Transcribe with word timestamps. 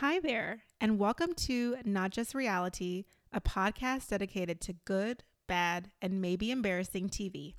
Hi 0.00 0.18
there, 0.18 0.62
and 0.80 0.98
welcome 0.98 1.34
to 1.34 1.76
Not 1.84 2.10
Just 2.10 2.34
Reality, 2.34 3.04
a 3.34 3.40
podcast 3.42 4.08
dedicated 4.08 4.58
to 4.62 4.72
good, 4.86 5.24
bad, 5.46 5.90
and 6.00 6.22
maybe 6.22 6.50
embarrassing 6.50 7.10
TV. 7.10 7.52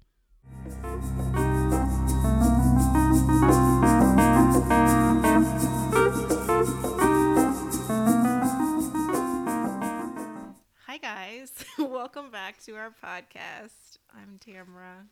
Hi, 10.88 10.98
guys. 11.00 11.64
welcome 11.78 12.32
back 12.32 12.60
to 12.64 12.72
our 12.72 12.90
podcast. 12.90 14.00
I'm 14.16 14.40
Tamara. 14.40 15.06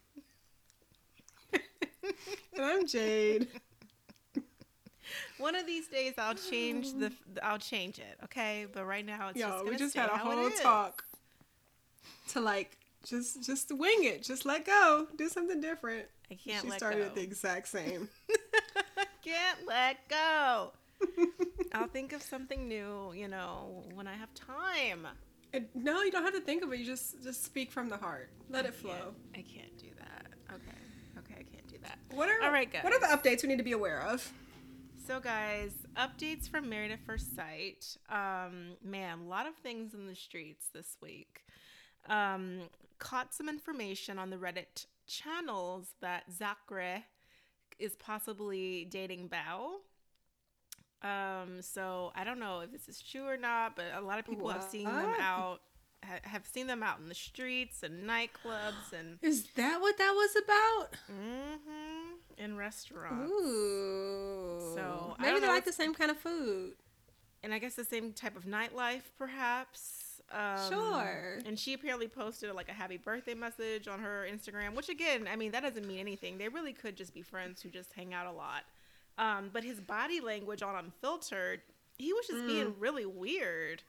And 1.54 2.66
I'm 2.66 2.88
Jade. 2.88 3.50
One 5.38 5.56
of 5.56 5.66
these 5.66 5.88
days, 5.88 6.14
I'll 6.18 6.36
change 6.36 6.94
the. 6.94 7.12
I'll 7.44 7.60
change 7.60 8.00
it, 8.00 8.18
okay? 8.26 8.66
But 8.72 8.86
right 8.86 9.06
now, 9.06 9.30
it's 9.30 9.40
Yo, 9.40 9.50
just 9.50 9.66
we 9.66 9.76
just 9.76 9.96
had 9.96 10.10
a 10.10 10.18
whole 10.18 10.50
talk 10.52 11.06
to 12.30 12.40
like 12.40 12.78
just 13.06 13.44
just 13.44 13.72
wing 13.72 14.04
it, 14.04 14.24
just 14.24 14.46
let 14.46 14.66
go, 14.66 15.08
do 15.18 15.30
something 15.30 15.62
different. 15.62 16.06
I 16.32 16.36
can't 16.36 16.66
she 16.66 16.72
started 16.72 17.10
go. 17.10 17.16
the 17.16 17.22
exact 17.22 17.68
same. 17.68 18.10
can't 19.24 19.66
let 19.68 20.08
go. 20.08 20.72
I'll 21.74 21.88
think 21.88 22.14
of 22.14 22.22
something 22.22 22.68
new, 22.68 23.14
you 23.16 23.28
know, 23.28 23.84
when 23.94 24.08
I 24.08 24.14
have 24.14 24.34
time. 24.34 25.08
And 25.54 25.66
no, 25.74 26.02
you 26.04 26.12
don't 26.12 26.24
have 26.24 26.34
to 26.34 26.42
think 26.42 26.64
of 26.64 26.72
it. 26.74 26.80
You 26.80 26.86
just 26.86 27.24
just 27.24 27.44
speak 27.44 27.72
from 27.72 27.90
the 27.90 27.98
heart. 27.98 28.30
Let 28.50 28.66
it 28.66 28.74
flow. 28.74 29.14
I 29.34 29.42
can't 29.42 29.76
do 29.78 29.88
that. 29.98 30.28
Okay. 30.54 30.78
Okay, 31.18 31.34
I 31.40 31.44
can't 31.44 31.68
do 31.68 31.78
that. 31.84 31.98
What 32.12 32.30
are 32.30 32.44
All 32.44 32.52
right, 32.52 32.72
guys. 32.72 32.84
What 32.84 32.94
are 32.94 33.00
the 33.00 33.08
updates 33.08 33.44
we 33.44 33.50
need 33.50 33.58
to 33.58 33.64
be 33.64 33.72
aware 33.72 34.02
of? 34.02 34.32
So, 35.10 35.20
guys, 35.20 35.72
updates 35.98 36.48
from 36.48 36.70
Married 36.70 36.92
at 36.92 37.04
First 37.04 37.36
Sight. 37.36 37.98
Um, 38.12 38.78
man, 38.84 39.22
a 39.22 39.28
lot 39.28 39.48
of 39.48 39.56
things 39.56 39.96
in 39.96 40.06
the 40.06 40.14
streets 40.14 40.68
this 40.72 40.98
week. 41.02 41.42
Um, 42.08 42.60
caught 43.00 43.34
some 43.34 43.50
information 43.50 44.20
on 44.20 44.30
the 44.30 44.36
Reddit 44.36 44.86
channels 45.08 45.88
that 46.02 46.26
Zachary 46.32 47.06
is 47.80 47.96
possibly 47.96 48.86
dating 48.86 49.30
Bao. 49.30 49.80
Um, 51.02 51.64
so 51.64 52.12
I 52.14 52.24
don't 52.24 52.40
know 52.40 52.60
if 52.60 52.72
this 52.72 52.88
is 52.88 53.02
true 53.02 53.26
or 53.26 53.36
not, 53.36 53.76
but 53.76 53.86
a 53.96 54.02
lot 54.02 54.20
of 54.20 54.28
people 54.28 54.50
have 54.50 54.62
seen 54.62 54.86
them 54.86 55.16
out, 55.20 55.62
ha- 56.06 56.20
have 56.22 56.46
seen 56.46 56.68
them 56.68 56.84
out 56.84 57.00
in 57.00 57.10
the 57.10 57.16
streets 57.16 57.82
and 57.82 58.08
nightclubs 58.08 58.94
and 58.96 59.18
Is 59.24 59.48
that 59.56 59.82
what 59.82 59.98
that 59.98 60.12
was 60.12 60.36
about? 60.36 60.96
hmm 61.08 61.99
in 62.40 62.58
restaurants. 62.58 63.32
Ooh. 63.32 64.72
So, 64.76 65.16
maybe 65.20 65.40
they 65.40 65.48
like 65.48 65.66
the 65.66 65.74
same 65.74 65.94
kind 65.94 66.10
of 66.10 66.18
food. 66.18 66.74
and 67.44 67.54
I 67.54 67.60
guess 67.60 67.76
the 67.76 67.86
same 67.86 68.12
type 68.14 68.36
of 68.36 68.46
nightlife, 68.46 69.04
perhaps. 69.18 70.22
Um, 70.32 70.70
Sure. 70.70 71.40
And 71.46 71.58
she 71.58 71.74
apparently 71.74 72.08
posted 72.08 72.54
like 72.54 72.70
a 72.70 72.74
happy 72.74 72.98
birthday 72.98 73.34
message 73.34 73.88
on 73.88 74.00
her 74.00 74.28
Instagram, 74.32 74.76
which 74.76 74.90
again, 74.90 75.28
I 75.32 75.36
mean, 75.36 75.52
that 75.52 75.64
doesn't 75.64 75.88
mean 75.88 76.00
anything. 76.00 76.38
They 76.38 76.50
really 76.50 76.74
could 76.74 76.96
just 76.96 77.14
be 77.14 77.22
friends 77.22 77.62
who 77.62 77.70
just 77.70 77.94
hang 77.94 78.14
out 78.14 78.28
a 78.28 78.32
lot. 78.32 78.64
Um, 79.18 79.50
but 79.52 79.64
his 79.64 79.80
body 79.80 80.20
language 80.22 80.62
on 80.62 80.76
Unfiltered, 80.76 81.62
he 81.98 82.14
was 82.14 82.26
just 82.28 82.40
Mm. 82.44 82.48
being 82.48 82.76
really 82.80 83.06
weird. 83.06 83.82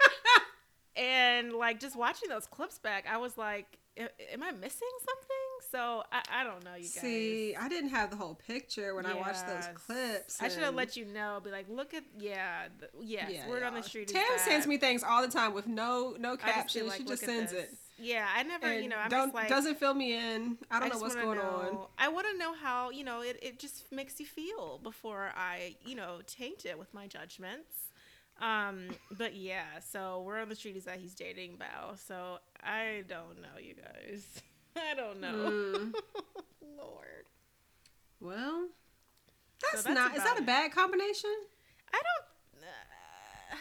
and 0.96 1.52
like 1.52 1.80
just 1.80 1.96
watching 1.96 2.28
those 2.28 2.46
clips 2.46 2.78
back, 2.78 3.06
I 3.10 3.16
was 3.16 3.36
like, 3.38 3.78
am 3.96 4.42
I 4.42 4.50
missing 4.52 4.88
something? 4.98 5.47
So 5.70 6.02
I, 6.10 6.22
I 6.40 6.44
don't 6.44 6.64
know, 6.64 6.74
you 6.74 6.82
guys. 6.82 6.90
See, 6.92 7.54
I 7.54 7.68
didn't 7.68 7.90
have 7.90 8.10
the 8.10 8.16
whole 8.16 8.34
picture 8.34 8.94
when 8.94 9.04
I 9.06 9.14
watched 9.14 9.46
those 9.46 9.68
clips. 9.74 10.40
I 10.40 10.48
should 10.48 10.62
have 10.62 10.74
let 10.74 10.96
you 10.96 11.04
know. 11.04 11.40
Be 11.42 11.50
like, 11.50 11.66
look 11.68 11.94
at 11.94 12.04
yeah, 12.18 12.68
yes, 13.00 13.30
Yeah, 13.32 13.48
word 13.48 13.62
on 13.62 13.74
the 13.74 13.82
street. 13.82 14.08
is 14.08 14.12
Tam 14.12 14.38
sends 14.38 14.66
me 14.66 14.78
things 14.78 15.02
all 15.02 15.20
the 15.22 15.28
time 15.28 15.52
with 15.52 15.66
no 15.66 16.16
no 16.18 16.32
I 16.32 16.36
caption. 16.36 16.86
like, 16.86 16.98
she 16.98 17.04
just 17.04 17.24
sends 17.24 17.52
this. 17.52 17.64
it. 17.64 17.78
Yeah, 18.00 18.26
I 18.34 18.44
never, 18.44 18.66
And 18.66 18.82
you 18.84 18.88
know, 18.88 18.96
I'm 18.96 19.10
don't 19.10 19.26
just 19.26 19.34
like 19.34 19.48
doesn't 19.48 19.78
fill 19.78 19.94
me 19.94 20.14
in. 20.14 20.56
I 20.70 20.78
don't 20.80 20.92
know 20.92 21.00
what's 21.00 21.16
going 21.16 21.38
on. 21.38 21.86
I 21.98 22.08
want 22.08 22.28
to 22.30 22.38
know 22.38 22.54
how 22.54 22.90
you 22.90 23.04
know 23.04 23.22
it. 23.22 23.38
It 23.42 23.58
just 23.58 23.90
makes 23.92 24.20
you 24.20 24.26
feel 24.26 24.78
before 24.82 25.32
I, 25.36 25.74
you 25.84 25.96
know, 25.96 26.20
taint 26.26 26.64
it 26.64 26.78
with 26.78 26.94
my 26.94 27.06
judgments. 27.08 27.74
Um, 28.40 28.90
but 29.10 29.34
yeah, 29.34 29.80
so 29.80 30.22
we're 30.24 30.38
on 30.38 30.48
the 30.48 30.54
street 30.54 30.76
is 30.76 30.84
that 30.84 30.98
he's 31.00 31.14
dating 31.14 31.58
Bao. 31.58 31.98
So 31.98 32.38
I 32.62 33.02
don't 33.08 33.42
know, 33.42 33.58
you 33.60 33.74
guys. 33.74 34.24
I 34.90 34.94
don't 34.94 35.20
know. 35.20 35.32
Mm. 35.32 35.94
Lord, 36.76 37.26
Well, 38.20 38.68
that's, 39.62 39.82
that's 39.84 39.94
not. 39.94 40.16
Is 40.16 40.24
that 40.24 40.38
a 40.38 40.42
it. 40.42 40.46
bad 40.46 40.72
combination? 40.72 41.34
I 41.92 41.96
don't. 42.02 42.62
Uh, 42.62 43.56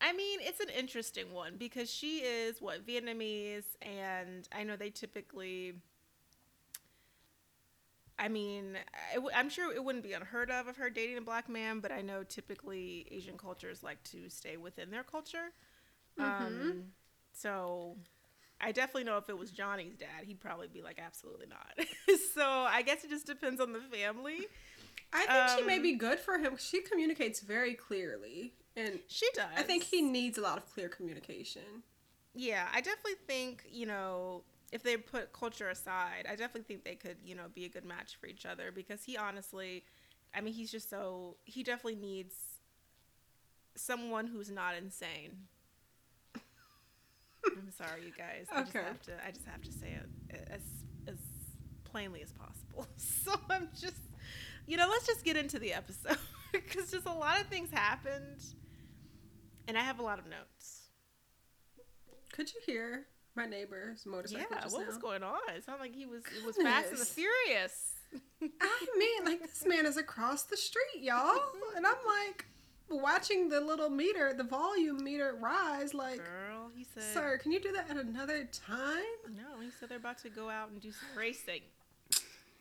I 0.00 0.12
mean, 0.12 0.38
it's 0.42 0.60
an 0.60 0.68
interesting 0.68 1.32
one 1.32 1.56
because 1.56 1.90
she 1.90 2.18
is 2.18 2.60
what 2.60 2.86
Vietnamese, 2.86 3.64
and 3.82 4.48
I 4.52 4.62
know 4.64 4.76
they 4.76 4.90
typically. 4.90 5.74
I 8.18 8.28
mean, 8.28 8.76
I 9.12 9.14
w- 9.14 9.32
I'm 9.34 9.48
sure 9.48 9.72
it 9.72 9.84
wouldn't 9.84 10.02
be 10.02 10.12
unheard 10.12 10.50
of 10.50 10.66
of 10.66 10.76
her 10.76 10.90
dating 10.90 11.18
a 11.18 11.20
black 11.20 11.48
man, 11.48 11.78
but 11.80 11.92
I 11.92 12.00
know 12.02 12.24
typically 12.24 13.06
Asian 13.10 13.38
cultures 13.38 13.82
like 13.82 14.02
to 14.04 14.28
stay 14.28 14.56
within 14.56 14.90
their 14.90 15.04
culture. 15.04 15.52
Um, 16.18 16.84
so 17.32 17.96
I 18.60 18.72
definitely 18.72 19.04
know 19.04 19.18
if 19.18 19.28
it 19.28 19.38
was 19.38 19.50
Johnny's 19.50 19.96
dad, 19.96 20.24
he'd 20.24 20.40
probably 20.40 20.66
be 20.68 20.82
like, 20.82 20.98
absolutely 21.04 21.46
not. 21.46 21.86
so 22.34 22.42
I 22.42 22.82
guess 22.82 23.04
it 23.04 23.10
just 23.10 23.26
depends 23.26 23.60
on 23.60 23.72
the 23.72 23.80
family. 23.80 24.46
I 25.12 25.26
think 25.26 25.48
she 25.60 25.62
may 25.66 25.76
Um, 25.76 25.82
be 25.82 25.94
good 25.94 26.18
for 26.18 26.38
him. 26.38 26.56
She 26.58 26.80
communicates 26.82 27.40
very 27.40 27.74
clearly, 27.74 28.52
and 28.76 28.98
She 29.06 29.28
does. 29.34 29.46
I 29.56 29.62
think 29.62 29.84
he 29.84 30.02
needs 30.02 30.38
a 30.38 30.40
lot 30.42 30.58
of 30.58 30.66
clear 30.72 30.88
communication. 30.88 31.82
Yeah, 32.34 32.68
I 32.72 32.80
definitely 32.80 33.14
think, 33.26 33.64
you 33.70 33.86
know, 33.86 34.42
if 34.70 34.82
they 34.82 34.96
put 34.96 35.32
culture 35.32 35.70
aside, 35.70 36.26
I 36.28 36.36
definitely 36.36 36.62
think 36.62 36.84
they 36.84 36.94
could, 36.94 37.16
you 37.24 37.34
know, 37.34 37.44
be 37.54 37.64
a 37.64 37.68
good 37.68 37.84
match 37.84 38.16
for 38.20 38.26
each 38.26 38.44
other 38.44 38.70
because 38.70 39.02
he 39.04 39.16
honestly, 39.16 39.84
I 40.34 40.40
mean, 40.42 40.52
he's 40.52 40.70
just 40.70 40.90
so, 40.90 41.36
he 41.44 41.62
definitely 41.62 41.96
needs 41.96 42.34
someone 43.76 44.26
who's 44.26 44.50
not 44.50 44.74
insane. 44.76 45.46
I'm 47.46 47.70
sorry, 47.76 48.04
you 48.04 48.12
guys. 48.16 48.46
I 48.52 48.62
just 48.62 48.72
have 48.74 49.02
to, 49.02 49.12
I 49.26 49.30
just 49.30 49.46
have 49.46 49.62
to 49.62 49.72
say 49.72 49.98
it 50.30 50.48
as, 50.50 50.60
as 51.06 51.18
plainly 51.84 52.22
as 52.22 52.32
possible. 52.32 52.86
So 52.96 53.32
I'm 53.50 53.68
just, 53.78 54.00
you 54.66 54.76
know, 54.76 54.88
let's 54.88 55.06
just 55.06 55.24
get 55.24 55.36
into 55.36 55.58
the 55.58 55.72
episode 55.74 56.16
because 56.52 56.90
just 56.90 57.06
a 57.06 57.12
lot 57.12 57.40
of 57.40 57.46
things 57.48 57.70
happened 57.72 58.42
and 59.66 59.76
I 59.76 59.82
have 59.82 59.98
a 59.98 60.02
lot 60.02 60.18
of 60.18 60.24
notes. 60.26 60.88
Could 62.32 62.52
you 62.54 62.60
hear 62.64 63.06
my 63.34 63.46
neighbor's 63.46 64.06
motorcycle 64.06 64.46
Yeah, 64.50 64.66
what 64.68 64.80
now? 64.82 64.86
was 64.86 64.96
going 64.98 65.22
on? 65.22 65.38
It 65.54 65.64
sounded 65.64 65.82
like 65.82 65.94
he 65.94 66.06
was 66.06 66.22
it 66.36 66.44
was 66.46 66.56
Fast 66.56 66.90
and 66.90 66.98
the 66.98 67.04
Furious. 67.04 67.94
I 68.42 68.86
mean, 68.98 69.24
like 69.24 69.42
this 69.42 69.64
man 69.66 69.84
is 69.86 69.96
across 69.96 70.44
the 70.44 70.56
street, 70.56 71.02
y'all, 71.02 71.38
and 71.76 71.86
I'm 71.86 71.96
like 72.06 72.46
watching 72.88 73.48
the 73.48 73.60
little 73.60 73.90
meter, 73.90 74.32
the 74.32 74.44
volume 74.44 75.02
meter 75.04 75.36
rise. 75.40 75.92
Like, 75.92 76.18
Girl, 76.18 76.47
he 76.78 76.84
said. 76.94 77.02
sir, 77.12 77.38
can 77.42 77.50
you 77.52 77.60
do 77.60 77.72
that 77.72 77.90
at 77.90 77.96
another 77.96 78.44
time? 78.52 79.04
No, 79.36 79.60
he 79.60 79.70
said 79.78 79.88
they're 79.88 79.98
about 79.98 80.18
to 80.18 80.28
go 80.30 80.48
out 80.48 80.70
and 80.70 80.80
do 80.80 80.92
some 80.92 81.08
racing. 81.18 81.62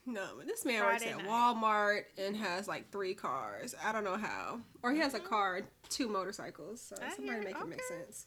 No, 0.06 0.42
this 0.46 0.64
man 0.66 0.84
works 0.84 1.04
at 1.04 1.18
night. 1.18 1.28
Walmart 1.28 2.04
and 2.18 2.36
has 2.38 2.68
like 2.68 2.90
three 2.92 3.14
cars. 3.14 3.76
I 3.84 3.92
don't 3.92 4.06
know 4.06 4.16
how, 4.16 4.62
or 4.82 4.92
he 4.94 5.00
has 5.00 5.14
a 5.14 5.20
Mhm. 5.20 5.26
car 5.26 5.56
and 5.58 5.68
two 5.90 6.08
motorcycles. 6.08 6.82
So 6.82 6.96
I 7.02 7.14
somebody 7.14 7.40
hear- 7.40 7.44
make 7.44 7.58
it 7.58 7.68
make 7.68 7.80
okay. 7.82 7.88
sense. 8.06 8.26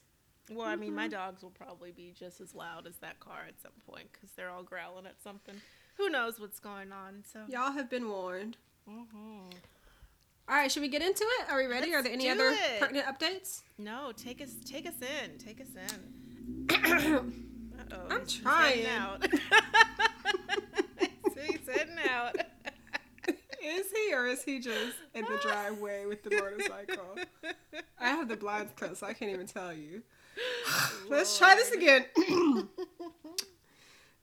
Well, 0.51 0.67
I 0.67 0.75
mean, 0.75 0.93
my 0.93 1.07
Mhm. 1.07 1.11
dogs 1.11 1.41
will 1.43 1.49
probably 1.51 1.91
be 1.91 2.11
just 2.11 2.39
as 2.39 2.53
loud 2.53 2.85
as 2.85 2.97
that 2.97 3.19
car 3.19 3.45
at 3.47 3.59
some 3.61 3.71
point 3.87 4.11
because 4.13 4.29
they're 4.35 4.49
all 4.49 4.63
growling 4.63 5.07
at 5.07 5.21
something. 5.23 5.59
Who 5.97 6.09
knows 6.09 6.39
what's 6.39 6.59
going 6.59 6.91
on? 6.91 7.23
So. 7.25 7.45
Y'all 7.47 7.71
have 7.71 7.89
been 7.89 8.09
warned. 8.09 8.57
Mhm. 8.87 9.51
All 10.51 10.57
right, 10.57 10.69
should 10.69 10.81
we 10.81 10.89
get 10.89 11.01
into 11.01 11.23
it? 11.39 11.49
Are 11.49 11.57
we 11.57 11.65
ready? 11.65 11.93
Are 11.93 12.03
Let's 12.03 12.09
there 12.09 12.13
any 12.13 12.29
other 12.29 12.49
it. 12.49 12.81
pertinent 12.81 13.05
updates? 13.05 13.61
No, 13.77 14.11
take 14.17 14.41
us 14.41 14.49
take 14.65 14.85
us 14.85 14.95
in. 14.99 15.37
Take 15.37 15.61
us 15.61 15.67
in. 15.77 16.67
Uh-oh, 17.79 18.07
I'm 18.09 18.27
trying. 18.27 18.85
out. 18.85 19.25
he's 21.47 21.69
heading 21.73 21.95
out. 22.05 22.35
is 23.63 23.91
he 23.95 24.13
or 24.13 24.27
is 24.27 24.43
he 24.43 24.59
just 24.59 24.97
in 25.13 25.23
the 25.23 25.39
driveway 25.41 26.05
with 26.05 26.21
the 26.21 26.31
motorcycle? 26.31 27.15
I 27.97 28.09
have 28.09 28.27
the 28.27 28.35
blinds 28.35 28.73
closed, 28.75 28.97
so 28.97 29.07
I 29.07 29.13
can't 29.13 29.31
even 29.31 29.47
tell 29.47 29.71
you. 29.71 30.01
Let's 31.09 31.37
try 31.37 31.55
this 31.55 31.71
again. 31.71 32.03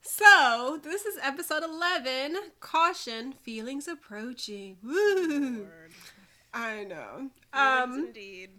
so, 0.03 0.79
this 0.85 1.07
is 1.07 1.19
episode 1.23 1.63
11 1.63 2.37
Caution, 2.61 3.33
Feelings 3.33 3.89
Approaching. 3.89 4.77
Woo! 4.83 5.61
Lord. 5.61 5.93
I 6.53 6.85
know. 6.85 7.31
Um, 7.53 8.07
indeed. 8.07 8.51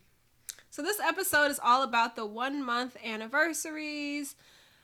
so, 0.70 0.82
this 0.82 1.00
episode 1.00 1.52
is 1.52 1.60
all 1.64 1.84
about 1.84 2.16
the 2.16 2.26
one 2.26 2.64
month 2.64 2.98
anniversaries. 3.04 4.36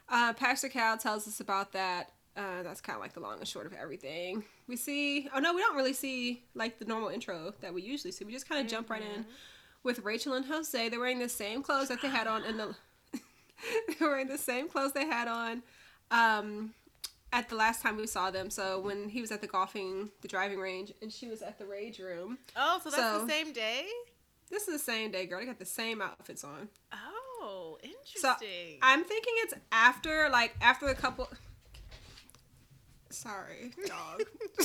Uh, 0.10 0.34
Pastor 0.34 0.70
Cal 0.70 0.98
tells 0.98 1.28
us 1.28 1.40
about 1.40 1.72
that 1.74 2.12
uh, 2.38 2.64
that's 2.64 2.82
kind 2.82 2.96
of 2.96 3.02
like 3.02 3.14
the 3.14 3.20
long 3.20 3.40
and 3.40 3.48
short 3.48 3.66
of 3.66 3.74
everything. 3.74 4.44
We 4.68 4.76
see, 4.76 5.30
oh 5.34 5.40
no, 5.40 5.54
we 5.54 5.62
don't 5.62 5.76
really 5.76 5.94
see 5.94 6.44
like 6.54 6.80
the 6.80 6.86
normal 6.86 7.10
intro 7.10 7.54
that 7.62 7.74
we 7.74 7.82
usually 7.82 8.12
see. 8.12 8.26
We 8.26 8.34
just 8.34 8.50
kind 8.50 8.62
of 8.62 8.70
jump 8.70 8.90
right 8.90 9.02
in 9.02 9.26
with 9.84 10.00
Rachel 10.00 10.34
and 10.34 10.46
Jose. 10.46 10.90
They're 10.90 11.00
wearing 11.00 11.20
the 11.20 11.30
same 11.30 11.64
clothes 11.64 11.88
that 11.88 12.02
they 12.02 12.10
had 12.10 12.28
on 12.28 12.44
in 12.44 12.58
the. 12.58 12.76
they're 14.00 14.10
wearing 14.10 14.28
the 14.28 14.38
same 14.38 14.68
clothes 14.68 14.92
they 14.92 15.06
had 15.06 15.28
on, 15.30 15.64
um, 16.12 16.74
at 17.36 17.50
the 17.50 17.56
last 17.56 17.82
time 17.82 17.98
we 17.98 18.08
saw 18.08 18.32
them. 18.32 18.50
So 18.50 18.80
when 18.80 19.10
he 19.10 19.22
was 19.22 19.32
at 19.32 19.42
the 19.42 19.48
golfing, 19.48 20.10
the 20.22 20.28
driving 20.28 20.60
range, 20.60 20.94
and 21.02 21.12
she 21.12 21.28
was 21.28 21.42
at 21.42 21.58
the 21.60 21.66
rage 21.66 22.00
room. 22.00 22.38
Oh, 22.56 22.80
so 22.84 22.90
that's 22.90 23.02
So- 23.02 23.26
the 23.26 23.32
same 23.32 23.52
day? 23.54 23.86
This 24.50 24.68
is 24.68 24.74
the 24.74 24.80
same 24.92 25.12
day, 25.12 25.26
girl. 25.26 25.40
They 25.40 25.46
got 25.48 25.58
the 25.60 25.66
same 25.66 26.02
outfits 26.02 26.44
on. 26.44 26.70
Oh, 26.94 27.78
So 27.82 27.88
interesting. 27.88 28.78
I'm 28.82 29.04
thinking 29.04 29.34
it's 29.38 29.54
after, 29.72 30.30
like 30.30 30.56
after 30.62 30.86
a 30.88 30.96
couple. 30.96 31.28
Sorry, 33.10 33.72
dog. 33.88 34.24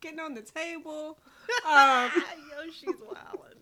Getting 0.00 0.20
on 0.20 0.34
the 0.34 0.42
table. 0.42 1.18
Um, 1.68 2.10
Yo, 2.50 2.70
she's 2.72 2.88
wildin'. 2.96 3.58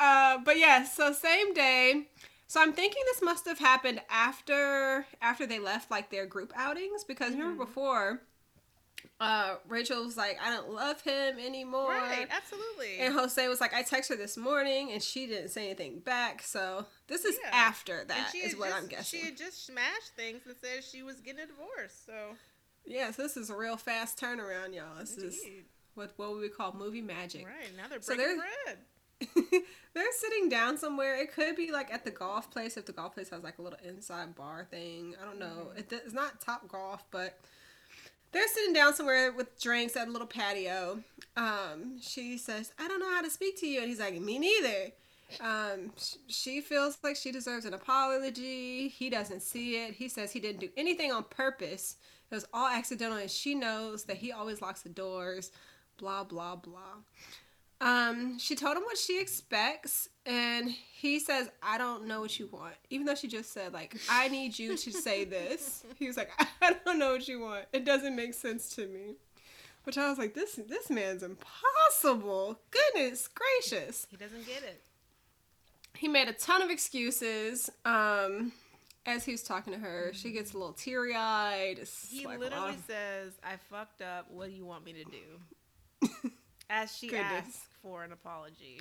uh, 0.00 0.38
but 0.44 0.58
yeah, 0.58 0.82
so 0.84 1.12
same 1.12 1.52
day. 1.54 2.08
So 2.52 2.60
I'm 2.60 2.74
thinking 2.74 3.02
this 3.06 3.22
must 3.22 3.46
have 3.46 3.58
happened 3.58 4.02
after 4.10 5.06
after 5.22 5.46
they 5.46 5.58
left 5.58 5.90
like 5.90 6.10
their 6.10 6.26
group 6.26 6.52
outings 6.54 7.02
because 7.02 7.32
remember 7.32 7.64
before, 7.64 8.20
uh, 9.20 9.54
Rachel 9.66 10.04
was 10.04 10.18
like, 10.18 10.36
I 10.38 10.50
don't 10.50 10.68
love 10.68 11.00
him 11.00 11.38
anymore. 11.38 11.88
Right, 11.88 12.28
absolutely. 12.30 12.98
And 12.98 13.14
Jose 13.14 13.48
was 13.48 13.58
like, 13.58 13.72
I 13.72 13.82
texted 13.82 14.10
her 14.10 14.16
this 14.16 14.36
morning 14.36 14.92
and 14.92 15.02
she 15.02 15.26
didn't 15.26 15.48
say 15.48 15.64
anything 15.64 16.00
back. 16.00 16.42
So 16.42 16.84
this 17.06 17.24
is 17.24 17.38
Yeah. 17.42 17.52
after 17.54 18.04
that, 18.04 18.34
is 18.34 18.54
what 18.54 18.68
just, 18.68 18.82
I'm 18.82 18.86
guessing. 18.86 19.20
She 19.20 19.24
had 19.24 19.38
just 19.38 19.64
smashed 19.64 20.10
things 20.14 20.42
and 20.44 20.54
said 20.62 20.84
she 20.84 21.02
was 21.02 21.20
getting 21.22 21.40
a 21.40 21.46
divorce. 21.46 22.02
So, 22.04 22.36
Yeah, 22.84 23.12
so 23.12 23.22
this 23.22 23.38
is 23.38 23.48
a 23.48 23.56
real 23.56 23.78
fast 23.78 24.20
turnaround, 24.20 24.74
y'all. 24.74 24.98
This 25.00 25.16
is 25.16 25.42
indeed. 25.42 25.64
what 25.94 26.12
what 26.16 26.34
we 26.34 26.40
would 26.40 26.54
call 26.54 26.74
movie 26.74 27.00
magic. 27.00 27.46
right 27.46 27.74
now 27.78 27.84
they're 27.88 28.02
So 28.02 28.14
breaking 28.14 28.36
they're- 28.36 28.46
bread. 28.66 28.78
They're 29.94 30.12
sitting 30.12 30.48
down 30.48 30.78
somewhere. 30.78 31.20
It 31.20 31.32
could 31.32 31.56
be 31.56 31.70
like 31.70 31.92
at 31.92 32.04
the 32.04 32.10
golf 32.10 32.50
place 32.50 32.76
if 32.76 32.86
the 32.86 32.92
golf 32.92 33.14
place 33.14 33.28
has 33.30 33.42
like 33.42 33.58
a 33.58 33.62
little 33.62 33.78
inside 33.84 34.34
bar 34.34 34.66
thing. 34.70 35.14
I 35.20 35.24
don't 35.24 35.38
know. 35.38 35.68
Mm-hmm. 35.70 35.78
It, 35.78 35.92
it's 35.92 36.14
not 36.14 36.40
Topgolf, 36.40 37.00
but 37.10 37.38
they're 38.32 38.48
sitting 38.48 38.72
down 38.72 38.94
somewhere 38.94 39.32
with 39.32 39.60
drinks 39.60 39.96
at 39.96 40.08
a 40.08 40.10
little 40.10 40.26
patio. 40.26 41.00
Um, 41.36 42.00
she 42.00 42.38
says, 42.38 42.72
"I 42.78 42.88
don't 42.88 43.00
know 43.00 43.12
how 43.12 43.22
to 43.22 43.30
speak 43.30 43.58
to 43.60 43.66
you," 43.66 43.80
and 43.80 43.88
he's 43.88 44.00
like, 44.00 44.18
"Me 44.20 44.38
neither." 44.38 44.92
Um, 45.40 45.92
she 46.26 46.60
feels 46.60 46.98
like 47.02 47.16
she 47.16 47.32
deserves 47.32 47.64
an 47.64 47.74
apology. 47.74 48.88
He 48.88 49.08
doesn't 49.10 49.40
see 49.40 49.76
it. 49.76 49.94
He 49.94 50.08
says 50.08 50.32
he 50.32 50.40
didn't 50.40 50.60
do 50.60 50.70
anything 50.76 51.12
on 51.12 51.24
purpose. 51.24 51.96
It 52.30 52.34
was 52.34 52.46
all 52.52 52.68
accidental, 52.68 53.18
and 53.18 53.30
she 53.30 53.54
knows 53.54 54.04
that 54.04 54.16
he 54.16 54.32
always 54.32 54.62
locks 54.62 54.82
the 54.82 54.88
doors. 54.88 55.52
Blah 55.98 56.24
blah 56.24 56.56
blah. 56.56 57.02
Um, 57.82 58.38
she 58.38 58.54
told 58.54 58.76
him 58.76 58.84
what 58.84 58.96
she 58.96 59.20
expects, 59.20 60.08
and 60.24 60.70
he 60.70 61.18
says, 61.18 61.50
"I 61.60 61.78
don't 61.78 62.06
know 62.06 62.20
what 62.20 62.38
you 62.38 62.46
want." 62.46 62.74
Even 62.90 63.06
though 63.06 63.16
she 63.16 63.26
just 63.26 63.52
said, 63.52 63.72
"Like, 63.72 63.96
I 64.08 64.28
need 64.28 64.56
you 64.56 64.76
to 64.76 64.92
say 64.92 65.24
this," 65.24 65.82
he 65.98 66.06
was 66.06 66.16
like, 66.16 66.30
"I 66.62 66.76
don't 66.84 66.98
know 66.98 67.12
what 67.12 67.26
you 67.26 67.40
want. 67.40 67.64
It 67.72 67.84
doesn't 67.84 68.14
make 68.14 68.34
sense 68.34 68.68
to 68.76 68.86
me." 68.86 69.16
Which 69.82 69.98
I 69.98 70.08
was 70.08 70.16
like, 70.16 70.32
"This 70.32 70.54
this 70.54 70.90
man's 70.90 71.24
impossible. 71.24 72.60
Goodness 72.70 73.28
gracious!" 73.28 74.06
He 74.08 74.16
doesn't 74.16 74.46
get 74.46 74.62
it. 74.62 74.80
He 75.96 76.06
made 76.06 76.28
a 76.28 76.32
ton 76.32 76.62
of 76.62 76.70
excuses. 76.70 77.68
Um, 77.84 78.52
as 79.06 79.24
he 79.24 79.32
was 79.32 79.42
talking 79.42 79.72
to 79.72 79.80
her, 79.80 80.12
she 80.14 80.30
gets 80.30 80.54
a 80.54 80.56
little 80.56 80.72
teary 80.72 81.16
eyed. 81.16 81.80
He 82.08 82.28
literally 82.28 82.76
says, 82.86 83.32
"I 83.42 83.56
fucked 83.56 84.02
up. 84.02 84.30
What 84.30 84.50
do 84.50 84.52
you 84.54 84.64
want 84.64 84.84
me 84.84 84.92
to 84.92 85.04
do?" 85.04 86.30
As 86.74 86.96
she 86.96 87.08
Goodness. 87.08 87.44
asks 87.46 87.58
for 87.82 88.02
an 88.02 88.12
apology. 88.12 88.80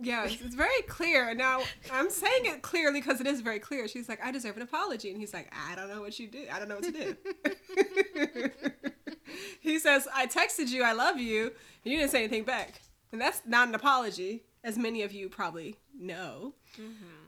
Yeah, 0.00 0.26
it's, 0.26 0.54
very 0.54 0.82
clear. 0.88 1.32
Now, 1.32 1.60
I'm 1.92 2.10
saying 2.10 2.44
it 2.44 2.62
clearly 2.62 3.00
because 3.00 3.20
it 3.20 3.26
is 3.28 3.40
very 3.40 3.60
clear. 3.60 3.86
She's 3.86 4.08
like, 4.08 4.18
I 4.22 4.32
deserve 4.32 4.56
an 4.56 4.62
apology. 4.62 5.10
And 5.10 5.18
he's 5.18 5.32
like, 5.32 5.52
I 5.70 5.76
don't 5.76 5.88
know 5.88 6.00
what 6.00 6.18
you 6.18 6.26
did. 6.26 6.48
I 6.48 6.58
don't 6.58 6.68
know 6.68 6.74
what 6.74 6.84
to 6.84 6.92
do. 6.92 8.50
he 9.60 9.78
says, 9.78 10.08
I 10.12 10.26
texted 10.26 10.70
you, 10.70 10.82
I 10.82 10.92
love 10.92 11.18
you, 11.18 11.52
and 11.84 11.92
you 11.92 11.98
didn't 11.98 12.10
say 12.10 12.18
anything 12.18 12.42
back. 12.42 12.80
And 13.12 13.20
that's 13.20 13.42
not 13.46 13.68
an 13.68 13.76
apology, 13.76 14.42
as 14.64 14.76
many 14.76 15.02
of 15.02 15.12
you 15.12 15.28
probably 15.28 15.76
know. 15.96 16.54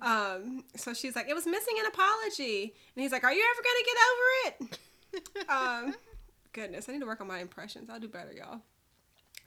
Um, 0.02 0.64
so 0.74 0.94
she's 0.94 1.14
like, 1.14 1.28
it 1.28 1.34
was 1.34 1.46
missing 1.46 1.76
an 1.78 1.86
apology. 1.86 2.74
And 2.96 3.02
he's 3.02 3.12
like, 3.12 3.22
Are 3.22 3.32
you 3.32 3.44
ever 3.52 3.62
going 3.62 3.78
to 3.78 3.86
get 3.86 3.96
over 4.10 5.38
it? 5.38 5.48
um, 5.48 5.94
goodness, 6.52 6.88
I 6.88 6.92
need 6.92 7.00
to 7.00 7.06
work 7.06 7.20
on 7.20 7.28
my 7.28 7.38
impressions. 7.38 7.88
I'll 7.88 8.00
do 8.00 8.08
better, 8.08 8.32
y'all. 8.32 8.62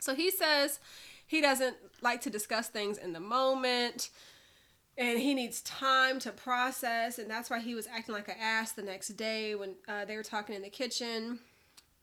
So 0.04 0.16
he 0.16 0.32
says 0.32 0.80
he 1.26 1.42
doesn't 1.42 1.78
like 2.02 2.22
to 2.22 2.30
discuss 2.30 2.68
things 2.68 2.98
in 2.98 3.14
the 3.14 3.20
moment 3.20 4.10
and 4.98 5.18
he 5.18 5.34
needs 5.34 5.62
time 5.62 6.20
to 6.20 6.32
process 6.32 7.18
and 7.18 7.30
that's 7.30 7.50
why 7.50 7.60
he 7.60 7.74
was 7.74 7.88
acting 7.88 8.14
like 8.14 8.28
an 8.28 8.36
ass 8.40 8.74
the 8.74 8.84
next 8.84 9.10
day 9.10 9.56
when 9.56 9.76
uh, 9.88 10.06
they 10.06 10.16
were 10.16 10.24
talking 10.24 10.56
in 10.56 10.62
the 10.62 10.70
kitchen. 10.70 11.40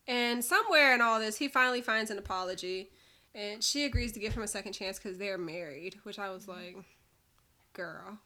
And 0.07 0.43
somewhere 0.43 0.93
in 0.93 1.01
all 1.01 1.19
this 1.19 1.37
he 1.37 1.47
finally 1.47 1.81
finds 1.81 2.11
an 2.11 2.17
apology 2.17 2.89
and 3.33 3.63
she 3.63 3.85
agrees 3.85 4.11
to 4.13 4.19
give 4.19 4.33
him 4.33 4.43
a 4.43 4.47
second 4.47 4.73
chance 4.73 4.99
because 4.99 5.17
they're 5.17 5.37
married 5.37 5.95
which 6.03 6.19
i 6.19 6.29
was 6.29 6.47
like 6.47 6.75
girl 7.73 8.17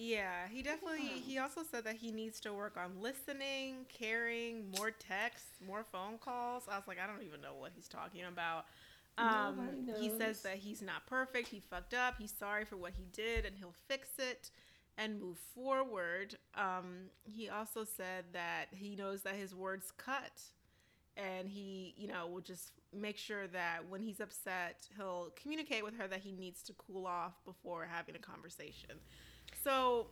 Yeah, 0.00 0.46
he 0.48 0.62
definitely. 0.62 1.00
He 1.00 1.38
also 1.38 1.62
said 1.68 1.82
that 1.84 1.96
he 1.96 2.12
needs 2.12 2.38
to 2.40 2.52
work 2.52 2.76
on 2.76 3.02
listening, 3.02 3.84
caring, 3.88 4.70
more 4.78 4.92
texts, 4.92 5.50
more 5.66 5.82
phone 5.82 6.18
calls. 6.18 6.62
I 6.70 6.76
was 6.76 6.86
like, 6.86 6.98
I 7.02 7.06
don't 7.08 7.24
even 7.26 7.40
know 7.40 7.54
what 7.58 7.72
he's 7.74 7.88
talking 7.88 8.22
about. 8.24 8.66
Um, 9.18 9.88
he 9.98 10.08
says 10.08 10.42
that 10.42 10.58
he's 10.58 10.82
not 10.82 11.04
perfect. 11.08 11.48
He 11.48 11.58
fucked 11.58 11.94
up. 11.94 12.14
He's 12.16 12.32
sorry 12.32 12.64
for 12.64 12.76
what 12.76 12.92
he 12.96 13.06
did, 13.12 13.44
and 13.44 13.56
he'll 13.56 13.74
fix 13.88 14.10
it 14.20 14.50
and 14.96 15.20
move 15.20 15.38
forward. 15.52 16.36
Um, 16.54 17.10
he 17.24 17.48
also 17.48 17.82
said 17.82 18.26
that 18.34 18.66
he 18.70 18.94
knows 18.94 19.22
that 19.22 19.34
his 19.34 19.52
words 19.52 19.92
cut, 19.96 20.42
and 21.16 21.48
he, 21.48 21.94
you 21.96 22.06
know, 22.06 22.28
will 22.28 22.40
just 22.40 22.70
make 22.94 23.18
sure 23.18 23.48
that 23.48 23.80
when 23.88 24.00
he's 24.00 24.20
upset, 24.20 24.86
he'll 24.96 25.32
communicate 25.42 25.84
with 25.84 25.96
her 25.96 26.06
that 26.06 26.20
he 26.20 26.30
needs 26.30 26.62
to 26.62 26.72
cool 26.74 27.04
off 27.04 27.32
before 27.44 27.88
having 27.90 28.14
a 28.14 28.20
conversation. 28.20 29.00
So 29.64 30.06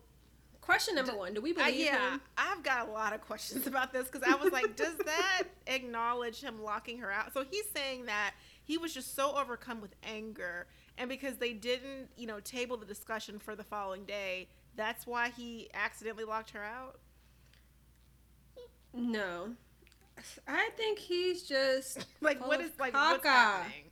question 0.61 0.97
number 0.97 1.17
one 1.17 1.33
do 1.33 1.41
we 1.41 1.53
uh, 1.53 1.55
believe 1.55 1.77
yeah, 1.77 2.13
him 2.13 2.21
I've 2.37 2.63
got 2.63 2.89
a 2.89 2.91
lot 2.91 3.13
of 3.13 3.21
questions 3.21 3.67
about 3.73 3.93
this 3.93 4.09
because 4.09 4.29
I 4.29 4.35
was 4.37 4.53
like, 4.53 4.77
does 4.77 4.97
that 5.05 5.45
acknowledge 5.67 6.41
him 6.41 6.63
locking 6.63 6.99
her 6.99 7.13
out? 7.13 7.33
So 7.33 7.45
he's 7.49 7.67
saying 7.75 8.07
that 8.07 8.35
he 8.65 8.79
was 8.79 8.93
just 8.93 9.15
so 9.15 9.37
overcome 9.37 9.81
with 9.81 9.95
anger, 10.03 10.67
and 10.99 11.09
because 11.09 11.37
they 11.37 11.53
didn't, 11.53 12.09
you 12.17 12.27
know, 12.27 12.41
table 12.41 12.77
the 12.77 12.87
discussion 12.87 13.39
for 13.39 13.55
the 13.55 13.63
following 13.63 14.05
day, 14.05 14.49
that's 14.75 15.07
why 15.07 15.31
he 15.31 15.69
accidentally 15.73 16.25
locked 16.25 16.51
her 16.51 16.65
out. 16.65 16.99
no 18.93 19.51
i 20.49 20.71
think 20.77 20.99
he's 20.99 21.43
just 21.43 22.07
Like, 22.21 22.45
what 22.47 22.61
is 22.61 22.71
like 22.79 22.95
what's 22.95 23.25
happening? 23.25 23.86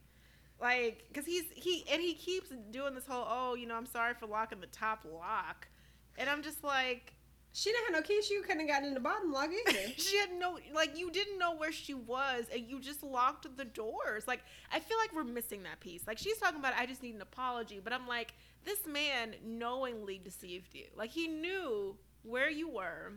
Like, 0.65 1.05
because 1.09 1.27
he's 1.27 1.45
he 1.55 1.85
and 1.93 2.01
he 2.01 2.15
keeps 2.15 2.49
doing 2.71 2.95
this 2.95 3.07
whole, 3.07 3.27
oh, 3.29 3.55
you 3.55 3.67
know, 3.67 3.77
I'm 3.77 3.85
sorry 3.85 4.15
for 4.15 4.27
locking 4.27 4.61
the 4.61 4.67
top 4.69 5.05
lock, 5.05 5.69
and 6.17 6.31
I'm 6.31 6.43
just 6.43 6.65
like. 6.65 7.13
she 7.53 7.71
didn't 7.71 7.85
have 7.85 7.97
no 7.97 8.03
key. 8.03 8.23
she 8.23 8.41
couldn't 8.41 8.61
have 8.61 8.69
gotten 8.69 8.89
in 8.89 8.95
the 8.95 9.01
bottom 9.01 9.31
lock 9.31 9.51
either. 9.51 9.79
She 9.99 10.17
had 10.17 10.31
no 10.39 10.59
like 10.73 10.99
you 10.99 11.11
didn't 11.11 11.39
know 11.39 11.55
where 11.55 11.71
she 11.71 11.93
was 11.93 12.47
and 12.53 12.63
you 12.67 12.81
just 12.81 13.03
locked 13.03 13.47
the 13.59 13.65
doors. 13.67 14.27
Like 14.27 14.41
i 14.73 14.81
feel 14.81 14.97
like 14.99 15.13
we're 15.15 15.25
missing 15.39 15.63
that 15.65 15.81
piece. 15.81 16.07
Like 16.07 16.19
she's 16.19 16.39
talking 16.39 16.61
about 16.61 16.73
i 16.79 16.87
just 16.87 17.03
need 17.03 17.15
an 17.15 17.23
apology 17.23 17.81
but 17.85 17.93
i'm 17.93 18.09
like 18.09 18.33
this 18.65 18.87
man 18.87 19.35
knowingly 19.45 20.19
deceived 20.19 20.75
you. 20.75 20.87
Like 20.97 21.11
he 21.11 21.29
knew 21.29 21.97
where 22.23 22.51
you 22.51 22.71
were 22.71 23.13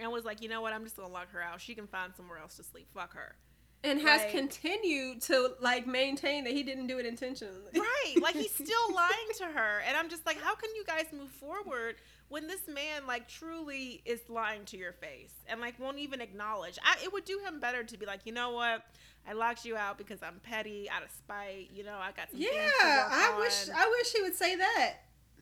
and 0.00 0.10
was 0.12 0.24
like 0.24 0.42
you 0.42 0.48
know 0.48 0.60
what? 0.62 0.72
I'm 0.72 0.82
just 0.84 0.96
gonna 0.96 1.08
lock 1.12 1.30
her 1.30 1.40
out. 1.40 1.60
She 1.60 1.74
can 1.76 1.86
find 1.86 2.12
somewhere 2.16 2.38
else 2.38 2.56
to 2.56 2.64
sleep. 2.64 2.88
Fuck 2.92 3.14
her 3.14 3.36
and 3.86 4.00
has 4.00 4.22
Like- 4.22 4.30
continued 4.30 5.22
to 5.22 5.52
like 5.60 5.86
maintain 5.86 6.44
that 6.44 6.52
he 6.52 6.62
didn't 6.62 6.86
do 6.86 6.98
it 6.98 7.06
intentionally. 7.06 7.70
right 7.74 8.14
like 8.20 8.34
he's 8.34 8.54
still 8.64 8.94
lying 8.94 9.28
to 9.38 9.44
her 9.44 9.82
and 9.86 9.96
i'm 9.96 10.08
just 10.08 10.24
like 10.26 10.40
how 10.40 10.54
can 10.54 10.74
you 10.74 10.84
guys 10.84 11.06
move 11.12 11.30
forward 11.30 11.96
when 12.28 12.46
this 12.48 12.66
man 12.68 13.06
like 13.06 13.28
truly 13.28 14.02
is 14.04 14.20
lying 14.28 14.64
to 14.66 14.76
your 14.76 14.92
face 14.92 15.32
and 15.48 15.60
like 15.60 15.78
won't 15.78 15.98
even 15.98 16.20
acknowledge 16.20 16.78
I, 16.84 16.96
it 17.04 17.12
would 17.12 17.24
do 17.24 17.38
him 17.44 17.60
better 17.60 17.84
to 17.84 17.96
be 17.98 18.06
like 18.06 18.20
you 18.24 18.32
know 18.32 18.50
what 18.50 18.84
i 19.28 19.32
locked 19.32 19.64
you 19.64 19.76
out 19.76 19.96
because 19.98 20.22
i'm 20.22 20.40
petty 20.42 20.88
out 20.90 21.02
of 21.02 21.10
spite 21.10 21.70
you 21.74 21.84
know 21.84 21.96
i 22.00 22.10
got 22.12 22.30
some 22.30 22.40
Yeah, 22.40 22.50
things 22.50 22.72
to 22.80 22.86
work 22.86 23.06
I 23.12 23.38
wish. 23.38 23.68
I 23.74 23.88
wish 23.88 24.12
he 24.12 24.22
would 24.22 24.34
say 24.34 24.56
that. 24.56 24.94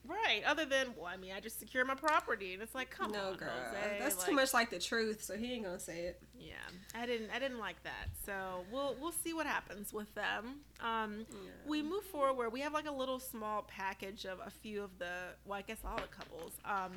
Right 0.07 0.41
other 0.45 0.65
than 0.65 0.87
well 0.97 1.07
i 1.07 1.17
mean 1.17 1.31
i 1.35 1.39
just 1.39 1.59
secure 1.59 1.83
my 1.85 1.95
property 1.95 2.53
and 2.53 2.61
it's 2.61 2.75
like 2.75 2.89
come 2.89 3.11
no, 3.11 3.29
on 3.29 3.35
girl, 3.35 3.49
Jose. 3.49 3.97
that's 3.99 4.17
like, 4.17 4.27
too 4.27 4.33
much 4.33 4.53
like 4.53 4.69
the 4.69 4.79
truth. 4.79 5.23
So 5.23 5.35
he 5.35 5.53
ain't 5.53 5.65
gonna 5.65 5.79
say 5.79 6.01
it. 6.01 6.21
yeah 6.39 6.53
i 6.93 7.05
didn't 7.05 7.29
i 7.33 7.39
didn't 7.39 7.59
like 7.59 7.81
that 7.83 8.09
so 8.25 8.65
we'll 8.71 8.95
we'll 8.99 9.11
see 9.11 9.33
what 9.33 9.45
happens 9.45 9.93
with 9.93 10.13
them 10.15 10.59
um 10.81 11.25
we 11.65 11.81
move 11.81 12.03
forward 12.03 12.51
we 12.51 12.61
have 12.61 12.73
like 12.73 12.87
a 12.87 12.91
little 12.91 13.19
small 13.19 13.63
package 13.67 14.25
of 14.25 14.39
a 14.45 14.49
few 14.49 14.83
of 14.83 14.97
the 14.99 15.11
well 15.45 15.57
i 15.57 15.61
guess 15.61 15.79
all 15.85 15.97
the 15.97 16.03
couples 16.15 16.53
um 16.65 16.91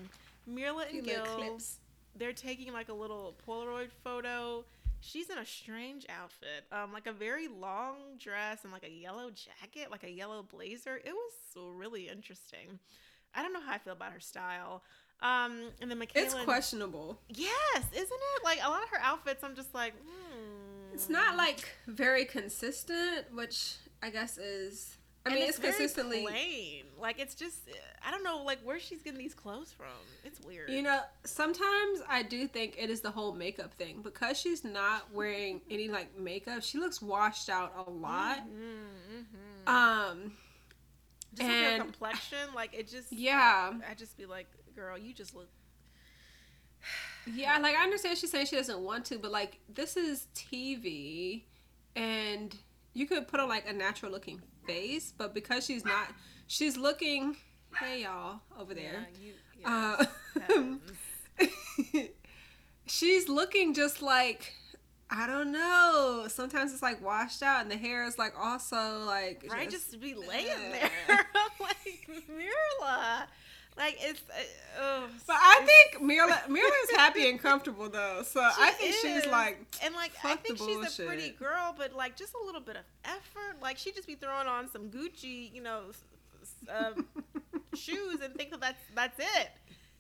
mirla 0.49 0.89
and 0.91 1.05
gil 1.05 1.59
they're 2.19 2.33
taking 2.33 2.73
like 2.73 2.89
a 2.89 2.93
little 2.93 3.35
Polaroid 3.47 3.91
photo. 4.05 4.65
She's 5.01 5.31
in 5.31 5.39
a 5.39 5.47
strange 5.47 6.07
outfit, 6.09 6.65
um, 6.73 6.93
like 6.93 7.07
a 7.07 7.13
very 7.13 7.49
long 7.49 8.17
dress 8.19 8.65
and 8.65 8.73
like 8.73 8.85
a 8.85 8.91
yellow 8.91 9.31
jacket, 9.31 9.91
like 9.91 10.05
a 10.05 10.11
yellow 10.11 10.43
blazer. 10.43 10.97
It 10.97 11.13
was 11.13 11.33
so 11.55 11.69
really 11.69 12.09
interesting. 12.09 12.79
I 13.35 13.43
don't 13.43 13.53
know 13.53 13.61
how 13.61 13.75
I 13.75 13.79
feel 13.79 13.93
about 13.93 14.13
her 14.13 14.21
style. 14.21 14.83
Um, 15.21 15.71
and 15.81 15.91
then 15.91 15.99
Michaela. 15.99 16.27
It's 16.27 16.35
questionable. 16.45 17.21
Yes, 17.29 17.85
isn't 17.93 18.11
it? 18.11 18.45
Like 18.45 18.59
a 18.65 18.69
lot 18.69 18.83
of 18.83 18.89
her 18.91 19.01
outfits, 19.03 19.43
I'm 19.43 19.55
just 19.55 19.75
like, 19.75 19.95
hmm. 19.95 20.95
It's 20.95 21.09
not 21.09 21.37
like 21.37 21.69
very 21.87 22.25
consistent, 22.25 23.33
which 23.33 23.77
I 24.03 24.11
guess 24.11 24.39
is. 24.39 24.98
I 25.27 25.31
And 25.31 25.35
mean, 25.41 25.49
it's, 25.49 25.59
very 25.59 25.73
consistently. 25.73 26.23
plain. 26.23 26.85
Like 26.99 27.19
it's 27.21 27.35
just, 27.35 27.59
I 28.07 28.11
don't 28.11 28.23
know, 28.25 28.43
like 28.45 28.61
where 28.65 28.79
she's 28.81 29.03
getting 29.03 29.19
these 29.19 29.35
clothes 29.35 29.73
from. 29.73 29.87
It's 30.25 30.41
weird. 30.41 30.71
You 30.71 30.83
know, 30.83 31.01
sometimes 31.25 32.01
I 32.09 32.23
do 32.23 32.47
think 32.47 32.77
it 32.79 32.89
is 32.91 33.01
the 33.03 33.11
whole 33.11 33.33
makeup 33.33 33.75
thing 33.75 34.01
because 34.03 34.39
she's 34.41 34.65
not 34.65 35.13
wearing 35.13 35.61
any 35.71 35.89
like 35.89 36.17
makeup. 36.19 36.63
She 36.63 36.79
looks 36.79 37.03
washed 37.03 37.49
out 37.51 37.73
a 37.87 37.91
lot. 37.91 38.39
Mhm, 38.49 39.25
mhm. 39.67 39.69
Um, 39.71 40.33
just 41.35 41.49
with 41.49 41.59
her 41.59 41.65
and- 41.73 41.83
complexion, 41.83 42.39
like 42.55 42.73
it 42.75 42.89
just, 42.89 43.13
yeah, 43.13 43.73
I 43.89 43.95
just 43.95 44.17
be 44.17 44.25
like, 44.27 44.47
girl, 44.75 44.97
you 44.97 45.13
just 45.13 45.35
look. 45.35 45.49
yeah. 47.27 47.59
Like 47.59 47.77
I 47.77 47.83
understand 47.83 48.19
she's 48.19 48.31
saying 48.31 48.47
she 48.47 48.57
doesn't 48.57 48.81
want 48.81 49.05
to, 49.07 49.19
but 49.19 49.31
like 49.31 49.59
this 49.69 49.97
is 49.97 50.27
TV, 50.35 51.43
and 51.97 52.57
you 52.95 53.07
could 53.07 53.29
put 53.29 53.41
on 53.41 53.49
like 53.49 53.69
a 53.69 53.73
natural 53.73 54.11
looking 54.11 54.41
face, 54.69 55.13
but 55.17 55.35
because 55.35 55.65
she's 55.65 55.85
not, 55.85 56.09
she's 56.47 56.77
looking. 56.77 57.37
Hey 57.75 58.03
y'all 58.03 58.41
over 58.59 58.75
there. 58.75 59.07
Yeah, 59.21 60.05
you, 60.49 60.69
Uh, 61.97 62.03
she's 62.87 63.29
looking 63.29 63.75
just 63.75 64.03
like 64.03 64.53
I 65.11 65.27
don't 65.27 65.53
know. 65.53 66.27
Sometimes 66.29 66.73
it's 66.73 66.83
like 66.83 67.03
washed 67.03 67.43
out, 67.43 67.63
and 67.63 67.71
the 67.71 67.77
hair 67.77 68.07
is 68.07 68.19
like 68.19 68.35
also 68.39 69.05
like 69.07 69.45
right, 69.51 69.71
just 69.71 69.91
to 69.93 69.97
be 69.99 70.15
laying 70.15 70.71
there. 70.73 70.91
Like, 71.61 72.09
Mirla. 72.31 73.27
Like, 73.79 73.97
it's. 74.01 74.21
Uh, 74.29 74.81
oh, 74.81 75.05
But 75.27 75.37
I 75.39 75.63
think 75.65 76.03
Mirla 76.03 76.37
Mirla's 76.49 76.91
happy 76.97 77.31
and 77.31 77.41
comfortable 77.41 77.89
though, 77.89 78.23
so 78.25 78.41
I 78.41 78.73
think 78.73 78.91
is. 78.95 79.01
she's 79.01 79.27
like 79.27 79.65
And 79.85 79.95
like 79.95 80.13
I 80.25 80.35
think 80.37 80.59
she's 80.59 80.99
a 81.01 81.07
pretty 81.07 81.31
girl, 81.31 81.75
but 81.79 81.95
like 81.95 82.17
just 82.17 82.35
a 82.35 82.45
little 82.45 82.61
bit 82.61 82.77
of 82.77 82.83
effort. 83.05 83.63
Like 83.63 83.79
she 83.79 83.93
just 83.93 84.07
be 84.09 84.17
throwing 84.17 84.49
on 84.49 84.69
some 84.69 84.89
Gucci, 84.91 85.55
you 85.55 85.63
know, 85.63 85.83
um, 86.77 87.07
shoes 87.75 88.21
and 88.23 88.35
think 88.35 88.51
that 88.51 88.61
that's 88.61 88.83
that's 88.95 89.19
it. 89.19 89.51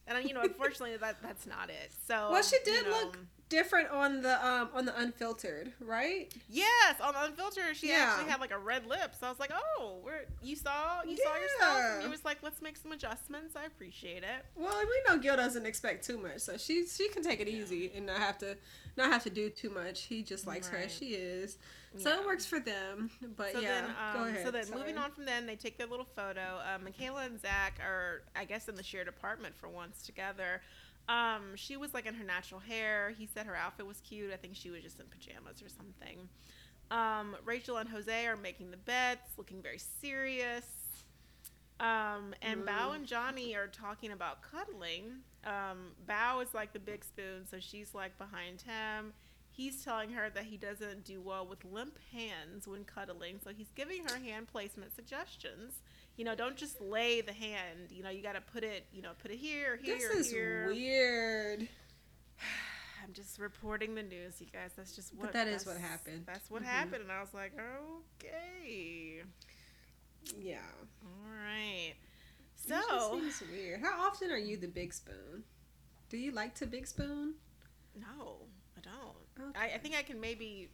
And 0.06 0.26
you 0.28 0.34
know, 0.34 0.40
unfortunately, 0.42 0.96
that 0.96 1.16
that's 1.22 1.46
not 1.46 1.70
it. 1.70 1.92
So 2.06 2.30
Well, 2.32 2.42
she 2.42 2.56
you 2.56 2.64
did 2.64 2.84
know, 2.86 2.90
look 2.90 3.18
different 3.48 3.90
on 3.90 4.22
the 4.22 4.46
um 4.46 4.68
on 4.74 4.84
the 4.84 4.98
unfiltered, 5.00 5.72
right? 5.80 6.32
Yes, 6.48 6.96
on 7.02 7.14
the 7.14 7.24
Unfiltered, 7.24 7.76
she 7.76 7.88
Yeah. 7.88 8.06
actually 8.08 8.30
had 8.30 8.40
like 8.40 8.50
a 8.52 8.58
red 8.58 8.86
lip. 8.86 9.14
So 9.18 9.26
I 9.26 9.30
was 9.30 9.38
like, 9.40 9.52
oh, 9.54 9.98
where 10.02 10.24
you 10.42 10.56
saw 10.56 11.02
you 11.02 11.16
saw 11.16 11.34
yourself, 11.36 11.76
and 11.84 12.00
Yeah. 12.00 12.04
you 12.04 12.10
was 12.10 12.24
like, 12.24 12.38
let's 12.42 12.60
make 12.62 12.76
some 12.76 12.92
adjustments. 12.92 13.56
I 13.56 13.64
appreciate 13.64 14.22
it. 14.22 14.44
Well, 14.56 14.78
we 14.80 15.02
know 15.06 15.18
Gil 15.18 15.36
doesn't 15.36 15.66
expect 15.66 16.04
too 16.06 16.18
much, 16.18 16.40
so 16.40 16.56
she 16.56 16.86
she 16.86 17.08
can 17.08 17.22
take 17.22 17.40
it 17.40 17.48
easy 17.48 17.90
and 17.94 18.06
not 18.06 18.18
have 18.18 18.38
to 18.38 18.56
not 18.96 19.10
have 19.12 19.22
to 19.24 19.30
do 19.30 19.48
too 19.50 19.70
much. 19.70 20.02
He 20.04 20.22
just 20.22 20.46
likes 20.46 20.68
her 20.68 20.76
as 20.78 20.92
she 20.92 21.14
is, 21.14 21.56
so 21.96 22.10
Yeah. 22.10 22.20
it 22.20 22.26
works 22.26 22.44
for 22.46 22.58
them. 22.60 23.10
But 23.36 23.52
So 23.52 23.60
yeah, 23.60 23.68
then, 23.68 23.84
um, 23.90 24.12
go 24.14 24.24
ahead. 24.28 24.44
so 24.44 24.50
then 24.50 24.64
sorry. 24.66 24.78
moving 24.80 24.98
on 24.98 25.12
from 25.12 25.24
then, 25.24 25.46
they 25.46 25.54
take 25.56 25.78
their 25.78 25.86
little 25.86 26.04
photo. 26.16 26.60
Uh, 26.64 26.78
Michaela 26.82 27.22
and 27.24 27.40
Zach 27.40 27.78
are, 27.80 28.22
I 28.34 28.44
guess, 28.44 28.68
in 28.68 28.74
the 28.74 28.82
shared 28.82 29.06
apartment 29.08 29.54
for 29.56 29.68
once 29.68 30.02
together. 30.04 30.60
Um, 31.08 31.56
she 31.56 31.76
was 31.76 31.94
like 31.94 32.06
in 32.06 32.14
her 32.14 32.24
natural 32.24 32.60
hair. 32.60 33.14
He 33.18 33.26
said 33.26 33.46
her 33.46 33.56
outfit 33.56 33.86
was 33.86 34.00
cute. 34.00 34.32
I 34.32 34.36
think 34.36 34.54
she 34.54 34.70
was 34.70 34.82
just 34.82 35.00
in 35.00 35.06
pajamas 35.06 35.62
or 35.62 35.68
something. 35.68 36.28
Um, 36.90 37.36
Rachel 37.44 37.78
and 37.78 37.88
Jose 37.88 38.26
are 38.26 38.36
making 38.36 38.70
the 38.70 38.76
bets, 38.76 39.32
looking 39.38 39.62
very 39.62 39.78
serious. 40.00 40.64
Um, 41.80 42.34
and 42.42 42.62
Bao 42.64 42.90
Mm. 42.90 42.94
and 42.96 43.06
Johnny 43.06 43.54
are 43.54 43.68
talking 43.68 44.10
about 44.12 44.42
cuddling. 44.42 45.22
Um, 45.44 45.92
Bao 46.06 46.42
is 46.42 46.52
like 46.52 46.72
the 46.72 46.80
big 46.80 47.04
spoon, 47.04 47.46
so 47.46 47.60
she's 47.60 47.94
like 47.94 48.18
behind 48.18 48.62
him. 48.62 49.12
He's 49.50 49.84
telling 49.84 50.10
her 50.12 50.28
that 50.30 50.44
he 50.44 50.56
doesn't 50.56 51.04
do 51.04 51.20
well 51.20 51.46
with 51.46 51.64
limp 51.64 51.98
hands 52.12 52.66
when 52.68 52.84
cuddling, 52.84 53.38
so 53.42 53.50
he's 53.50 53.70
giving 53.74 54.04
her 54.08 54.18
hand 54.18 54.48
placement 54.48 54.94
suggestions. 54.94 55.80
You 56.18 56.24
know, 56.24 56.34
don't 56.34 56.56
just 56.56 56.80
lay 56.80 57.20
the 57.22 57.32
hand. 57.32 57.90
You 57.90 58.02
know, 58.02 58.10
you 58.10 58.22
got 58.22 58.34
to 58.34 58.40
put 58.42 58.64
it. 58.64 58.86
You 58.92 59.00
know, 59.02 59.12
put 59.22 59.30
it 59.30 59.38
here, 59.38 59.76
here, 59.82 59.96
this 59.96 60.26
is 60.26 60.30
here. 60.32 60.66
weird. 60.66 61.60
I'm 63.04 63.12
just 63.14 63.38
reporting 63.38 63.94
the 63.94 64.02
news, 64.02 64.40
you 64.40 64.48
guys. 64.52 64.72
That's 64.76 64.94
just 64.96 65.14
what. 65.14 65.26
But 65.28 65.32
that 65.32 65.46
is 65.48 65.64
what 65.64 65.76
happened. 65.78 66.24
That's 66.26 66.50
what 66.50 66.62
Mhm. 66.62 66.66
happened, 66.66 67.02
and 67.04 67.12
I 67.12 67.20
was 67.20 67.32
like, 67.32 67.52
okay, 67.56 69.22
Yeah. 70.36 70.58
all 71.02 71.30
right. 71.42 71.94
So 72.56 73.18
seems 73.20 73.40
weird. 73.50 73.80
How 73.80 74.06
often 74.06 74.30
are 74.30 74.36
you 74.36 74.56
the 74.58 74.66
big 74.68 74.92
spoon? 74.92 75.44
Do 76.10 76.18
you 76.18 76.32
like 76.32 76.54
to 76.56 76.66
big 76.66 76.86
spoon? 76.86 77.34
no, 77.94 78.38
I 78.76 78.80
don't. 78.80 79.48
Okay. 79.50 79.58
I, 79.58 79.74
I 79.76 79.78
think 79.78 79.94
I 79.96 80.02
can 80.02 80.20
maybe 80.20 80.68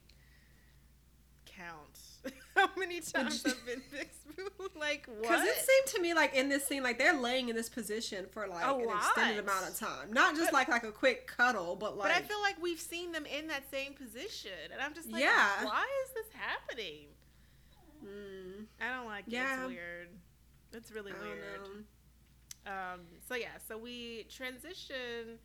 count 1.47 1.99
how 2.57 2.69
many 2.77 3.01
times 3.13 3.45
I've 3.47 3.67
been 3.67 3.83
big 3.93 4.09
spoon. 4.13 4.49
like 4.79 5.07
what? 5.07 5.23
Because 5.23 5.43
it 5.45 5.57
seemed 5.57 5.87
to 5.97 6.01
me 6.01 6.15
like 6.15 6.35
in 6.35 6.49
this 6.49 6.67
scene, 6.67 6.83
like 6.83 6.99
they're 6.99 7.19
laying 7.19 7.49
in 7.49 7.57
this 7.57 7.69
position 7.69 8.27
for 8.33 8.47
like 8.47 8.65
A 8.65 8.75
an 8.75 8.89
extended 8.97 9.39
amount 9.45 9.69
of 9.69 9.77
time. 9.79 10.13
Not 10.13 10.35
just 10.35 10.49
But- 10.51 10.55
like 10.55 10.69
like 10.69 10.85
a 10.85 10.93
quick 10.93 11.27
cuddle, 11.27 11.77
but 11.77 11.97
like 11.97 12.09
but 12.13 12.17
I 12.17 12.23
feel 12.27 12.41
like 12.41 12.57
we've 12.61 12.81
seen 12.81 13.13
them 13.13 13.27
in 13.27 13.47
that 13.49 13.71
same 13.71 13.93
position, 13.95 14.51
and 14.73 14.81
I'm 14.81 14.95
just 14.95 15.11
like, 15.11 15.23
Yeah. 15.23 15.65
why 15.65 15.85
is 16.07 16.13
this 16.15 16.27
happening? 16.35 17.07
mm, 18.05 18.67
I 18.81 18.97
don't 18.97 19.07
like 19.07 19.27
it. 19.27 19.33
Yeah. 19.33 19.61
It's 19.61 19.69
weird. 19.69 20.09
It's 20.73 20.91
really 20.93 21.13
I 21.13 21.25
weird. 21.25 21.61
Um, 22.67 23.01
so 23.29 23.35
yeah, 23.35 23.49
so 23.69 23.77
we 23.79 24.27
transition 24.31 25.39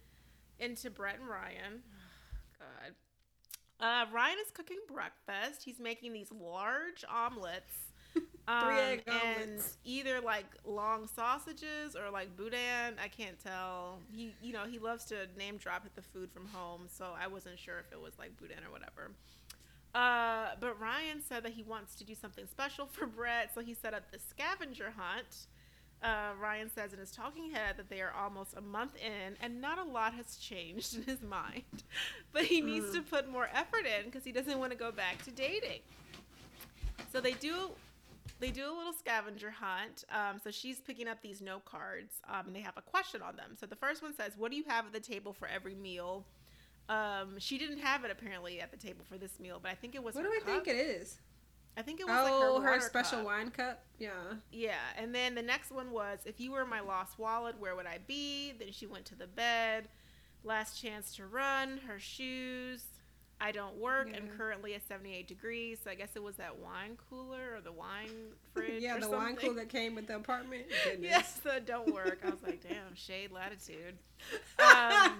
into 0.60 0.90
Brett 0.90 1.20
and 1.20 1.28
Ryan. 1.30 1.84
God. 2.60 2.94
Uh, 3.80 4.06
Ryan 4.12 4.38
is 4.46 4.52
cooking 4.52 4.80
breakfast. 4.92 5.64
He's 5.64 5.80
making 5.80 6.14
these 6.14 6.32
large 6.32 7.04
omelets. 7.10 7.74
Um, 8.48 8.72
egg 8.72 9.04
and 9.06 9.48
omelets. 9.52 9.78
either 9.84 10.20
like 10.22 10.48
long 10.66 11.08
sausages 11.08 11.96
or 11.96 12.10
like 12.10 12.36
boudin. 12.36 12.96
I 13.00 13.08
can't 13.08 13.38
tell. 13.38 14.00
He, 14.12 14.34
you 14.42 14.54
know, 14.54 14.64
he 14.68 14.80
loves 14.80 15.06
to 15.06 15.28
name 15.38 15.58
drop 15.58 15.84
at 15.86 15.96
the 15.96 16.02
food 16.02 16.32
from 16.32 16.48
home, 16.48 16.88
so 16.88 17.14
I 17.16 17.28
wasn't 17.28 17.60
sure 17.60 17.78
if 17.78 17.92
it 17.92 18.02
was 18.02 18.14
like 18.18 18.36
boudin 18.38 18.64
or 18.68 18.72
whatever. 18.72 19.12
Uh, 19.94 20.56
but 20.60 20.80
Ryan 20.80 21.22
said 21.22 21.44
that 21.44 21.52
he 21.52 21.62
wants 21.62 21.94
to 21.96 22.04
do 22.04 22.16
something 22.16 22.48
special 22.48 22.88
for 22.88 23.06
Brett, 23.06 23.52
so 23.54 23.62
he 23.62 23.76
set 23.76 23.94
up 23.94 24.10
the 24.12 24.18
scavenger 24.18 24.94
hunt. 24.98 25.46
Uh, 26.02 26.30
Ryan 26.42 26.72
says 26.74 26.94
in 26.94 27.00
his 27.00 27.12
talking 27.12 27.52
head 27.52 27.76
that 27.76 27.90
they 27.90 28.00
are 28.02 28.14
almost 28.18 28.54
a 28.56 28.62
month 28.62 28.92
in, 28.96 29.36
and 29.42 29.60
not 29.60 29.78
a 29.80 29.84
lot 29.84 30.14
has 30.14 30.38
changed 30.38 30.96
in 30.98 31.04
his 31.04 31.22
mind. 31.22 31.64
But 32.32 32.44
he 32.46 32.62
needs 32.62 32.86
Mm. 32.88 32.94
to 32.94 33.02
put 33.02 33.30
more 33.30 33.50
effort 33.54 33.86
in 33.86 34.06
because 34.06 34.24
he 34.24 34.32
doesn't 34.32 34.58
want 34.60 34.72
to 34.72 34.78
go 34.78 34.92
back 34.92 35.22
to 35.26 35.32
dating. 35.32 35.82
So 37.12 37.20
they 37.20 37.34
do, 37.34 37.72
they 38.40 38.52
do 38.52 38.66
a 38.72 38.74
little 38.76 38.94
scavenger 38.94 39.52
hunt. 39.52 40.06
Um, 40.12 40.40
so 40.44 40.52
she's 40.52 40.80
picking 40.80 41.08
up 41.10 41.22
these 41.22 41.42
note 41.42 41.66
cards, 41.66 42.14
um, 42.30 42.48
and 42.48 42.56
they 42.56 42.62
have 42.62 42.78
a 42.78 42.82
question 42.82 43.22
on 43.22 43.36
them. 43.36 43.58
So 43.60 43.66
the 43.66 43.76
first 43.76 44.02
one 44.02 44.16
says, 44.16 44.34
"What 44.38 44.52
do 44.52 44.58
you 44.58 44.64
have 44.68 44.86
at 44.86 44.94
the 44.94 45.00
table 45.02 45.34
for 45.34 45.48
every 45.48 45.76
meal?" 45.76 46.24
Um, 46.88 47.38
she 47.40 47.58
didn't 47.58 47.80
have 47.80 48.04
it 48.06 48.10
apparently 48.12 48.62
at 48.62 48.72
the 48.72 48.78
table 48.78 49.04
for 49.08 49.18
this 49.18 49.40
meal, 49.40 49.60
but 49.62 49.70
I 49.72 49.76
think 49.76 49.96
it 49.96 50.04
was. 50.04 50.16
What 50.16 50.24
do 50.24 50.30
I 50.32 50.40
cup. 50.40 50.66
think 50.66 50.68
it 50.68 50.80
is? 50.80 51.18
I 51.80 51.82
think 51.82 52.02
it 52.02 52.08
was 52.08 52.28
Oh, 52.30 52.56
like 52.56 52.64
her, 52.64 52.74
her, 52.76 52.82
special 52.82 53.20
cup. 53.20 53.26
wine 53.28 53.52
cup. 53.52 53.84
Yeah. 54.00 54.10
Yeah, 54.52 54.76
and 54.98 55.16
then 55.16 55.34
the 55.34 55.42
next 55.42 55.72
one 55.72 55.92
was 55.92 56.20
if 56.26 56.38
you 56.42 56.52
were 56.52 56.66
my 56.66 56.82
lost 56.82 57.18
wallet, 57.18 57.56
where 57.58 57.74
would 57.74 57.86
I 57.86 58.00
be? 58.06 58.52
Then 58.60 58.74
she 58.74 58.86
went 58.86 59.06
to 59.06 59.16
the 59.16 59.28
bed. 59.28 59.88
Last 60.44 60.82
chance 60.82 61.16
to 61.16 61.26
run. 61.26 61.80
Her 61.88 61.98
shoes. 61.98 62.84
I 63.42 63.54
don't 63.54 63.78
work. 63.78 64.10
I'm 64.14 64.28
currently 64.38 64.74
at 64.76 64.86
78 64.86 65.26
degrees. 65.26 65.80
So 65.82 65.90
I 65.90 65.96
guess 65.96 66.10
it 66.16 66.22
was 66.22 66.36
that 66.36 66.58
wine 66.60 66.98
cooler 67.10 67.56
or 67.56 67.62
the 67.62 67.72
wine 67.72 68.10
fridge. 68.54 68.82
yeah, 68.84 68.98
the 69.00 69.10
wine 69.10 69.28
something. 69.30 69.38
cooler 69.52 69.56
that 69.62 69.70
came 69.70 69.96
with 69.96 70.08
the 70.08 70.18
apartment. 70.18 70.66
Yes, 71.02 71.40
the 71.46 71.62
don't 71.66 71.94
work. 71.94 72.20
I 72.26 72.30
was 72.32 72.44
like, 72.44 72.62
damn, 72.62 72.94
shade 72.96 73.32
latitude. 73.32 73.96
Um, 74.60 75.14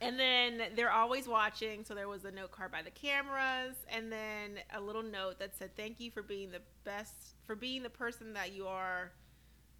and 0.00 0.18
then 0.18 0.62
they're 0.74 0.92
always 0.92 1.26
watching. 1.26 1.84
So 1.84 1.94
there 1.94 2.08
was 2.08 2.24
a 2.24 2.30
note 2.30 2.50
card 2.50 2.70
by 2.72 2.82
the 2.82 2.90
cameras, 2.90 3.76
and 3.88 4.10
then 4.12 4.58
a 4.74 4.80
little 4.80 5.02
note 5.02 5.38
that 5.38 5.56
said, 5.56 5.76
"Thank 5.76 6.00
you 6.00 6.10
for 6.10 6.22
being 6.22 6.50
the 6.50 6.62
best, 6.84 7.34
for 7.46 7.54
being 7.54 7.82
the 7.82 7.90
person 7.90 8.32
that 8.34 8.52
you 8.52 8.66
are, 8.66 9.12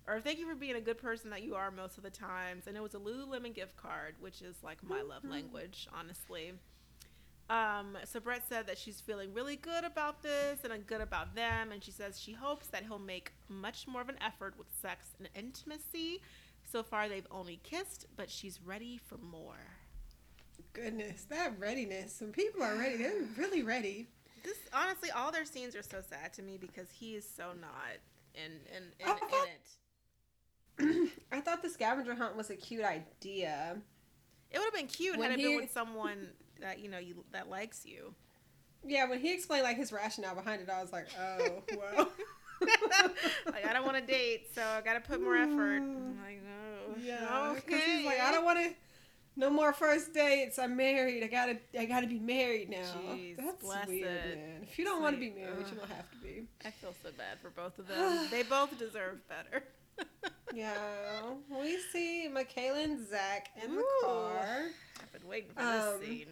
or 0.06 0.20
thank 0.20 0.38
you 0.38 0.46
for 0.46 0.54
being 0.54 0.76
a 0.76 0.80
good 0.80 0.98
person 0.98 1.30
that 1.30 1.42
you 1.42 1.54
are 1.54 1.70
most 1.70 1.98
of 1.98 2.02
the 2.04 2.10
times." 2.10 2.66
And 2.66 2.76
it 2.76 2.80
was 2.80 2.94
a 2.94 2.98
Lululemon 2.98 3.54
gift 3.54 3.76
card, 3.76 4.16
which 4.20 4.42
is 4.42 4.62
like 4.62 4.82
my 4.82 5.02
love 5.02 5.22
Mhm. 5.22 5.30
language, 5.30 5.88
honestly. 5.92 6.58
Um, 7.48 7.96
so 8.04 8.18
Brett 8.18 8.48
said 8.48 8.66
that 8.66 8.76
she's 8.76 9.00
feeling 9.00 9.32
really 9.32 9.54
good 9.54 9.84
about 9.84 10.20
this 10.22 10.64
and 10.64 10.84
good 10.84 11.00
about 11.00 11.36
them, 11.36 11.70
and 11.70 11.84
she 11.84 11.92
says 11.92 12.20
she 12.20 12.32
hopes 12.32 12.66
that 12.68 12.82
he'll 12.84 12.98
make 12.98 13.32
much 13.48 13.86
more 13.86 14.00
of 14.00 14.08
an 14.08 14.18
effort 14.20 14.58
with 14.58 14.66
sex 14.74 15.14
and 15.18 15.28
intimacy. 15.32 16.20
So 16.64 16.82
far, 16.82 17.08
they've 17.08 17.26
only 17.30 17.58
kissed, 17.58 18.06
but 18.16 18.30
she's 18.30 18.60
ready 18.60 18.98
for 18.98 19.16
more. 19.18 19.75
Goodness, 20.76 21.24
that 21.30 21.58
readiness. 21.58 22.20
When 22.20 22.32
people 22.32 22.62
are 22.62 22.76
ready, 22.76 22.96
they're 22.98 23.22
really 23.36 23.62
ready. 23.62 24.06
This 24.44 24.58
honestly, 24.72 25.10
all 25.10 25.32
their 25.32 25.44
scenes 25.44 25.74
are 25.74 25.82
so 25.82 26.00
sad 26.08 26.32
to 26.34 26.42
me 26.42 26.56
because 26.58 26.88
he 26.90 27.14
is 27.16 27.26
so 27.28 27.46
not 27.60 27.96
in 28.34 28.52
in 28.74 28.82
in, 29.00 29.06
I 29.08 29.10
in 29.12 29.18
thought- 29.18 29.48
it. 29.48 31.10
I 31.32 31.40
thought 31.40 31.62
the 31.62 31.70
scavenger 31.70 32.14
hunt 32.14 32.36
was 32.36 32.50
a 32.50 32.56
cute 32.56 32.84
idea. 32.84 33.76
It 34.50 34.58
would 34.58 34.64
have 34.66 34.74
been 34.74 34.86
cute 34.86 35.16
When 35.18 35.30
had 35.30 35.40
it 35.40 35.42
been 35.42 35.56
with 35.56 35.72
someone 35.72 36.28
that 36.60 36.78
you 36.80 36.88
know 36.90 36.98
you 36.98 37.24
that 37.32 37.48
likes 37.48 37.84
you. 37.86 38.14
Yeah, 38.84 39.08
when 39.08 39.18
he 39.18 39.32
explained 39.32 39.64
like 39.64 39.76
his 39.78 39.90
rationale 39.92 40.34
behind 40.34 40.60
it, 40.62 40.68
I 40.70 40.80
was 40.82 40.92
like, 40.92 41.08
oh, 41.18 41.62
well. 41.76 42.10
like 43.46 43.66
I 43.66 43.72
don't 43.72 43.84
want 43.84 43.96
to 43.96 44.02
date, 44.06 44.48
so 44.54 44.62
I 44.62 44.80
got 44.82 44.94
to 44.94 45.00
put 45.00 45.20
more 45.20 45.36
effort. 45.36 45.48
I'm 45.82 46.18
like, 46.22 46.40
oh, 46.46 46.94
Yeah, 47.02 47.52
because 47.54 47.80
okay. 47.80 47.96
he's 47.96 48.06
like, 48.06 48.20
I 48.20 48.30
don't 48.32 48.44
want 48.44 48.58
to. 48.60 48.74
No 49.38 49.50
more 49.50 49.72
first 49.72 50.14
dates. 50.14 50.58
I'm 50.58 50.76
married. 50.76 51.22
I 51.22 51.26
gotta. 51.26 51.58
I 51.78 51.84
gotta 51.84 52.06
be 52.06 52.18
married 52.18 52.70
now. 52.70 52.78
Jeez, 53.12 53.36
That's 53.36 53.62
weird, 53.88 54.06
it. 54.06 54.38
man. 54.38 54.62
If 54.62 54.78
you 54.78 54.84
don't 54.86 55.02
want 55.02 55.14
to 55.16 55.20
be 55.20 55.30
married, 55.30 55.58
you 55.58 55.64
ugh. 55.72 55.76
don't 55.80 55.90
have 55.90 56.10
to 56.10 56.16
be. 56.18 56.46
I 56.64 56.70
feel 56.70 56.94
so 57.02 57.10
bad 57.16 57.38
for 57.42 57.50
both 57.50 57.78
of 57.78 57.86
them. 57.86 58.28
they 58.30 58.42
both 58.44 58.78
deserve 58.78 59.20
better. 59.28 59.64
Yeah, 60.54 60.72
we 61.50 61.78
see 61.92 62.28
Michaela 62.28 62.80
and 62.80 63.06
Zach 63.08 63.48
in 63.62 63.76
the 63.76 63.84
car. 64.04 64.66
I've 65.02 65.12
been 65.12 65.28
waiting 65.28 65.50
for 65.54 65.60
Um, 65.60 66.00
this 66.00 66.08
scene. 66.08 66.26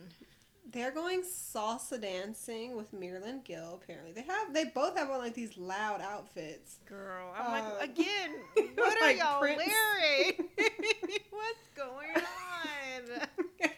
They're 0.70 0.90
going 0.90 1.22
salsa 1.22 2.00
dancing 2.00 2.76
with 2.76 2.92
Mirla 2.92 3.28
and 3.28 3.44
Gil. 3.44 3.80
Apparently, 3.82 4.12
they 4.12 4.22
have. 4.22 4.52
They 4.52 4.64
both 4.64 4.96
have 4.96 5.10
on 5.10 5.18
like 5.18 5.34
these 5.34 5.56
loud 5.56 6.00
outfits. 6.00 6.78
Girl, 6.86 7.32
I'm 7.36 7.64
um, 7.64 7.72
like, 7.78 7.90
again, 7.90 8.30
what 8.74 8.96
are 8.96 9.06
like 9.06 9.18
y'all 9.18 9.40
Prince. 9.40 9.58
wearing? 9.58 10.32
What's 11.30 11.68
going 11.76 12.16
on? 12.16 13.70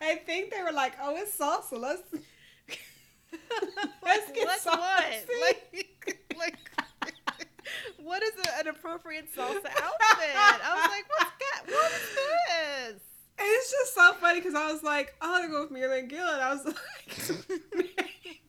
I 0.00 0.16
think 0.16 0.50
they 0.50 0.62
were 0.62 0.72
like, 0.72 0.94
"Oh, 1.00 1.14
it's 1.16 1.36
salsa. 1.36 1.78
Let's 1.78 2.02
Let's 4.02 4.32
get 4.32 4.46
Let's 4.46 4.62
saucy. 4.62 4.78
what? 4.80 5.06
Like, 5.40 6.18
like, 6.36 6.56
what 8.02 8.22
is 8.22 8.32
a, 8.46 8.60
an 8.60 8.68
appropriate 8.68 9.28
salsa 9.34 9.66
outfit? 9.66 10.34
I 10.34 10.74
was 10.74 10.90
like, 10.90 11.06
what's 11.16 11.30
that? 11.40 11.62
What 11.66 11.92
is 11.92 12.96
this? 12.96 13.09
It's 13.42 13.70
just 13.70 13.94
so 13.94 14.12
funny 14.14 14.40
because 14.40 14.54
I 14.54 14.70
was 14.70 14.82
like, 14.82 15.14
oh, 15.22 15.38
they're 15.40 15.48
going 15.48 15.62
with 15.62 15.72
Mirla 15.72 15.98
and 16.00 16.08
Gil, 16.08 16.26
and 16.28 16.42
I 16.42 16.52
was 16.54 16.64
like, 17.76 18.40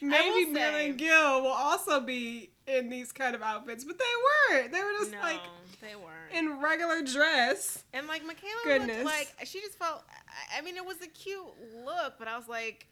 maybe 0.00 0.52
Mirla 0.52 0.88
and 0.88 0.98
Gil 0.98 1.42
will 1.42 1.48
also 1.48 2.00
be 2.00 2.50
in 2.66 2.88
these 2.90 3.12
kind 3.12 3.34
of 3.34 3.42
outfits, 3.42 3.84
but 3.84 3.96
they 3.98 4.54
weren't. 4.56 4.72
They 4.72 4.80
were 4.82 4.92
just 4.98 5.12
no, 5.12 5.20
like 5.20 5.40
they 5.80 5.94
weren't. 5.94 6.32
in 6.34 6.60
regular 6.60 7.02
dress. 7.02 7.84
And 7.92 8.06
like 8.06 8.24
Michaela 8.26 8.52
Goodness. 8.64 8.96
looked 9.04 9.06
like 9.06 9.34
she 9.44 9.60
just 9.60 9.78
felt. 9.78 10.02
I- 10.10 10.58
I 10.58 10.62
mean, 10.62 10.76
it 10.76 10.84
was 10.84 10.96
a 11.02 11.06
cute 11.06 11.44
look, 11.84 12.14
but 12.18 12.28
I 12.28 12.36
was 12.36 12.48
like, 12.48 12.86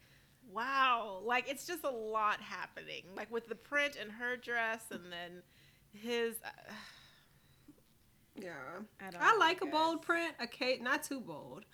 wow, 0.51 1.19
like 1.23 1.49
it's 1.49 1.65
just 1.67 1.83
a 1.83 1.89
lot 1.89 2.39
happening. 2.41 3.03
Like 3.15 3.31
with 3.31 3.47
the 3.47 3.55
print 3.55 3.97
and 3.99 4.11
her 4.11 4.35
dress, 4.37 4.85
and 4.91 5.11
then 5.11 5.43
his. 5.93 6.35
Uh, 6.43 6.73
Yeah, 8.41 8.51
I 8.99 9.11
don't. 9.11 9.21
I 9.21 9.37
like 9.39 9.61
a 9.61 9.65
bold 9.65 10.01
print. 10.01 10.33
a 10.39 10.43
Okay, 10.43 10.79
not 10.81 11.03
too 11.03 11.19
bold. 11.19 11.65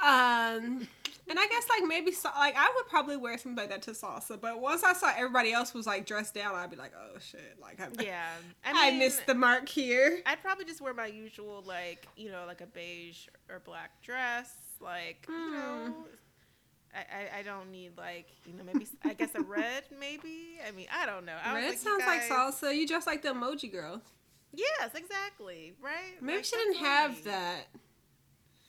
Um, 0.00 0.88
and 1.30 1.38
I 1.38 1.46
guess 1.48 1.68
like 1.68 1.86
maybe 1.86 2.10
so, 2.10 2.28
like 2.36 2.56
I 2.56 2.72
would 2.76 2.88
probably 2.88 3.16
wear 3.16 3.38
something 3.38 3.56
like 3.56 3.68
that 3.70 3.82
to 3.82 3.92
salsa, 3.92 4.38
but 4.40 4.60
once 4.60 4.82
I 4.82 4.92
saw 4.92 5.12
everybody 5.16 5.52
else 5.52 5.72
was 5.72 5.86
like 5.86 6.04
dressed 6.04 6.34
down, 6.34 6.54
I'd 6.56 6.70
be 6.70 6.76
like, 6.76 6.92
oh 6.98 7.16
shit, 7.20 7.56
like 7.62 7.80
I, 7.80 7.88
Yeah, 8.02 8.26
I, 8.64 8.90
mean, 8.90 8.98
missed 8.98 9.24
the 9.26 9.34
mark 9.34 9.68
here. 9.68 10.20
I'd 10.26 10.42
probably 10.42 10.64
just 10.64 10.80
wear 10.80 10.92
my 10.94 11.06
usual, 11.06 11.62
like, 11.64 12.06
you 12.16 12.30
know, 12.30 12.42
like 12.46 12.60
a 12.60 12.66
beige 12.66 13.28
or 13.48 13.60
black 13.60 14.02
dress. 14.02 14.52
Like, 14.80 15.24
you 15.28 15.34
Mm. 15.34 15.52
know, 15.52 15.94
I, 16.92 16.98
I, 16.98 17.38
I 17.38 17.42
don't 17.42 17.70
need, 17.70 17.92
like, 17.96 18.26
you 18.46 18.52
know, 18.52 18.64
maybe, 18.64 18.86
I 19.02 19.14
guess 19.14 19.34
a 19.34 19.42
red, 19.42 19.84
maybe? 19.98 20.58
I 20.66 20.72
mean, 20.72 20.86
I 20.92 21.06
don't 21.06 21.24
know. 21.24 21.36
I 21.42 21.54
Red 21.54 21.68
like, 21.70 21.78
sounds 21.78 22.04
like 22.06 22.22
salsa. 22.22 22.74
You 22.76 22.86
dress 22.86 23.06
like 23.06 23.22
the 23.22 23.30
emoji 23.30 23.70
girl. 23.70 24.02
Yes, 24.54 24.90
exactly. 24.94 25.74
Right? 25.82 26.20
Maybe 26.20 26.36
Like, 26.38 26.44
she 26.44 26.56
didn't 26.56 26.76
have 26.76 27.10
funny. 27.18 27.24
that. 27.36 27.66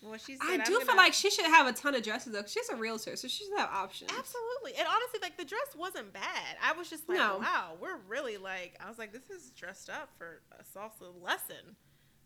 Well, 0.04 0.18
she 0.20 0.36
said, 0.36 0.62
I 0.62 0.64
do 0.64 0.80
feel 0.82 0.96
like 0.96 1.14
she 1.14 1.32
should 1.32 1.46
have 1.46 1.66
a 1.66 1.74
ton 1.74 1.96
of 1.96 2.04
dresses 2.04 2.32
though. 2.34 2.44
She's 2.46 2.70
a 2.70 2.76
realtor, 2.76 3.16
so 3.16 3.28
she 3.28 3.44
should 3.46 3.58
have 3.58 3.70
options. 3.72 4.12
Absolutely. 4.16 4.74
And 4.78 4.88
honestly, 4.88 5.20
like, 5.22 5.36
the 5.38 5.46
dress 5.46 5.76
wasn't 5.76 6.14
bad. 6.14 6.58
I 6.64 6.74
was 6.74 6.90
just 6.92 7.10
like, 7.10 7.18
No. 7.18 7.38
wow, 7.40 7.72
we're 7.82 7.98
really, 8.08 8.38
like, 8.38 8.78
I 8.84 8.88
was 8.88 9.00
like, 9.00 9.12
this 9.14 9.30
is 9.32 9.50
dressed 9.52 9.90
up 9.90 10.10
for 10.18 10.42
a 10.60 10.64
salsa 10.78 11.12
lesson. 11.24 11.76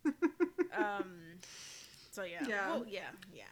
um 0.77 1.13
so 2.11 2.23
yeah 2.23 2.39
Yeah. 2.47 2.69
well, 2.69 2.85
yeah 2.87 3.01
yeah 3.33 3.43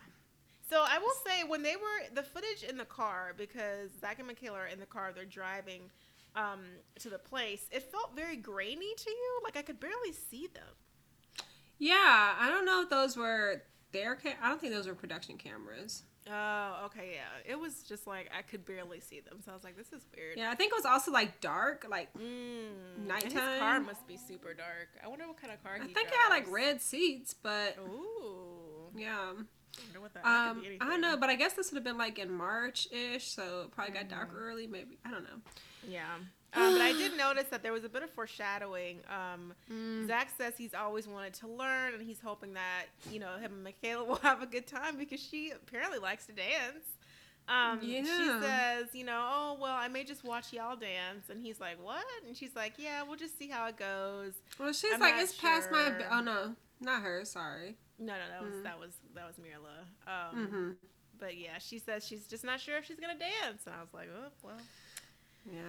so 0.70 0.84
i 0.88 0.98
will 0.98 1.14
say 1.26 1.44
when 1.48 1.62
they 1.62 1.76
were 1.76 2.14
the 2.16 2.24
footage 2.24 2.64
in 2.64 2.78
the 2.78 2.86
car 2.86 3.34
because 3.38 3.90
zach 4.00 4.20
and 4.20 4.28
michaela 4.28 4.60
are 4.60 4.68
in 4.68 4.80
the 4.80 4.86
car 4.86 5.12
they're 5.14 5.26
driving 5.26 5.82
um 6.36 6.60
to 7.00 7.10
the 7.10 7.18
place 7.20 7.68
it 7.72 7.84
felt 7.92 8.16
very 8.16 8.36
grainy 8.36 8.94
to 8.98 9.10
you 9.10 9.40
like 9.44 9.56
i 9.58 9.62
could 9.62 9.80
barely 9.80 10.12
see 10.12 10.48
them 10.54 10.74
yeah, 11.80 12.34
I 12.40 12.50
don't 12.50 12.66
know 12.66 12.82
if 12.82 12.90
those 12.90 13.16
were 13.16 13.62
their. 13.92 14.16
Ca- 14.16 14.34
I 14.42 14.50
don't 14.50 14.60
think 14.60 14.74
those 14.74 14.88
were 14.88 14.96
production 14.96 15.38
cameras. 15.38 16.04
oh 16.28 16.86
okay 16.86 17.12
yeah 17.14 17.52
it 17.54 17.58
was 17.60 17.84
just 17.84 18.08
like 18.08 18.30
i 18.38 18.42
could 18.42 18.66
barely 18.66 19.00
see 19.00 19.20
them 19.22 19.38
so 19.46 19.52
i 19.52 19.54
was 19.54 19.64
like 19.64 19.78
this 19.78 19.94
is 19.94 20.04
weird 20.16 20.38
Yeah, 20.38 20.50
I 20.52 20.56
think 20.56 20.72
it 20.72 20.76
was 20.76 20.86
also 20.86 21.12
like 21.12 21.40
dark. 21.40 21.86
Like 21.88 22.12
mm. 22.14 22.70
and 23.10 23.24
his 23.24 23.34
car 23.34 23.80
must 23.80 24.08
be 24.08 24.18
super 24.18 24.54
dark 24.56 24.90
i 25.04 25.08
wonder 25.08 25.28
what 25.28 25.40
kind 25.40 25.54
of 25.54 25.64
car 25.64 25.76
I 25.76 25.80
think 25.86 25.96
it 26.08 26.14
had 26.16 26.30
like 26.30 26.52
red 26.52 26.82
seats, 26.82 27.34
but 27.36 27.78
ooh 27.80 28.90
yeah. 28.98 29.12
I 29.14 29.84
wonder 29.86 30.02
what 30.02 30.14
that, 30.16 30.26
Um, 30.26 30.64
I 30.82 30.90
don't 30.90 31.02
know, 31.02 31.16
but 31.18 31.30
I 31.30 31.36
guess 31.36 31.54
this 31.54 31.70
would 31.72 31.78
have 31.78 31.84
been 31.84 32.00
like 32.00 32.18
in 32.18 32.32
March 32.34 32.88
ish, 32.92 33.26
so 33.28 33.62
it 33.66 33.72
probably 33.72 33.94
got 33.94 34.10
dark 34.10 34.34
Mm. 34.34 34.42
early. 34.42 34.66
Maybe 34.66 34.98
I 35.06 35.12
don't 35.12 35.24
know. 35.24 35.40
Yeah. 35.88 36.04
Um, 36.54 36.74
but 36.74 36.82
I 36.82 36.92
did 36.94 37.18
notice 37.18 37.46
that 37.52 37.62
there 37.64 37.74
was 37.74 37.84
a 37.84 37.90
bit 37.90 38.04
of 38.04 38.10
foreshadowing. 38.12 39.00
Um, 39.10 39.54
Mm. 39.72 40.08
Zach 40.08 40.30
says 40.38 40.54
he's 40.58 40.74
always 40.74 41.08
wanted 41.08 41.34
to 41.36 41.48
learn, 41.48 41.94
and 41.94 42.02
he's 42.04 42.20
hoping 42.20 42.54
that 42.54 42.86
you 43.12 43.20
know 43.20 43.38
him 43.38 43.52
and 43.54 43.64
Michaela 43.64 44.04
will 44.08 44.16
have 44.18 44.42
a 44.42 44.46
good 44.46 44.68
time 44.68 44.98
because 44.98 45.20
she 45.20 45.52
apparently 45.52 46.00
likes 46.00 46.26
to 46.28 46.32
dance. 46.34 46.86
Um, 47.50 47.80
She 47.82 48.04
says, 48.42 48.88
you 48.94 49.06
know, 49.06 49.22
oh 49.32 49.58
well, 49.62 49.74
I 49.76 49.88
may 49.88 50.04
just 50.04 50.24
watch 50.26 50.52
y'all 50.52 50.76
dance, 50.76 51.30
and 51.30 51.42
he's 51.42 51.60
like, 51.62 51.78
what? 51.84 52.04
And 52.28 52.36
she's 52.36 52.56
like, 52.56 52.74
yeah, 52.78 53.04
we'll 53.04 53.16
just 53.18 53.38
see 53.40 53.48
how 53.50 53.68
it 53.68 53.78
goes. 53.78 54.34
Well, 54.60 54.74
she's 54.74 54.94
I'm 54.94 55.00
like, 55.00 55.16
it's 55.18 55.34
past 55.34 55.72
my. 55.72 55.86
sure. 55.86 56.00
Oh 56.12 56.20
no, 56.22 56.56
not 56.82 57.02
her. 57.04 57.24
Sorry. 57.24 57.76
No, 58.00 58.14
no, 58.14 58.20
that 58.32 58.42
was 58.44 58.54
Mm. 58.54 58.64
that 58.64 58.80
was 58.80 58.92
that 59.16 59.26
was 59.28 59.36
Mirla. 59.38 60.12
Um, 60.36 60.48
hmm 60.48 60.72
But 61.20 61.38
yeah, 61.38 61.58
she 61.60 61.80
says 61.80 62.06
she's 62.06 62.28
just 62.28 62.44
not 62.44 62.60
sure 62.60 62.78
if 62.78 62.86
she's 62.86 63.00
gonna 63.00 63.18
dance, 63.18 63.64
and 63.66 63.74
I 63.76 63.80
was 63.80 63.94
like, 63.94 64.10
oh 64.14 64.28
well, 64.44 64.58
Yeah. 65.52 65.62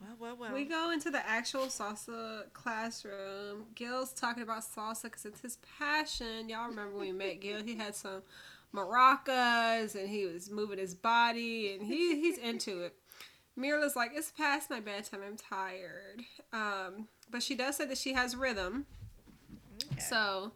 well, 0.00 0.16
well, 0.20 0.36
well. 0.38 0.52
We 0.52 0.64
go 0.64 0.90
into 0.90 1.10
the 1.10 1.26
actual 1.28 1.66
salsa 1.66 2.52
classroom. 2.52 3.66
Gil's 3.74 4.12
talking 4.12 4.42
about 4.42 4.62
salsa 4.62 5.04
because 5.04 5.24
it's 5.24 5.40
his 5.40 5.58
passion. 5.78 6.48
Y'all 6.48 6.68
remember 6.68 6.96
when 6.96 7.06
we 7.06 7.12
met 7.12 7.40
Gil? 7.40 7.62
He 7.62 7.76
had 7.76 7.94
some 7.94 8.22
maracas 8.74 9.94
and 9.94 10.08
he 10.08 10.26
was 10.26 10.50
moving 10.50 10.78
his 10.78 10.94
body 10.94 11.72
and 11.74 11.86
he, 11.86 12.20
he's 12.20 12.38
into 12.38 12.82
it. 12.82 12.94
Mirla's 13.58 13.96
like, 13.96 14.10
it's 14.14 14.30
past 14.32 14.68
my 14.68 14.80
bedtime. 14.80 15.20
I'm 15.26 15.36
tired. 15.36 16.22
Um, 16.52 17.08
but 17.30 17.42
she 17.42 17.54
does 17.54 17.76
say 17.76 17.86
that 17.86 17.96
she 17.98 18.12
has 18.12 18.36
rhythm. 18.36 18.84
Okay. 19.92 20.00
So 20.00 20.52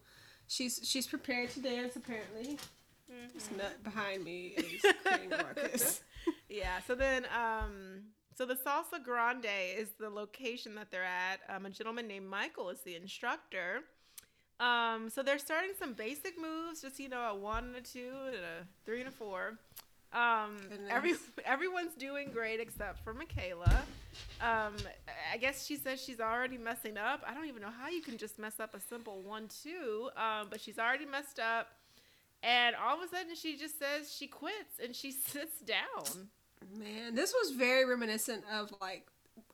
she's 0.47 0.81
she's 0.85 1.07
prepared 1.07 1.51
to 1.51 1.61
dance 1.61 1.97
apparently. 1.97 2.59
Mhm. 3.11 3.33
This 3.33 3.51
nut 3.57 3.83
behind 3.83 4.23
me 4.23 4.55
is 4.57 4.85
ruckus. 5.31 6.03
Yeah. 6.49 6.81
So 6.87 6.95
then, 6.95 7.25
um, 7.35 8.03
so 8.37 8.47
the 8.47 8.55
Salsa 8.55 9.03
Grande 9.03 9.47
is 9.77 9.91
the 9.99 10.09
location 10.09 10.75
that 10.77 10.91
they're 10.91 11.05
at. 11.05 11.41
Um, 11.49 11.67
a 11.67 11.71
gentleman 11.71 12.07
named 12.07 12.29
Michael 12.29 12.71
is 12.71 12.81
the 12.81 12.97
instructor. 12.97 13.83
Um, 14.61 15.09
so 15.09 15.23
they're 15.23 15.39
starting 15.39 15.71
some 15.79 15.95
basic 15.95 16.39
moves, 16.39 16.83
just 16.83 16.99
you 17.01 17.09
know, 17.09 17.23
a 17.23 17.35
one 17.35 17.65
and 17.65 17.77
a 17.77 17.81
two 17.81 18.13
and 18.27 18.37
a 18.37 18.67
three 18.85 19.01
and 19.01 19.09
a 19.09 19.13
four. 19.13 19.59
Um, 20.13 20.57
every 20.89 21.15
everyone's 21.45 21.95
doing 21.95 22.31
great 22.33 22.61
except 22.61 23.03
for 23.05 23.15
Michaela. 23.15 23.83
Um, 24.41 24.75
I 25.33 25.37
guess 25.39 25.67
she 25.67 25.77
says 25.77 26.03
she's 26.03 26.21
already 26.21 26.59
messing 26.59 26.99
up. 26.99 27.23
I 27.27 27.33
don't 27.33 27.47
even 27.47 27.63
know 27.63 27.71
how 27.71 27.89
you 27.89 28.03
can 28.03 28.19
just 28.19 28.39
mess 28.39 28.61
up 28.61 28.75
a 28.75 28.81
simple 28.81 29.23
one 29.23 29.49
two. 29.63 30.11
Um, 30.17 30.49
but 30.51 30.61
she's 30.61 30.79
already 30.79 31.07
messed 31.07 31.39
up. 31.39 31.69
And 32.43 32.75
all 32.75 32.97
of 32.97 33.03
a 33.03 33.09
sudden, 33.09 33.35
she 33.35 33.57
just 33.57 33.79
says 33.79 34.15
she 34.15 34.27
quits 34.27 34.79
and 34.83 34.95
she 34.95 35.13
sits 35.27 35.61
down. 35.61 36.29
Man, 36.79 37.15
this 37.15 37.33
was 37.33 37.53
very 37.53 37.85
reminiscent 37.85 38.45
of 38.53 38.73
like 38.81 39.07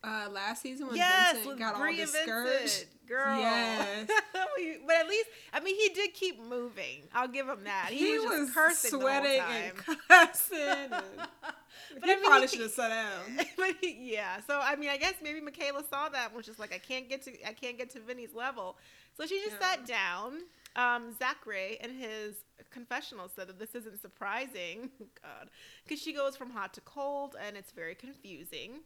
uh, 0.05 0.29
last 0.31 0.63
season 0.63 0.87
when 0.89 0.97
yes, 0.97 1.37
Vincent 1.37 1.59
got 1.59 1.75
all 1.75 1.93
discouraged. 1.93 2.61
Vincent, 2.61 3.07
girl. 3.09 3.39
Yes. 3.39 4.07
but 4.87 4.97
at 4.97 5.09
least, 5.09 5.27
I 5.53 5.61
mean, 5.61 5.77
he 5.77 5.89
did 5.95 6.13
keep 6.15 6.41
moving. 6.41 7.03
I'll 7.15 7.29
give 7.29 7.49
him 7.49 7.65
that. 7.65 7.89
He, 7.91 8.13
He, 8.13 8.19
was, 8.19 8.41
was, 8.41 8.51
cursing 8.53 8.91
sweating 8.91 9.41
and 9.41 9.77
time. 9.77 9.97
cussing. 10.09 10.59
And 10.59 10.91
but 10.91 12.05
he 12.05 12.13
I 12.13 12.17
mean, 12.17 12.25
probably 12.25 12.49
should 12.49 12.61
have 12.61 12.71
sat 12.71 12.89
down. 12.91 13.47
but 13.57 13.75
he, 13.81 14.13
yeah, 14.13 14.41
so 14.47 14.61
I 14.63 14.77
mean, 14.77 14.91
I 14.91 14.97
guess 14.97 15.15
maybe 15.23 15.41
Michaela 15.41 15.83
saw 15.89 16.09
that 16.09 16.27
and 16.29 16.37
was 16.37 16.47
just 16.47 16.59
like, 16.59 16.75
I 16.75 16.79
can't 16.79 17.09
get 17.09 17.23
to, 17.23 17.33
I 17.47 17.53
can't 17.53 17.79
get 17.79 17.91
to 17.91 18.01
Vinny's 18.01 18.35
level, 18.35 18.77
so 19.17 19.27
she 19.27 19.41
just 19.41 19.57
Yeah. 19.61 19.69
sat 19.77 19.87
down. 19.87 20.43
Um, 20.77 21.13
Zachary 21.19 21.79
in 21.83 21.91
his 21.91 22.37
confessional 22.71 23.29
said 23.35 23.49
that 23.49 23.59
this 23.59 23.75
isn't 23.75 24.01
surprising, 24.01 24.91
God, 25.23 25.51
because 25.85 26.01
she 26.03 26.13
goes 26.13 26.37
from 26.37 26.51
hot 26.51 26.75
to 26.75 26.81
cold 26.83 27.35
and 27.43 27.57
it's 27.57 27.73
very 27.73 27.95
confusing. 27.95 28.81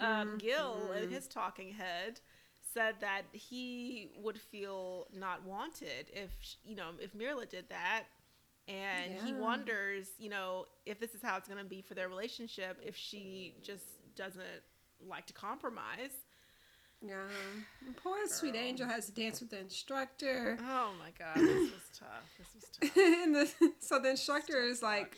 Um, 0.00 0.38
Gil 0.38 0.92
in 0.92 1.04
Mhm. 1.04 1.10
his 1.10 1.26
talking 1.28 1.72
head 1.72 2.20
said 2.72 2.96
that 3.00 3.22
he 3.32 4.10
would 4.16 4.40
feel 4.40 5.06
not 5.12 5.44
wanted 5.44 6.10
if 6.12 6.30
you 6.64 6.74
know 6.74 6.90
if 7.00 7.12
Mirla 7.14 7.48
did 7.48 7.68
that 7.68 8.04
and 8.66 9.12
he 9.14 9.32
wonders 9.32 10.08
you 10.18 10.28
know 10.28 10.66
if 10.86 10.98
this 10.98 11.14
is 11.14 11.22
how 11.22 11.36
it's 11.36 11.48
going 11.48 11.62
to 11.62 11.68
be 11.68 11.80
for 11.82 11.94
their 11.94 12.08
relationship 12.08 12.80
if 12.84 12.96
she 12.96 13.54
just 13.62 13.84
doesn't 14.16 14.42
like 15.06 15.26
to 15.26 15.32
compromise 15.32 16.14
Yeah. 17.06 17.14
And 17.86 17.96
Poor 17.96 18.16
sweet 18.26 18.54
angel 18.56 18.86
has 18.88 19.06
to 19.06 19.12
dance 19.12 19.40
with 19.40 19.50
the 19.50 19.60
instructor. 19.60 20.56
oh 20.60 20.92
my 20.98 21.10
god 21.18 21.36
this 21.36 21.70
was 21.70 21.82
tough 21.98 22.30
this 22.38 22.48
was 22.54 22.64
tough 22.80 22.96
and 22.96 23.34
the, 23.34 23.50
so 23.80 23.98
the 23.98 24.10
instructor 24.10 24.58
is 24.58 24.82
like, 24.82 25.16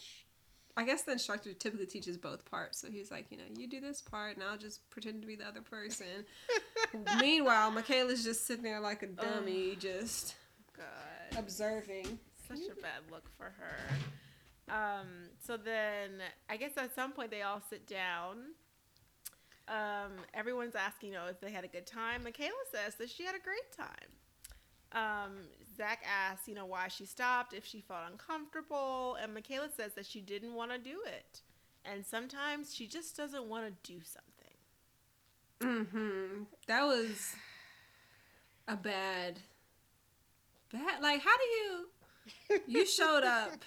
I 0.77 0.85
guess 0.85 1.03
the 1.03 1.12
instructor 1.12 1.53
typically 1.55 1.87
teaches 1.87 2.18
both 2.18 2.44
parts. 2.44 2.79
So 2.81 2.88
he's 2.90 3.11
like, 3.11 3.27
you 3.31 3.38
know, 3.38 3.44
you 3.57 3.66
do 3.66 3.81
this 3.81 4.03
part, 4.03 4.35
and 4.37 4.44
I'll 4.44 4.59
just 4.59 4.88
pretend 4.90 5.22
to 5.22 5.27
be 5.27 5.35
the 5.37 5.46
other 5.46 5.62
person. 5.62 6.27
Meanwhile, 7.20 7.70
Michaela's 7.70 8.22
just 8.22 8.46
sitting 8.46 8.62
there 8.62 8.81
like 8.81 9.03
a 9.03 9.07
dummy, 9.07 9.77
just 9.77 10.35
god 10.77 11.38
observing. 11.38 12.18
such 12.46 12.59
a 12.59 12.81
bad 12.83 13.01
look 13.11 13.25
for 13.38 13.55
her. 13.59 13.79
Um, 14.68 15.07
so 15.46 15.57
then 15.57 16.20
I 16.51 16.57
guess 16.59 16.72
at 16.77 16.94
some 16.94 17.12
point 17.12 17.31
they 17.31 17.42
all 17.42 17.62
sit 17.70 17.87
down. 17.87 18.37
Um, 19.68 20.12
everyone's 20.33 20.74
asking, 20.74 21.11
you 21.11 21.14
know, 21.16 21.26
if 21.29 21.40
they 21.40 21.50
had 21.50 21.64
a 21.64 21.68
good 21.68 21.87
time. 21.87 22.24
Michaela 22.24 22.52
says 22.72 22.94
that 22.96 23.11
she 23.11 23.24
had 23.24 23.35
a 23.35 23.40
great 23.40 23.72
time. 23.76 24.11
Um, 24.92 25.33
Zach 25.76 26.05
asks, 26.07 26.48
you 26.48 26.55
know, 26.55 26.66
why 26.66 26.88
she 26.88 27.05
stopped, 27.05 27.52
if 27.52 27.66
she 27.66 27.81
felt 27.81 28.00
uncomfortable, 28.11 29.16
and 29.20 29.35
Michaela 29.35 29.68
says 29.76 29.94
that 29.94 30.07
she 30.07 30.20
didn't 30.20 30.55
want 30.55 30.70
to 30.70 30.79
do 30.79 31.02
it. 31.07 31.42
And 31.85 32.05
sometimes 32.07 32.74
she 32.74 32.87
just 32.87 33.16
doesn't 33.16 33.44
want 33.44 33.66
to 33.66 33.92
do 33.92 34.00
something. 34.05 34.26
Mm-hmm. 35.61 36.42
That 36.66 36.85
was 36.85 37.35
a 38.68 38.76
bad, 38.76 39.40
bad. 40.72 41.02
Like, 41.02 41.22
how 41.22 41.37
do 41.37 41.44
you? 41.44 42.61
You 42.66 42.87
showed 42.87 43.22
up, 43.24 43.64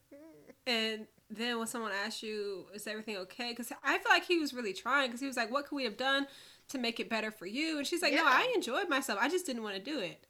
and 0.66 1.06
then 1.36 1.58
when 1.58 1.66
someone 1.66 1.92
asked 1.92 2.22
you, 2.22 2.66
"Is 2.74 2.86
everything 2.86 3.16
okay?" 3.18 3.50
Because 3.50 3.72
I 3.82 3.98
feel 3.98 4.10
like 4.10 4.24
he 4.24 4.38
was 4.38 4.52
really 4.54 4.72
trying. 4.72 5.08
Because 5.08 5.20
he 5.20 5.26
was 5.26 5.36
like, 5.36 5.50
"What 5.50 5.66
could 5.66 5.76
we 5.76 5.84
have 5.84 5.96
done 5.96 6.26
to 6.68 6.78
make 6.78 7.00
it 7.00 7.08
better 7.08 7.30
for 7.30 7.46
you?" 7.46 7.78
And 7.78 7.86
she's 7.86 8.02
like, 8.02 8.14
"No, 8.14 8.24
I 8.24 8.52
enjoyed 8.54 8.88
myself. 8.88 9.18
I 9.20 9.28
just 9.28 9.46
didn't 9.46 9.62
want 9.62 9.76
to 9.76 9.82
do 9.82 9.98
it." 9.98 10.24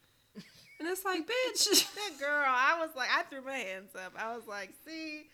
And 0.79 0.89
it's 0.89 1.05
like, 1.05 1.27
bitch. 1.27 1.87
That 1.95 2.19
girl, 2.19 2.45
I 2.47 2.79
was 2.81 2.91
like, 2.97 3.09
I 3.11 3.23
threw 3.23 3.43
my 3.43 3.57
hands 3.57 3.95
up. 3.95 4.13
I 4.19 4.35
was 4.35 4.47
like, 4.47 4.75
see, 4.85 5.29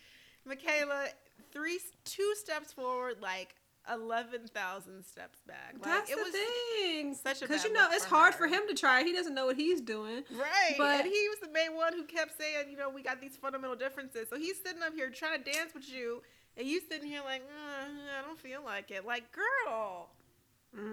Michaela, 0.44 1.06
three, 1.52 1.80
two 2.04 2.34
steps 2.36 2.72
forward, 2.72 3.16
like 3.20 3.54
eleven 3.92 4.46
thousand 4.48 5.04
steps 5.04 5.40
back. 5.46 5.74
Like 5.74 5.82
That's 5.84 6.10
it 6.10 6.16
the 6.16 6.22
was 6.22 6.32
thing. 6.32 7.14
such 7.14 7.38
a 7.42 7.46
Because 7.46 7.64
you 7.64 7.72
know 7.72 7.88
it's 7.92 8.04
hard 8.04 8.34
her. 8.34 8.38
for 8.38 8.46
him 8.46 8.62
to 8.68 8.74
try. 8.74 9.02
He 9.02 9.12
doesn't 9.12 9.34
know 9.34 9.46
what 9.46 9.56
he's 9.56 9.80
doing. 9.80 10.24
right. 10.32 10.74
But- 10.78 11.00
and 11.00 11.08
he 11.08 11.28
was 11.28 11.38
the 11.40 11.50
main 11.52 11.74
one 11.74 11.92
who 11.92 12.04
kept 12.04 12.36
saying, 12.38 12.70
you 12.70 12.76
know, 12.76 12.88
we 12.90 13.02
got 13.02 13.20
these 13.20 13.36
fundamental 13.36 13.76
differences. 13.76 14.28
So 14.28 14.36
he's 14.36 14.56
sitting 14.64 14.82
up 14.82 14.94
here 14.94 15.10
trying 15.10 15.42
to 15.42 15.50
dance 15.52 15.74
with 15.74 15.90
you, 15.92 16.22
and 16.56 16.66
you 16.66 16.80
sitting 16.90 17.08
here 17.08 17.22
like, 17.24 17.42
uh, 17.42 17.84
I 18.18 18.26
don't 18.26 18.38
feel 18.38 18.62
like 18.64 18.90
it. 18.90 19.06
Like, 19.06 19.24
girl, 19.32 20.10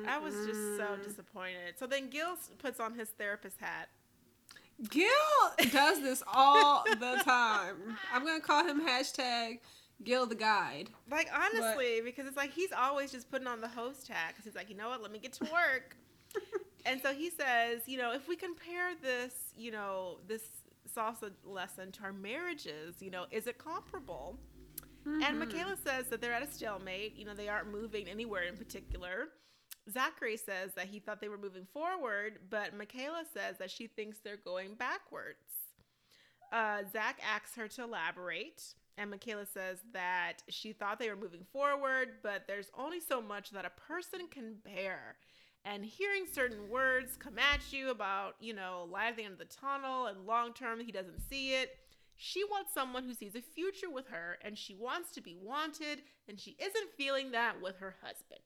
I 0.07 0.17
was 0.19 0.33
just 0.47 0.77
so 0.77 0.97
disappointed. 1.03 1.75
So 1.77 1.85
then 1.87 2.09
Gil 2.09 2.35
puts 2.57 2.79
on 2.79 2.93
his 2.95 3.09
therapist 3.09 3.57
hat. 3.59 3.89
Gil 4.89 5.07
does 5.71 6.01
this 6.01 6.21
all 6.31 6.83
the 6.87 7.21
time. 7.25 7.75
I'm 8.13 8.23
gonna 8.25 8.39
call 8.39 8.63
him 8.65 8.79
hashtag 8.85 9.59
Gil 10.03 10.25
the 10.25 10.35
guide. 10.35 10.89
Like 11.09 11.29
honestly, 11.33 12.01
because 12.01 12.27
it's 12.27 12.37
like 12.37 12.51
he's 12.51 12.71
always 12.71 13.11
just 13.11 13.29
putting 13.31 13.47
on 13.47 13.61
the 13.61 13.67
host 13.67 14.07
hat 14.07 14.29
because 14.29 14.45
he's 14.45 14.55
like, 14.55 14.69
you 14.69 14.75
know 14.75 14.89
what, 14.89 15.01
let 15.01 15.11
me 15.11 15.19
get 15.19 15.33
to 15.33 15.43
work. 15.45 15.97
and 16.85 17.01
so 17.01 17.13
he 17.13 17.29
says, 17.29 17.81
you 17.87 17.97
know, 17.97 18.11
if 18.13 18.27
we 18.27 18.35
compare 18.35 18.93
this, 19.01 19.33
you 19.55 19.71
know, 19.71 20.19
this 20.27 20.43
salsa 20.95 21.31
lesson 21.43 21.91
to 21.93 22.03
our 22.03 22.13
marriages, 22.13 23.01
you 23.01 23.09
know, 23.09 23.25
is 23.31 23.47
it 23.47 23.57
comparable? 23.57 24.37
And 25.05 25.23
Mhm. 25.23 25.37
Michaela 25.39 25.77
says 25.77 26.07
that 26.09 26.19
they're 26.21 26.33
at 26.33 26.43
a 26.43 26.51
stalemate. 26.51 27.15
You 27.15 27.25
know, 27.25 27.33
they 27.33 27.47
aren't 27.47 27.69
moving 27.71 28.07
anywhere 28.09 28.43
in 28.43 28.57
particular. 28.57 29.29
Zachary 29.89 30.35
says 30.35 30.73
that 30.75 30.87
he 30.87 30.99
thought 30.99 31.21
they 31.21 31.29
were 31.29 31.37
moving 31.37 31.65
forward, 31.65 32.39
but 32.49 32.73
Michaela 32.75 33.23
says 33.33 33.57
that 33.59 33.71
she 33.71 33.87
thinks 33.87 34.19
they're 34.19 34.35
going 34.35 34.75
backwards. 34.75 35.39
Uh, 36.51 36.83
Zach 36.91 37.19
asks 37.23 37.55
her 37.55 37.69
to 37.69 37.83
elaborate, 37.83 38.75
and 38.97 39.11
Michaela 39.11 39.45
says 39.45 39.79
that 39.93 40.37
she 40.49 40.73
thought 40.73 40.99
they 40.99 41.09
were 41.09 41.15
moving 41.15 41.45
forward, 41.51 42.09
but 42.23 42.43
there's 42.47 42.71
only 42.77 42.99
so 42.99 43.21
much 43.21 43.51
that 43.51 43.65
a 43.65 43.81
person 43.87 44.27
can 44.31 44.55
bear. 44.63 45.17
And 45.63 45.83
hearing 45.85 46.25
certain 46.31 46.69
words 46.69 47.17
come 47.17 47.37
at 47.37 47.73
you 47.73 47.89
about, 47.89 48.35
you 48.39 48.53
know, 48.53 48.87
light 48.91 49.09
at 49.09 49.17
the 49.17 49.23
end 49.23 49.33
of 49.33 49.39
the 49.39 49.45
tunnel 49.45 50.05
and 50.07 50.25
long 50.25 50.53
term, 50.53 50.79
he 50.79 50.91
doesn't 50.91 51.19
see 51.29 51.53
it. 51.53 51.77
She 52.15 52.43
wants 52.45 52.73
someone 52.73 53.03
who 53.03 53.13
sees 53.13 53.35
a 53.35 53.41
future 53.41 53.91
with 53.91 54.07
her, 54.07 54.39
and 54.43 54.57
she 54.57 54.73
wants 54.73 55.11
to 55.11 55.21
be 55.21 55.35
wanted, 55.39 56.01
and 56.27 56.39
she 56.39 56.57
isn't 56.59 56.89
feeling 56.97 57.31
that 57.31 57.61
with 57.61 57.77
her 57.77 57.95
husband. 58.01 58.39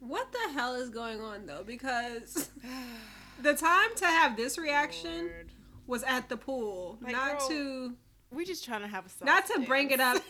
What 0.00 0.32
the 0.32 0.52
hell 0.52 0.74
is 0.74 0.90
going 0.90 1.20
on 1.20 1.46
though? 1.46 1.62
Because 1.64 2.50
the 3.42 3.54
time 3.54 3.94
to 3.96 4.06
have 4.06 4.36
this 4.36 4.58
reaction 4.58 5.26
Lord. 5.26 5.52
was 5.86 6.02
at 6.02 6.28
the 6.28 6.36
pool, 6.36 6.98
Like, 7.00 7.12
not 7.12 7.38
girl, 7.38 7.48
to 7.48 7.94
We 8.34 8.44
just 8.44 8.64
trying 8.64 8.82
to 8.82 8.88
have 8.88 9.06
a 9.06 9.08
salsa 9.08 9.24
not 9.24 9.46
to 9.46 9.60
bring 9.60 9.90
it 9.90 10.00
up 10.00 10.22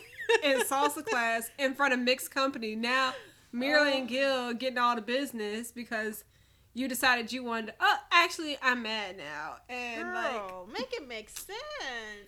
in 0.43 0.61
salsa 0.61 1.05
class 1.09 1.49
in 1.57 1.73
front 1.73 1.93
of 1.93 1.99
mixed 1.99 2.31
company. 2.31 2.75
Now 2.75 3.13
Mirla 3.53 3.91
Oh. 3.93 3.97
and 3.97 4.07
Gil 4.07 4.53
getting 4.53 4.77
all 4.77 4.95
the 4.95 5.01
business 5.01 5.71
because 5.71 6.23
you 6.77 6.89
decided 6.89 7.31
you 7.31 7.41
wanted. 7.41 7.67
To, 7.67 7.73
oh, 7.79 7.95
actually, 8.11 8.57
I'm 8.61 8.83
mad 8.83 9.15
now, 9.15 9.55
and 9.69 10.13
like. 10.13 10.41
Make 10.73 10.91
it 10.93 11.07
make 11.07 11.29
sense. 11.29 11.55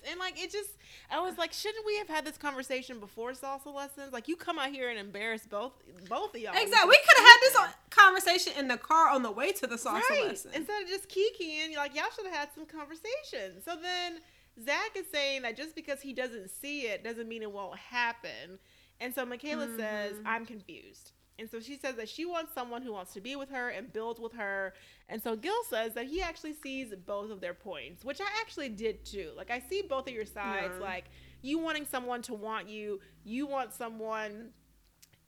And 0.09 0.17
like 0.19 0.41
it 0.41 0.53
just 0.53 0.69
I 1.11 1.19
was 1.19 1.37
like, 1.37 1.51
shouldn't 1.51 1.85
we 1.85 1.97
have 1.97 2.07
had 2.07 2.25
this 2.25 2.37
conversation 2.37 2.99
before 3.01 3.33
salsa 3.33 3.73
lessons? 3.73 4.13
Like 4.13 4.29
you 4.29 4.37
come 4.37 4.57
out 4.57 4.69
here 4.69 4.89
and 4.89 4.97
embarrass 4.97 5.45
both 5.45 5.73
both 6.07 6.33
of 6.33 6.39
y'all. 6.39 6.53
Exactly. 6.55 6.89
We 6.89 6.97
could 6.97 7.17
have 7.17 7.25
had 7.25 7.39
this 7.41 7.75
conversation 7.89 8.53
in 8.57 8.69
the 8.69 8.77
car 8.77 9.09
on 9.09 9.21
the 9.21 9.31
way 9.31 9.51
to 9.51 9.67
the 9.67 9.75
salsa 9.75 10.01
right. 10.09 10.27
lesson. 10.27 10.51
Instead 10.53 10.81
of 10.83 10.87
just 10.87 11.09
kikiing, 11.09 11.71
you're 11.71 11.81
like 11.81 11.93
y'all 11.93 12.05
should 12.15 12.25
have 12.25 12.35
had 12.35 12.49
some 12.55 12.65
conversation. 12.65 13.61
So 13.65 13.75
then 13.75 14.19
Zach 14.63 14.91
is 14.95 15.05
saying 15.11 15.43
that 15.43 15.55
just 15.55 15.75
because 15.75 16.01
he 16.01 16.13
doesn't 16.13 16.49
see 16.49 16.81
it 16.81 17.03
doesn't 17.03 17.27
mean 17.27 17.41
it 17.43 17.51
won't 17.51 17.77
happen. 17.77 18.59
And 18.99 19.13
so 19.13 19.25
Michaela 19.25 19.67
says, 19.77 20.13
Mhm. 20.17 20.23
I'm 20.25 20.45
confused. 20.45 21.11
And 21.39 21.47
so 21.47 21.59
she 21.59 21.77
says 21.77 21.95
that 21.97 22.09
she 22.09 22.25
wants 22.25 22.53
someone 22.55 22.81
who 22.81 22.91
wants 22.91 23.13
to 23.13 23.21
be 23.21 23.35
with 23.35 23.49
her 23.49 23.69
and 23.69 23.93
build 23.93 24.19
with 24.19 24.33
her. 24.33 24.73
And 25.07 25.21
so 25.21 25.35
Gil 25.35 25.63
says 25.69 25.93
that 25.93 26.07
he 26.07 26.19
actually 26.21 26.53
sees 26.53 26.95
both 27.05 27.29
of 27.29 27.41
their 27.41 27.53
points, 27.53 28.03
which 28.03 28.19
I 28.19 28.25
actually 28.41 28.69
did 28.69 29.05
too. 29.05 29.31
Like 29.37 29.51
I 29.51 29.59
see 29.59 29.83
both 29.83 30.07
of 30.07 30.13
your 30.13 30.25
sides. 30.25 30.73
Yeah. 30.79 30.83
Like 30.83 31.05
you 31.43 31.59
wanting 31.59 31.85
someone 31.85 32.23
to 32.23 32.33
want 32.33 32.67
you, 32.67 32.99
you 33.23 33.45
want 33.45 33.71
someone 33.73 34.51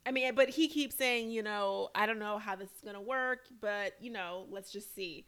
I 0.05 0.11
mean, 0.11 0.33
but 0.33 0.49
he 0.49 0.67
keeps 0.69 0.95
saying, 0.95 1.29
you 1.29 1.43
know, 1.43 1.89
I 1.93 2.07
don't 2.07 2.17
know 2.17 2.39
how 2.39 2.55
this 2.55 2.69
is 2.69 2.81
gonna 2.83 3.01
work, 3.01 3.41
but 3.61 3.93
you 4.01 4.09
know, 4.09 4.47
let's 4.49 4.71
just 4.71 4.95
see. 4.95 5.25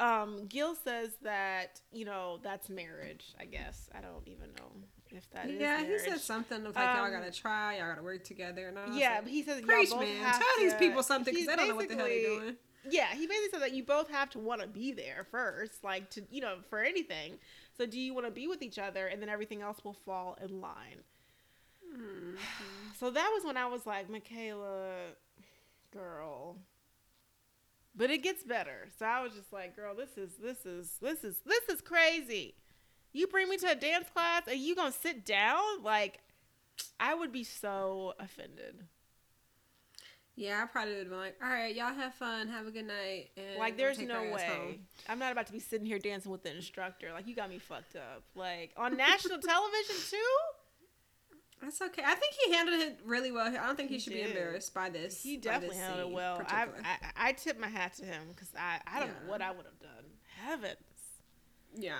Um, 0.00 0.46
Gil 0.46 0.74
says 0.74 1.10
that 1.22 1.80
you 1.92 2.04
know 2.04 2.38
that's 2.42 2.68
marriage. 2.68 3.34
I 3.38 3.44
guess 3.44 3.88
I 3.94 4.00
don't 4.00 4.26
even 4.26 4.48
know 4.58 4.70
if 5.10 5.30
that 5.32 5.50
yeah, 5.50 5.84
he 5.84 5.98
said 5.98 6.20
something 6.20 6.64
of 6.66 6.74
like 6.74 6.96
y'all 6.96 7.04
Um, 7.04 7.12
gotta 7.12 7.30
try, 7.30 7.78
y'all 7.78 7.88
gotta 7.90 8.02
work 8.02 8.24
together, 8.24 8.68
and 8.68 8.78
was 8.78 8.96
Yeah, 8.96 9.14
like, 9.16 9.24
but 9.24 9.32
he 9.32 9.42
says 9.42 9.58
y'all 9.60 9.66
preach, 9.66 9.90
both 9.90 10.00
man, 10.00 10.16
have 10.24 10.38
tell 10.38 10.48
these 10.58 10.74
people 10.74 11.02
something 11.02 11.34
because 11.34 11.46
they 11.48 11.56
don't 11.56 11.68
know 11.68 11.76
what 11.76 11.88
the 11.88 11.96
hell 11.96 12.06
they're 12.06 12.40
doing. 12.40 12.56
Yeah, 12.88 13.08
he 13.14 13.26
basically 13.26 13.50
said 13.50 13.60
that 13.62 13.72
you 13.74 13.84
both 13.84 14.08
have 14.10 14.30
to 14.30 14.38
want 14.38 14.62
to 14.62 14.66
be 14.66 14.90
there 14.92 15.26
first, 15.30 15.84
like 15.84 16.08
to 16.10 16.22
you 16.30 16.40
know 16.40 16.56
for 16.70 16.80
anything. 16.80 17.38
So 17.76 17.84
do 17.86 17.98
you 18.00 18.14
want 18.14 18.26
to 18.26 18.32
be 18.32 18.46
with 18.48 18.62
each 18.62 18.78
other, 18.78 19.06
and 19.06 19.20
then 19.20 19.28
everything 19.28 19.60
else 19.62 19.84
will 19.84 19.92
fall 20.06 20.38
in 20.42 20.60
line. 20.60 21.02
Mhm. 21.94 22.36
So 22.98 23.10
that 23.10 23.30
was 23.34 23.44
when 23.44 23.56
I 23.56 23.66
was 23.66 23.86
like, 23.86 24.10
Michaela, 24.10 25.12
girl. 25.90 26.56
But 27.94 28.10
it 28.10 28.22
gets 28.22 28.44
better. 28.44 28.88
So 28.98 29.04
I 29.04 29.22
was 29.22 29.32
just 29.32 29.52
like, 29.52 29.74
girl, 29.76 29.94
this 29.94 30.16
is 30.16 30.30
this 30.42 30.64
is 30.64 30.96
this 31.02 31.24
is 31.24 31.40
this 31.44 31.68
is 31.68 31.80
crazy. 31.80 32.54
You 33.12 33.26
bring 33.26 33.48
me 33.48 33.56
to 33.58 33.70
a 33.72 33.74
dance 33.74 34.08
class 34.12 34.42
and 34.46 34.58
you 34.60 34.76
gonna 34.76 34.92
sit 34.92 35.24
down? 35.24 35.82
Like, 35.82 36.20
I 37.00 37.14
would 37.14 37.32
be 37.32 37.42
so 37.44 38.14
offended. 38.20 38.84
Yeah, 40.36 40.62
I 40.62 40.66
probably 40.66 40.92
would 40.94 41.00
have 41.00 41.08
been 41.10 41.18
like, 41.18 41.36
all 41.42 41.50
right, 41.50 41.74
y'all 41.74 41.92
have 41.92 42.14
fun, 42.14 42.48
have 42.48 42.66
a 42.66 42.70
good 42.70 42.86
night. 42.86 43.30
And 43.36 43.58
Like, 43.58 43.76
there's 43.76 43.98
no 43.98 44.22
way. 44.22 44.46
home." 44.46 44.86
I'm 45.08 45.18
not 45.18 45.32
about 45.32 45.46
to 45.48 45.52
be 45.52 45.58
sitting 45.58 45.84
here 45.86 45.98
dancing 45.98 46.30
with 46.30 46.42
the 46.44 46.54
instructor. 46.54 47.12
Like, 47.12 47.26
you 47.26 47.34
got 47.34 47.50
me 47.50 47.58
fucked 47.58 47.96
up. 47.96 48.22
Like, 48.34 48.72
on 48.76 48.96
national 48.96 49.38
television, 49.42 49.96
too? 50.08 50.36
That's 51.62 51.80
okay. 51.82 52.02
I 52.04 52.14
think 52.14 52.34
he 52.46 52.52
handled 52.54 52.80
it 52.80 52.98
really 53.04 53.30
well. 53.32 53.46
I 53.46 53.66
don't 53.66 53.76
think 53.76 53.90
he, 53.90 53.96
He 53.96 54.00
should 54.00 54.12
did. 54.14 54.24
be 54.24 54.30
embarrassed 54.30 54.72
by 54.72 54.88
this. 54.88 55.22
He 55.22 55.36
definitely 55.36 55.76
this 55.76 55.86
handled 55.86 56.10
it 56.10 56.14
well. 56.14 56.42
I. 56.48 56.62
I 56.84 57.28
I 57.28 57.32
tip 57.32 57.58
my 57.60 57.68
hat 57.68 57.94
to 57.98 58.04
him 58.06 58.22
because 58.34 58.48
I, 58.58 58.78
I 58.86 59.00
don't 59.00 59.08
know 59.08 59.30
what 59.30 59.42
I 59.42 59.50
would 59.50 59.66
have 59.66 59.78
done. 59.78 60.04
Heavens. 60.42 60.76
yeah. 61.76 61.98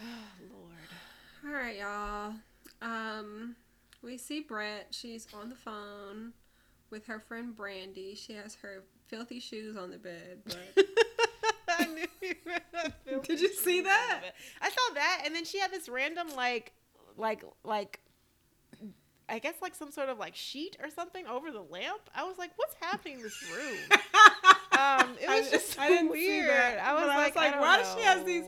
Oh, 0.00 0.04
Lord. 0.52 0.76
All 1.46 1.52
right, 1.60 1.78
y'all. 1.78 2.34
Um, 2.82 3.56
we 4.02 4.18
see 4.18 4.40
Brett. 4.40 4.88
She's 4.90 5.26
on 5.32 5.48
the 5.48 5.54
phone 5.54 6.32
with 6.90 7.06
her 7.06 7.18
friend 7.18 7.56
Brandy. 7.56 8.14
She 8.14 8.34
has 8.34 8.54
her 8.56 8.84
filthy 9.08 9.40
shoes 9.40 9.76
on 9.76 9.90
the 9.90 9.98
bed. 9.98 10.40
But 10.44 10.58
I 11.68 11.86
knew 11.86 12.06
you 12.20 12.34
Did 13.22 13.40
you 13.40 13.48
see 13.54 13.80
that? 13.80 14.20
I 14.60 14.68
saw 14.68 14.94
that, 14.94 15.22
and 15.24 15.34
then 15.34 15.44
she 15.44 15.58
had 15.58 15.70
this 15.72 15.88
random 15.88 16.28
like, 16.36 16.72
like, 17.16 17.42
like, 17.64 18.00
I 19.28 19.38
guess 19.38 19.54
like 19.62 19.74
some 19.74 19.90
sort 19.90 20.08
of 20.08 20.18
like 20.18 20.34
sheet 20.36 20.76
or 20.82 20.90
something 20.90 21.26
over 21.26 21.50
the 21.50 21.62
lamp. 21.62 22.02
I 22.14 22.24
was 22.24 22.38
like, 22.38 22.50
"What's 22.56 22.74
happening 22.80 23.18
in 23.18 23.22
this 23.22 23.42
room?" 23.54 23.78
Um, 24.72 25.16
it 25.20 25.28
I- 25.28 25.40
was 25.40 25.50
just 25.50 25.78
I 25.78 25.88
didn't 25.88 26.12
see 26.14 26.28
weird. 26.40 26.48
that, 26.48 26.78
I 26.82 26.92
was 26.94 27.02
but 27.02 27.10
I 27.10 27.16
was 27.16 27.24
like, 27.26 27.36
like, 27.36 27.54
I 27.54 27.60
why 27.60 27.76
does 27.76 27.94
she 27.94 28.00
have 28.02 28.24
these 28.24 28.44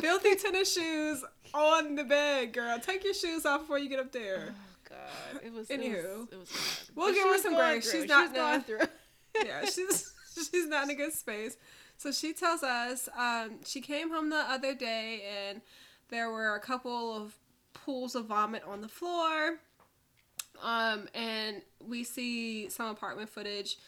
filthy 0.00 0.36
tennis 0.42 0.72
shoes 0.72 1.24
on 1.54 1.94
the 1.94 2.04
bed, 2.04 2.52
girl. 2.52 2.78
Take 2.78 3.02
your 3.04 3.14
shoes 3.14 3.46
off 3.46 3.62
before 3.62 3.78
you 3.78 3.88
get 3.88 3.98
up 3.98 4.12
there. 4.12 4.54
Oh 4.54 4.88
God! 4.90 5.42
It 5.42 5.52
was. 5.52 5.70
It 5.70 5.78
was, 5.78 5.88
it 5.88 6.38
was 6.38 6.48
bad. 6.50 6.94
We'll 6.94 7.06
But 7.08 7.14
give 7.14 7.24
her 7.26 7.38
some 7.38 7.54
grace. 7.54 7.90
She's 7.90 8.06
not 8.06 8.34
going 8.34 8.60
through. 8.60 8.80
yeah, 9.44 9.64
she's 9.64 10.12
she's 10.34 10.66
not 10.68 10.84
in 10.84 10.90
a 10.90 10.94
good 10.94 11.12
space. 11.14 11.56
So 11.96 12.12
she 12.12 12.34
tells 12.34 12.62
us 12.62 13.08
um, 13.18 13.56
she 13.64 13.80
came 13.80 14.10
home 14.10 14.28
the 14.28 14.36
other 14.36 14.74
day 14.74 15.22
and 15.48 15.62
there 16.10 16.30
were 16.30 16.54
a 16.54 16.60
couple 16.60 17.16
of 17.16 17.34
pools 17.72 18.14
of 18.14 18.26
vomit 18.26 18.62
on 18.68 18.82
the 18.82 18.88
floor. 18.88 19.56
Um, 20.62 21.08
and 21.14 21.62
we 21.86 22.04
see 22.04 22.68
some 22.68 22.86
apartment 22.86 23.28
footage 23.28 23.78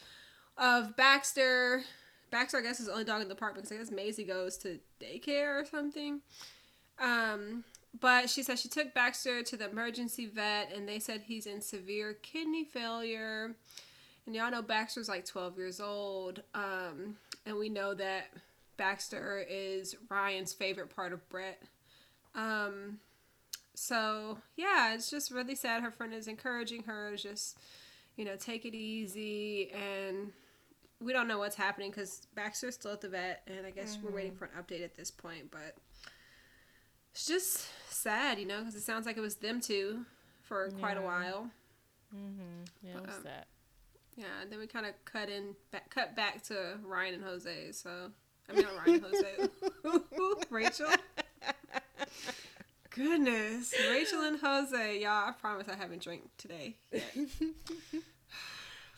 of 0.57 0.97
Baxter. 0.97 1.83
Baxter, 2.31 2.59
I 2.59 2.63
guess, 2.63 2.81
is 2.81 2.87
the 2.87 2.93
only 2.93 3.05
dog 3.05 3.23
in 3.23 3.29
the 3.29 3.35
apartment 3.35 3.69
because 3.69 3.77
I 3.77 3.83
guess 3.83 3.91
Maisie 3.91 4.25
goes 4.25 4.57
to 4.59 4.79
daycare 5.01 5.61
or 5.61 5.65
something. 5.65 6.21
Um, 6.99 7.65
but 7.99 8.29
she 8.29 8.43
said 8.43 8.59
she 8.59 8.69
took 8.69 8.93
Baxter 8.93 9.43
to 9.43 9.57
the 9.57 9.71
emergency 9.71 10.27
vet 10.27 10.73
and 10.75 10.89
they 10.89 10.99
said 10.99 11.23
he's 11.27 11.47
in 11.47 11.61
severe 11.61 12.15
kidney 12.15 12.65
failure. 12.65 13.55
And 14.27 14.35
y'all 14.35 14.51
know 14.51 14.63
Baxter's 14.63 15.09
like 15.09 15.25
12 15.25 15.57
years 15.57 15.81
old. 15.81 16.43
Um, 16.55 17.17
and 17.47 17.57
we 17.57 17.69
know 17.71 17.95
that 17.95 18.27
Baxter 18.77 19.45
is 19.49 19.97
Ryan's 20.11 20.53
favorite 20.53 20.95
part 20.95 21.13
of 21.13 21.27
Brett. 21.31 21.63
Um, 22.35 22.99
so, 23.79 24.39
yeah, 24.57 24.93
it's 24.95 25.11
just 25.11 25.31
really 25.31 25.55
sad. 25.55 25.83
Her 25.83 25.91
friend 25.91 26.13
is 26.13 26.27
encouraging 26.29 26.83
her 26.85 27.13
to 27.13 27.17
just, 27.17 27.57
you 28.17 28.25
know, 28.25 28.37
take 28.37 28.65
it 28.65 28.75
easy. 28.75 29.71
And 29.71 30.33
we 31.01 31.13
don't 31.13 31.29
know 31.29 31.39
what's 31.39 31.57
happening 31.57 31.91
because 31.91 32.27
Baxter's 32.35 32.75
still 32.75 32.93
at 32.93 33.01
the 33.01 33.09
vet. 33.09 33.43
And 33.47 33.67
I 33.67 33.71
guess 33.71 33.97
we're 34.03 34.11
waiting 34.11 34.35
for 34.35 34.47
an 34.47 34.51
update 34.61 34.83
at 34.85 34.97
this 34.97 35.11
point. 35.11 35.51
But 35.51 35.77
it's 37.13 37.27
just 37.27 37.69
sad, 37.89 38.39
you 38.39 38.47
know, 38.47 38.59
because 38.61 38.75
it 38.75 38.83
sounds 38.83 39.07
like 39.07 39.17
it 39.17 39.21
was 39.21 39.37
them 39.37 39.61
two 39.61 40.05
for 40.43 40.71
quite 40.81 40.97
a 40.97 41.03
while. 41.03 41.49
Mm-hmm. 42.15 42.65
Yeah, 42.83 43.01
was 43.01 43.15
Um, 43.17 43.23
sad. 43.23 43.45
Yeah, 44.17 44.25
and 44.43 44.51
then 44.51 44.59
we 44.59 44.67
kind 44.67 44.87
of 44.87 44.93
cut 45.05 45.29
in, 45.29 45.55
back, 45.71 45.91
cut 45.91 46.17
back 46.17 46.43
to 46.45 46.79
Ryan 46.85 47.15
and 47.15 47.25
Jose. 47.25 47.71
So 47.73 48.11
I 48.49 48.53
mean, 48.53 48.63
not 48.65 48.77
Ryan 48.87 49.05
and 49.05 49.15
Jose, 49.85 50.01
Rachel. 50.51 50.89
Goodness, 52.99 53.73
Rachel 53.91 54.23
and 54.23 54.41
Jose, 54.41 55.01
y'all. 55.01 55.29
I 55.29 55.33
promise 55.41 55.69
I 55.69 55.77
haven't 55.77 56.03
drank 56.03 56.23
today. 56.37 56.77
Yet. 56.93 57.05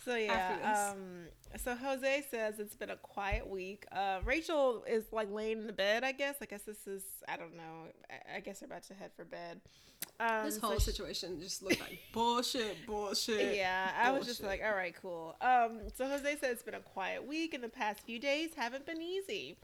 So 0.03 0.15
yeah, 0.17 0.93
um, 0.95 1.27
so 1.63 1.75
Jose 1.75 2.25
says 2.31 2.59
it's 2.59 2.75
been 2.75 2.89
a 2.89 2.97
quiet 2.97 3.47
week. 3.47 3.85
Uh, 3.93 4.21
Rachel 4.25 4.83
is 4.89 5.05
like 5.13 5.31
laying 5.31 5.59
in 5.59 5.67
the 5.67 5.75
bed. 5.75 6.05
I 6.05 6.13
guess. 6.13 6.37
I 6.41 6.47
guess 6.47 6.63
this 6.63 6.87
is. 6.87 7.03
I 7.29 7.37
don't 7.37 7.55
know. 7.55 7.85
I, 8.11 8.37
I 8.37 8.41
guess 8.41 8.61
they're 8.61 8.67
about 8.67 8.83
to 8.85 8.95
head 8.95 9.11
for 9.15 9.27
bed. 9.27 9.61
Um, 10.19 10.47
This 10.47 10.55
so 10.55 10.69
whole 10.69 10.79
she- 10.79 10.85
situation 10.91 11.39
just 11.39 11.63
looked 11.63 11.81
like 11.81 11.99
bullshit, 12.15 12.87
bullshit. 12.87 13.55
Yeah, 13.59 13.91
I 14.03 14.11
was 14.13 14.27
just 14.27 14.43
like, 14.43 14.63
all 14.67 14.75
right, 14.75 14.95
cool. 15.03 15.37
Um, 15.43 15.81
so 15.95 16.07
Jose 16.09 16.37
said 16.41 16.51
it's 16.51 16.63
been 16.63 16.75
a 16.75 16.81
quiet 16.81 17.27
week, 17.29 17.53
and 17.53 17.63
the 17.63 17.69
past 17.69 18.01
few 18.01 18.19
days 18.19 18.55
haven't 18.57 18.87
been 18.87 19.03
easy. 19.03 19.59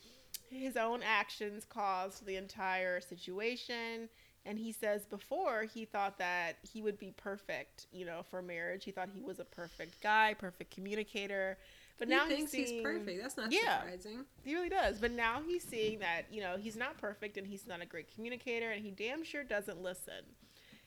His 0.51 0.77
own 0.77 1.01
actions 1.03 1.65
caused 1.65 2.27
the 2.27 2.37
entire 2.37 3.01
situation, 3.01 4.11
and 4.47 4.59
he 4.59 4.73
says 4.73 5.05
before 5.07 5.65
he 5.65 5.85
thought 5.85 6.19
that 6.19 6.57
he 6.63 6.83
would 6.83 6.99
be 6.99 7.13
perfect, 7.17 7.87
you 7.93 8.05
know, 8.07 8.23
for 8.31 8.41
marriage. 8.43 8.85
He 8.85 8.91
thought 8.93 9.09
he 9.15 9.23
was 9.23 9.39
a 9.41 9.45
perfect 9.45 10.01
guy, 10.03 10.35
perfect 10.39 10.75
communicator. 10.75 11.59
But 11.99 12.09
He 12.09 12.15
now 12.15 12.27
thinks 12.29 12.53
he's, 12.53 12.71
he's 12.71 12.83
perfect. 12.83 13.23
That's 13.23 13.37
not 13.37 13.53
Yeah. 13.53 13.81
surprising. 13.81 14.25
He 14.45 14.55
really 14.55 14.69
does. 14.69 14.99
But 14.99 15.13
now 15.13 15.41
he's 15.47 15.65
seeing 15.65 15.99
that, 16.01 16.27
you 16.31 16.41
know, 16.43 16.57
he's 16.59 16.77
not 16.77 16.99
perfect 16.99 17.37
and 17.39 17.47
he's 17.47 17.67
not 17.67 17.81
a 17.83 17.87
great 17.87 18.13
communicator 18.15 18.71
and 18.71 18.85
he 18.85 18.91
damn 18.91 19.25
sure 19.25 19.43
doesn't 19.45 19.83
listen. 19.83 20.25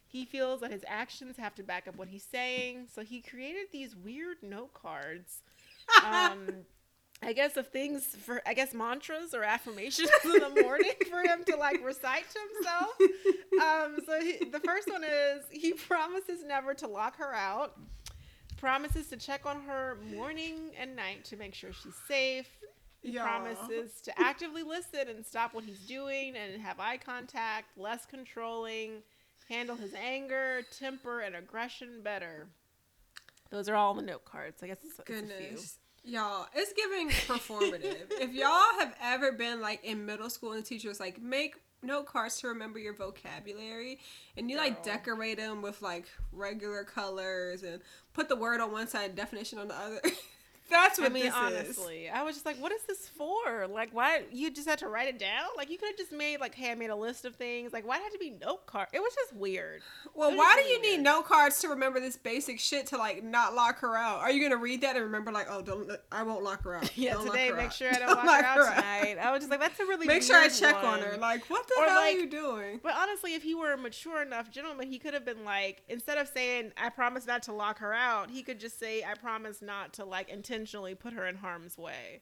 He 0.08 0.26
feels 0.26 0.62
that 0.62 0.72
his 0.72 0.84
actions 0.88 1.38
have 1.38 1.54
to 1.56 1.64
back 1.64 1.88
up 1.88 1.98
what 1.98 2.08
he's 2.08 2.24
saying. 2.24 2.88
So 2.94 3.04
he 3.04 3.22
created 3.22 3.68
these 3.72 3.96
weird 3.96 4.38
note 4.42 4.74
cards. 4.74 5.42
Um, 6.06 6.66
I 7.22 7.34
guess 7.34 7.58
of 7.58 7.68
things 7.68 8.06
for, 8.06 8.42
I 8.46 8.54
guess 8.54 8.74
mantras 8.74 9.34
or 9.34 9.44
affirmations 9.44 10.10
in 10.24 10.32
the 10.32 10.62
morning 10.62 10.94
for 11.10 11.22
him 11.22 11.44
to 11.46 11.56
like 11.58 11.84
recite 11.84 12.26
to 12.32 12.40
himself. 12.56 12.92
Um, 13.60 13.98
so 14.06 14.22
he, 14.22 14.46
the 14.46 14.60
first 14.62 14.90
one 14.90 15.04
is 15.04 15.44
he 15.52 15.74
promises 15.90 16.46
never 16.46 16.74
to 16.76 16.88
lock 16.88 17.18
her 17.18 17.34
out 17.34 17.78
promises 18.60 19.08
to 19.08 19.18
check 19.18 19.46
on 19.46 19.62
her 19.62 19.98
morning 20.14 20.72
and 20.80 20.96
night 20.96 21.24
to 21.26 21.38
make 21.38 21.54
sure 21.54 21.72
she's 21.72 21.96
safe. 22.08 22.48
He 23.02 23.12
Y'all. 23.12 23.26
promises 23.26 24.02
to 24.02 24.20
actively 24.20 24.64
listen 24.64 25.08
and 25.08 25.26
stop 25.26 25.54
what 25.54 25.64
he's 25.64 25.80
doing 25.80 26.36
and 26.36 26.62
have 26.62 26.80
eye 26.80 26.98
contact, 26.98 27.78
less 27.78 28.06
controlling, 28.06 29.02
handle 29.48 29.78
his 29.78 29.94
anger, 29.94 30.62
temper, 30.78 31.22
and 31.22 31.36
aggression 31.36 32.02
better. 32.04 32.48
Those 33.50 33.70
are 33.70 33.76
all 33.76 33.94
the 33.94 34.02
note 34.02 34.26
cards. 34.26 34.62
I 34.62 34.68
guess 34.68 34.78
it's, 34.84 35.00
it's 35.00 35.00
a 35.00 35.04
few. 35.04 35.16
Goodness. 35.22 35.78
Y'all, 36.10 36.48
it's 36.56 36.74
giving 36.74 37.10
performative. 37.10 38.08
if 38.12 38.34
y'all 38.34 38.80
have 38.80 38.96
ever 39.02 39.32
been 39.32 39.62
like 39.62 39.84
in 39.84 40.06
middle 40.06 40.30
school 40.30 40.54
and 40.54 40.64
the 40.64 40.66
teacher 40.66 40.90
was 40.90 41.00
like, 41.00 41.22
make 41.22 41.56
note 41.84 42.08
cards 42.08 42.40
to 42.42 42.48
remember 42.48 42.80
your 42.80 42.94
vocabulary, 42.94 44.00
and 44.36 44.50
you 44.50 44.58
like 44.58 44.84
Girl. 44.84 44.96
decorate 44.96 45.38
them 45.38 45.62
with 45.62 45.82
like 45.82 46.08
regular 46.32 46.84
colors 46.84 47.64
and 47.64 47.82
put 48.14 48.28
the 48.28 48.36
word 48.36 48.60
on 48.60 48.72
one 48.72 48.88
side 48.88 49.10
and 49.10 49.16
definition 49.16 49.60
on 49.60 49.68
the 49.68 49.76
other. 49.76 50.02
That's 50.70 50.98
what 51.00 51.10
I 51.10 51.14
mean, 51.14 51.24
this 51.24 51.34
is. 51.34 51.40
honestly, 51.40 52.10
I 52.10 52.24
was 52.24 52.36
just 52.36 52.46
like, 52.46 52.58
"What 52.58 52.72
is 52.72 52.82
this 52.84 53.08
for? 53.08 53.68
Like, 53.68 53.90
why 53.94 54.24
you 54.32 54.52
just 54.52 54.68
had 54.68 54.80
to 54.80 54.88
write 54.88 55.08
it 55.08 55.20
down? 55.20 55.48
Like, 55.58 55.70
you 55.70 55.78
could 55.78 55.90
have 55.90 55.98
just 55.98 56.12
made 56.12 56.40
like, 56.40 56.56
hey, 56.56 56.72
I 56.72 56.76
made 56.76 56.90
a 56.90 56.96
list 56.96 57.26
of 57.26 57.36
things. 57.36 57.74
Like, 57.74 57.86
why 57.88 57.96
did 57.98 58.02
it 58.02 58.04
have 58.06 58.14
to 58.14 58.20
be 58.20 58.30
note 58.32 58.66
card? 58.66 58.88
It 58.94 59.00
was 59.00 59.14
just 59.16 59.34
weird. 59.36 59.82
Well, 60.14 60.36
why 60.36 60.62
do 60.62 60.70
you 60.70 60.82
need 60.82 60.90
weird. 60.96 61.04
note 61.04 61.26
cards 61.26 61.60
to 61.62 61.70
remember 61.70 62.00
this 62.00 62.18
basic 62.18 62.60
shit 62.60 62.88
to 62.88 62.98
like 62.98 63.24
not 63.24 63.56
lock 63.56 63.80
her 63.80 63.96
out? 63.96 64.20
Are 64.20 64.32
you 64.32 64.42
gonna 64.48 64.62
read 64.62 64.82
that 64.82 64.96
and 64.96 65.06
remember 65.06 65.32
like, 65.32 65.48
oh, 65.50 65.62
don't 65.62 65.90
I 66.12 66.24
won't 66.24 66.44
lock 66.44 66.64
her 66.64 66.76
out. 66.76 66.90
Yeah, 67.00 67.14
Don't 67.14 67.28
today 67.28 67.52
make 67.52 67.68
out. 67.68 67.74
sure 67.74 67.90
I 67.90 67.94
don't 68.00 68.10
lock 68.26 68.26
her 68.26 68.44
out 68.46 68.58
her 68.58 68.76
tonight. 68.76 69.18
I 69.22 69.32
was 69.32 69.40
just 69.40 69.52
like, 69.52 69.60
that's 69.62 69.80
a 69.80 69.86
really 69.86 70.06
Make 70.08 70.24
sure 70.24 70.36
I 70.36 70.50
check 70.50 70.76
on 70.84 71.00
her. 71.00 71.18
Like, 71.18 71.50
what 71.50 71.68
the 71.68 71.76
Or, 71.80 71.86
hell 71.86 71.96
like- 72.02 72.16
are 72.16 72.20
you 72.20 72.28
doing? 72.30 72.80
But 72.84 72.96
honestly, 72.98 73.34
if 73.36 73.44
he 73.44 73.56
were 73.56 73.72
a 73.74 73.78
mature 73.78 74.22
enough 74.22 74.50
gentleman, 74.52 74.88
he 74.92 75.00
could 75.00 75.14
have 75.14 75.24
been 75.26 75.46
like, 75.46 75.84
instead 75.88 76.18
of 76.18 76.28
saying, 76.28 76.72
I 76.78 76.90
promise 76.90 77.26
not 77.26 77.44
to 77.44 77.54
lock 77.54 77.80
her 77.80 77.94
out, 77.94 78.30
he 78.30 78.44
could 78.44 78.60
just 78.60 78.80
say, 78.80 79.04
I 79.04 79.14
promise 79.14 79.62
not 79.62 79.94
to 79.94 80.06
like 80.06 80.30
intentionally 80.60 80.96
put 80.96 81.14
her 81.14 81.26
in 81.26 81.36
harm's 81.36 81.78
way. 81.78 82.22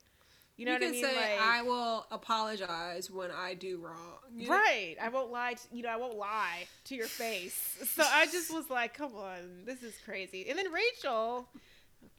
You 0.57 0.65
know 0.65 0.73
you 0.73 0.79
what 0.79 0.87
I 0.87 0.91
mean? 0.91 1.03
say, 1.03 1.15
like, 1.15 1.39
I 1.41 1.61
will 1.61 2.05
apologize 2.09 3.11
when 3.11 3.29
I 3.29 3.53
do 3.53 3.77
wrong. 3.77 4.17
You 4.35 4.47
know? 4.47 4.55
Right. 4.55 4.95
I 4.99 5.09
won't 5.09 5.31
lie. 5.31 5.53
To, 5.53 5.75
you 5.75 5.83
know, 5.83 5.89
I 5.89 5.97
won't 5.97 6.17
lie 6.17 6.65
to 6.85 6.95
your 6.95 7.05
face. 7.07 7.75
So 7.95 8.03
I 8.11 8.25
just 8.25 8.51
was 8.51 8.69
like, 8.69 8.95
come 8.95 9.13
on, 9.15 9.65
this 9.65 9.83
is 9.83 9.93
crazy. 10.03 10.47
And 10.49 10.57
then 10.57 10.71
Rachel, 10.71 11.47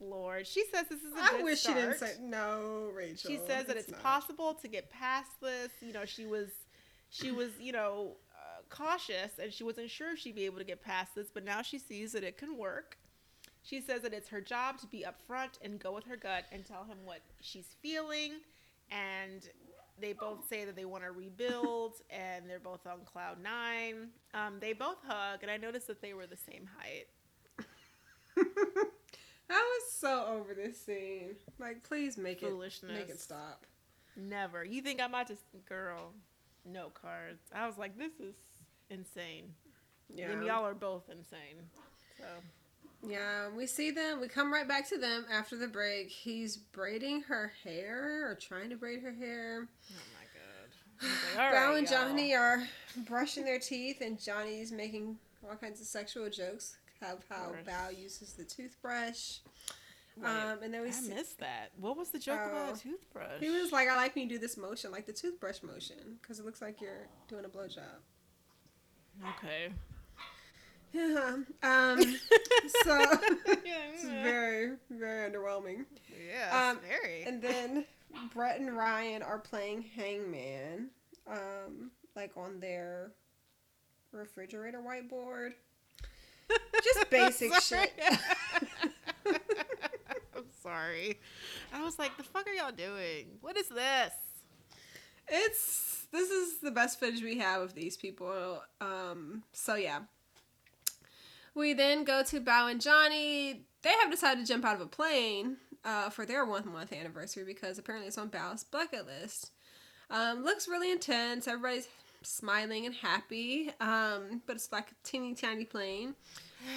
Lord, 0.01 0.47
she 0.47 0.65
says 0.73 0.87
this 0.89 1.01
is 1.03 1.13
a 1.15 1.21
I 1.21 1.31
good 1.37 1.45
wish 1.45 1.61
she 1.61 1.75
didn't 1.75 1.97
start. 1.97 2.13
say 2.13 2.23
no, 2.23 2.91
Rachel. 2.95 3.31
she 3.31 3.39
says 3.47 3.67
that 3.67 3.77
it's 3.77 3.91
not. 3.91 4.03
possible 4.03 4.55
to 4.55 4.69
get 4.69 4.91
past 4.91 5.31
this 5.41 5.71
you 5.81 5.93
know 5.93 6.05
she 6.05 6.27
was 6.27 6.49
she 7.11 7.31
was 7.31 7.51
you 7.61 7.73
know 7.73 8.17
uh, 8.35 8.63
cautious 8.71 9.33
and 9.43 9.53
she 9.53 9.65
wasn't 9.65 9.89
sure 9.91 10.17
she'd 10.17 10.35
be 10.35 10.45
able 10.47 10.59
to 10.59 10.65
get 10.65 10.83
past 10.83 11.15
this 11.15 11.29
but 11.33 11.45
now 11.45 11.63
she 11.63 11.79
sees 11.79 12.13
that 12.13 12.23
it 12.25 12.37
can 12.39 12.57
work 12.57 12.98
she 13.69 13.81
says 13.81 14.03
that 14.03 14.15
it's 14.15 14.29
her 14.29 14.41
job 14.41 14.79
to 14.79 14.87
be 14.87 15.05
upfront 15.07 15.59
and 15.63 15.79
go 15.79 15.93
with 15.93 16.05
her 16.05 16.17
gut 16.17 16.45
and 16.53 16.65
tell 16.65 16.85
him 16.85 16.99
what 17.05 17.21
she's 17.41 17.77
feeling 17.83 18.33
and 18.91 19.49
they 20.01 20.13
both 20.13 20.49
say 20.49 20.65
that 20.65 20.77
they 20.77 20.85
want 20.85 21.03
to 21.03 21.11
rebuild 21.11 21.95
and 22.11 22.49
they're 22.49 22.61
both 22.61 22.87
on 22.87 23.01
cloud 23.05 23.37
nine 23.43 24.09
um, 24.35 24.55
they 24.61 24.73
both 24.73 24.99
hug 25.07 25.41
and 25.43 25.51
i 25.51 25.57
noticed 25.57 25.87
that 25.87 26.01
they 26.01 26.15
were 26.15 26.27
the 26.27 26.37
same 26.37 26.69
height 26.79 27.09
I 29.51 29.55
was 29.55 29.93
so 29.93 30.27
over 30.29 30.55
this 30.55 30.79
scene. 30.79 31.37
Like, 31.59 31.83
please 31.83 32.19
make 32.19 32.43
it 32.43 32.53
make 32.87 33.09
it 33.09 33.19
stop. 33.19 33.65
Never. 34.17 34.65
You 34.65 34.83
think 34.83 35.01
I'm 35.01 35.11
about 35.11 35.29
to 35.29 35.37
girl? 35.67 36.13
No 36.65 36.91
cards. 36.91 37.41
I 37.55 37.67
was 37.67 37.79
like, 37.79 37.97
this 37.97 38.13
is 38.21 38.35
insane. 38.91 39.55
Yeah. 40.09 40.31
And 40.31 40.45
y'all 40.45 40.67
are 40.67 40.75
both 40.75 41.05
insane. 41.11 41.65
So 42.19 42.25
Yeah, 43.07 43.49
we 43.57 43.67
see 43.67 43.91
them. 43.93 44.21
We 44.21 44.29
come 44.29 44.53
right 44.53 44.67
back 44.67 44.89
to 44.89 44.99
them 44.99 45.25
after 45.33 45.57
the 45.57 45.69
break. 45.69 46.09
He's 46.11 46.57
braiding 46.57 47.23
her 47.23 47.53
hair 47.65 48.29
or 48.31 48.35
trying 48.35 48.71
to 48.71 48.77
braid 48.77 49.03
her 49.03 49.13
hair. 49.13 49.69
oh 49.91 49.95
my 50.15 50.25
god. 50.35 51.11
I 51.37 51.37
like, 51.37 51.45
all 51.47 51.51
Val 51.53 51.69
right, 51.71 51.79
and 51.79 51.91
y'all. 51.91 52.09
Johnny 52.09 52.35
are 52.35 52.63
brushing 53.07 53.45
their 53.45 53.61
teeth, 53.61 53.99
and 54.01 54.21
Johnny's 54.21 54.73
making 54.73 55.17
all 55.49 55.55
kinds 55.57 55.81
of 55.81 55.87
sexual 55.87 56.29
jokes 56.29 56.77
of 57.03 57.23
how. 57.31 57.53
Val 57.65 57.93
uses 57.93 58.33
the 58.33 58.45
toothbrush. 58.45 59.39
Wait, 60.17 60.27
um, 60.29 60.59
and 60.65 60.75
then 60.75 60.83
we 60.83 60.89
I 60.89 60.91
see, 60.91 61.15
missed 61.15 61.39
that. 61.39 61.71
What 61.79 61.97
was 61.97 62.11
the 62.11 62.19
joke 62.19 62.41
Oh. 62.43 62.51
about 62.51 62.77
a 62.77 62.81
toothbrush? 62.81 63.39
he 63.41 63.49
was 63.51 63.71
like, 63.71 63.89
"I 63.89 63.95
like 63.95 64.17
when 64.17 64.25
you 64.25 64.29
do 64.31 64.39
this 64.41 64.57
motion, 64.57 64.91
like 64.91 65.07
the 65.07 65.13
toothbrush 65.13 65.63
motion, 65.63 66.19
because 66.21 66.41
it 66.41 66.45
looks 66.45 66.61
like 66.61 66.81
you're 66.81 67.07
doing 67.29 67.45
a 67.45 67.49
blowjob." 67.49 68.01
okay. 69.39 69.73
Yeah. 70.93 71.37
Um. 71.63 72.01
so 72.85 72.99
it's 73.47 74.05
very, 74.05 74.77
very 74.91 75.31
underwhelming. 75.31 75.85
yeah 76.29 76.71
um, 76.71 76.79
very. 76.87 77.25
And 77.25 77.43
then 77.43 77.85
Brett 78.33 78.61
and 78.61 78.77
Ryan 78.77 79.23
are 79.23 79.39
playing 79.39 79.83
Hangman, 79.97 80.91
um, 81.27 81.91
like 82.17 82.33
on 82.37 82.61
their 82.61 83.13
refrigerator 84.13 84.81
whiteboard. 84.81 85.53
Just 86.83 87.11
basic 87.11 87.53
shit. 87.61 87.93
I'm 89.27 90.45
sorry. 90.63 91.19
I 91.73 91.83
was 91.83 91.99
like, 91.99 92.17
the 92.17 92.23
fuck 92.23 92.47
are 92.47 92.53
y'all 92.53 92.73
doing? 92.73 93.39
What 93.41 93.57
is 93.57 93.69
this? 93.69 94.13
It's 95.29 96.07
this 96.11 96.31
is 96.31 96.61
the 96.61 96.71
best 96.71 96.99
footage 96.99 97.23
we 97.23 97.39
have 97.39 97.61
of 97.61 97.75
these 97.75 97.97
people. 97.97 98.63
Um, 98.81 99.43
so 99.53 99.75
yeah. 99.75 100.01
We 101.59 101.73
then 101.73 102.05
go 102.05 102.23
to 102.23 102.41
Bao 102.41 102.71
and 102.71 102.81
Johnny. 102.81 103.65
They 103.83 103.91
have 104.01 104.13
decided 104.13 104.47
to 104.47 104.47
jump 104.47 104.65
out 104.65 104.77
of 104.77 104.81
a 104.81 104.87
plane 104.87 105.57
uh, 105.85 106.09
for 106.09 106.25
their 106.25 106.45
one 106.45 106.73
month 106.73 106.93
anniversary 106.93 107.43
because 107.43 107.79
apparently 107.79 108.07
it's 108.07 108.17
on 108.17 108.31
Bao's 108.31 108.63
bucket 108.63 109.07
list. 109.07 109.51
Um, 110.09 110.45
looks 110.45 110.69
really 110.69 110.93
intense. 110.93 111.49
Everybody's 111.49 111.89
smiling 112.23 112.87
and 112.87 112.95
happy, 112.95 113.73
um, 113.81 114.41
but 114.47 114.55
it's 114.55 114.71
like 114.71 114.93
a 114.93 114.95
teeny 115.03 115.35
tiny 115.35 115.65
plane. 115.65 116.15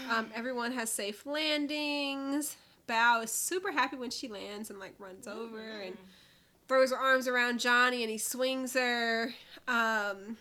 Um, 0.09 0.31
everyone 0.35 0.71
has 0.71 0.91
safe 0.91 1.27
landings. 1.27 2.55
Bao 2.89 3.23
is 3.23 3.31
super 3.31 3.71
happy 3.71 3.97
when 3.97 4.09
she 4.09 4.29
lands 4.29 4.71
and 4.71 4.79
like 4.79 4.95
runs 4.97 5.27
over 5.27 5.81
and 5.81 5.95
throws 6.67 6.89
her 6.89 6.97
arms 6.97 7.27
around 7.27 7.59
Johnny 7.59 8.01
and 8.01 8.09
he 8.09 8.17
swings 8.17 8.73
her. 8.73 9.31
Um, 9.67 10.37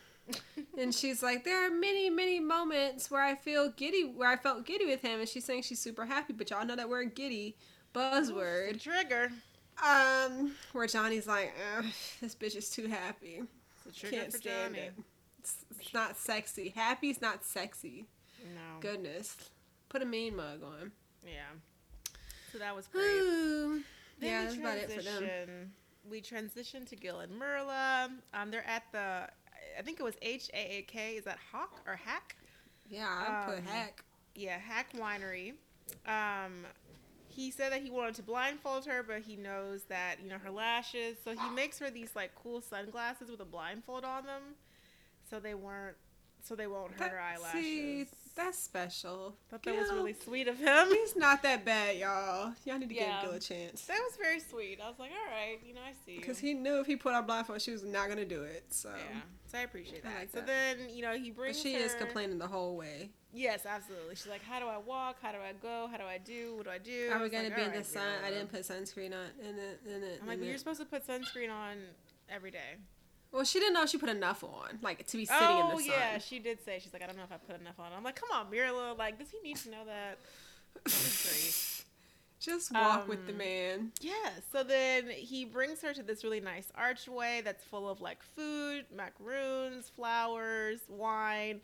and 0.78 0.94
she's 0.94 1.22
like, 1.22 1.44
there 1.44 1.66
are 1.66 1.70
many, 1.70 2.11
many 2.11 2.40
moments 2.40 3.11
where 3.11 3.22
I 3.22 3.35
feel 3.35 3.70
giddy, 3.70 4.04
where 4.04 4.28
I 4.28 4.37
felt 4.37 4.66
giddy 4.66 4.87
with 4.87 5.02
him. 5.02 5.20
And 5.20 5.28
she's 5.28 5.44
saying 5.44 5.62
she's 5.62 5.80
super 5.80 6.04
happy, 6.06 6.33
but 6.33 6.50
y'all 6.50 6.64
know 6.64 6.76
that 6.76 6.88
word 6.88 7.14
giddy, 7.14 7.56
buzzword. 7.94 8.80
Trigger. 8.80 9.30
Um, 9.85 10.52
where 10.72 10.87
Johnny's 10.87 11.26
like, 11.26 11.54
this 12.20 12.35
bitch 12.35 12.56
is 12.56 12.70
too 12.70 12.87
happy. 12.87 13.42
It's 13.87 13.96
a 13.96 14.00
trigger 14.00 14.16
Can't 14.16 14.33
for 14.33 14.38
stand 14.38 14.74
Johnny. 14.74 14.87
it. 14.87 14.94
It's, 15.38 15.56
it's 15.78 15.94
not 15.94 16.16
sexy. 16.16 16.68
Happy's 16.76 17.20
not 17.20 17.44
sexy. 17.44 18.06
No. 18.54 18.80
Goodness. 18.80 19.37
Put 19.88 20.02
a 20.02 20.04
mean 20.04 20.37
mug 20.37 20.62
on. 20.62 20.92
Yeah. 21.24 21.48
So 22.52 22.59
that 22.59 22.76
was 22.76 22.87
great. 22.87 23.04
Ooh. 23.04 23.83
Yeah, 24.20 24.44
that's 24.44 24.56
about 24.56 24.76
it 24.76 24.90
for 24.90 25.02
them. 25.02 25.72
We 26.11 26.20
transition 26.20 26.85
to 26.87 26.96
Gil 26.96 27.20
and 27.20 27.33
Mirla. 27.33 28.11
Um, 28.35 28.50
they're 28.50 28.66
at 28.66 28.85
the, 28.92 29.28
I 29.80 29.82
think 29.82 29.98
it 29.98 30.02
was 30.02 30.14
H 30.20 30.50
A 30.52 30.78
A 30.78 30.82
K. 30.82 31.14
Is 31.16 31.24
that 31.24 31.38
Hawk 31.50 31.80
or 31.86 31.96
Hack? 31.96 32.36
Yeah, 32.88 33.06
I 33.08 33.46
put 33.48 33.58
Um, 33.60 33.64
heck. 33.64 34.04
Yeah, 34.34 34.58
Hack 34.58 34.92
Winery. 34.92 35.54
Um, 36.06 36.66
he 37.28 37.50
said 37.50 37.72
that 37.72 37.80
he 37.82 37.90
wanted 37.90 38.14
to 38.16 38.22
blindfold 38.22 38.84
her, 38.86 39.02
but 39.02 39.22
he 39.22 39.36
knows 39.36 39.84
that 39.84 40.16
you 40.22 40.28
know 40.28 40.36
her 40.38 40.50
lashes, 40.50 41.16
so 41.24 41.30
he 41.32 41.48
makes 41.54 41.78
her 41.78 41.88
these 41.90 42.10
like 42.14 42.34
cool 42.34 42.60
sunglasses 42.60 43.30
with 43.30 43.40
a 43.40 43.44
blindfold 43.46 44.04
on 44.04 44.26
them, 44.26 44.42
so 45.30 45.40
they 45.40 45.54
weren't, 45.54 45.96
so 46.42 46.54
they 46.54 46.66
won't 46.66 46.90
hurt 46.92 46.98
That- 46.98 47.10
her 47.12 47.20
eyelashes. 47.20 47.60
See, 47.62 48.06
that's 48.36 48.58
special. 48.58 49.34
Thought 49.48 49.62
that 49.64 49.76
was 49.76 49.90
really 49.90 50.12
sweet 50.14 50.46
of 50.48 50.58
him. 50.58 50.88
He's 50.90 51.16
not 51.16 51.42
that 51.42 51.64
bad, 51.64 51.96
y'all. 51.96 52.54
Y'all 52.64 52.78
need 52.78 52.88
to 52.90 52.94
Yeah. 52.94 53.22
give 53.22 53.30
Gil 53.30 53.36
a 53.38 53.40
chance. 53.40 53.86
That 53.86 54.00
was 54.06 54.16
very 54.16 54.40
sweet. 54.40 54.80
I 54.80 54.88
was 54.88 54.98
like, 54.98 55.10
all 55.12 55.30
right, 55.32 55.58
you 55.64 55.72
know, 55.74 55.80
I 55.82 55.92
see. 56.04 56.18
Because 56.18 56.38
he 56.38 56.52
knew 56.54 56.80
if 56.80 56.86
he 56.86 56.96
put 56.96 57.14
on 57.14 57.24
blindfold, 57.26 57.62
she 57.62 57.70
was 57.72 57.82
not 57.84 58.08
gonna 58.08 58.24
do 58.24 58.42
it. 58.44 58.72
So, 58.72 58.90
yeah, 58.96 59.20
so 59.50 59.58
I 59.58 59.62
appreciate 59.62 60.02
I 60.04 60.08
that. 60.08 60.18
like 60.18 60.30
so 60.30 60.38
that. 60.40 60.46
then, 60.46 60.90
you 60.90 61.02
know, 61.02 61.12
he 61.12 61.30
but 61.30 61.36
brings. 61.38 61.60
she 61.60 61.74
is 61.74 61.94
complaining 61.94 62.38
the 62.38 62.46
whole 62.46 62.76
way. 62.76 63.10
Yes, 63.32 63.64
absolutely. 63.66 64.16
She's 64.16 64.26
like, 64.28 64.42
how 64.42 64.58
do 64.58 64.66
I 64.66 64.78
walk? 64.78 65.16
How 65.22 65.32
do 65.32 65.38
I 65.38 65.52
go? 65.62 65.88
How 65.90 65.96
do 65.96 66.04
I 66.04 66.18
do? 66.18 66.56
What 66.56 66.64
do 66.64 66.70
I 66.70 66.78
do? 66.78 67.10
Are 67.12 67.18
I 67.18 67.22
we 67.22 67.28
gonna 67.28 67.44
like, 67.44 67.56
be 67.56 67.62
in 67.62 67.66
"All 67.68 67.72
the 67.72 67.78
right, 67.78 67.86
sun? 67.86 68.02
I 68.24 68.30
didn't 68.30 68.50
put 68.50 68.62
sunscreen 68.62 69.12
on 69.12 69.26
in 69.40 69.58
it. 69.58 69.80
In 69.86 70.02
it. 70.02 70.18
I'm 70.22 70.28
like, 70.28 70.42
you're 70.42 70.54
it. 70.54 70.58
supposed 70.58 70.80
to 70.80 70.86
put 70.86 71.06
sunscreen 71.06 71.50
on 71.50 71.76
every 72.28 72.50
day. 72.50 72.76
Well, 73.32 73.44
she 73.44 73.60
didn't 73.60 73.74
know 73.74 73.86
she 73.86 73.96
put 73.98 74.08
enough 74.08 74.42
on, 74.42 74.80
like 74.82 75.06
to 75.06 75.16
be 75.16 75.24
sitting 75.24 75.40
oh 75.42 75.70
in 75.70 75.76
the 75.76 75.82
sun. 75.82 75.92
Oh, 75.94 75.98
yeah, 75.98 76.18
she 76.18 76.40
did 76.40 76.64
say 76.64 76.80
she's 76.82 76.92
like, 76.92 77.02
I 77.02 77.06
don't 77.06 77.16
know 77.16 77.22
if 77.22 77.30
I 77.32 77.36
put 77.36 77.60
enough 77.60 77.78
on. 77.78 77.92
I'm 77.96 78.02
like, 78.02 78.16
come 78.16 78.28
on, 78.32 78.50
Mirla. 78.52 78.98
Like, 78.98 79.18
does 79.20 79.30
he 79.30 79.38
need 79.40 79.56
to 79.58 79.70
know 79.70 79.84
that? 79.86 80.18
Just 82.40 82.72
walk 82.72 83.07
with 83.07 83.26
the 83.26 83.33
Um, 83.33 83.38
man. 83.38 83.92
Yeah. 84.00 84.31
So 84.50 84.64
then 84.64 85.11
he 85.11 85.44
brings 85.44 85.83
her 85.83 85.92
to 85.92 86.03
this 86.03 86.24
really 86.24 86.40
nice 86.40 86.72
archway 86.74 87.42
that's 87.44 87.62
full 87.62 87.88
of 87.88 88.00
like 88.00 88.22
food, 88.22 88.87
macaroons, 88.94 89.90
flowers, 89.90 90.81
wine. 90.88 91.61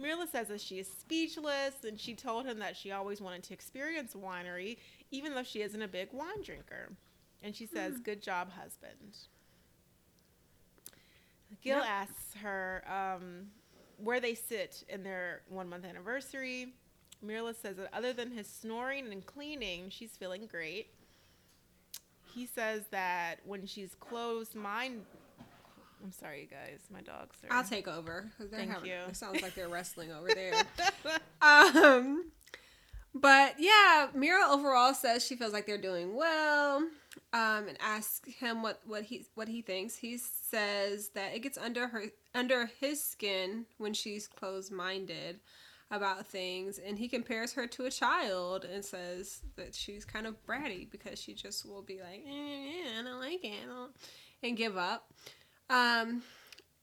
Mirla 0.00 0.26
says 0.28 0.48
that 0.48 0.60
she 0.60 0.78
is 0.80 0.88
speechless, 0.90 1.84
and 1.84 2.00
she 2.00 2.14
told 2.14 2.46
him 2.46 2.58
that 2.58 2.76
she 2.76 2.90
always 2.90 3.20
wanted 3.20 3.44
to 3.44 3.54
experience 3.54 4.14
winery, 4.14 4.78
even 5.12 5.34
though 5.34 5.44
she 5.44 5.60
isn't 5.62 5.82
a 5.82 5.86
big 5.86 6.08
wine 6.12 6.42
drinker. 6.42 6.90
And 7.42 7.54
she 7.54 7.66
says, 7.66 8.00
"Good 8.00 8.22
job, 8.22 8.50
husband." 8.50 9.16
Gil 11.62 11.76
Yep. 11.78 11.86
asks 11.86 12.34
her 12.42 12.82
um, 12.88 13.50
where 13.98 14.20
they 14.20 14.34
sit 14.34 14.82
in 14.88 15.02
their 15.02 15.42
one 15.48 15.68
month 15.68 15.84
anniversary. 15.84 16.74
Mirla 17.26 17.54
says 17.54 17.76
that 17.76 17.88
other 17.92 18.12
than 18.12 18.30
his 18.30 18.46
snoring 18.46 19.10
and 19.12 19.24
cleaning, 19.24 19.90
she's 19.90 20.12
feeling 20.16 20.46
great. 20.46 20.88
He 22.34 22.46
says 22.46 22.82
that 22.90 23.36
when 23.44 23.66
she's 23.66 23.94
closed 23.94 24.54
mind, 24.54 25.04
I'm 26.02 26.12
sorry, 26.12 26.42
you 26.42 26.46
guys, 26.48 26.80
my 26.92 27.00
dogs 27.00 27.36
are. 27.48 27.56
I'll 27.56 27.64
take 27.64 27.88
over. 27.88 28.30
Thank 28.50 28.70
having- 28.70 28.90
you. 28.90 28.96
It 29.08 29.16
sounds 29.16 29.40
like 29.40 29.54
they're 29.54 29.68
wrestling 29.70 30.12
over 30.12 30.28
there. 30.34 30.54
Um, 31.40 32.30
but 33.14 33.54
yeah, 33.58 34.08
Mirla 34.16 34.50
overall 34.50 34.92
says 34.94 35.24
she 35.24 35.36
feels 35.36 35.52
like 35.52 35.66
they're 35.66 35.78
doing 35.78 36.14
well. 36.14 36.82
Um, 37.32 37.68
and 37.68 37.76
asks 37.80 38.28
him 38.34 38.60
what 38.62 38.80
what 38.86 39.04
he 39.04 39.24
what 39.36 39.46
he 39.46 39.62
thinks. 39.62 39.96
He 39.96 40.18
says 40.18 41.10
that 41.10 41.32
it 41.34 41.40
gets 41.40 41.56
under 41.56 41.86
her 41.88 42.06
under 42.34 42.66
his 42.80 43.02
skin 43.02 43.66
when 43.78 43.94
she's 43.94 44.26
closed 44.26 44.72
minded 44.72 45.38
about 45.90 46.26
things, 46.26 46.78
and 46.78 46.98
he 46.98 47.08
compares 47.08 47.52
her 47.52 47.66
to 47.68 47.84
a 47.84 47.90
child 47.90 48.64
and 48.64 48.84
says 48.84 49.42
that 49.56 49.74
she's 49.74 50.04
kind 50.04 50.26
of 50.26 50.34
bratty 50.46 50.90
because 50.90 51.20
she 51.20 51.34
just 51.34 51.66
will 51.68 51.82
be 51.82 52.00
like, 52.00 52.24
eh, 52.26 52.30
yeah, 52.84 53.00
I 53.00 53.02
don't 53.04 53.20
like 53.20 53.44
it, 53.44 53.66
don't- 53.66 53.94
and 54.42 54.56
give 54.56 54.76
up. 54.76 55.12
Um, 55.70 56.22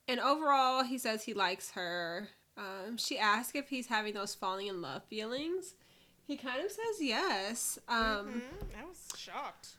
and 0.07 0.19
overall, 0.19 0.83
he 0.83 0.97
says 0.97 1.23
he 1.23 1.33
likes 1.33 1.71
her. 1.71 2.29
Um, 2.57 2.97
she 2.97 3.17
asks 3.17 3.55
if 3.55 3.69
he's 3.69 3.87
having 3.87 4.13
those 4.13 4.33
falling 4.35 4.67
in 4.67 4.81
love 4.81 5.03
feelings. 5.05 5.75
He 6.25 6.37
kind 6.37 6.63
of 6.63 6.71
says 6.71 7.01
yes. 7.01 7.79
Um, 7.87 8.41
Mhm, 8.41 8.81
I 8.81 8.85
was 8.85 9.09
shocked. 9.17 9.69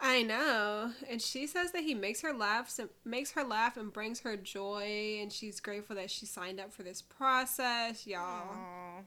I 0.00 0.22
know, 0.22 0.92
and 1.10 1.20
she 1.20 1.46
says 1.46 1.72
that 1.72 1.82
he 1.82 1.94
makes 1.94 2.20
her 2.22 2.32
laugh, 2.32 2.78
makes 3.04 3.32
her 3.32 3.42
laugh, 3.44 3.76
and 3.76 3.92
brings 3.92 4.20
her 4.20 4.36
joy, 4.36 5.18
and 5.20 5.32
she's 5.32 5.60
grateful 5.60 5.96
that 5.96 6.10
she 6.10 6.26
signed 6.26 6.60
up 6.60 6.72
for 6.72 6.82
this 6.82 7.02
process, 7.02 8.06
y'all. 8.06 8.20
Aw, 8.52 9.00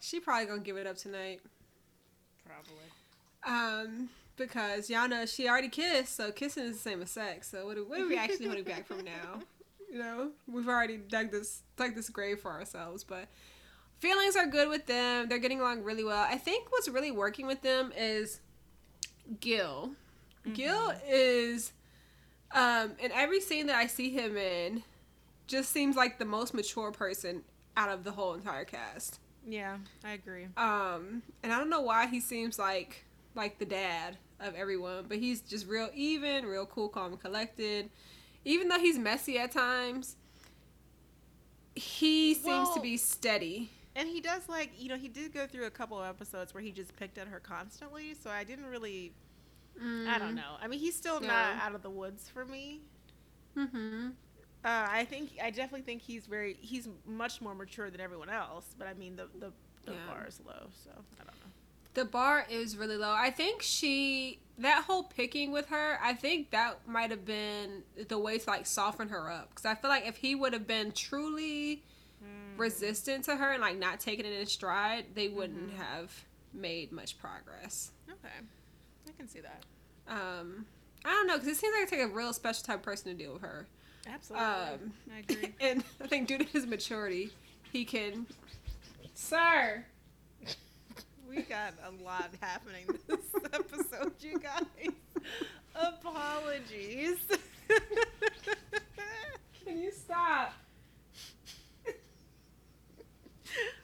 She 0.00 0.20
probably 0.20 0.46
gonna 0.46 0.60
give 0.60 0.76
it 0.76 0.86
up 0.86 0.96
tonight, 0.96 1.40
probably. 2.46 2.84
um, 3.44 4.08
because 4.36 4.88
y'all 4.88 5.08
know 5.08 5.26
she 5.26 5.48
already 5.48 5.68
kissed, 5.68 6.14
so 6.16 6.30
kissing 6.30 6.64
is 6.64 6.74
the 6.76 6.78
same 6.90 7.02
as 7.02 7.10
sex. 7.10 7.48
So 7.50 7.66
what 7.66 7.76
are, 7.78 7.84
what 7.84 8.00
are 8.00 8.06
we 8.06 8.16
actually 8.16 8.46
holding 8.46 8.64
back 8.64 8.86
from 8.86 9.04
now? 9.04 9.40
You 9.90 9.98
know, 10.00 10.32
we've 10.46 10.68
already 10.68 10.98
dug 10.98 11.30
this 11.30 11.62
dug 11.78 11.94
this 11.94 12.10
grave 12.10 12.40
for 12.40 12.50
ourselves, 12.50 13.04
but 13.04 13.26
feelings 14.00 14.36
are 14.36 14.44
good 14.46 14.68
with 14.68 14.84
them. 14.84 15.30
They're 15.30 15.38
getting 15.38 15.60
along 15.62 15.82
really 15.82 16.04
well. 16.04 16.26
I 16.28 16.36
think 16.36 16.70
what's 16.70 16.90
really 16.90 17.10
working 17.10 17.46
with 17.46 17.62
them 17.62 17.90
is 17.96 18.40
Gil. 19.40 19.90
Gil 20.54 20.92
is 21.08 21.72
um 22.52 22.92
in 22.98 23.12
every 23.12 23.40
scene 23.40 23.66
that 23.66 23.76
I 23.76 23.86
see 23.86 24.10
him 24.10 24.36
in 24.36 24.82
just 25.46 25.70
seems 25.72 25.96
like 25.96 26.18
the 26.18 26.24
most 26.24 26.54
mature 26.54 26.90
person 26.92 27.42
out 27.76 27.88
of 27.90 28.04
the 28.04 28.10
whole 28.12 28.34
entire 28.34 28.64
cast. 28.64 29.18
Yeah, 29.46 29.78
I 30.04 30.12
agree. 30.12 30.46
Um, 30.56 31.22
and 31.42 31.52
I 31.52 31.58
don't 31.58 31.70
know 31.70 31.80
why 31.80 32.06
he 32.06 32.20
seems 32.20 32.58
like 32.58 33.04
like 33.34 33.58
the 33.58 33.64
dad 33.64 34.16
of 34.40 34.54
everyone, 34.54 35.04
but 35.08 35.18
he's 35.18 35.40
just 35.40 35.66
real 35.66 35.88
even, 35.94 36.46
real 36.46 36.66
cool, 36.66 36.88
calm, 36.88 37.12
and 37.12 37.20
collected. 37.20 37.90
Even 38.44 38.68
though 38.68 38.78
he's 38.78 38.98
messy 38.98 39.38
at 39.38 39.52
times, 39.52 40.16
he 41.74 42.34
seems 42.34 42.46
Well- 42.46 42.74
to 42.74 42.80
be 42.80 42.96
steady. 42.96 43.70
And 43.98 44.08
he 44.08 44.20
does 44.20 44.48
like 44.48 44.70
you 44.78 44.88
know 44.88 44.96
he 44.96 45.08
did 45.08 45.34
go 45.34 45.46
through 45.46 45.66
a 45.66 45.70
couple 45.70 45.98
of 46.00 46.08
episodes 46.08 46.54
where 46.54 46.62
he 46.62 46.70
just 46.70 46.94
picked 46.96 47.18
at 47.18 47.26
her 47.28 47.40
constantly, 47.40 48.14
so 48.14 48.30
I 48.30 48.44
didn't 48.44 48.66
really 48.66 49.12
I 50.08 50.18
don't 50.18 50.34
know. 50.34 50.56
I 50.62 50.68
mean 50.68 50.78
he's 50.80 50.96
still 50.96 51.20
not 51.20 51.56
out 51.60 51.74
of 51.74 51.82
the 51.82 51.90
woods 51.90 52.28
for 52.32 52.44
me. 52.44 52.80
Mm-hmm. 53.56 54.08
Uh, 54.64 54.86
I 54.90 55.04
think 55.04 55.30
I 55.42 55.50
definitely 55.50 55.82
think 55.82 56.02
he's 56.02 56.26
very 56.26 56.56
he's 56.60 56.88
much 57.06 57.40
more 57.40 57.54
mature 57.54 57.90
than 57.90 58.00
everyone 58.00 58.30
else, 58.30 58.74
but 58.78 58.86
I 58.88 58.94
mean 58.94 59.16
the 59.16 59.26
the, 59.38 59.52
the 59.84 59.92
Yeah. 59.92 60.06
bar 60.06 60.26
is 60.28 60.40
low, 60.46 60.68
so 60.84 60.90
I 61.20 61.24
don't 61.24 61.34
know. 61.40 61.52
The 61.94 62.04
bar 62.04 62.46
is 62.48 62.76
really 62.76 62.96
low. 62.96 63.12
I 63.12 63.30
think 63.30 63.62
she 63.62 64.38
that 64.58 64.84
whole 64.84 65.04
picking 65.04 65.50
with 65.50 65.66
her. 65.70 65.98
I 66.00 66.14
think 66.14 66.50
that 66.50 66.86
might 66.86 67.10
have 67.10 67.24
been 67.24 67.82
the 68.08 68.18
way 68.18 68.38
to 68.38 68.50
like 68.50 68.66
soften 68.66 69.08
her 69.08 69.28
up. 69.30 69.50
Because 69.50 69.64
I 69.64 69.74
feel 69.74 69.90
like 69.90 70.06
if 70.06 70.18
he 70.18 70.36
would 70.36 70.52
have 70.52 70.66
been 70.68 70.92
truly 70.92 71.76
Mm. 71.76 71.82
Resistant 72.58 73.24
to 73.24 73.36
her 73.36 73.52
and 73.52 73.60
like 73.62 73.78
not 73.78 74.00
taking 74.00 74.26
it 74.26 74.32
in 74.38 74.46
stride, 74.46 75.06
they 75.14 75.28
wouldn't 75.28 75.72
Mhm. 75.72 75.76
have 75.76 76.24
made 76.52 76.92
much 76.92 77.18
progress. 77.18 77.90
Okay, 78.10 78.34
I 79.08 79.12
can 79.16 79.28
see 79.28 79.40
that. 79.40 79.62
Um, 80.06 80.66
I 81.04 81.10
don't 81.10 81.26
know 81.26 81.34
because 81.34 81.48
it 81.48 81.56
seems 81.56 81.74
like 81.74 81.84
it 81.84 81.90
take 81.90 82.00
a 82.04 82.08
real 82.08 82.32
special 82.32 82.64
type 82.64 82.76
of 82.76 82.82
person 82.82 83.12
to 83.12 83.14
deal 83.22 83.32
with 83.34 83.42
her. 83.42 83.66
Absolutely, 84.06 84.46
Um, 84.46 84.92
I 85.14 85.18
agree. 85.18 85.54
and 85.60 85.84
I 86.02 86.06
think 86.06 86.28
due 86.28 86.38
to 86.38 86.44
his 86.44 86.66
maturity, 86.66 87.30
he 87.72 87.84
can. 87.84 88.26
Sir. 89.14 89.84
We 91.28 91.42
got 91.42 91.74
a 91.84 91.90
lot 92.02 92.30
happening 92.40 92.86
this 93.06 93.20
episode, 93.52 94.14
you 94.20 94.38
guys. 94.38 94.64
Apologies. 95.74 97.18
Can 99.64 99.78
you 99.78 99.90
stop? 99.92 100.54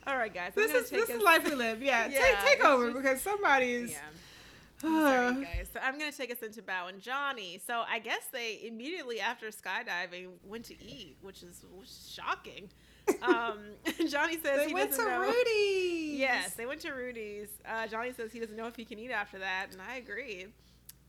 All 0.06 0.16
right, 0.16 0.32
guys. 0.32 0.52
I'm 0.56 0.62
This 0.62 0.74
is 0.74 0.90
take 0.90 1.00
this 1.00 1.10
us- 1.10 1.16
is 1.16 1.22
life 1.22 1.44
we 1.48 1.54
live. 1.54 1.82
Yeah, 1.82 2.06
Yeah, 2.10 2.20
take 2.20 2.38
take 2.58 2.64
over 2.64 2.90
just- 2.90 2.96
because 3.02 3.22
somebody's. 3.22 3.90
Yeah. 3.92 3.98
I'm 4.84 4.90
sorry, 5.34 5.44
guys. 5.44 5.68
So 5.72 5.80
I'm 5.82 5.98
gonna 5.98 6.12
take 6.12 6.30
us 6.30 6.42
into 6.42 6.60
Bao 6.60 6.88
and 6.90 7.00
Johnny. 7.00 7.60
So 7.66 7.84
I 7.88 7.98
guess 8.00 8.26
they 8.32 8.60
immediately 8.66 9.18
after 9.20 9.46
skydiving 9.48 10.28
went 10.44 10.66
to 10.66 10.74
eat, 10.84 11.16
which 11.22 11.42
is, 11.42 11.64
which 11.72 11.88
is 11.88 12.10
shocking. 12.14 12.68
Um, 13.20 13.58
Johnny 14.08 14.38
says 14.42 14.60
they 14.60 14.68
he 14.68 14.72
went 14.74 14.92
to 14.92 15.04
know. 15.04 15.20
Rudy's. 15.20 16.18
Yes, 16.18 16.54
they 16.54 16.64
went 16.64 16.80
to 16.80 16.92
Rudy's. 16.92 17.48
Uh, 17.68 17.86
Johnny 17.86 18.12
says 18.14 18.32
he 18.32 18.40
doesn't 18.40 18.56
know 18.56 18.66
if 18.66 18.76
he 18.76 18.86
can 18.86 18.98
eat 18.98 19.10
after 19.10 19.38
that, 19.40 19.66
and 19.72 19.80
I 19.82 19.96
agree. 19.96 20.46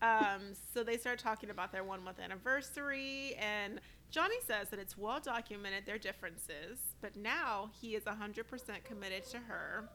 Um, 0.02 0.52
so 0.74 0.82
they 0.84 0.98
start 0.98 1.18
talking 1.18 1.50
about 1.50 1.72
their 1.72 1.82
one 1.84 2.02
month 2.04 2.20
anniversary, 2.20 3.34
and 3.40 3.80
Johnny 4.10 4.36
says 4.46 4.68
that 4.70 4.78
it's 4.78 4.96
well 4.96 5.20
documented 5.20 5.86
their 5.86 5.98
differences, 5.98 6.78
but 7.00 7.16
now 7.16 7.70
he 7.80 7.94
is 7.94 8.04
100% 8.04 8.84
committed 8.84 9.24
to 9.30 9.38
her. 9.38 9.88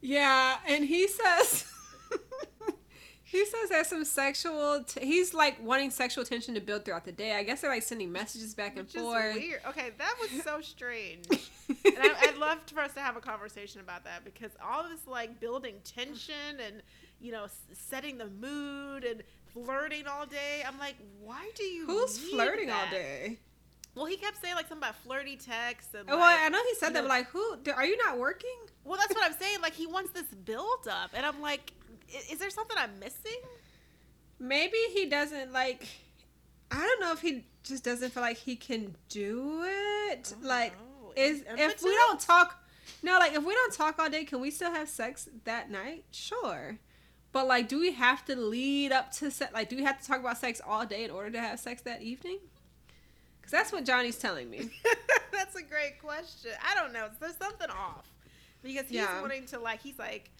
Yeah, 0.00 0.56
and 0.66 0.84
he 0.84 1.08
says 1.08 1.64
he 3.22 3.44
says 3.46 3.70
there's 3.70 3.86
some 3.88 4.04
sexual. 4.04 4.84
T- 4.84 5.04
he's 5.06 5.32
like 5.32 5.56
wanting 5.62 5.90
sexual 5.90 6.24
tension 6.24 6.54
to 6.54 6.60
build 6.60 6.84
throughout 6.84 7.04
the 7.04 7.12
day. 7.12 7.32
I 7.34 7.42
guess 7.42 7.62
they're 7.62 7.70
like 7.70 7.82
sending 7.82 8.12
messages 8.12 8.54
back 8.54 8.76
and 8.76 8.86
Which 8.86 8.96
is 8.96 9.00
forth. 9.00 9.34
weird. 9.34 9.60
Okay, 9.68 9.90
that 9.96 10.14
was 10.20 10.42
so 10.42 10.60
strange. 10.60 11.26
and 11.68 11.96
I, 11.98 12.14
I'd 12.28 12.36
love 12.36 12.58
for 12.66 12.80
us 12.80 12.92
to 12.94 13.00
have 13.00 13.16
a 13.16 13.20
conversation 13.20 13.80
about 13.80 14.04
that 14.04 14.24
because 14.24 14.50
all 14.62 14.82
this 14.82 15.06
like 15.06 15.40
building 15.40 15.76
tension 15.84 16.60
and 16.64 16.82
you 17.24 17.32
know 17.32 17.46
setting 17.72 18.18
the 18.18 18.26
mood 18.26 19.04
and 19.04 19.22
flirting 19.52 20.06
all 20.06 20.26
day. 20.26 20.62
I'm 20.66 20.78
like, 20.78 20.96
why 21.22 21.50
do 21.56 21.64
you? 21.64 21.86
Who's 21.86 22.18
flirting 22.18 22.70
all 22.70 22.90
day? 22.90 23.38
Well, 23.94 24.06
he 24.06 24.16
kept 24.16 24.40
saying 24.40 24.56
like 24.56 24.68
something 24.68 24.86
about 24.86 24.96
flirty 24.96 25.36
texts 25.36 25.94
and. 25.94 26.06
well, 26.06 26.20
I 26.20 26.48
know 26.48 26.62
he 26.68 26.74
said 26.74 26.90
that, 26.90 27.02
know- 27.02 27.02
but 27.02 27.08
like, 27.08 27.28
who? 27.28 27.58
Are 27.74 27.86
you 27.86 27.96
not 27.96 28.18
working? 28.18 28.50
well, 28.84 28.98
that's 28.98 29.14
what 29.14 29.24
I'm 29.24 29.38
saying. 29.38 29.58
Like 29.62 29.72
he 29.74 29.86
wants 29.86 30.10
this 30.10 30.24
build 30.24 30.86
up, 30.90 31.10
and 31.14 31.24
I'm 31.24 31.40
like, 31.40 31.72
is 32.30 32.38
there 32.38 32.50
something 32.50 32.76
I'm 32.78 32.98
missing? 32.98 33.40
Maybe 34.38 34.76
he 34.92 35.06
doesn't 35.06 35.52
like. 35.52 35.86
I 36.70 36.78
don't 36.78 37.00
know 37.00 37.12
if 37.12 37.20
he 37.20 37.46
just 37.62 37.84
doesn't 37.84 38.12
feel 38.12 38.22
like 38.22 38.36
he 38.36 38.56
can 38.56 38.96
do 39.08 39.62
it. 39.64 40.34
Like, 40.42 40.72
know. 40.72 41.12
is 41.16 41.40
Is 41.40 41.44
if 41.56 41.82
we 41.82 41.90
don't 41.90 42.18
talk, 42.18 42.58
no, 43.02 43.18
like 43.18 43.32
if 43.32 43.44
we 43.44 43.54
don't 43.54 43.72
talk 43.72 43.98
all 43.98 44.10
day, 44.10 44.24
can 44.24 44.40
we 44.40 44.50
still 44.50 44.72
have 44.72 44.88
sex 44.88 45.28
that 45.44 45.70
night? 45.70 46.04
Sure, 46.10 46.78
but 47.34 47.46
like, 47.46 47.68
do 47.68 47.78
we 47.80 47.92
have 47.92 48.24
to 48.26 48.34
lead 48.36 48.92
up 48.92 49.10
to 49.16 49.30
sex? 49.30 49.52
Like, 49.52 49.68
do 49.68 49.76
we 49.76 49.82
have 49.84 50.00
to 50.00 50.06
talk 50.06 50.20
about 50.20 50.38
sex 50.38 50.62
all 50.66 50.86
day 50.86 51.04
in 51.04 51.10
order 51.10 51.30
to 51.32 51.40
have 51.40 51.60
sex 51.60 51.82
that 51.82 52.00
evening? 52.00 52.38
Because 53.38 53.50
that's 53.52 53.72
what 53.72 53.84
Johnny's 53.84 54.16
telling 54.16 54.48
me. 54.48 54.70
That's 55.32 55.54
a 55.56 55.62
great 55.62 56.00
question. 56.00 56.52
I 56.66 56.74
don't 56.74 56.94
know. 56.94 57.08
There's 57.20 57.36
something 57.36 57.68
off 57.68 58.06
because 58.62 58.84
he's 58.86 58.92
Yeah. 58.92 59.20
wanting 59.20 59.44
to 59.46 59.58
like. 59.58 59.82
He's 59.82 59.98
like, 59.98 60.30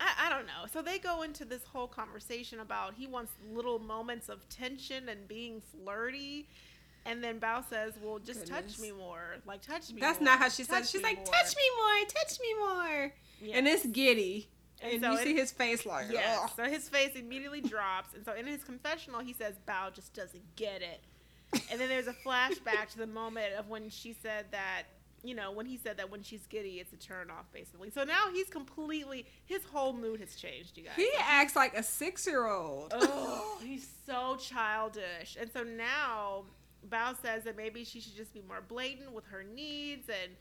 I, 0.00 0.26
I 0.26 0.30
don't 0.30 0.46
know. 0.46 0.64
So 0.72 0.80
they 0.80 0.98
go 0.98 1.22
into 1.22 1.44
this 1.44 1.62
whole 1.64 1.86
conversation 1.88 2.60
about 2.60 2.94
he 2.94 3.06
wants 3.06 3.32
little 3.52 3.78
moments 3.80 4.30
of 4.30 4.48
tension 4.48 5.10
and 5.10 5.28
being 5.28 5.60
flirty. 5.60 6.48
And 7.04 7.22
then 7.22 7.38
Bao 7.38 7.68
says, 7.68 7.92
"Well, 8.02 8.18
just 8.18 8.46
touch 8.46 8.78
me 8.78 8.92
more. 8.92 9.36
Like 9.44 9.60
touch 9.60 9.92
me." 9.92 10.00
That's 10.00 10.20
more. 10.20 10.30
not 10.30 10.38
how 10.38 10.48
she 10.48 10.62
says. 10.62 10.68
Touch 10.68 10.82
it. 10.84 10.88
She's 10.88 11.02
like, 11.02 11.16
more." 11.16 11.26
touch 11.26 11.54
me 11.54 11.62
more, 11.76 12.06
touch 12.08 12.40
me 12.40 12.54
more, 12.58 13.12
Yeah. 13.42 13.56
and 13.58 13.68
it's 13.68 13.84
giddy. 13.84 14.48
And 14.84 15.02
so 15.02 15.12
you 15.12 15.18
see 15.18 15.34
his 15.34 15.50
face 15.52 15.84
like, 15.86 16.06
Yes. 16.10 16.40
"Ugh." 16.42 16.50
So 16.56 16.64
his 16.64 16.88
face 16.88 17.14
immediately 17.16 17.60
drops, 17.60 18.14
and 18.14 18.24
so 18.24 18.32
in 18.34 18.46
his 18.46 18.62
confessional, 18.64 19.20
he 19.20 19.32
says 19.32 19.54
Bao 19.66 19.92
just 19.94 20.12
doesn't 20.14 20.56
get 20.56 20.82
it. 20.82 21.00
And 21.70 21.80
then 21.80 21.88
there's 21.88 22.08
a 22.08 22.12
flashback 22.12 22.88
to 22.92 22.98
the 22.98 23.06
moment 23.06 23.54
of 23.54 23.68
when 23.68 23.88
she 23.88 24.12
said 24.12 24.46
that, 24.50 24.82
you 25.22 25.34
know, 25.36 25.52
when 25.52 25.66
he 25.66 25.76
said 25.76 25.96
that 25.98 26.10
when 26.10 26.22
she's 26.22 26.44
giddy, 26.48 26.80
it's 26.80 26.92
a 26.92 26.96
turn 26.96 27.30
off, 27.30 27.44
basically. 27.52 27.90
So 27.90 28.02
now 28.02 28.24
he's 28.32 28.48
completely, 28.48 29.24
his 29.46 29.62
whole 29.64 29.92
mood 29.92 30.18
has 30.20 30.34
changed, 30.34 30.76
you 30.76 30.82
guys. 30.84 30.94
He 30.96 31.08
acts 31.20 31.54
like 31.54 31.74
a 31.78 31.82
six 31.82 32.26
year 32.26 32.46
old. 32.48 32.92
oh, 32.94 33.58
he's 33.62 33.88
so 34.04 34.36
childish. 34.40 35.36
And 35.40 35.48
so 35.52 35.62
now 35.62 36.44
Bao 36.88 37.14
says 37.22 37.44
that 37.44 37.56
maybe 37.56 37.84
she 37.84 38.00
should 38.00 38.16
just 38.16 38.34
be 38.34 38.42
more 38.46 38.60
blatant 38.66 39.12
with 39.12 39.24
her 39.26 39.44
needs 39.44 40.08
and 40.08 40.32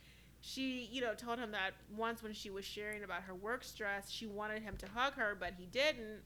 she, 0.46 0.90
you 0.92 1.00
know, 1.00 1.14
told 1.14 1.40
him 1.40 1.52
that 1.52 1.72
once 1.96 2.22
when 2.22 2.34
she 2.34 2.50
was 2.50 2.66
sharing 2.66 3.06
about 3.06 3.24
her 3.24 3.34
work 3.34 3.64
stress, 3.64 4.12
she 4.12 4.28
wanted 4.28 4.62
him 4.62 4.76
to 4.76 4.88
hug 4.88 5.14
her, 5.14 5.38
but 5.40 5.54
he 5.58 5.66
didn't. 5.68 6.20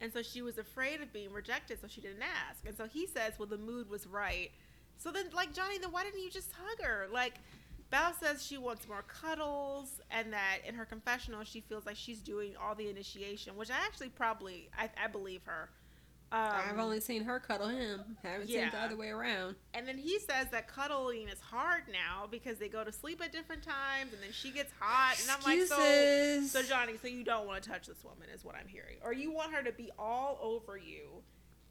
And 0.00 0.12
so 0.12 0.20
she 0.20 0.42
was 0.42 0.58
afraid 0.58 1.00
of 1.00 1.12
being 1.12 1.32
rejected, 1.32 1.80
so 1.80 1.86
she 1.86 2.00
didn't 2.00 2.24
ask. 2.24 2.66
And 2.66 2.76
so 2.76 2.86
he 2.86 3.06
says, 3.06 3.34
well, 3.38 3.46
the 3.46 3.56
mood 3.56 3.88
was 3.88 4.08
right. 4.08 4.50
So 4.98 5.12
then, 5.12 5.26
like, 5.32 5.54
Johnny, 5.54 5.78
then 5.78 5.92
why 5.92 6.02
didn't 6.02 6.24
you 6.24 6.30
just 6.30 6.50
hug 6.52 6.84
her? 6.84 7.06
Like, 7.12 7.34
Bao 7.92 8.18
says 8.18 8.44
she 8.44 8.58
wants 8.58 8.88
more 8.88 9.04
cuddles, 9.06 10.00
and 10.10 10.32
that 10.32 10.58
in 10.66 10.74
her 10.74 10.84
confessional, 10.84 11.44
she 11.44 11.60
feels 11.60 11.86
like 11.86 11.94
she's 11.94 12.18
doing 12.18 12.54
all 12.60 12.74
the 12.74 12.90
initiation, 12.90 13.54
which 13.56 13.70
I 13.70 13.76
actually 13.86 14.08
probably, 14.08 14.70
I, 14.76 14.90
I 15.02 15.06
believe 15.06 15.42
her. 15.44 15.68
Um, 16.32 16.40
I've 16.70 16.78
only 16.78 17.00
seen 17.00 17.22
her 17.24 17.38
cuddle 17.38 17.68
him. 17.68 18.16
Haven't 18.22 18.48
seen 18.48 18.68
the 18.70 18.78
other 18.78 18.96
way 18.96 19.10
around. 19.10 19.54
and 19.72 19.86
then 19.86 19.96
he 19.96 20.18
says 20.18 20.48
that 20.50 20.66
cuddling 20.66 21.28
is 21.28 21.40
hard 21.40 21.84
now 21.92 22.26
because 22.28 22.58
they 22.58 22.68
go 22.68 22.82
to 22.82 22.90
sleep 22.90 23.22
at 23.22 23.30
different 23.30 23.62
times, 23.62 24.12
and 24.12 24.20
then 24.22 24.32
she 24.32 24.50
gets 24.50 24.72
hot, 24.80 25.16
and 25.20 25.30
I'm 25.30 25.42
like, 25.44 25.66
so, 25.68 25.76
Excuses. 25.76 26.50
so 26.50 26.62
Johnny, 26.62 26.94
so 27.00 27.06
you 27.08 27.22
don't 27.22 27.46
want 27.46 27.62
to 27.62 27.70
touch 27.70 27.86
this 27.86 28.02
woman, 28.02 28.28
is 28.34 28.44
what 28.44 28.56
I'm 28.56 28.66
hearing, 28.66 28.96
or 29.04 29.12
you 29.12 29.30
want 29.32 29.52
her 29.54 29.62
to 29.62 29.72
be 29.72 29.90
all 29.98 30.38
over 30.42 30.76
you, 30.76 31.22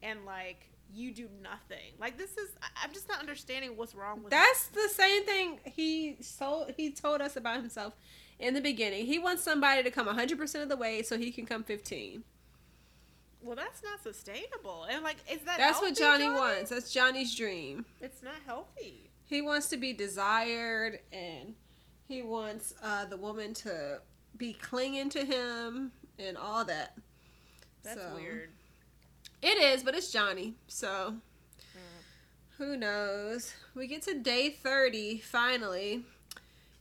and 0.02 0.24
like 0.24 0.70
you 0.94 1.12
do 1.12 1.28
nothing. 1.42 1.92
Like 1.98 2.16
this 2.16 2.30
is, 2.38 2.50
I'm 2.82 2.92
just 2.92 3.08
not 3.08 3.20
understanding 3.20 3.76
what's 3.76 3.94
wrong 3.94 4.22
with 4.22 4.30
That's 4.30 4.68
the 4.68 4.88
same 4.92 5.24
thing 5.24 5.60
he 5.64 6.16
told 6.38 6.72
he 6.76 6.90
told 6.92 7.20
us 7.20 7.36
about 7.36 7.56
himself 7.56 7.94
in 8.38 8.54
the 8.54 8.60
beginning. 8.60 9.06
He 9.06 9.18
wants 9.18 9.42
somebody 9.42 9.82
to 9.82 9.90
come 9.90 10.06
100% 10.06 10.62
of 10.62 10.68
the 10.68 10.76
way 10.76 11.02
so 11.02 11.18
he 11.18 11.30
can 11.32 11.46
come 11.46 11.64
15. 11.64 12.22
Well, 13.44 13.56
that's 13.56 13.82
not 13.82 14.02
sustainable, 14.02 14.84
and 14.90 15.04
like, 15.04 15.16
is 15.30 15.40
that 15.42 15.58
That's 15.58 15.78
what 15.80 15.98
healthy, 15.98 16.24
Johnny 16.24 16.28
wants. 16.30 16.70
That's 16.70 16.90
Johnny's 16.90 17.34
dream. 17.34 17.84
It's 18.00 18.22
not 18.22 18.36
healthy. 18.46 19.10
He 19.26 19.42
wants 19.42 19.68
to 19.68 19.76
be 19.76 19.92
desired 19.92 21.00
and 21.12 21.54
he 22.08 22.22
wants 22.22 22.72
uh, 22.82 23.04
the 23.06 23.16
woman 23.16 23.52
to 23.54 24.00
be 24.36 24.52
clinging 24.54 25.10
to 25.10 25.24
him 25.24 25.92
and 26.18 26.36
all 26.36 26.64
that. 26.64 26.96
That's 27.82 28.00
So, 28.00 28.14
weird. 28.14 28.50
It 29.42 29.58
is, 29.58 29.82
but 29.82 29.94
it's 29.94 30.10
Johnny. 30.10 30.54
So 30.68 31.14
who 32.58 32.76
knows? 32.76 33.52
We 33.74 33.86
get 33.86 34.02
to 34.02 34.14
day 34.18 34.50
30 34.50 35.18
finally. 35.18 36.04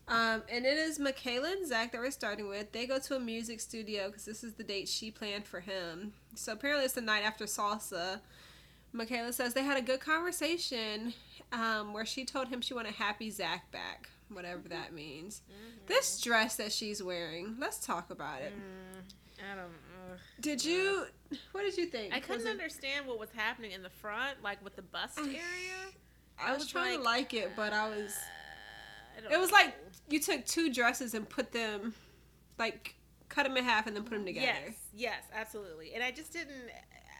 Um, 0.08 0.43
and 0.51 0.66
it 0.66 0.78
is 0.78 0.99
Michaela 0.99 1.51
and 1.51 1.66
Zach 1.68 1.91
that 1.93 2.01
we're 2.01 2.12
starting 2.12 2.47
with. 2.49 2.72
They 2.74 2.86
go 2.86 2.99
to 2.99 3.16
a 3.16 3.20
music 3.20 3.62
studio 3.62 4.08
because 4.08 4.26
this 4.26 4.43
is 4.43 4.54
the 4.54 4.64
date 4.64 4.89
she 4.89 5.12
planned 5.12 5.45
for 5.45 5.62
him. 5.62 6.14
So 6.36 6.51
apparently 6.54 6.86
it's 6.86 6.93
the 6.93 7.01
night 7.01 7.24
after 7.24 7.45
salsa. 7.45 8.20
Michaela 8.91 9.32
says 9.34 9.54
they 9.54 9.64
had 9.64 9.78
a 9.78 9.82
good 9.82 10.01
conversation 10.01 11.14
um, 11.51 11.93
where 11.93 12.06
she 12.06 12.26
told 12.26 12.49
him 12.49 12.62
she 12.62 12.74
wanted 12.74 12.93
happy 12.95 13.30
Zach 13.30 13.72
back. 13.72 14.10
whatever 14.30 14.68
that 14.70 14.93
means. 14.93 15.41
Mhm. 15.49 15.88
This 15.88 16.20
dress 16.20 16.56
that 16.58 16.72
she's 16.72 17.01
wearing, 17.04 17.56
let's 17.60 17.78
talk 17.86 18.10
about 18.10 18.41
it. 18.41 18.51
Mm, 18.54 19.43
I 19.51 19.56
don't. 19.56 19.66
Ugh. 20.12 20.20
Did 20.41 20.64
you? 20.66 21.06
What 21.51 21.62
did 21.62 21.78
you 21.78 21.86
think? 21.86 22.14
I 22.14 22.20
couldn't 22.20 22.47
it- 22.47 22.49
understand 22.49 23.06
what 23.08 23.20
was 23.20 23.30
happening 23.36 23.72
in 23.72 23.84
the 23.84 23.89
front, 23.91 24.41
like 24.43 24.64
with 24.64 24.76
the 24.76 24.82
bust 24.82 25.18
area. 25.20 25.38
I 26.39 26.51
was, 26.51 26.64
was 26.64 26.68
trying 26.72 26.97
to 26.97 27.04
like 27.04 27.34
it, 27.36 27.51
but 27.56 27.74
I 27.74 27.89
was. 27.89 28.12
uh, 28.12 28.20
I 28.43 28.43
It 29.32 29.39
was 29.39 29.51
like 29.51 29.76
you 30.09 30.20
took 30.20 30.45
two 30.45 30.74
dresses 30.74 31.14
and 31.14 31.28
put 31.28 31.51
them, 31.51 31.93
like, 32.57 32.95
cut 33.30 33.43
them 33.43 33.57
in 33.57 33.64
half 33.64 33.88
and 33.88 33.95
then 33.95 34.03
put 34.03 34.16
them 34.16 34.26
together. 34.26 34.45
Yes, 34.45 34.76
yes, 34.93 35.24
absolutely. 35.34 35.93
And 35.93 36.03
I 36.03 36.11
just 36.11 36.34
didn't. 36.34 36.70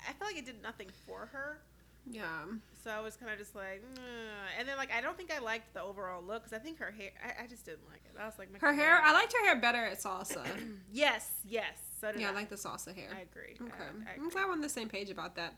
I 0.08 0.14
felt 0.14 0.32
like 0.32 0.38
it 0.38 0.46
did 0.46 0.62
nothing 0.62 0.90
for 1.06 1.28
her. 1.32 1.60
Yeah. 2.10 2.44
So 2.84 2.92
I 2.92 3.00
was 3.00 3.16
kind 3.16 3.32
of 3.32 3.38
just 3.38 3.56
like, 3.56 3.82
"Nah." 3.96 4.02
and 4.60 4.68
then 4.68 4.76
like 4.76 4.92
I 4.92 5.00
don't 5.00 5.16
think 5.16 5.32
I 5.32 5.40
liked 5.40 5.74
the 5.74 5.82
overall 5.82 6.22
look 6.22 6.44
because 6.44 6.54
I 6.54 6.62
think 6.62 6.80
her 6.80 6.92
hair. 6.92 7.12
I, 7.24 7.44
I 7.44 7.48
just 7.48 7.66
didn't 7.66 7.88
like 7.90 8.02
it. 8.06 8.20
I 8.20 8.26
was 8.26 8.38
like, 8.38 8.60
Her 8.60 8.74
hair. 8.74 9.02
I 9.02 9.14
liked 9.14 9.32
her 9.34 9.46
hair 9.46 9.56
better 9.56 9.84
at 9.86 10.02
salsa. 10.02 10.46
yes, 10.92 11.30
yes. 11.48 11.78
So 12.02 12.12
yeah, 12.18 12.28
I. 12.28 12.32
I 12.32 12.34
like 12.34 12.50
the 12.50 12.58
salsa 12.58 12.94
hair. 12.94 13.08
I 13.16 13.22
agree. 13.22 13.56
Okay. 13.62 13.72
I, 14.06 14.12
I 14.12 14.16
I'm 14.16 14.30
glad 14.30 14.48
we're 14.48 14.52
on 14.52 14.62
the 14.62 14.68
same 14.68 14.90
page 14.90 15.10
about 15.10 15.36
that. 15.38 15.54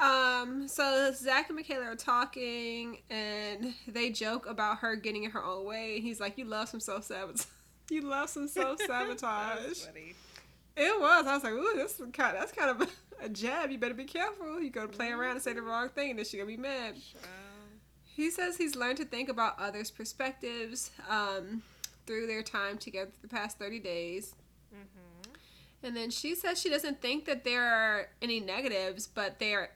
Um, 0.00 0.68
so 0.68 1.10
Zach 1.12 1.48
and 1.48 1.56
Michaela 1.56 1.86
are 1.86 1.96
talking 1.96 2.98
and 3.10 3.74
they 3.86 4.10
joke 4.10 4.46
about 4.46 4.78
her 4.78 4.94
getting 4.96 5.24
in 5.24 5.30
her 5.32 5.42
own 5.44 5.64
way. 5.66 6.00
He's 6.00 6.20
like, 6.20 6.38
You 6.38 6.44
love 6.44 6.68
some 6.68 6.80
self 6.80 7.04
sabotage. 7.04 7.46
you 7.90 8.02
love 8.02 8.30
some 8.30 8.46
self 8.48 8.80
sabotage. 8.80 9.86
it 10.76 11.00
was. 11.00 11.26
I 11.26 11.34
was 11.34 11.42
like, 11.44 11.52
Ooh, 11.52 11.72
this 11.74 11.98
is 11.98 12.06
kind 12.12 12.36
that's 12.36 12.52
kind 12.52 12.70
of 12.70 12.88
a, 13.22 13.28
jab. 13.28 13.70
You 13.70 13.78
better 13.78 13.94
be 13.94 14.04
careful. 14.04 14.60
You 14.60 14.70
go 14.70 14.86
to 14.86 14.92
play 14.92 15.10
around 15.10 15.32
and 15.32 15.42
say 15.42 15.52
the 15.52 15.62
wrong 15.62 15.88
thing 15.88 16.10
and 16.10 16.18
then 16.18 16.24
she's 16.26 16.38
gonna 16.40 16.46
be 16.46 16.56
mad. 16.56 16.94
Um, 17.24 17.80
He 18.04 18.30
says 18.30 18.56
he's 18.56 18.76
learned 18.76 18.98
to 18.98 19.04
think 19.04 19.28
about 19.28 19.58
others' 19.58 19.90
perspectives 19.90 20.90
um, 21.08 21.62
through 22.06 22.26
their 22.28 22.42
time 22.44 22.78
together 22.78 23.10
the 23.20 23.28
past 23.28 23.58
30 23.58 23.80
days. 23.80 24.34
mhm. 24.72 25.34
And 25.82 25.96
then 25.96 26.10
she 26.10 26.34
says 26.34 26.60
she 26.60 26.68
doesn't 26.70 27.00
think 27.00 27.24
that 27.26 27.44
there 27.44 27.64
are 27.64 28.08
any 28.22 28.38
negatives, 28.40 29.06
but 29.08 29.38
they 29.40 29.54
are. 29.54 29.70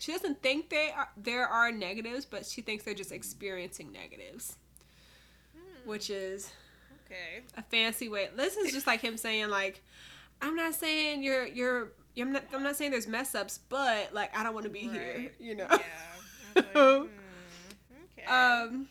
She 0.00 0.12
doesn't 0.12 0.42
think 0.42 0.70
they 0.70 0.90
are, 0.96 1.08
there 1.16 1.46
are 1.46 1.70
negatives, 1.70 2.24
but 2.24 2.46
she 2.46 2.62
thinks 2.62 2.84
they're 2.84 2.94
just 2.94 3.12
experiencing 3.12 3.92
negatives, 3.92 4.56
Hmm, 5.54 5.88
which 5.88 6.08
is 6.10 6.50
okay. 7.06 7.44
a 7.56 7.62
fancy 7.62 8.08
way. 8.08 8.30
This 8.34 8.56
is 8.56 8.72
just 8.72 8.86
like 8.86 9.00
him 9.02 9.16
saying 9.18 9.50
like, 9.50 9.82
"I'm 10.40 10.56
not 10.56 10.74
saying 10.74 11.22
you're 11.22 11.46
you're." 11.46 11.92
I'm 12.18 12.32
not, 12.32 12.44
I'm 12.52 12.62
not 12.64 12.76
saying 12.76 12.90
there's 12.90 13.06
mess 13.06 13.34
ups, 13.34 13.60
but 13.68 14.12
like 14.12 14.36
I 14.36 14.42
don't 14.42 14.52
want 14.54 14.64
to 14.64 14.70
be 14.70 14.80
here, 14.80 15.30
you 15.38 15.54
know. 15.54 15.66
Yeah. 15.70 15.78
Like, 16.56 16.66
hmm, 16.74 17.06
okay. 18.18 18.26
Um, 18.26 18.88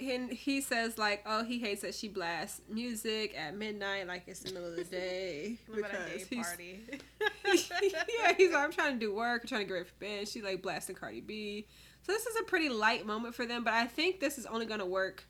and 0.00 0.30
he 0.30 0.60
says 0.60 0.98
like, 0.98 1.22
oh, 1.26 1.44
he 1.44 1.58
hates 1.58 1.82
that 1.82 1.94
she 1.94 2.08
blasts 2.08 2.60
music 2.68 3.34
at 3.36 3.56
midnight, 3.56 4.06
like 4.06 4.24
it's 4.26 4.40
the 4.40 4.52
middle 4.52 4.70
of 4.70 4.76
the 4.76 4.84
day 4.96 5.58
a 5.72 6.18
he's 6.18 6.46
party? 6.46 6.80
yeah, 7.54 8.32
he's 8.36 8.52
like, 8.52 8.64
I'm 8.64 8.72
trying 8.72 8.94
to 8.94 8.98
do 8.98 9.14
work, 9.14 9.42
I'm 9.42 9.48
trying 9.48 9.60
to 9.62 9.66
get 9.66 9.74
ready 9.74 9.86
for 9.86 9.94
bed. 9.98 10.28
She 10.28 10.42
like 10.42 10.62
blasting 10.62 10.96
Cardi 10.96 11.20
B. 11.20 11.66
So 12.02 12.12
this 12.12 12.26
is 12.26 12.36
a 12.40 12.42
pretty 12.44 12.68
light 12.68 13.06
moment 13.06 13.34
for 13.34 13.46
them, 13.46 13.62
but 13.64 13.74
I 13.74 13.86
think 13.86 14.20
this 14.20 14.38
is 14.38 14.46
only 14.46 14.66
gonna 14.66 14.86
work 14.86 15.24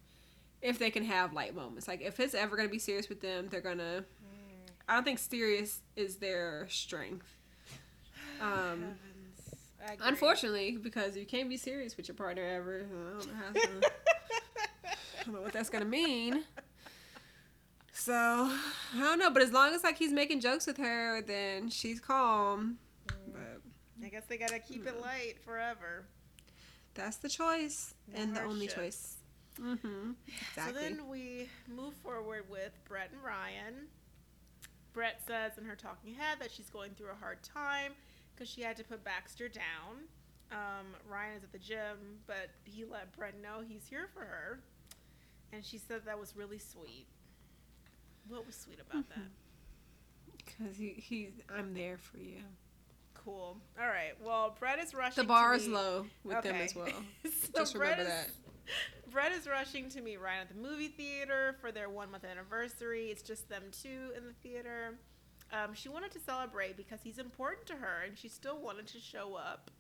if 0.63 0.79
they 0.79 0.91
can 0.91 1.05
have 1.05 1.33
light 1.33 1.55
moments. 1.55 1.87
Like 1.89 2.01
if 2.01 2.19
it's 2.21 2.35
ever 2.35 2.57
gonna 2.57 2.69
be 2.69 2.79
serious 2.79 3.09
with 3.09 3.21
them, 3.21 3.49
they're 3.51 3.61
gonna. 3.61 4.05
I 4.89 4.95
don't 4.95 5.05
think 5.05 5.19
serious 5.19 5.81
is 5.97 6.17
their 6.17 6.67
strength. 6.69 7.27
Um, 8.41 8.49
Heavens. 8.51 8.97
I 9.89 9.93
agree. 9.93 10.09
unfortunately, 10.09 10.77
because 10.83 11.17
you 11.17 11.25
can't 11.25 11.49
be 11.49 11.57
serious 11.57 11.97
with 11.97 12.09
your 12.09 12.17
partner 12.17 12.43
ever. 12.43 12.87
I 12.91 13.19
don't 13.19 13.27
know 13.29 13.35
how. 13.35 13.53
To, 13.53 13.91
I 14.85 15.25
don't 15.25 15.35
know 15.35 15.41
what 15.43 15.53
that's 15.53 15.71
gonna 15.71 15.85
mean. 15.85 16.43
So 18.05 18.13
I 18.13 18.99
don't 18.99 19.21
know, 19.21 19.31
but 19.31 19.43
as 19.43 19.53
long 19.53 19.73
as 19.75 19.85
like 19.85 19.97
he's 19.97 20.11
making 20.11 20.41
jokes 20.41 20.67
with 20.67 20.77
her, 20.79 21.23
then 21.23 21.71
she's 21.71 22.01
calm. 22.01 22.79
But 23.07 23.61
I 24.05 24.09
guess 24.09 24.25
they 24.29 24.37
gotta 24.37 24.59
keep 24.59 24.89
it 24.89 25.01
light 25.01 25.35
forever. 25.45 26.05
that's 26.95 27.19
the 27.19 27.29
choice 27.29 27.95
and 28.13 28.35
the 28.35 28.43
only 28.43 28.67
choice. 28.67 29.19
Mm-hmm. 29.61 30.13
Exactly. 30.27 30.75
So 30.75 30.81
then 30.81 31.09
we 31.09 31.49
move 31.69 31.95
forward 32.03 32.47
with 32.51 32.73
Brett 32.89 33.11
and 33.13 33.23
Ryan. 33.23 33.87
Brett 34.93 35.21
says 35.25 35.53
in 35.57 35.65
her 35.65 35.77
talking 35.77 36.13
head 36.15 36.39
that 36.41 36.51
she's 36.51 36.71
going 36.71 36.95
through 36.95 37.11
a 37.11 37.21
hard 37.21 37.45
time 37.45 37.93
because 38.35 38.49
she 38.51 38.63
had 38.63 38.77
to 38.79 38.85
put 38.85 39.05
Baxter 39.05 39.49
down. 39.49 40.09
Um, 40.51 40.87
Ryan 41.09 41.37
is 41.37 41.45
at 41.45 41.53
the 41.53 41.59
gym, 41.59 42.19
but 42.27 42.51
he 42.65 42.85
let 42.85 43.17
Brett 43.17 43.41
know 43.41 43.63
he's 43.65 43.87
here 43.89 44.09
for 44.13 44.21
her. 44.23 44.59
And 45.53 45.65
she 45.65 45.79
said 45.79 46.01
that 46.07 46.19
was 46.19 46.35
really 46.35 46.59
sweet. 46.59 47.07
What 48.29 48.47
was 48.47 48.57
sweet 48.57 48.79
about 48.81 49.09
that? 49.11 49.19
Because 50.45 50.77
he, 50.77 50.89
he, 50.91 51.29
I'm 51.57 51.73
there 51.73 51.97
for 51.97 52.19
you. 52.19 52.39
Cool. 53.15 53.57
All 53.81 53.87
right. 53.87 54.13
Well, 54.21 54.57
Brett 54.59 54.81
is 54.81 54.93
rushing. 54.93 55.23
The 55.23 55.29
bar 55.29 55.53
to 55.53 55.57
is 55.61 55.69
low 55.69 56.07
with 56.25 56.43
them 56.43 56.57
as 56.57 56.75
well. 56.75 56.89
So 57.25 57.49
Just 57.55 57.75
remember 57.75 58.03
is- 58.03 58.31
Brett 59.13 59.31
is 59.33 59.47
rushing 59.47 59.89
to 59.91 60.01
meet 60.01 60.21
Ryan 60.21 60.43
at 60.43 60.49
the 60.49 60.55
movie 60.61 60.89
theater 60.89 61.55
for 61.61 61.71
their 61.71 61.89
one 61.89 62.11
month 62.11 62.25
anniversary. 62.25 63.07
It's 63.07 63.23
just 63.23 63.49
them 63.49 63.63
two 63.71 64.11
in 64.17 64.25
the 64.27 64.33
theater. 64.43 64.99
Um, 65.53 65.75
she 65.75 65.89
wanted 65.89 66.11
to 66.13 66.21
celebrate 66.21 66.77
because 66.77 67.01
he's 67.03 67.19
important 67.19 67.67
to 67.67 67.75
her, 67.75 68.03
and 68.07 68.19
she 68.19 68.29
still 68.29 68.59
wanted 68.61 68.87
to 68.89 68.99
show 68.99 69.35
up. 69.37 69.71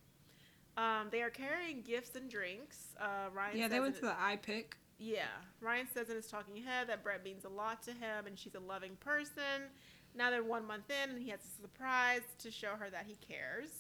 Um, 0.77 1.09
they 1.11 1.23
are 1.23 1.31
carrying 1.31 1.83
gifts 1.83 2.15
and 2.15 2.31
drinks. 2.31 2.95
Uh, 3.01 3.31
Ryan 3.35 3.59
Yeah, 3.59 3.69
they 3.69 3.81
went 3.81 3.97
to 3.97 4.03
the 4.03 4.13
iPic. 4.13 4.75
Yeah, 5.03 5.27
Ryan 5.61 5.87
says 5.93 6.09
in 6.09 6.17
his 6.17 6.29
talking 6.29 6.63
head 6.63 6.89
that 6.89 7.03
Brett 7.03 7.25
means 7.25 7.45
a 7.45 7.49
lot 7.49 7.83
to 7.85 7.91
him, 7.91 8.27
and 8.27 8.39
she's 8.39 8.55
a 8.55 8.61
loving 8.61 8.97
person. 9.01 9.69
Now 10.15 10.31
they're 10.31 10.45
one 10.45 10.67
month 10.67 10.91
in, 10.91 11.11
and 11.11 11.23
he 11.23 11.31
has 11.31 11.41
a 11.41 11.63
surprise 11.63 12.23
to 12.39 12.51
show 12.51 12.75
her 12.79 12.89
that 12.91 13.07
he 13.07 13.17
cares. 13.17 13.71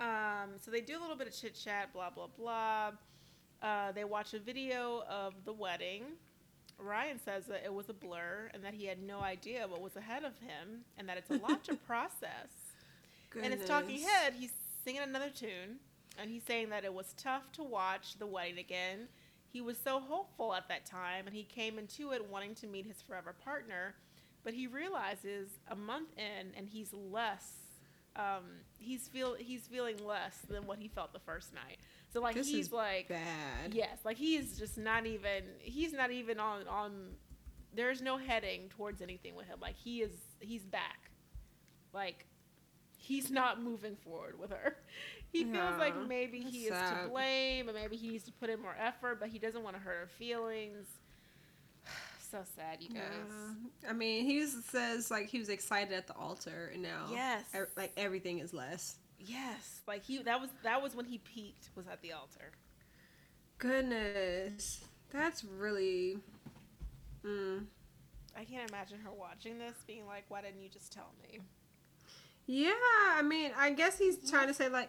Um, 0.00 0.50
so 0.64 0.70
they 0.70 0.80
do 0.80 0.98
a 0.98 1.00
little 1.00 1.16
bit 1.16 1.26
of 1.26 1.38
chit 1.38 1.54
chat, 1.54 1.92
blah 1.92 2.10
blah 2.10 2.28
blah. 2.38 2.92
Uh, 3.60 3.92
they 3.92 4.04
watch 4.04 4.34
a 4.34 4.38
video 4.38 5.02
of 5.10 5.34
the 5.44 5.52
wedding. 5.52 6.04
Ryan 6.78 7.18
says 7.22 7.46
that 7.46 7.62
it 7.64 7.74
was 7.74 7.88
a 7.88 7.92
blur 7.92 8.50
and 8.54 8.62
that 8.62 8.72
he 8.72 8.86
had 8.86 9.02
no 9.02 9.18
idea 9.18 9.66
what 9.66 9.80
was 9.80 9.96
ahead 9.96 10.22
of 10.22 10.38
him, 10.38 10.84
and 10.96 11.08
that 11.08 11.18
it's 11.18 11.30
a 11.30 11.36
lot 11.36 11.64
to 11.64 11.74
process. 11.86 12.48
And 13.42 13.52
his 13.52 13.66
talking 13.66 14.00
head, 14.00 14.34
he's 14.38 14.52
singing 14.84 15.02
another 15.02 15.30
tune, 15.30 15.80
and 16.18 16.30
he's 16.30 16.44
saying 16.44 16.70
that 16.70 16.84
it 16.84 16.94
was 16.94 17.12
tough 17.16 17.50
to 17.52 17.64
watch 17.64 18.18
the 18.18 18.26
wedding 18.26 18.58
again. 18.58 19.08
He 19.50 19.60
was 19.60 19.78
so 19.78 20.00
hopeful 20.00 20.54
at 20.54 20.68
that 20.68 20.84
time, 20.84 21.26
and 21.26 21.34
he 21.34 21.44
came 21.44 21.78
into 21.78 22.12
it 22.12 22.28
wanting 22.30 22.54
to 22.56 22.66
meet 22.66 22.86
his 22.86 23.00
forever 23.00 23.34
partner, 23.44 23.94
but 24.44 24.54
he 24.54 24.66
realizes 24.66 25.48
a 25.68 25.76
month 25.76 26.08
in, 26.16 26.52
and 26.56 26.68
he's 26.68 26.92
less. 26.92 27.54
Um, 28.16 28.44
he's 28.78 29.08
feel 29.08 29.34
he's 29.38 29.66
feeling 29.66 29.96
less 30.04 30.38
than 30.48 30.66
what 30.66 30.78
he 30.78 30.88
felt 30.88 31.12
the 31.12 31.20
first 31.20 31.54
night. 31.54 31.78
So 32.12 32.20
like 32.20 32.34
This 32.34 32.48
he's 32.48 32.72
like 32.72 33.08
Bad. 33.08 33.72
Yes, 33.74 33.98
like 34.04 34.16
he's 34.16 34.58
just 34.58 34.76
not 34.76 35.06
even 35.06 35.44
he's 35.60 35.92
not 35.92 36.10
even 36.10 36.40
on 36.40 36.66
on 36.66 36.92
there's 37.74 38.02
no 38.02 38.16
heading 38.16 38.68
towards 38.70 39.02
anything 39.02 39.36
with 39.36 39.46
him. 39.46 39.58
Like 39.60 39.76
he 39.76 40.00
is 40.02 40.12
he's 40.40 40.64
back. 40.64 41.10
Like 41.92 42.26
he's 42.98 43.30
not 43.30 43.62
moving 43.62 43.96
forward 43.96 44.38
with 44.38 44.50
her. 44.50 44.76
He 45.30 45.44
feels 45.44 45.76
like 45.78 45.94
maybe 46.08 46.40
he 46.40 46.60
is 46.68 46.70
to 46.70 47.08
blame 47.10 47.68
and 47.68 47.76
maybe 47.76 47.96
he 47.96 48.08
needs 48.08 48.24
to 48.24 48.32
put 48.32 48.48
in 48.48 48.62
more 48.62 48.74
effort, 48.80 49.20
but 49.20 49.28
he 49.28 49.38
doesn't 49.38 49.62
want 49.62 49.76
to 49.76 49.82
hurt 49.82 49.98
her 50.00 50.06
feelings. 50.18 50.86
so 52.30 52.38
sad, 52.56 52.78
you 52.80 52.88
guys. 52.88 53.02
Yeah. 53.82 53.90
I 53.90 53.92
mean, 53.92 54.24
he 54.24 54.46
says 54.46 55.10
like 55.10 55.26
he 55.26 55.38
was 55.38 55.50
excited 55.50 55.92
at 55.92 56.06
the 56.06 56.14
altar, 56.16 56.70
and 56.72 56.82
now 56.82 57.08
Yes. 57.12 57.44
e- 57.54 57.58
like 57.76 57.92
everything 57.98 58.38
is 58.38 58.54
less. 58.54 58.96
Yes, 59.20 59.82
like 59.86 60.02
he 60.02 60.22
that 60.22 60.40
was 60.40 60.48
that 60.62 60.80
was 60.82 60.94
when 60.96 61.04
he 61.04 61.18
peaked 61.18 61.68
was 61.76 61.86
at 61.88 62.00
the 62.00 62.12
altar. 62.14 62.52
Goodness, 63.58 64.82
that's 65.10 65.44
really. 65.44 66.18
Mm. 67.22 67.64
I 68.34 68.44
can't 68.44 68.70
imagine 68.70 68.98
her 69.00 69.12
watching 69.12 69.58
this 69.58 69.74
being 69.86 70.06
like, 70.06 70.24
"Why 70.28 70.40
didn't 70.40 70.62
you 70.62 70.70
just 70.70 70.90
tell 70.90 71.10
me?" 71.22 71.40
Yeah, 72.50 72.72
I 73.14 73.20
mean, 73.20 73.50
I 73.58 73.70
guess 73.70 73.98
he's 73.98 74.30
trying 74.30 74.48
to 74.48 74.54
say 74.54 74.70
like, 74.70 74.88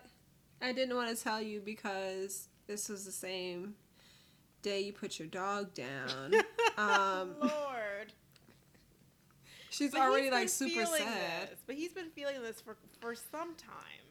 I 0.61 0.71
didn't 0.71 0.95
want 0.95 1.15
to 1.15 1.21
tell 1.21 1.41
you 1.41 1.59
because 1.59 2.47
this 2.67 2.87
was 2.87 3.03
the 3.03 3.11
same 3.11 3.75
day 4.61 4.79
you 4.79 4.93
put 4.93 5.19
your 5.19 5.27
dog 5.27 5.73
down. 5.73 6.35
um, 6.77 7.35
Lord. 7.41 8.13
she's 9.69 9.91
But 9.91 9.99
already 9.99 10.31
like 10.31 10.47
super 10.47 10.85
sad. 10.85 11.49
This, 11.49 11.59
but 11.67 11.75
he's 11.75 11.91
been 11.91 12.09
feeling 12.09 12.41
this 12.41 12.61
for 12.61 12.77
for 13.01 13.13
some 13.13 13.55
time. 13.55 14.07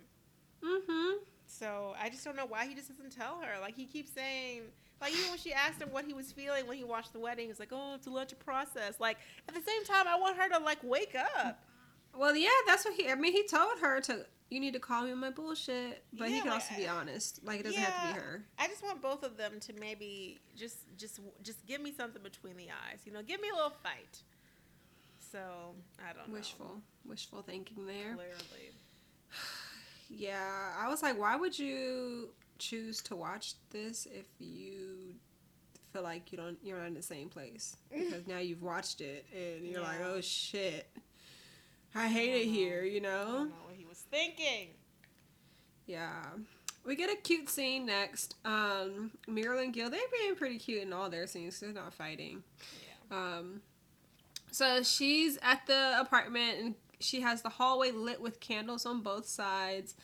Mm-hmm. 0.63 1.23
So 1.47 1.95
I 1.99 2.11
just 2.11 2.27
don't 2.27 2.37
know 2.37 2.47
why 2.47 2.67
he 2.67 2.75
just 2.75 2.89
doesn't 2.89 3.17
tell 3.17 3.41
her. 3.41 3.59
Like 3.63 3.75
he 3.75 3.87
keeps 3.87 4.11
saying, 4.11 4.61
like 5.01 5.13
even 5.15 5.31
when 5.31 5.39
she 5.39 5.55
asked 5.55 5.81
him 5.81 5.89
what 5.91 6.05
he 6.05 6.13
was 6.13 6.33
feeling 6.33 6.67
when 6.67 6.77
he 6.77 6.85
watched 6.85 7.15
the 7.15 7.21
wedding, 7.21 7.47
he's 7.47 7.59
like, 7.59 7.73
"Oh, 7.73 7.95
it's 7.95 8.07
a 8.07 8.11
lot 8.11 8.29
to 8.29 8.37
process." 8.37 9.01
Like 9.01 9.17
at 9.49 9.55
the 9.55 9.63
same 9.63 9.85
time, 9.85 10.07
I 10.07 10.19
want 10.19 10.37
her 10.37 10.51
to 10.51 10.59
like 10.59 10.81
wake 10.83 11.17
up. 11.37 11.63
Well, 12.17 12.35
yeah, 12.37 12.49
that's 12.67 12.85
what 12.85 12.95
he. 12.95 13.09
I 13.09 13.15
mean, 13.15 13.33
he 13.33 13.47
told 13.47 13.79
her 13.81 14.01
to 14.03 14.27
you 14.51 14.61
need 14.61 14.73
to 14.73 14.79
call 14.79 15.05
me 15.05 15.13
on 15.13 15.19
my 15.19 15.31
bullshit. 15.31 16.05
But 16.13 16.29
he 16.29 16.41
can 16.41 16.51
also 16.51 16.75
be 16.77 16.89
honest. 16.89 17.41
Like 17.45 17.61
it 17.61 17.65
doesn't 17.65 17.81
have 17.81 18.09
to 18.09 18.15
be 18.15 18.21
her. 18.21 18.45
I 18.59 18.67
just 18.67 18.83
want 18.83 19.03
both 19.03 19.23
of 19.23 19.37
them 19.37 19.61
to 19.61 19.73
maybe 19.75 20.39
just 20.57 20.77
just 20.97 21.21
just 21.43 21.65
give 21.67 21.81
me 21.81 21.93
something 21.97 22.23
between 22.23 22.57
the 22.57 22.69
eyes. 22.71 23.01
You 23.05 23.13
know, 23.13 23.23
give 23.23 23.41
me 23.41 23.49
a 23.51 23.55
little 23.55 23.75
fight. 23.83 24.23
So 25.31 25.39
I 25.99 26.15
don't 26.15 26.33
Wishful, 26.33 26.81
wishful 27.05 27.43
thinking 27.43 27.87
there. 27.87 28.15
Clearly, 28.15 28.73
Yeah, 30.11 30.73
I 30.79 30.89
was 30.89 31.03
like, 31.03 31.19
why 31.19 31.37
would 31.37 31.59
you 31.59 32.31
choose 32.59 33.03
to 33.03 33.17
watch 33.17 33.55
this 33.71 34.07
if 34.11 34.27
you 34.39 35.15
feel 35.93 36.03
like 36.03 36.33
you 36.33 36.39
don't 36.39 36.57
you're 36.63 36.79
not 36.79 36.87
in 36.87 36.95
the 36.95 37.03
same 37.03 37.29
place? 37.29 37.77
Because 37.91 38.27
now 38.27 38.39
you've 38.39 38.63
watched 38.63 39.03
it 39.03 39.27
and 39.35 39.67
you're 39.67 39.83
like, 39.83 40.01
oh 40.03 40.23
shit, 40.23 40.89
I 41.95 42.09
hate 42.09 42.43
it 42.43 42.47
know. 42.47 42.53
here. 42.53 42.85
You 42.85 42.99
I 42.99 43.03
know? 43.03 43.25
don't 43.27 43.49
know 43.51 43.55
what 43.67 43.75
he 43.77 43.85
was 43.85 43.99
thinking. 44.11 44.69
Yeah. 45.87 46.23
We 46.85 46.97
get 46.97 47.11
a 47.11 47.17
cute 47.17 47.49
scene 47.49 47.87
next. 47.87 48.37
Um, 48.45 49.11
Mirla 49.29 49.65
and 49.65 49.73
Gil, 49.75 49.91
they're 49.91 50.01
being 50.21 50.35
pretty 50.37 50.59
cute 50.59 50.83
in 50.83 50.93
all 50.93 51.11
their 51.11 51.27
scenes. 51.27 51.61
They're 51.61 51.73
not 51.73 51.93
fighting. 51.93 52.43
Yeah. 53.11 53.17
Um, 53.17 53.63
so 54.51 54.83
she's 54.83 55.39
at 55.43 55.67
the 55.67 55.97
apartment 56.01 56.59
and 56.59 56.75
she 57.01 57.21
has 57.21 57.43
the 57.43 57.49
hallway 57.49 57.91
lit 57.91 58.21
with 58.21 58.41
candles 58.41 58.87
on 58.87 59.03
both 59.03 59.27
sides. 59.27 59.95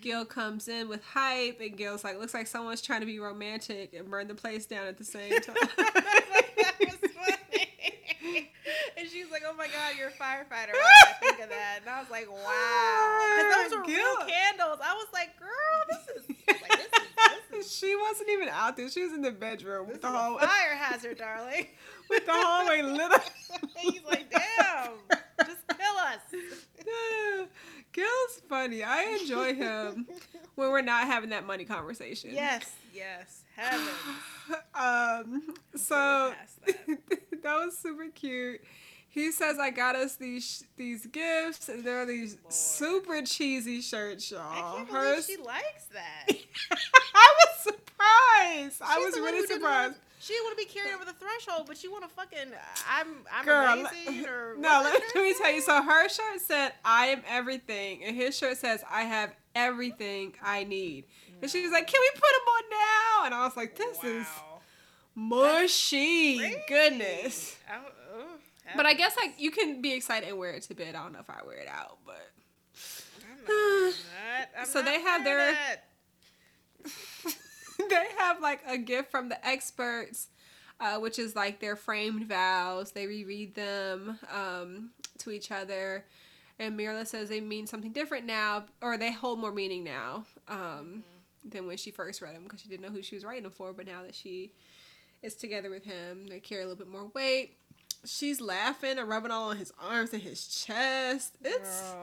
Gil 0.00 0.24
comes 0.24 0.68
in 0.68 0.88
with 0.88 1.04
hype, 1.04 1.60
and 1.60 1.76
Gil's 1.76 2.02
like, 2.02 2.18
"Looks 2.18 2.34
like 2.34 2.46
someone's 2.46 2.80
trying 2.80 3.00
to 3.00 3.06
be 3.06 3.20
romantic 3.20 3.92
and 3.94 4.10
burn 4.10 4.26
the 4.26 4.34
place 4.34 4.66
down 4.66 4.86
at 4.86 4.98
the 4.98 5.04
same 5.04 5.30
time." 5.40 5.54
And 8.96 9.08
she's 9.08 9.30
like, 9.30 9.42
"Oh 9.46 9.54
my 9.54 9.66
god, 9.66 9.96
you're 9.98 10.08
a 10.08 10.12
firefighter." 10.12 10.72
Why 10.72 10.92
did 11.02 11.08
I 11.08 11.12
think 11.20 11.40
of 11.40 11.48
that? 11.48 11.78
And 11.80 11.90
I 11.90 12.00
was 12.00 12.10
like, 12.10 12.30
"Wow," 12.30 13.26
because 13.36 13.70
those 13.70 13.78
were 13.78 13.84
real 13.86 14.16
candles. 14.28 14.78
I 14.84 14.94
was 14.94 15.08
like, 15.12 15.38
"Girl, 15.38 15.48
this 15.90 16.16
is 16.16 16.28
like 16.48 16.68
this 16.78 16.86
is 16.86 17.08
this 17.50 17.66
is, 17.66 17.76
she 17.76 17.96
wasn't 17.96 18.28
even 18.30 18.48
out 18.48 18.76
there; 18.76 18.88
she 18.90 19.02
was 19.02 19.12
in 19.12 19.22
the 19.22 19.32
bedroom 19.32 19.88
with 19.88 20.02
the 20.02 20.08
hallway 20.08 20.42
fire 20.42 20.76
hazard, 20.76 21.18
darling." 21.18 21.66
with 22.10 22.26
the 22.26 22.32
hallway 22.32 22.82
lit 22.82 23.10
up. 23.12 23.24
He's 23.78 24.04
like, 24.04 24.30
"Damn, 24.30 24.92
just 25.46 25.66
kill 25.68 25.96
us." 25.96 26.20
Gil's 27.92 28.40
funny. 28.48 28.82
I 28.82 29.18
enjoy 29.20 29.54
him 29.54 30.06
when 30.54 30.70
we're 30.70 30.80
not 30.82 31.06
having 31.06 31.30
that 31.30 31.46
money 31.46 31.64
conversation. 31.64 32.30
Yes, 32.32 32.70
yes, 32.94 33.42
heaven. 33.56 33.86
um 34.74 35.54
so 35.74 36.32
past 36.34 36.60
that. 36.60 36.61
that 36.61 36.61
was 37.64 37.76
super 37.78 38.06
cute 38.14 38.60
he 39.08 39.30
says 39.30 39.58
i 39.58 39.70
got 39.70 39.94
us 39.96 40.16
these 40.16 40.64
these 40.76 41.06
gifts 41.06 41.68
and 41.68 41.84
they're 41.84 42.06
these 42.06 42.36
Lord. 42.42 42.52
super 42.52 43.22
cheesy 43.22 43.80
shirts 43.80 44.30
y'all 44.30 44.40
I 44.50 44.76
can't 44.76 44.88
believe 44.88 45.02
Hers- 45.02 45.26
she 45.26 45.36
likes 45.36 45.86
that. 45.92 46.26
i 47.14 47.34
was 47.46 47.62
surprised 47.62 48.82
i 48.84 48.98
was 48.98 49.14
really 49.16 49.46
surprised 49.46 49.96
She 50.20 50.34
didn't 50.34 50.44
want 50.46 50.58
to 50.58 50.64
be 50.66 50.70
carried 50.72 50.94
over 50.94 51.04
the 51.04 51.12
threshold, 51.14 51.64
but 51.66 51.76
she 51.76 51.88
want 51.88 52.04
to 52.04 52.08
fucking. 52.08 52.52
I'm. 52.88 53.08
I'm 53.32 53.44
Girl, 53.44 53.72
amazing. 53.86 54.24
Or 54.28 54.54
no, 54.58 54.80
let, 54.84 55.02
let 55.16 55.22
me 55.24 55.34
tell 55.36 55.50
you. 55.52 55.60
So 55.60 55.82
her 55.82 56.08
shirt 56.08 56.40
said, 56.40 56.74
"I 56.84 57.06
am 57.06 57.22
everything," 57.28 58.04
and 58.04 58.14
his 58.14 58.38
shirt 58.38 58.56
says, 58.56 58.84
"I 58.88 59.02
have 59.02 59.34
everything 59.56 60.34
I 60.40 60.62
need." 60.62 61.06
And 61.40 61.50
she 61.50 61.62
was 61.62 61.72
like, 61.72 61.88
"Can 61.88 62.00
we 62.00 62.10
put 62.14 62.32
them 62.38 62.48
on 62.56 62.62
now?" 62.70 63.24
And 63.26 63.34
I 63.34 63.44
was 63.44 63.56
like, 63.56 63.74
"This 63.74 63.96
is 64.04 64.24
Wow. 64.26 64.51
Mushy, 65.14 66.56
goodness." 66.68 67.56
I, 67.70 67.78
oh, 68.14 68.24
But 68.76 68.86
I 68.86 68.94
guess 68.94 69.16
like 69.16 69.34
you 69.38 69.50
can 69.50 69.80
be 69.82 69.92
excited 69.92 70.28
and 70.28 70.38
wear 70.38 70.50
it 70.52 70.62
to 70.64 70.74
bed. 70.74 70.94
I 70.94 71.02
don't 71.02 71.12
know 71.12 71.20
if 71.20 71.30
I 71.30 71.40
wear 71.44 71.56
it 71.56 71.68
out, 71.68 71.98
but 72.06 72.32
I'm 73.22 73.38
not. 73.86 73.94
I'm 74.60 74.66
So 74.66 74.82
they 74.82 75.00
have 75.00 75.24
their- 75.24 75.56
they 77.88 78.06
have 78.18 78.40
like 78.40 78.60
a 78.66 78.78
gift 78.78 79.10
from 79.10 79.28
the 79.28 79.46
experts, 79.46 80.28
uh, 80.80 80.98
which 80.98 81.18
is 81.18 81.34
like 81.36 81.60
their 81.60 81.76
framed 81.76 82.26
vows. 82.28 82.92
They 82.92 83.06
reread 83.06 83.54
them 83.54 84.18
um, 84.34 84.90
to 85.18 85.30
each 85.30 85.50
other, 85.50 86.04
and 86.58 86.78
Mirla 86.78 87.06
says 87.06 87.28
they 87.28 87.40
mean 87.40 87.66
something 87.66 87.92
different 87.92 88.26
now, 88.26 88.64
or 88.80 88.96
they 88.98 89.12
hold 89.12 89.38
more 89.38 89.52
meaning 89.52 89.84
now 89.84 90.24
um, 90.48 91.02
than 91.44 91.66
when 91.66 91.76
she 91.76 91.90
first 91.90 92.20
read 92.22 92.34
them 92.34 92.44
because 92.44 92.60
she 92.60 92.68
didn't 92.68 92.82
know 92.82 92.92
who 92.92 93.02
she 93.02 93.14
was 93.14 93.24
writing 93.24 93.44
them 93.44 93.52
for. 93.52 93.72
But 93.72 93.86
now 93.86 94.02
that 94.02 94.14
she 94.14 94.52
is 95.22 95.34
together 95.34 95.70
with 95.70 95.84
him, 95.84 96.26
they 96.26 96.40
carry 96.40 96.62
a 96.62 96.66
little 96.66 96.84
bit 96.84 96.92
more 96.92 97.10
weight. 97.14 97.56
She's 98.04 98.40
laughing 98.40 98.98
and 98.98 99.08
rubbing 99.08 99.30
all 99.30 99.50
on 99.50 99.56
his 99.56 99.72
arms 99.80 100.12
and 100.12 100.20
his 100.20 100.46
chest. 100.48 101.36
It's 101.44 101.94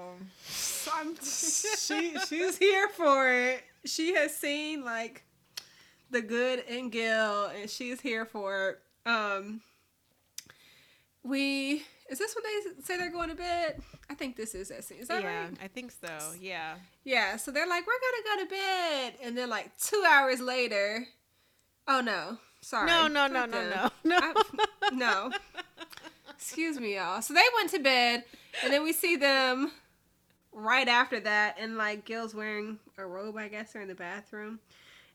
she 1.86 2.17
she's 2.28 2.57
here 2.57 2.88
for 2.88 3.30
it. 3.30 3.63
She 3.86 4.15
has 4.15 4.36
seen 4.36 4.86
like 4.86 5.24
the 6.09 6.22
good 6.22 6.63
in 6.67 6.89
Gil, 6.89 7.47
and 7.47 7.70
she's 7.70 7.99
here 7.99 8.26
for 8.26 8.70
it. 8.70 9.09
Um, 9.09 9.61
we 11.24 11.84
is 12.09 12.17
this 12.17 12.36
when 12.36 12.43
they 12.43 12.84
say 12.84 12.97
they're 12.97 13.11
going 13.11 13.30
to 13.30 13.36
bed? 13.36 13.82
I 14.09 14.15
think 14.15 14.36
this 14.36 14.55
is 14.55 14.70
that 14.70 14.84
scene. 14.84 14.97
Is 14.99 15.07
that 15.09 15.22
yeah, 15.22 15.43
right? 15.43 15.53
I 15.61 15.67
think 15.67 15.91
so. 15.91 16.17
Yeah. 16.39 16.76
Yeah. 17.03 17.38
So 17.38 17.51
they're 17.51 17.67
like, 17.67 17.86
we're 17.86 17.93
gonna 17.93 18.38
go 18.38 18.43
to 18.43 18.49
bed, 18.49 19.13
and 19.24 19.38
then 19.38 19.49
like 19.49 19.78
two 19.78 20.03
hours 20.07 20.41
later, 20.41 21.05
oh 21.88 22.01
no, 22.01 22.38
sorry, 22.62 22.88
No, 22.88 23.07
no, 23.07 23.28
no, 23.28 23.45
no, 23.45 23.70
no, 23.70 23.89
no. 24.03 24.20
I- 24.22 24.89
no. 24.93 25.32
Excuse 26.36 26.80
me, 26.80 26.95
y'all. 26.95 27.22
So 27.22 27.34
they 27.34 27.43
went 27.57 27.70
to 27.72 27.80
bed, 27.80 28.24
and 28.64 28.72
then 28.74 28.84
we 28.84 28.93
see 28.93 29.16
them 29.18 29.72
right 30.53 30.88
after 30.88 31.20
that, 31.20 31.57
and 31.60 31.78
like 31.78 32.05
Gil's 32.05 32.34
wearing 32.34 32.80
a 32.97 33.05
robe, 33.05 33.38
I 33.38 33.47
guess, 33.49 33.74
they're 33.74 33.82
in 33.82 33.88
the 33.88 33.95
bathroom. 33.95 34.60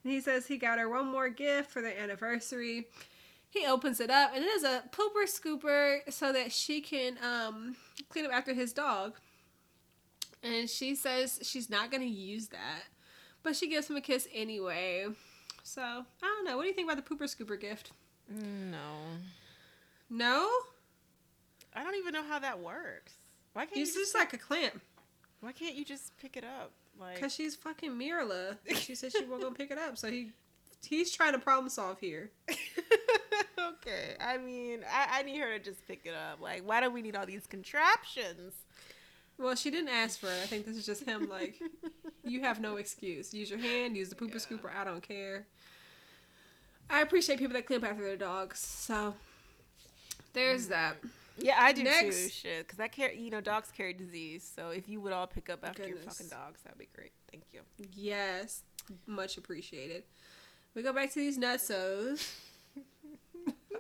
And 0.03 0.13
he 0.13 0.21
says 0.21 0.47
he 0.47 0.59
got 0.59 0.79
her 0.79 0.89
one 0.89 1.07
more 1.07 1.29
gift 1.31 1.71
for 1.71 1.81
their 1.81 1.99
anniversary. 1.99 2.87
He 3.51 3.67
opens 3.67 4.01
it 4.01 4.11
up, 4.11 4.33
and 4.35 4.45
it 4.45 4.49
is 4.49 4.65
a 4.65 4.83
pooper 4.93 5.25
scooper 5.27 6.01
so 6.13 6.33
that 6.33 6.53
she 6.53 6.81
can 6.81 7.17
um, 7.23 7.77
clean 8.11 8.27
up 8.27 8.33
after 8.33 8.53
his 8.53 8.73
dog. 8.73 9.15
And 10.43 10.69
she 10.69 10.95
says 10.95 11.41
she's 11.43 11.71
not 11.71 11.91
going 11.91 12.03
to 12.03 12.07
use 12.09 12.49
that, 12.49 12.83
but 13.43 13.57
she 13.57 13.69
gives 13.69 13.89
him 13.89 13.97
a 13.97 14.01
kiss 14.03 14.29
anyway. 14.35 15.07
So, 15.65 15.83
I 15.83 16.05
don't 16.21 16.45
know. 16.45 16.57
What 16.57 16.63
do 16.63 16.69
you 16.69 16.75
think 16.75 16.91
about 16.91 17.05
the 17.05 17.15
pooper 17.15 17.25
scooper 17.25 17.59
gift? 17.59 17.93
No. 18.29 18.99
No? 20.11 20.49
I 21.75 21.83
don't 21.83 21.97
even 21.97 22.13
know 22.13 22.23
how 22.23 22.39
that 22.39 22.61
works. 22.61 23.15
Why 23.55 23.65
can't 23.65 23.79
He's 23.79 23.95
you 23.95 24.03
just 24.03 24.13
just 24.13 24.15
like 24.15 24.33
a 24.35 24.39
clamp. 24.39 24.81
Why 25.41 25.53
can't 25.53 25.75
you 25.75 25.85
just 25.85 26.17
pick 26.19 26.37
it 26.37 26.45
up? 26.45 26.71
Like 27.01 27.17
Because 27.17 27.35
she's 27.35 27.57
fucking 27.57 27.93
Mirla. 27.93 28.59
She 28.77 28.95
said 28.95 29.13
she 29.13 29.25
wasn't 29.25 29.41
going 29.41 29.55
to 29.55 29.59
pick 29.59 29.71
it 29.71 29.79
up. 29.79 29.97
So 29.97 30.11
he 30.11 30.31
he's 30.87 31.11
trying 31.11 31.33
to 31.33 31.39
problem 31.39 31.71
solve 31.71 31.99
here. 31.99 32.31
okay. 33.59 34.17
I 34.21 34.37
mean, 34.37 34.81
I, 34.93 35.21
I 35.21 35.23
need 35.23 35.39
her 35.41 35.59
to 35.59 35.59
just 35.59 35.87
pick 35.89 36.03
it 36.05 36.15
up. 36.15 36.41
Like, 36.43 36.63
why 36.63 36.83
do 36.83 36.91
we 36.91 37.01
need 37.01 37.17
all 37.17 37.27
these 37.27 37.47
contraptions? 37.47 38.53
Well, 39.39 39.55
she 39.57 39.71
didn't 39.71 39.89
ask 39.89 40.21
for 40.21 40.27
it. 40.27 40.41
I 40.43 40.47
think 40.47 40.65
this 40.65 40.77
is 40.77 40.87
just 40.87 41.05
him 41.05 41.29
like, 41.29 41.61
you 42.25 42.43
have 42.43 42.61
no 42.61 42.77
excuse. 42.77 43.35
Use 43.35 43.51
your 43.51 43.59
hand, 43.59 43.97
use 43.97 44.09
the 44.09 44.15
pooper 44.15 44.35
Yeah. 44.35 44.57
scooper. 44.57 44.71
I 44.75 44.85
don't 44.85 45.03
care. 45.03 45.47
I 46.89 47.01
appreciate 47.01 47.39
people 47.39 47.55
that 47.55 47.67
clean 47.67 47.83
up 47.83 47.91
after 47.91 48.05
their 48.05 48.17
dogs. 48.17 48.61
So 48.61 49.15
there's 50.33 50.67
mm. 50.67 50.71
that. 50.71 50.97
Yeah, 51.39 51.57
I 51.59 51.73
do 51.73 51.83
too. 51.83 52.13
Shit, 52.13 52.67
because 52.67 52.79
I 52.79 52.87
carry, 52.87 53.19
you 53.19 53.31
know, 53.31 53.41
dogs 53.41 53.73
carry 53.77 53.93
disease. 53.93 54.49
So 54.55 54.69
if 54.69 54.89
you 54.89 55.01
would 55.01 55.13
all 55.13 55.27
pick 55.27 55.51
up 55.51 55.65
after 55.65 55.87
your 55.87 55.97
fucking 55.97 56.29
dogs, 56.29 56.61
that'd 56.63 56.79
be 56.79 56.89
great. 56.95 57.11
Thank 57.31 57.45
you. 57.53 57.61
Yes, 57.93 58.63
much 59.07 59.37
appreciated. 59.37 60.05
We 60.75 60.83
go 60.83 60.93
back 60.93 61.13
to 61.13 61.19
these 61.19 61.39
nutsos. 61.39 62.31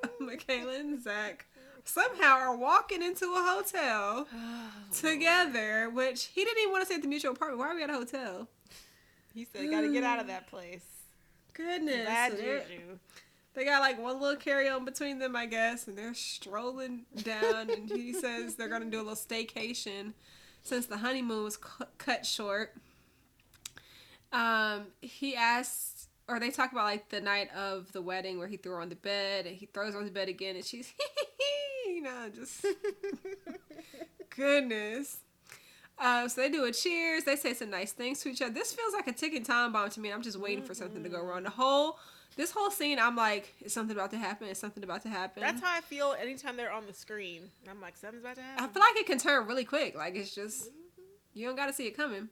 Michaela 0.20 0.78
and 0.78 1.02
Zach 1.02 1.46
somehow 1.84 2.38
are 2.38 2.56
walking 2.56 3.02
into 3.02 3.26
a 3.26 3.42
hotel 3.42 4.26
together, 4.92 5.90
which 5.90 6.26
he 6.34 6.44
didn't 6.44 6.60
even 6.60 6.72
want 6.72 6.82
to 6.82 6.86
stay 6.86 6.94
at 6.96 7.02
the 7.02 7.08
mutual 7.08 7.32
apartment. 7.32 7.58
Why 7.60 7.68
are 7.68 7.74
we 7.74 7.82
at 7.82 7.90
a 7.90 7.94
hotel? 7.94 8.48
He 9.34 9.44
said, 9.44 9.70
"Got 9.70 9.82
to 9.82 9.92
get 9.92 10.04
out 10.04 10.20
of 10.20 10.26
that 10.28 10.46
place." 10.50 10.84
Goodness. 11.52 12.06
Bad 12.06 12.32
So 12.32 12.38
they're- 12.38 12.60
juju. 12.60 12.98
They 13.54 13.64
got 13.64 13.80
like 13.80 14.02
one 14.02 14.20
little 14.20 14.36
carry 14.36 14.68
on 14.68 14.84
between 14.84 15.20
them, 15.20 15.36
I 15.36 15.46
guess, 15.46 15.86
and 15.86 15.96
they're 15.96 16.12
strolling 16.14 17.02
down. 17.22 17.70
and 17.70 17.88
he 17.88 18.12
says 18.20 18.56
they're 18.56 18.68
gonna 18.68 18.86
do 18.86 18.98
a 18.98 19.06
little 19.06 19.14
staycation 19.14 20.12
since 20.64 20.86
the 20.86 20.96
honeymoon 20.96 21.44
was 21.44 21.56
cu- 21.56 21.84
cut 21.96 22.26
short. 22.26 22.74
Um, 24.32 24.86
he 25.00 25.36
asks, 25.36 26.08
or 26.26 26.40
they 26.40 26.50
talk 26.50 26.72
about 26.72 26.84
like 26.86 27.10
the 27.10 27.20
night 27.20 27.48
of 27.54 27.92
the 27.92 28.02
wedding 28.02 28.38
where 28.38 28.48
he 28.48 28.56
threw 28.56 28.72
her 28.72 28.80
on 28.80 28.88
the 28.88 28.96
bed, 28.96 29.46
and 29.46 29.54
he 29.54 29.66
throws 29.66 29.92
her 29.94 30.00
on 30.00 30.04
the 30.06 30.10
bed 30.10 30.28
again, 30.28 30.56
and 30.56 30.64
she's, 30.64 30.92
know, 32.04 32.30
just 32.34 32.64
goodness. 34.36 35.18
Um, 35.98 36.28
so 36.28 36.40
they 36.40 36.50
do 36.50 36.64
a 36.64 36.72
cheers. 36.72 37.24
They 37.24 37.36
say 37.36 37.54
some 37.54 37.70
nice 37.70 37.92
things 37.92 38.20
to 38.20 38.28
each 38.28 38.42
other. 38.42 38.52
This 38.52 38.72
feels 38.72 38.92
like 38.92 39.06
a 39.06 39.12
ticking 39.12 39.44
time 39.44 39.72
bomb 39.72 39.90
to 39.90 40.00
me. 40.00 40.12
I'm 40.12 40.22
just 40.22 40.38
waiting 40.38 40.64
for 40.64 40.74
something 40.74 41.02
to 41.02 41.08
go 41.08 41.24
wrong. 41.24 41.44
The 41.44 41.50
whole 41.50 41.98
this 42.36 42.50
whole 42.50 42.70
scene, 42.70 42.98
I'm 42.98 43.14
like, 43.14 43.54
is 43.60 43.72
something 43.72 43.96
about 43.96 44.10
to 44.10 44.18
happen? 44.18 44.48
Is 44.48 44.58
something 44.58 44.82
about 44.82 45.02
to 45.02 45.08
happen? 45.08 45.40
That's 45.40 45.62
how 45.62 45.72
I 45.72 45.80
feel 45.80 46.16
anytime 46.20 46.56
they're 46.56 46.72
on 46.72 46.86
the 46.86 46.92
screen. 46.92 47.42
I'm 47.70 47.80
like, 47.80 47.96
something's 47.96 48.24
about 48.24 48.36
to 48.36 48.42
happen. 48.42 48.64
I 48.64 48.68
feel 48.68 48.82
like 48.82 48.96
it 48.96 49.06
can 49.06 49.18
turn 49.18 49.46
really 49.46 49.64
quick. 49.64 49.96
Like 49.96 50.16
it's 50.16 50.34
just 50.34 50.68
you 51.32 51.46
don't 51.46 51.56
got 51.56 51.66
to 51.66 51.72
see 51.72 51.86
it 51.86 51.96
coming. 51.96 52.28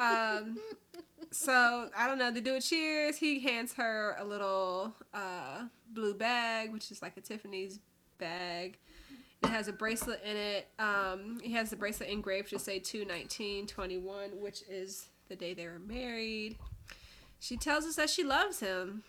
Um, 0.00 0.58
so 1.30 1.90
I 1.96 2.06
don't 2.06 2.18
know. 2.18 2.30
They 2.30 2.40
do 2.40 2.56
a 2.56 2.60
cheers. 2.60 3.16
He 3.16 3.40
hands 3.40 3.74
her 3.74 4.16
a 4.18 4.24
little 4.24 4.94
uh, 5.12 5.64
blue 5.92 6.14
bag, 6.14 6.72
which 6.72 6.90
is 6.90 7.02
like 7.02 7.16
a 7.16 7.20
Tiffany's 7.20 7.78
bag. 8.18 8.78
It 9.42 9.48
has 9.48 9.68
a 9.68 9.72
bracelet 9.72 10.22
in 10.24 10.36
it. 10.36 10.68
Um, 10.78 11.38
he 11.42 11.52
has 11.52 11.70
the 11.70 11.76
bracelet 11.76 12.08
engraved 12.08 12.50
to 12.50 12.58
say 12.58 12.78
21921, 12.78 14.40
which 14.40 14.62
is 14.68 15.08
the 15.28 15.36
day 15.36 15.54
they 15.54 15.66
were 15.66 15.78
married. 15.78 16.56
She 17.40 17.56
tells 17.56 17.84
us 17.84 17.96
that 17.96 18.08
she 18.08 18.24
loves 18.24 18.60
him, 18.60 19.02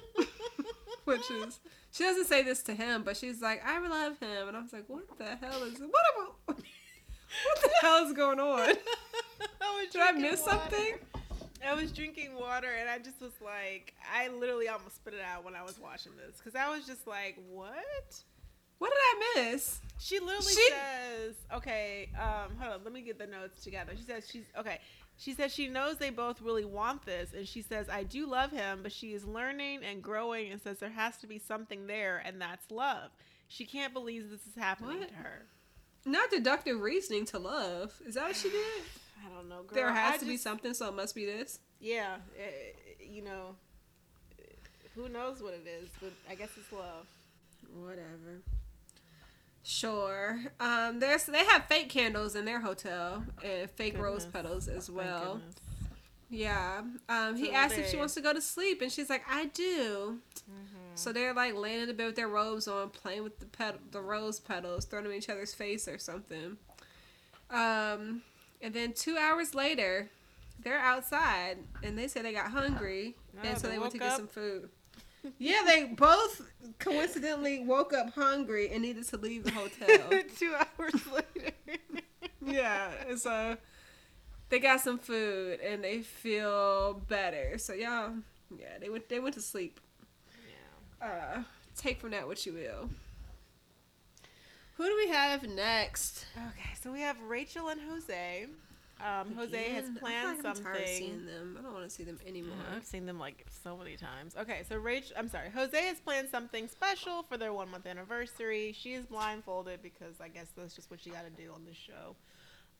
which 1.04 1.30
is 1.30 1.60
she 1.92 2.04
doesn't 2.04 2.24
say 2.24 2.42
this 2.42 2.62
to 2.62 2.74
him, 2.74 3.02
but 3.02 3.16
she's 3.16 3.42
like, 3.42 3.62
I 3.66 3.78
love 3.86 4.18
him, 4.18 4.48
and 4.48 4.56
I 4.56 4.60
was 4.62 4.72
like, 4.72 4.84
what 4.86 5.18
the 5.18 5.36
hell 5.36 5.62
is 5.64 5.78
what? 5.78 5.90
About, 6.16 6.34
what 6.46 7.62
the 7.62 7.70
hell 7.82 8.06
is 8.06 8.14
going 8.14 8.40
on? 8.40 8.68
Did 9.92 10.00
I 10.00 10.12
miss 10.12 10.40
water. 10.40 10.58
something? 10.58 10.94
I 11.66 11.74
was 11.74 11.92
drinking 11.92 12.34
water 12.38 12.68
and 12.78 12.88
I 12.88 12.98
just 12.98 13.20
was 13.20 13.32
like, 13.44 13.94
I 14.12 14.28
literally 14.28 14.68
almost 14.68 14.96
spit 14.96 15.14
it 15.14 15.20
out 15.20 15.44
when 15.44 15.54
I 15.54 15.62
was 15.62 15.78
watching 15.78 16.12
this 16.16 16.36
because 16.36 16.54
I 16.54 16.68
was 16.74 16.86
just 16.86 17.06
like, 17.06 17.36
what? 17.50 18.22
What 18.78 18.90
did 18.90 18.98
I 18.98 19.52
miss? 19.52 19.80
She 19.98 20.18
literally 20.18 20.52
she... 20.52 20.68
says, 20.70 21.34
okay, 21.54 22.08
um, 22.20 22.56
hold 22.58 22.74
on, 22.74 22.80
let 22.84 22.92
me 22.92 23.00
get 23.00 23.18
the 23.18 23.28
notes 23.28 23.62
together. 23.62 23.92
She 23.96 24.02
says 24.02 24.28
she's 24.28 24.44
okay. 24.58 24.80
She 25.18 25.34
says 25.34 25.52
she 25.54 25.68
knows 25.68 25.98
they 25.98 26.10
both 26.10 26.40
really 26.40 26.64
want 26.64 27.06
this, 27.06 27.32
and 27.32 27.46
she 27.46 27.62
says, 27.62 27.88
I 27.88 28.02
do 28.02 28.26
love 28.26 28.50
him, 28.50 28.80
but 28.82 28.90
she 28.90 29.12
is 29.12 29.24
learning 29.24 29.84
and 29.84 30.02
growing 30.02 30.50
and 30.50 30.60
says 30.60 30.78
there 30.78 30.90
has 30.90 31.16
to 31.18 31.28
be 31.28 31.38
something 31.38 31.86
there, 31.86 32.20
and 32.24 32.40
that's 32.40 32.70
love. 32.72 33.10
She 33.46 33.64
can't 33.64 33.92
believe 33.92 34.30
this 34.30 34.46
is 34.46 34.56
happening 34.56 34.98
what? 34.98 35.08
to 35.10 35.14
her. 35.14 35.42
Not 36.04 36.30
deductive 36.30 36.80
reasoning 36.80 37.26
to 37.26 37.38
love. 37.38 37.92
Is 38.04 38.14
that 38.14 38.24
what 38.24 38.36
she 38.36 38.50
did? 38.50 38.82
I 39.24 39.34
don't 39.34 39.48
know. 39.48 39.62
Girl. 39.62 39.74
There 39.74 39.92
has 39.92 40.14
I 40.14 40.18
to 40.18 40.18
just, 40.20 40.28
be 40.28 40.36
something, 40.36 40.74
so 40.74 40.88
it 40.88 40.94
must 40.94 41.14
be 41.14 41.24
this. 41.24 41.58
Yeah, 41.80 42.16
it, 42.36 42.76
eh, 43.00 43.04
you 43.10 43.22
know, 43.22 43.56
who 44.94 45.08
knows 45.08 45.42
what 45.42 45.54
it 45.54 45.66
is, 45.66 45.90
but 46.00 46.12
I 46.30 46.34
guess 46.34 46.50
it's 46.56 46.72
love. 46.72 47.06
Whatever. 47.74 48.42
Sure. 49.64 50.40
Um, 50.58 50.98
there's 50.98 51.24
they 51.24 51.44
have 51.44 51.66
fake 51.66 51.88
candles 51.88 52.34
in 52.34 52.44
their 52.44 52.60
hotel 52.60 53.24
and 53.44 53.70
fake 53.70 53.94
goodness. 53.94 54.02
rose 54.02 54.26
petals 54.26 54.68
as 54.68 54.90
well. 54.90 55.40
Yeah. 56.28 56.82
Um, 57.08 57.36
he 57.36 57.52
asks 57.52 57.78
if 57.78 57.90
she 57.90 57.96
wants 57.96 58.14
to 58.14 58.20
go 58.20 58.32
to 58.32 58.40
sleep, 58.40 58.82
and 58.82 58.90
she's 58.90 59.08
like, 59.08 59.22
"I 59.30 59.46
do." 59.46 60.18
Mm-hmm. 60.50 60.78
So 60.94 61.12
they're 61.12 61.34
like 61.34 61.54
laying 61.54 61.82
in 61.82 61.88
the 61.88 61.94
bed 61.94 62.06
with 62.06 62.16
their 62.16 62.28
robes 62.28 62.66
on, 62.66 62.90
playing 62.90 63.22
with 63.22 63.38
the 63.38 63.46
pet- 63.46 63.92
the 63.92 64.00
rose 64.00 64.40
petals, 64.40 64.84
throwing 64.84 65.04
them 65.04 65.12
in 65.12 65.18
each 65.18 65.28
other's 65.28 65.54
face 65.54 65.86
or 65.86 65.98
something. 65.98 66.56
Um, 67.50 68.22
and 68.62 68.72
then 68.72 68.92
two 68.92 69.18
hours 69.18 69.54
later, 69.54 70.10
they're 70.62 70.78
outside, 70.78 71.58
and 71.82 71.98
they 71.98 72.08
say 72.08 72.22
they 72.22 72.32
got 72.32 72.50
hungry, 72.50 73.16
oh, 73.36 73.46
and 73.46 73.58
so 73.58 73.66
they, 73.66 73.74
they 73.74 73.78
went 73.78 73.92
to 73.92 73.98
get 73.98 74.16
some 74.16 74.28
food 74.28 74.70
yeah, 75.38 75.62
they 75.66 75.84
both 75.84 76.42
coincidentally 76.78 77.60
woke 77.60 77.92
up 77.92 78.12
hungry 78.14 78.70
and 78.70 78.82
needed 78.82 79.06
to 79.08 79.16
leave 79.16 79.44
the 79.44 79.52
hotel. 79.52 80.10
Two 80.36 80.54
hours 80.54 80.94
later. 81.06 81.52
yeah, 82.46 82.90
so 83.16 83.56
they 84.48 84.58
got 84.58 84.80
some 84.80 84.98
food 84.98 85.60
and 85.60 85.82
they 85.82 86.00
feel 86.00 86.94
better. 87.08 87.58
So 87.58 87.72
y'all, 87.72 88.12
yeah, 88.56 88.78
they 88.80 88.88
went 88.88 89.08
they 89.08 89.20
went 89.20 89.34
to 89.34 89.40
sleep. 89.40 89.80
Yeah. 91.00 91.06
Uh, 91.06 91.42
take 91.76 92.00
from 92.00 92.10
that 92.10 92.26
what 92.26 92.44
you 92.44 92.54
will. 92.54 92.88
Who 94.82 94.88
do 94.88 94.96
we 94.96 95.12
have 95.12 95.48
next? 95.48 96.26
Okay, 96.36 96.70
so 96.82 96.90
we 96.90 97.02
have 97.02 97.16
Rachel 97.28 97.68
and 97.68 97.80
Jose. 97.88 98.46
Um, 99.00 99.32
Jose 99.36 99.70
has 99.70 99.84
planned 99.96 100.38
I'm 100.38 100.42
something. 100.42 100.66
I'm 100.66 100.86
seeing 100.86 101.24
them. 101.24 101.56
I 101.56 101.62
don't 101.62 101.72
want 101.72 101.84
to 101.84 101.90
see 101.90 102.02
them 102.02 102.18
anymore. 102.26 102.56
I've 102.74 102.84
seen 102.84 103.06
them 103.06 103.16
like 103.16 103.46
so 103.62 103.76
many 103.76 103.96
times. 103.96 104.34
Okay, 104.36 104.62
so 104.68 104.76
Rachel, 104.78 105.14
I'm 105.16 105.28
sorry, 105.28 105.50
Jose 105.50 105.80
has 105.80 106.00
planned 106.00 106.30
something 106.30 106.66
special 106.66 107.22
for 107.22 107.36
their 107.36 107.52
one 107.52 107.70
month 107.70 107.86
anniversary. 107.86 108.74
She 108.76 108.94
is 108.94 109.06
blindfolded 109.06 109.84
because 109.84 110.20
I 110.20 110.26
guess 110.26 110.48
that's 110.56 110.74
just 110.74 110.90
what 110.90 111.00
she 111.00 111.10
got 111.10 111.26
to 111.26 111.42
do 111.42 111.52
on 111.54 111.64
this 111.64 111.76
show. 111.76 112.16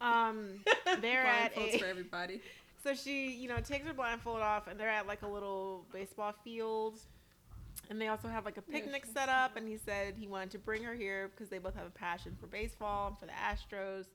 Um, 0.04 0.64
they're 1.00 1.24
at 1.24 1.56
a, 1.56 1.78
for 1.78 1.86
everybody. 1.86 2.40
So 2.82 2.94
she, 2.94 3.30
you 3.30 3.46
know, 3.46 3.58
takes 3.58 3.86
her 3.86 3.94
blindfold 3.94 4.40
off, 4.40 4.66
and 4.66 4.78
they're 4.78 4.88
at 4.88 5.06
like 5.06 5.22
a 5.22 5.28
little 5.28 5.86
baseball 5.92 6.34
field. 6.42 6.98
And 7.90 8.00
they 8.00 8.08
also 8.08 8.28
have 8.28 8.44
like 8.44 8.56
a 8.56 8.62
picnic 8.62 9.04
set 9.04 9.28
up, 9.28 9.56
and 9.56 9.68
he 9.68 9.76
said 9.76 10.14
he 10.18 10.26
wanted 10.26 10.50
to 10.52 10.58
bring 10.58 10.82
her 10.82 10.94
here 10.94 11.28
because 11.28 11.50
they 11.50 11.58
both 11.58 11.74
have 11.74 11.86
a 11.86 11.90
passion 11.90 12.36
for 12.40 12.46
baseball 12.46 13.08
and 13.08 13.18
for 13.18 13.26
the 13.26 13.32
Astros. 13.32 14.06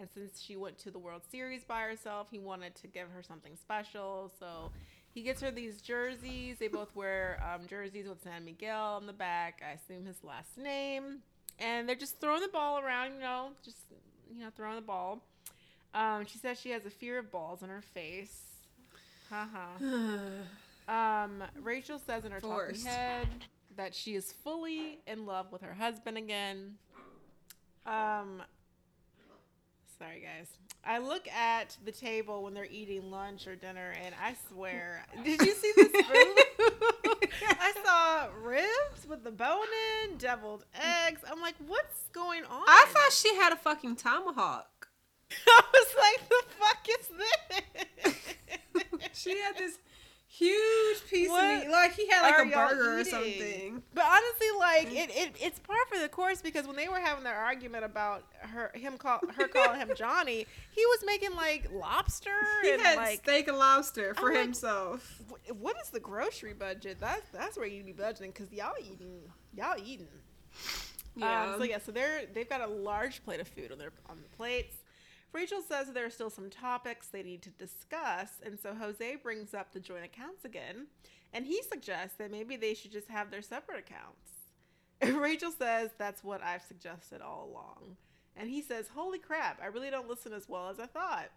And 0.00 0.08
since 0.14 0.40
she 0.40 0.56
went 0.56 0.78
to 0.78 0.90
the 0.90 0.98
World 0.98 1.22
Series 1.30 1.62
by 1.62 1.82
herself, 1.82 2.28
he 2.30 2.38
wanted 2.38 2.74
to 2.76 2.86
give 2.86 3.08
her 3.10 3.22
something 3.22 3.52
special. 3.56 4.32
So 4.40 4.72
he 5.12 5.22
gets 5.22 5.42
her 5.42 5.50
these 5.50 5.82
jerseys. 5.82 6.56
They 6.58 6.68
both 6.68 6.96
wear 6.96 7.42
um, 7.44 7.66
jerseys 7.66 8.08
with 8.08 8.22
San 8.22 8.44
Miguel 8.44 8.94
on 8.94 9.06
the 9.06 9.12
back. 9.12 9.62
I 9.64 9.72
assume 9.72 10.06
his 10.06 10.24
last 10.24 10.56
name. 10.56 11.18
And 11.58 11.86
they're 11.86 11.96
just 11.96 12.18
throwing 12.18 12.40
the 12.40 12.48
ball 12.48 12.78
around, 12.78 13.12
you 13.12 13.20
know, 13.20 13.50
just, 13.62 13.76
you 14.34 14.42
know, 14.42 14.48
throwing 14.56 14.76
the 14.76 14.82
ball. 14.82 15.22
Um, 15.92 16.24
she 16.24 16.38
says 16.38 16.58
she 16.58 16.70
has 16.70 16.86
a 16.86 16.90
fear 16.90 17.18
of 17.18 17.30
balls 17.30 17.62
in 17.62 17.68
her 17.68 17.82
face. 17.82 18.40
Haha. 19.28 19.76
Um, 20.90 21.42
Rachel 21.62 21.98
says 21.98 22.24
in 22.24 22.32
her 22.32 22.40
Forced. 22.40 22.84
talking 22.84 22.98
head 22.98 23.28
that 23.76 23.94
she 23.94 24.14
is 24.14 24.32
fully 24.44 24.98
in 25.06 25.26
love 25.26 25.52
with 25.52 25.62
her 25.62 25.74
husband 25.74 26.18
again. 26.18 26.74
Um, 27.86 28.42
Sorry, 29.98 30.20
guys. 30.22 30.48
I 30.82 30.96
look 30.98 31.28
at 31.28 31.76
the 31.84 31.92
table 31.92 32.42
when 32.42 32.54
they're 32.54 32.64
eating 32.64 33.10
lunch 33.10 33.46
or 33.46 33.54
dinner, 33.54 33.92
and 34.02 34.14
I 34.22 34.34
swear, 34.48 35.04
did 35.22 35.42
you 35.42 35.52
see 35.52 35.72
this 35.76 35.88
food? 35.92 37.28
I 37.42 37.74
saw 37.84 38.28
ribs 38.42 39.06
with 39.06 39.22
the 39.22 39.30
bone 39.30 39.66
in, 40.04 40.16
deviled 40.16 40.64
eggs. 40.74 41.20
I'm 41.30 41.42
like, 41.42 41.56
what's 41.66 42.08
going 42.12 42.44
on? 42.44 42.62
I 42.66 42.86
thought 42.88 43.12
she 43.12 43.34
had 43.36 43.52
a 43.52 43.56
fucking 43.56 43.96
tomahawk. 43.96 44.88
I 45.46 45.62
was 45.70 45.94
like, 45.98 46.28
the 46.30 46.42
fuck 46.58 46.88
is 46.98 48.14
this? 48.14 49.10
she 49.12 49.38
had 49.38 49.58
this 49.58 49.78
huge 50.30 51.06
piece 51.10 51.28
what 51.28 51.44
of 51.44 51.60
meat. 51.62 51.70
Like 51.70 51.94
he 51.94 52.06
had 52.08 52.22
like 52.22 52.46
a 52.46 52.56
burger 52.56 53.00
eating? 53.00 53.00
or 53.00 53.04
something. 53.04 53.82
But 53.92 54.04
honestly, 54.04 54.46
like 54.58 54.86
it, 54.92 55.10
it 55.10 55.36
it's 55.40 55.58
par 55.58 55.76
for 55.88 55.98
the 55.98 56.08
course 56.08 56.40
because 56.40 56.66
when 56.66 56.76
they 56.76 56.88
were 56.88 57.00
having 57.00 57.24
their 57.24 57.36
argument 57.36 57.84
about 57.84 58.24
her 58.40 58.70
him 58.74 58.96
call 58.96 59.20
her 59.36 59.48
calling 59.48 59.78
him 59.78 59.90
Johnny, 59.96 60.46
he 60.70 60.86
was 60.86 61.00
making 61.04 61.34
like 61.34 61.68
lobster 61.72 62.30
he 62.62 62.72
and 62.72 62.80
had 62.80 62.96
like 62.96 63.22
steak 63.22 63.48
and 63.48 63.58
lobster 63.58 64.14
for 64.14 64.30
I'm 64.30 64.44
himself. 64.46 65.20
Like, 65.30 65.56
what 65.58 65.76
is 65.82 65.90
the 65.90 66.00
grocery 66.00 66.54
budget? 66.54 66.98
That's 67.00 67.28
that's 67.32 67.56
where 67.56 67.66
you 67.66 67.82
need 67.82 67.96
to 67.96 67.98
be 67.98 68.02
budgeting 68.02 68.32
because 68.34 68.52
y'all 68.52 68.74
eating 68.80 69.20
y'all 69.56 69.76
eating. 69.84 70.08
Yeah. 71.16 71.52
Um, 71.54 71.58
so 71.58 71.64
yeah, 71.64 71.78
so 71.78 71.92
they're 71.92 72.22
they've 72.32 72.48
got 72.48 72.60
a 72.60 72.66
large 72.66 73.24
plate 73.24 73.40
of 73.40 73.48
food 73.48 73.72
on 73.72 73.78
their 73.78 73.92
on 74.08 74.16
the 74.16 74.36
plates. 74.36 74.76
Rachel 75.32 75.62
says 75.66 75.92
there 75.92 76.06
are 76.06 76.10
still 76.10 76.30
some 76.30 76.50
topics 76.50 77.06
they 77.06 77.22
need 77.22 77.42
to 77.42 77.50
discuss, 77.50 78.40
and 78.44 78.58
so 78.58 78.74
Jose 78.74 79.16
brings 79.16 79.54
up 79.54 79.72
the 79.72 79.80
joint 79.80 80.04
accounts 80.04 80.44
again, 80.44 80.86
and 81.32 81.46
he 81.46 81.62
suggests 81.62 82.16
that 82.18 82.30
maybe 82.30 82.56
they 82.56 82.74
should 82.74 82.92
just 82.92 83.08
have 83.08 83.30
their 83.30 83.42
separate 83.42 83.78
accounts. 83.78 84.30
And 85.00 85.16
Rachel 85.20 85.52
says 85.52 85.90
that's 85.98 86.24
what 86.24 86.42
I've 86.42 86.62
suggested 86.62 87.20
all 87.20 87.48
along. 87.50 87.96
And 88.36 88.48
he 88.48 88.62
says, 88.62 88.86
Holy 88.94 89.18
crap, 89.18 89.60
I 89.62 89.66
really 89.66 89.90
don't 89.90 90.08
listen 90.08 90.32
as 90.32 90.48
well 90.48 90.68
as 90.68 90.80
I 90.80 90.86
thought. 90.86 91.30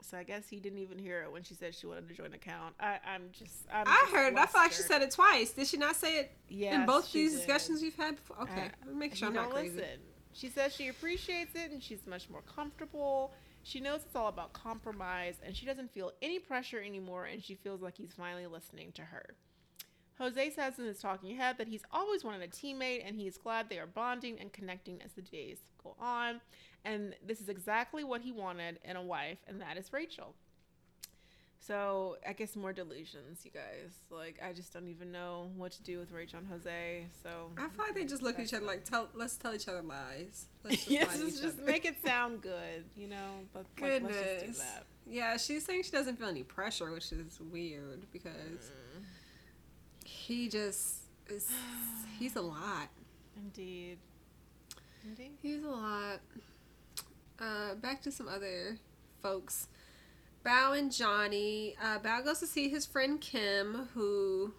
So 0.00 0.16
I 0.16 0.22
guess 0.22 0.48
he 0.48 0.60
didn't 0.60 0.78
even 0.78 0.98
hear 0.98 1.22
it 1.22 1.32
when 1.32 1.42
she 1.42 1.54
said 1.54 1.74
she 1.74 1.86
wanted 1.86 2.08
to 2.08 2.14
join 2.14 2.32
account. 2.32 2.74
I, 2.78 2.98
I'm 3.04 3.30
just. 3.32 3.66
I'm 3.72 3.86
i 3.86 3.98
just 4.02 4.12
heard. 4.12 4.34
I 4.34 4.46
felt 4.46 4.64
like 4.64 4.72
she 4.72 4.82
said 4.82 5.02
it 5.02 5.10
twice. 5.10 5.50
Did 5.50 5.66
she 5.66 5.76
not 5.76 5.96
say 5.96 6.20
it 6.20 6.32
yes, 6.48 6.74
in 6.74 6.86
both 6.86 7.10
these 7.12 7.32
did. 7.32 7.38
discussions 7.38 7.82
we've 7.82 7.96
had 7.96 8.14
before? 8.14 8.42
Okay, 8.42 8.70
make 8.94 9.16
sure 9.16 9.28
I'm 9.28 9.34
not 9.34 9.50
crazy. 9.50 9.76
Listen. 9.76 9.98
She 10.38 10.48
says 10.48 10.72
she 10.72 10.86
appreciates 10.86 11.56
it 11.56 11.72
and 11.72 11.82
she's 11.82 12.06
much 12.06 12.30
more 12.30 12.42
comfortable. 12.42 13.32
She 13.64 13.80
knows 13.80 14.02
it's 14.06 14.14
all 14.14 14.28
about 14.28 14.52
compromise 14.52 15.34
and 15.44 15.56
she 15.56 15.66
doesn't 15.66 15.92
feel 15.92 16.12
any 16.22 16.38
pressure 16.38 16.80
anymore 16.80 17.24
and 17.24 17.42
she 17.42 17.56
feels 17.56 17.82
like 17.82 17.96
he's 17.96 18.14
finally 18.16 18.46
listening 18.46 18.92
to 18.92 19.02
her. 19.02 19.34
Jose 20.18 20.50
says 20.50 20.78
in 20.78 20.84
his 20.84 21.00
talking 21.00 21.36
head 21.36 21.58
that 21.58 21.66
he's 21.66 21.82
always 21.90 22.22
wanted 22.22 22.42
a 22.42 22.46
teammate 22.46 23.02
and 23.04 23.16
he's 23.16 23.36
glad 23.36 23.68
they 23.68 23.80
are 23.80 23.86
bonding 23.86 24.38
and 24.38 24.52
connecting 24.52 25.02
as 25.02 25.10
the 25.12 25.22
days 25.22 25.58
go 25.82 25.96
on. 25.98 26.40
And 26.84 27.16
this 27.26 27.40
is 27.40 27.48
exactly 27.48 28.04
what 28.04 28.20
he 28.20 28.30
wanted 28.30 28.78
in 28.84 28.94
a 28.94 29.02
wife, 29.02 29.38
and 29.48 29.60
that 29.60 29.76
is 29.76 29.92
Rachel. 29.92 30.34
So 31.60 32.16
I 32.26 32.32
guess 32.32 32.56
more 32.56 32.72
delusions, 32.72 33.40
you 33.44 33.50
guys. 33.50 33.92
Like 34.10 34.40
I 34.44 34.52
just 34.52 34.72
don't 34.72 34.88
even 34.88 35.10
know 35.10 35.50
what 35.56 35.72
to 35.72 35.82
do 35.82 35.98
with 35.98 36.12
Rachel 36.12 36.38
and 36.38 36.48
Jose. 36.48 37.06
So 37.22 37.50
I 37.56 37.68
feel 37.68 37.84
like 37.84 37.94
they 37.94 38.04
just 38.04 38.22
look 38.22 38.38
at 38.38 38.44
each 38.44 38.54
other 38.54 38.64
like, 38.64 38.84
tell, 38.84 39.08
let's 39.14 39.36
tell 39.36 39.54
each 39.54 39.68
other 39.68 39.82
lies. 39.82 40.46
Let's 40.64 40.76
just, 40.78 40.90
yes, 40.90 41.18
just, 41.18 41.42
just 41.42 41.58
make 41.60 41.84
it 41.84 41.94
sound 42.04 42.42
good, 42.42 42.84
you 42.96 43.06
know. 43.06 43.30
But 43.54 43.64
like, 43.80 44.02
let's 44.02 44.16
just 44.16 44.44
do 44.44 44.52
that. 44.64 44.84
Yeah, 45.06 45.36
she's 45.36 45.64
saying 45.64 45.84
she 45.84 45.92
doesn't 45.92 46.18
feel 46.18 46.28
any 46.28 46.42
pressure, 46.42 46.90
which 46.90 47.12
is 47.12 47.40
weird 47.40 48.06
because 48.12 48.32
mm. 48.32 49.04
he 50.04 50.48
just 50.48 50.96
is. 51.28 51.50
he's 52.18 52.36
a 52.36 52.40
lot. 52.40 52.88
Indeed. 53.36 53.98
Indeed. 55.04 55.38
He's 55.40 55.62
a 55.62 55.68
lot. 55.68 56.20
Uh, 57.38 57.76
back 57.76 58.02
to 58.02 58.10
some 58.10 58.28
other 58.28 58.76
folks 59.22 59.68
Bao 60.48 60.78
and 60.78 60.90
Johnny. 60.90 61.76
Uh, 61.82 61.98
Bao 61.98 62.24
goes 62.24 62.40
to 62.40 62.46
see 62.46 62.68
his 62.68 62.86
friend 62.86 63.20
Kim, 63.20 63.88
who 63.92 64.54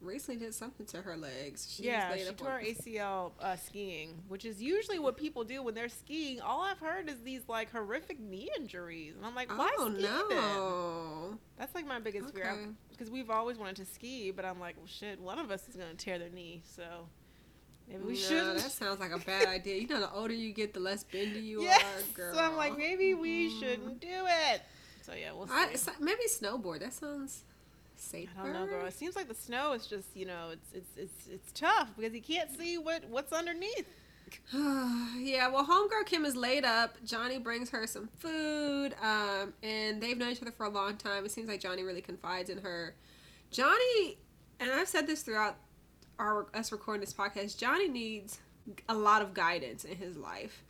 recently 0.00 0.38
did 0.38 0.54
something 0.54 0.86
to 0.86 1.02
her 1.02 1.16
legs. 1.16 1.74
She's 1.74 1.86
yeah, 1.86 2.14
she 2.14 2.24
tore 2.32 2.50
her 2.50 2.60
ACL 2.60 3.32
uh, 3.40 3.56
skiing, 3.56 4.22
which 4.28 4.44
is 4.44 4.62
usually 4.62 5.00
what 5.00 5.16
people 5.16 5.42
do 5.42 5.62
when 5.62 5.74
they're 5.74 5.88
skiing. 5.88 6.40
All 6.40 6.60
I've 6.60 6.78
heard 6.78 7.08
is 7.08 7.20
these 7.22 7.42
like 7.48 7.72
horrific 7.72 8.20
knee 8.20 8.48
injuries, 8.56 9.14
and 9.16 9.26
I'm 9.26 9.34
like, 9.34 9.50
why 9.56 9.70
oh, 9.78 9.90
ski 9.92 10.02
no. 10.02 11.28
Then? 11.30 11.38
That's 11.58 11.74
like 11.74 11.86
my 11.86 11.98
biggest 11.98 12.28
okay. 12.28 12.42
fear 12.42 12.68
because 12.90 13.10
we've 13.10 13.30
always 13.30 13.58
wanted 13.58 13.76
to 13.76 13.86
ski, 13.86 14.30
but 14.30 14.44
I'm 14.44 14.60
like, 14.60 14.76
well, 14.76 14.86
shit, 14.86 15.20
one 15.20 15.40
of 15.40 15.50
us 15.50 15.68
is 15.68 15.74
gonna 15.74 15.94
tear 15.94 16.18
their 16.18 16.30
knee, 16.30 16.62
so. 16.64 16.84
Maybe 17.86 18.02
we 18.02 18.12
no, 18.14 18.18
should. 18.18 18.56
That 18.56 18.70
sounds 18.70 18.98
like 18.98 19.12
a 19.12 19.18
bad 19.18 19.46
idea. 19.48 19.74
You 19.74 19.88
know, 19.88 20.00
the 20.00 20.10
older 20.10 20.32
you 20.32 20.54
get, 20.54 20.72
the 20.72 20.80
less 20.80 21.04
bendy 21.04 21.40
you 21.40 21.60
yes. 21.64 21.84
are, 21.84 22.16
girl. 22.16 22.34
So 22.34 22.40
I'm 22.40 22.56
like, 22.56 22.78
maybe 22.78 23.12
we 23.12 23.50
mm. 23.50 23.60
shouldn't 23.60 24.00
do 24.00 24.08
it. 24.08 24.62
So 25.04 25.12
yeah, 25.12 25.32
we'll 25.32 25.46
see. 25.46 25.52
I, 25.54 25.94
maybe 26.00 26.22
snowboard. 26.28 26.80
That 26.80 26.92
sounds 26.92 27.42
safer. 27.96 28.30
I 28.40 28.44
don't 28.44 28.52
know, 28.54 28.66
girl. 28.66 28.86
It 28.86 28.94
seems 28.94 29.16
like 29.16 29.28
the 29.28 29.34
snow 29.34 29.72
is 29.72 29.86
just, 29.86 30.08
you 30.14 30.24
know, 30.24 30.50
it's 30.52 30.72
it's 30.72 30.90
it's 30.96 31.28
it's 31.30 31.52
tough 31.52 31.90
because 31.96 32.14
you 32.14 32.22
can't 32.22 32.50
see 32.56 32.78
what 32.78 33.04
what's 33.10 33.32
underneath. 33.32 33.86
yeah, 34.52 35.48
well, 35.48 35.66
homegirl 35.66 36.06
Kim 36.06 36.24
is 36.24 36.34
laid 36.34 36.64
up. 36.64 36.96
Johnny 37.04 37.38
brings 37.38 37.70
her 37.70 37.86
some 37.86 38.08
food, 38.18 38.94
um, 39.02 39.52
and 39.62 40.00
they've 40.00 40.16
known 40.16 40.32
each 40.32 40.42
other 40.42 40.50
for 40.50 40.64
a 40.64 40.70
long 40.70 40.96
time. 40.96 41.24
It 41.24 41.30
seems 41.30 41.48
like 41.48 41.60
Johnny 41.60 41.82
really 41.82 42.00
confides 42.00 42.48
in 42.48 42.58
her. 42.58 42.94
Johnny, 43.50 44.18
and 44.58 44.70
I've 44.72 44.88
said 44.88 45.06
this 45.06 45.22
throughout 45.22 45.56
our 46.18 46.46
us 46.54 46.72
recording 46.72 47.00
this 47.00 47.12
podcast. 47.12 47.58
Johnny 47.58 47.88
needs 47.88 48.38
a 48.88 48.94
lot 48.94 49.20
of 49.20 49.34
guidance 49.34 49.84
in 49.84 49.96
his 49.96 50.16
life. 50.16 50.63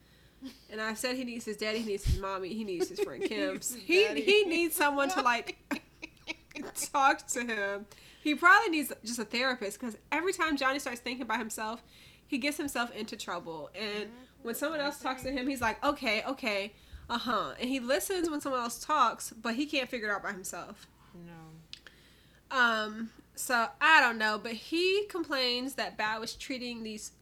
And 0.70 0.80
I've 0.80 0.98
said 0.98 1.16
he 1.16 1.24
needs 1.24 1.44
his 1.44 1.56
daddy, 1.56 1.78
he 1.78 1.86
needs 1.86 2.04
his 2.04 2.18
mommy, 2.18 2.48
he 2.54 2.64
needs 2.64 2.88
his 2.88 3.00
friend 3.00 3.22
Kim. 3.28 3.60
he 3.84 4.20
he 4.20 4.44
needs 4.44 4.74
someone 4.74 5.08
to 5.10 5.22
like 5.22 5.56
talk 6.92 7.26
to 7.28 7.44
him. 7.44 7.86
He 8.22 8.34
probably 8.34 8.70
needs 8.70 8.92
just 9.04 9.18
a 9.18 9.24
therapist 9.24 9.78
because 9.78 9.96
every 10.10 10.32
time 10.32 10.56
Johnny 10.56 10.78
starts 10.78 11.00
thinking 11.00 11.22
about 11.22 11.38
himself, 11.38 11.82
he 12.26 12.38
gets 12.38 12.56
himself 12.56 12.94
into 12.94 13.16
trouble. 13.16 13.70
And 13.74 14.08
when 14.42 14.54
someone 14.54 14.80
else 14.80 15.00
talks 15.00 15.22
to 15.22 15.30
him, 15.30 15.46
he's 15.48 15.60
like, 15.60 15.82
okay, 15.84 16.22
okay, 16.26 16.72
uh 17.10 17.18
huh. 17.18 17.52
And 17.60 17.68
he 17.68 17.80
listens 17.80 18.30
when 18.30 18.40
someone 18.40 18.62
else 18.62 18.82
talks, 18.84 19.30
but 19.30 19.54
he 19.54 19.66
can't 19.66 19.88
figure 19.88 20.08
it 20.08 20.12
out 20.12 20.22
by 20.22 20.32
himself. 20.32 20.86
No. 21.26 22.56
Um. 22.56 23.10
So 23.36 23.66
I 23.80 24.00
don't 24.00 24.16
know, 24.18 24.38
but 24.42 24.52
he 24.52 25.06
complains 25.08 25.74
that 25.74 25.98
Bao 25.98 26.22
is 26.22 26.34
treating 26.34 26.82
these 26.82 27.12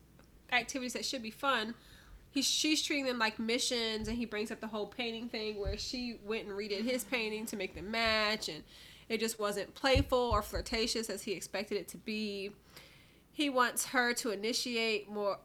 activities 0.52 0.92
that 0.92 1.04
should 1.04 1.22
be 1.22 1.30
fun. 1.30 1.74
He's 2.32 2.46
she's 2.46 2.82
treating 2.82 3.04
them 3.04 3.18
like 3.18 3.38
missions, 3.38 4.08
and 4.08 4.16
he 4.16 4.24
brings 4.24 4.50
up 4.50 4.60
the 4.60 4.66
whole 4.66 4.86
painting 4.86 5.28
thing 5.28 5.60
where 5.60 5.76
she 5.76 6.18
went 6.24 6.48
and 6.48 6.56
redid 6.56 6.82
his 6.82 7.04
painting 7.04 7.44
to 7.46 7.56
make 7.56 7.74
them 7.74 7.90
match, 7.90 8.48
and 8.48 8.64
it 9.08 9.20
just 9.20 9.38
wasn't 9.38 9.74
playful 9.74 10.18
or 10.18 10.40
flirtatious 10.40 11.10
as 11.10 11.22
he 11.22 11.32
expected 11.32 11.76
it 11.76 11.88
to 11.88 11.98
be. 11.98 12.52
He 13.32 13.50
wants 13.50 13.86
her 13.86 14.14
to 14.14 14.30
initiate 14.30 15.10
more. 15.10 15.38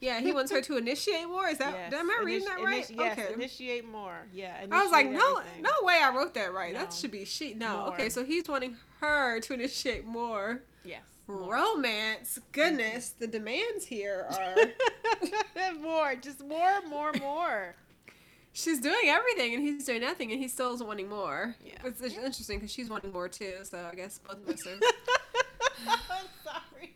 Yeah, 0.00 0.20
he 0.20 0.32
wants 0.32 0.50
her 0.50 0.62
to 0.62 0.78
initiate 0.78 1.28
more. 1.28 1.48
Is 1.48 1.58
that 1.58 1.74
yes. 1.74 1.92
am 1.92 2.10
I 2.10 2.22
reading 2.24 2.48
Initi- 2.48 2.56
that 2.56 2.64
right? 2.64 2.84
Initi- 2.84 2.96
yes, 2.96 3.18
okay. 3.18 3.34
initiate 3.34 3.86
more. 3.86 4.26
Yeah. 4.32 4.56
I 4.70 4.82
was 4.82 4.90
like, 4.90 5.10
no, 5.10 5.36
everything. 5.36 5.62
no 5.62 5.70
way, 5.82 6.00
I 6.02 6.10
wrote 6.16 6.32
that 6.34 6.54
right. 6.54 6.72
No. 6.72 6.80
That 6.80 6.94
should 6.94 7.10
be 7.10 7.26
she. 7.26 7.52
No, 7.52 7.76
more. 7.76 7.88
okay. 7.88 8.08
So 8.08 8.24
he's 8.24 8.48
wanting 8.48 8.78
her 9.00 9.40
to 9.40 9.52
initiate 9.52 10.06
more. 10.06 10.62
Yes. 10.84 11.02
Romance. 11.30 12.38
Goodness, 12.52 13.10
the 13.10 13.26
demands 13.26 13.84
here 13.84 14.26
are 14.30 15.74
more. 15.80 16.14
Just 16.16 16.44
more, 16.44 16.80
more, 16.88 17.12
more 17.14 17.74
she's 18.52 18.80
doing 18.80 19.06
everything 19.06 19.54
and 19.54 19.62
he's 19.62 19.84
doing 19.84 20.00
nothing 20.00 20.32
and 20.32 20.40
he 20.40 20.48
still 20.48 20.74
is 20.74 20.82
wanting 20.82 21.08
more. 21.08 21.54
Yeah. 21.64 21.74
It's, 21.84 22.00
it's 22.00 22.16
interesting 22.16 22.58
because 22.58 22.72
she's 22.72 22.90
wanting 22.90 23.12
more 23.12 23.28
too. 23.28 23.54
So 23.62 23.88
I 23.90 23.94
guess 23.94 24.18
both 24.18 24.42
of 24.42 24.48
us 24.48 24.66
are. 24.66 24.72
I'm 25.88 26.26
sorry. 26.44 26.94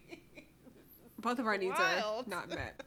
Both 1.18 1.38
of 1.38 1.46
our 1.46 1.56
needs 1.56 1.78
Wild. 1.78 2.26
are 2.26 2.30
not 2.30 2.48
met. 2.48 2.80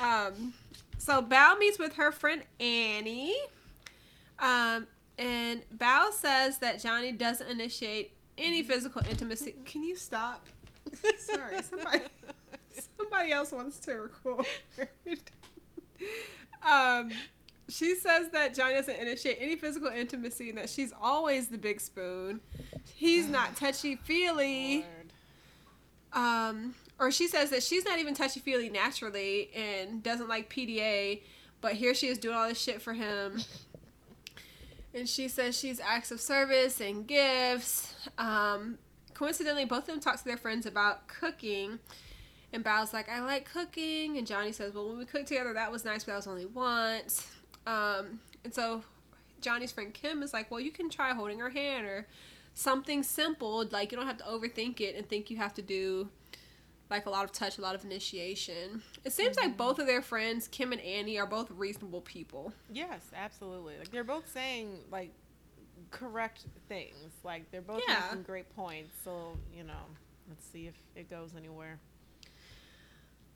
Um, 0.00 0.52
so 0.98 1.22
Bao 1.22 1.58
meets 1.58 1.78
with 1.78 1.94
her 1.94 2.12
friend 2.12 2.42
Annie. 2.60 3.36
Um, 4.38 4.86
and 5.18 5.62
Bao 5.76 6.12
says 6.12 6.58
that 6.58 6.80
Johnny 6.82 7.12
doesn't 7.12 7.48
initiate 7.48 8.12
any 8.36 8.62
physical 8.62 9.02
intimacy. 9.08 9.54
Can 9.64 9.84
you 9.84 9.96
stop? 9.96 10.46
Sorry, 11.18 11.62
somebody, 11.62 12.00
somebody 12.98 13.32
else 13.32 13.52
wants 13.52 13.78
to 13.80 13.92
record. 13.94 14.46
um, 16.66 17.10
she 17.68 17.94
says 17.94 18.28
that 18.30 18.54
Johnny 18.54 18.74
doesn't 18.74 18.96
initiate 18.96 19.38
any 19.40 19.56
physical 19.56 19.88
intimacy 19.88 20.50
and 20.50 20.58
that 20.58 20.68
she's 20.68 20.92
always 21.00 21.48
the 21.48 21.58
big 21.58 21.80
spoon. 21.80 22.40
He's 22.94 23.28
not 23.28 23.56
touchy 23.56 23.96
feely. 23.96 24.84
Um, 26.12 26.74
or 26.98 27.10
she 27.10 27.28
says 27.28 27.50
that 27.50 27.62
she's 27.62 27.84
not 27.84 27.98
even 27.98 28.14
touchy 28.14 28.40
feely 28.40 28.68
naturally 28.68 29.50
and 29.54 30.02
doesn't 30.02 30.28
like 30.28 30.52
PDA, 30.52 31.22
but 31.60 31.72
here 31.72 31.94
she 31.94 32.08
is 32.08 32.18
doing 32.18 32.36
all 32.36 32.48
this 32.48 32.60
shit 32.60 32.82
for 32.82 32.92
him. 32.92 33.40
and 34.94 35.08
she 35.08 35.28
says 35.28 35.58
she's 35.58 35.80
acts 35.80 36.10
of 36.10 36.20
service 36.20 36.80
and 36.80 37.06
gifts. 37.06 37.94
Um, 38.18 38.78
coincidentally, 39.14 39.64
both 39.64 39.80
of 39.80 39.86
them 39.86 40.00
talk 40.00 40.18
to 40.18 40.24
their 40.24 40.36
friends 40.36 40.66
about 40.66 41.08
cooking. 41.08 41.78
And 42.52 42.62
Bao's 42.62 42.92
like, 42.92 43.08
I 43.08 43.20
like 43.20 43.50
cooking. 43.50 44.18
And 44.18 44.26
Johnny 44.26 44.52
says, 44.52 44.74
Well, 44.74 44.88
when 44.88 44.98
we 44.98 45.04
cooked 45.04 45.28
together, 45.28 45.52
that 45.54 45.72
was 45.72 45.84
nice, 45.84 46.04
but 46.04 46.12
that 46.12 46.16
was 46.16 46.26
only 46.26 46.46
once. 46.46 47.26
Um, 47.66 48.20
and 48.44 48.52
so 48.52 48.82
Johnny's 49.42 49.72
friend 49.72 49.92
Kim 49.92 50.22
is 50.22 50.32
like, 50.32 50.50
well, 50.50 50.60
you 50.60 50.70
can 50.70 50.88
try 50.88 51.12
holding 51.12 51.38
her 51.40 51.50
hand 51.50 51.86
or 51.86 52.06
something 52.54 53.02
simple. 53.02 53.66
Like 53.70 53.92
you 53.92 53.98
don't 53.98 54.06
have 54.06 54.18
to 54.18 54.24
overthink 54.24 54.80
it 54.80 54.96
and 54.96 55.06
think 55.06 55.30
you 55.30 55.36
have 55.36 55.52
to 55.54 55.62
do 55.62 56.08
like 56.88 57.06
a 57.06 57.10
lot 57.10 57.24
of 57.24 57.32
touch, 57.32 57.58
a 57.58 57.60
lot 57.60 57.74
of 57.74 57.84
initiation. 57.84 58.82
It 59.04 59.12
seems 59.12 59.36
mm-hmm. 59.36 59.48
like 59.48 59.56
both 59.56 59.78
of 59.78 59.86
their 59.86 60.02
friends, 60.02 60.48
Kim 60.48 60.72
and 60.72 60.80
Annie, 60.80 61.18
are 61.18 61.26
both 61.26 61.50
reasonable 61.50 62.02
people. 62.02 62.52
Yes, 62.70 63.00
absolutely. 63.16 63.78
Like 63.78 63.90
they're 63.90 64.04
both 64.04 64.30
saying 64.30 64.78
like 64.90 65.12
correct 65.92 66.46
things. 66.68 67.12
Like 67.22 67.48
they're 67.52 67.62
both 67.62 67.82
yeah. 67.86 68.02
making 68.08 68.24
great 68.24 68.54
points. 68.56 68.96
So 69.04 69.38
you 69.56 69.62
know, 69.62 69.84
let's 70.28 70.44
see 70.46 70.66
if 70.66 70.74
it 70.96 71.08
goes 71.08 71.30
anywhere. 71.36 71.78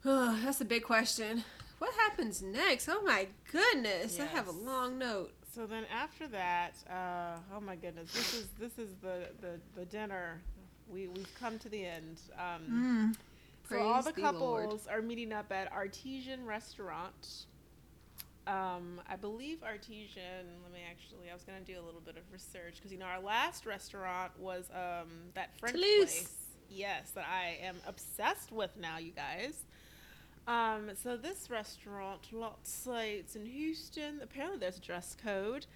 That's 0.04 0.60
a 0.60 0.64
big 0.64 0.82
question. 0.82 1.44
What 1.78 1.94
happens 1.94 2.42
next? 2.42 2.88
Oh 2.88 3.02
my 3.02 3.28
goodness! 3.52 4.16
Yes. 4.18 4.20
I 4.20 4.34
have 4.34 4.48
a 4.48 4.52
long 4.52 4.98
note. 4.98 5.32
So 5.54 5.66
then 5.66 5.84
after 5.94 6.26
that, 6.28 6.74
uh, 6.90 7.38
oh 7.54 7.60
my 7.60 7.76
goodness, 7.76 8.12
this 8.12 8.34
is 8.34 8.48
this 8.58 8.78
is 8.78 8.94
the 9.02 9.28
the, 9.40 9.60
the 9.74 9.84
dinner. 9.84 10.40
We 10.88 11.08
we've 11.08 11.34
come 11.38 11.58
to 11.58 11.68
the 11.68 11.84
end. 11.84 12.20
Um, 12.38 13.14
mm, 13.14 13.16
so 13.68 13.80
all 13.80 14.02
the 14.02 14.12
couples 14.12 14.86
Lord. 14.86 14.98
are 14.98 15.02
meeting 15.02 15.32
up 15.32 15.50
at 15.52 15.72
Artesian 15.72 16.44
Restaurant. 16.44 17.46
Um, 18.46 19.00
I 19.08 19.16
believe 19.16 19.62
Artesian. 19.62 20.46
Let 20.62 20.72
me 20.72 20.80
actually. 20.88 21.30
I 21.30 21.34
was 21.34 21.42
gonna 21.42 21.60
do 21.60 21.74
a 21.80 21.84
little 21.84 22.00
bit 22.00 22.16
of 22.16 22.22
research 22.32 22.76
because 22.76 22.92
you 22.92 22.98
know 22.98 23.06
our 23.06 23.20
last 23.20 23.66
restaurant 23.66 24.32
was 24.38 24.70
um, 24.72 25.08
that 25.34 25.58
French 25.58 25.74
Toulouse. 25.74 26.12
place. 26.12 26.32
Yes, 26.68 27.10
that 27.10 27.26
I 27.30 27.58
am 27.62 27.76
obsessed 27.86 28.52
with 28.52 28.70
now, 28.76 28.98
you 28.98 29.12
guys. 29.12 29.64
Um, 30.48 30.90
so 31.02 31.16
this 31.16 31.50
restaurant, 31.50 32.20
Lots 32.32 32.70
Sites 32.70 33.34
in 33.34 33.46
Houston, 33.46 34.20
apparently 34.22 34.58
there's 34.58 34.78
a 34.78 34.80
dress 34.80 35.16
code. 35.20 35.66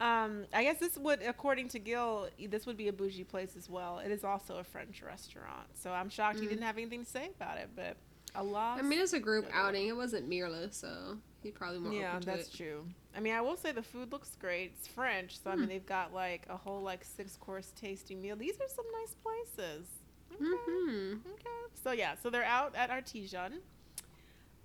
Um, 0.00 0.44
I 0.52 0.64
guess 0.64 0.78
this 0.78 0.98
would, 0.98 1.22
according 1.22 1.68
to 1.68 1.78
Gil, 1.78 2.28
this 2.48 2.66
would 2.66 2.76
be 2.76 2.88
a 2.88 2.92
bougie 2.92 3.24
place 3.24 3.54
as 3.56 3.70
well. 3.70 3.98
It 3.98 4.10
is 4.10 4.24
also 4.24 4.58
a 4.58 4.64
French 4.64 5.02
restaurant, 5.02 5.68
so 5.74 5.92
I'm 5.92 6.10
shocked 6.10 6.38
mm. 6.38 6.42
he 6.42 6.48
didn't 6.48 6.64
have 6.64 6.76
anything 6.76 7.04
to 7.04 7.10
say 7.10 7.30
about 7.36 7.58
it. 7.58 7.70
But 7.74 7.96
a 8.34 8.42
lot. 8.42 8.78
I 8.78 8.82
mean, 8.82 9.00
it's 9.00 9.14
a 9.14 9.20
group 9.20 9.46
outing. 9.52 9.88
It 9.88 9.96
wasn't 9.96 10.28
Mirla, 10.28 10.72
so 10.74 11.16
he 11.46 11.52
probably 11.52 11.78
more. 11.78 11.92
Yeah, 11.92 12.18
that's 12.22 12.48
it. 12.48 12.56
true. 12.56 12.84
I 13.16 13.20
mean, 13.20 13.34
I 13.34 13.40
will 13.40 13.56
say 13.56 13.72
the 13.72 13.82
food 13.82 14.12
looks 14.12 14.36
great. 14.38 14.72
It's 14.76 14.88
French, 14.88 15.38
so 15.38 15.50
mm. 15.50 15.52
I 15.52 15.56
mean, 15.56 15.64
hmm. 15.64 15.70
they've 15.70 15.86
got 15.86 16.12
like 16.12 16.42
a 16.50 16.56
whole 16.56 16.82
like 16.82 17.04
six 17.04 17.36
course 17.36 17.72
tasty 17.80 18.14
meal. 18.14 18.36
These 18.36 18.56
are 18.56 18.68
some 18.68 18.84
nice 19.00 19.14
places. 19.14 19.88
Okay. 20.34 20.44
Mm-hmm. 20.44 21.12
Okay. 21.32 21.72
So 21.82 21.92
yeah, 21.92 22.14
so 22.22 22.30
they're 22.30 22.44
out 22.44 22.74
at 22.74 22.90
Artesian. 22.90 23.60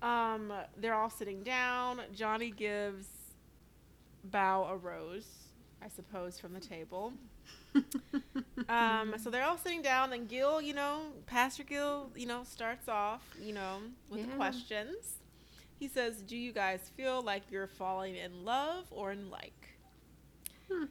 Um, 0.02 0.52
they're 0.76 0.94
all 0.94 1.10
sitting 1.10 1.42
down. 1.42 2.02
Johnny 2.12 2.50
gives 2.50 3.06
Bao 4.28 4.70
a 4.70 4.76
rose, 4.76 5.28
I 5.80 5.88
suppose, 5.88 6.40
from 6.40 6.52
the 6.52 6.60
table. 6.60 7.12
um, 8.68 9.14
so 9.18 9.30
they're 9.30 9.44
all 9.44 9.56
sitting 9.56 9.82
down, 9.82 10.12
and 10.12 10.28
Gil, 10.28 10.60
you 10.60 10.74
know, 10.74 11.02
Pastor 11.26 11.62
Gil, 11.62 12.10
you 12.16 12.26
know, 12.26 12.42
starts 12.44 12.88
off, 12.88 13.22
you 13.40 13.54
know, 13.54 13.78
with 14.10 14.20
yeah. 14.20 14.26
the 14.26 14.32
questions. 14.32 15.21
He 15.82 15.88
says, 15.88 16.22
"Do 16.22 16.36
you 16.36 16.52
guys 16.52 16.92
feel 16.96 17.22
like 17.22 17.42
you're 17.50 17.66
falling 17.66 18.14
in 18.14 18.44
love 18.44 18.84
or 18.92 19.10
in 19.10 19.30
like?" 19.30 19.70
Hmm. 20.70 20.84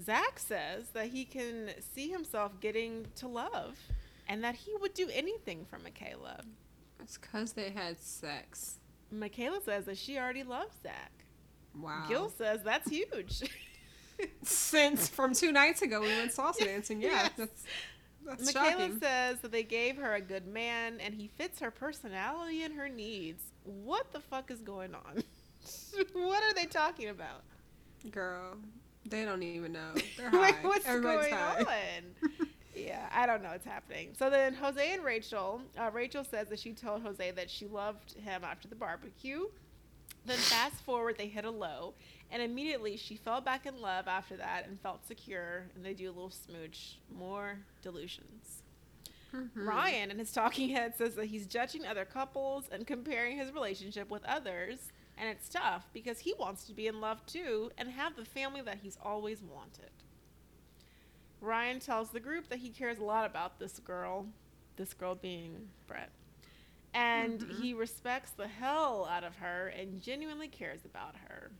Zach 0.00 0.38
says 0.38 0.90
that 0.92 1.08
he 1.08 1.24
can 1.24 1.70
see 1.92 2.08
himself 2.08 2.52
getting 2.60 3.06
to 3.16 3.26
love, 3.26 3.76
and 4.28 4.44
that 4.44 4.54
he 4.54 4.76
would 4.80 4.94
do 4.94 5.08
anything 5.12 5.66
for 5.68 5.80
Michaela. 5.80 6.42
It's 7.02 7.18
because 7.18 7.54
they 7.54 7.70
had 7.70 7.98
sex. 8.00 8.76
Michaela 9.10 9.60
says 9.60 9.86
that 9.86 9.98
she 9.98 10.18
already 10.18 10.44
loves 10.44 10.76
Zach. 10.84 11.10
Wow. 11.74 12.04
Gil 12.08 12.28
says 12.28 12.60
that's 12.62 12.88
huge. 12.88 13.42
since 14.44 15.08
from 15.08 15.32
two 15.34 15.50
nights 15.50 15.82
ago 15.82 16.00
we 16.00 16.06
went 16.08 16.30
salsa 16.30 16.64
dancing. 16.64 17.02
Yeah, 17.02 17.08
Yes. 17.24 17.30
that's 17.36 17.64
that's 18.24 18.54
Michaela 18.54 18.72
shocking. 18.82 19.00
says 19.00 19.38
that 19.40 19.50
they 19.52 19.62
gave 19.64 19.96
her 19.96 20.14
a 20.14 20.20
good 20.20 20.46
man 20.46 21.00
and 21.00 21.14
he 21.14 21.26
fits 21.26 21.58
her 21.60 21.70
personality 21.72 22.62
and 22.62 22.74
her 22.74 22.88
needs. 22.88 23.42
What 23.68 24.12
the 24.12 24.20
fuck 24.20 24.50
is 24.50 24.60
going 24.60 24.94
on? 24.94 25.22
what 26.12 26.42
are 26.42 26.54
they 26.54 26.64
talking 26.66 27.08
about? 27.10 27.42
Girl, 28.10 28.56
they 29.04 29.24
don't 29.24 29.42
even 29.42 29.72
know. 29.72 29.90
They're 30.16 30.30
like, 30.30 30.56
high. 30.56 30.66
what's 30.66 30.86
Everybody's 30.86 31.30
going 31.30 31.34
high. 31.34 31.66
on? 31.66 32.48
yeah, 32.74 33.08
I 33.12 33.26
don't 33.26 33.42
know 33.42 33.50
what's 33.50 33.66
happening. 33.66 34.10
So 34.18 34.30
then 34.30 34.54
Jose 34.54 34.92
and 34.92 35.04
Rachel, 35.04 35.60
uh, 35.78 35.90
Rachel 35.92 36.24
says 36.24 36.48
that 36.48 36.58
she 36.58 36.72
told 36.72 37.02
Jose 37.02 37.30
that 37.32 37.50
she 37.50 37.66
loved 37.66 38.14
him 38.14 38.44
after 38.44 38.68
the 38.68 38.74
barbecue. 38.74 39.44
Then 40.24 40.38
fast 40.38 40.76
forward, 40.76 41.16
they 41.16 41.28
hit 41.28 41.44
a 41.44 41.50
low, 41.50 41.94
and 42.30 42.42
immediately 42.42 42.96
she 42.96 43.16
fell 43.16 43.40
back 43.40 43.66
in 43.66 43.80
love 43.80 44.08
after 44.08 44.36
that 44.36 44.66
and 44.66 44.78
felt 44.80 45.06
secure, 45.06 45.64
and 45.74 45.84
they 45.84 45.94
do 45.94 46.06
a 46.06 46.12
little 46.12 46.30
smooch. 46.30 46.98
More 47.16 47.58
delusions. 47.82 48.62
Mhm. 49.32 49.66
Ryan 49.66 50.10
in 50.10 50.18
his 50.18 50.32
talking 50.32 50.70
head 50.70 50.96
says 50.96 51.14
that 51.16 51.26
he's 51.26 51.46
judging 51.46 51.84
other 51.84 52.04
couples 52.04 52.68
and 52.70 52.86
comparing 52.86 53.36
his 53.36 53.52
relationship 53.52 54.08
with 54.10 54.24
others, 54.24 54.90
and 55.16 55.28
it's 55.28 55.48
tough 55.48 55.88
because 55.92 56.20
he 56.20 56.32
wants 56.34 56.64
to 56.64 56.72
be 56.72 56.86
in 56.86 57.00
love 57.00 57.24
too 57.26 57.70
and 57.76 57.90
have 57.90 58.16
the 58.16 58.24
family 58.24 58.62
that 58.62 58.78
he's 58.78 58.96
always 59.02 59.42
wanted. 59.42 59.90
Ryan 61.40 61.78
tells 61.78 62.10
the 62.10 62.20
group 62.20 62.48
that 62.48 62.58
he 62.58 62.70
cares 62.70 62.98
a 62.98 63.04
lot 63.04 63.26
about 63.26 63.58
this 63.58 63.78
girl, 63.78 64.26
this 64.76 64.94
girl 64.94 65.14
being 65.14 65.70
Brett, 65.86 66.10
and 66.94 67.40
Mhm. 67.40 67.60
he 67.60 67.74
respects 67.74 68.30
the 68.30 68.48
hell 68.48 69.04
out 69.04 69.24
of 69.24 69.36
her 69.36 69.68
and 69.68 70.00
genuinely 70.02 70.48
cares 70.48 70.84
about 70.84 71.16
her. 71.16 71.52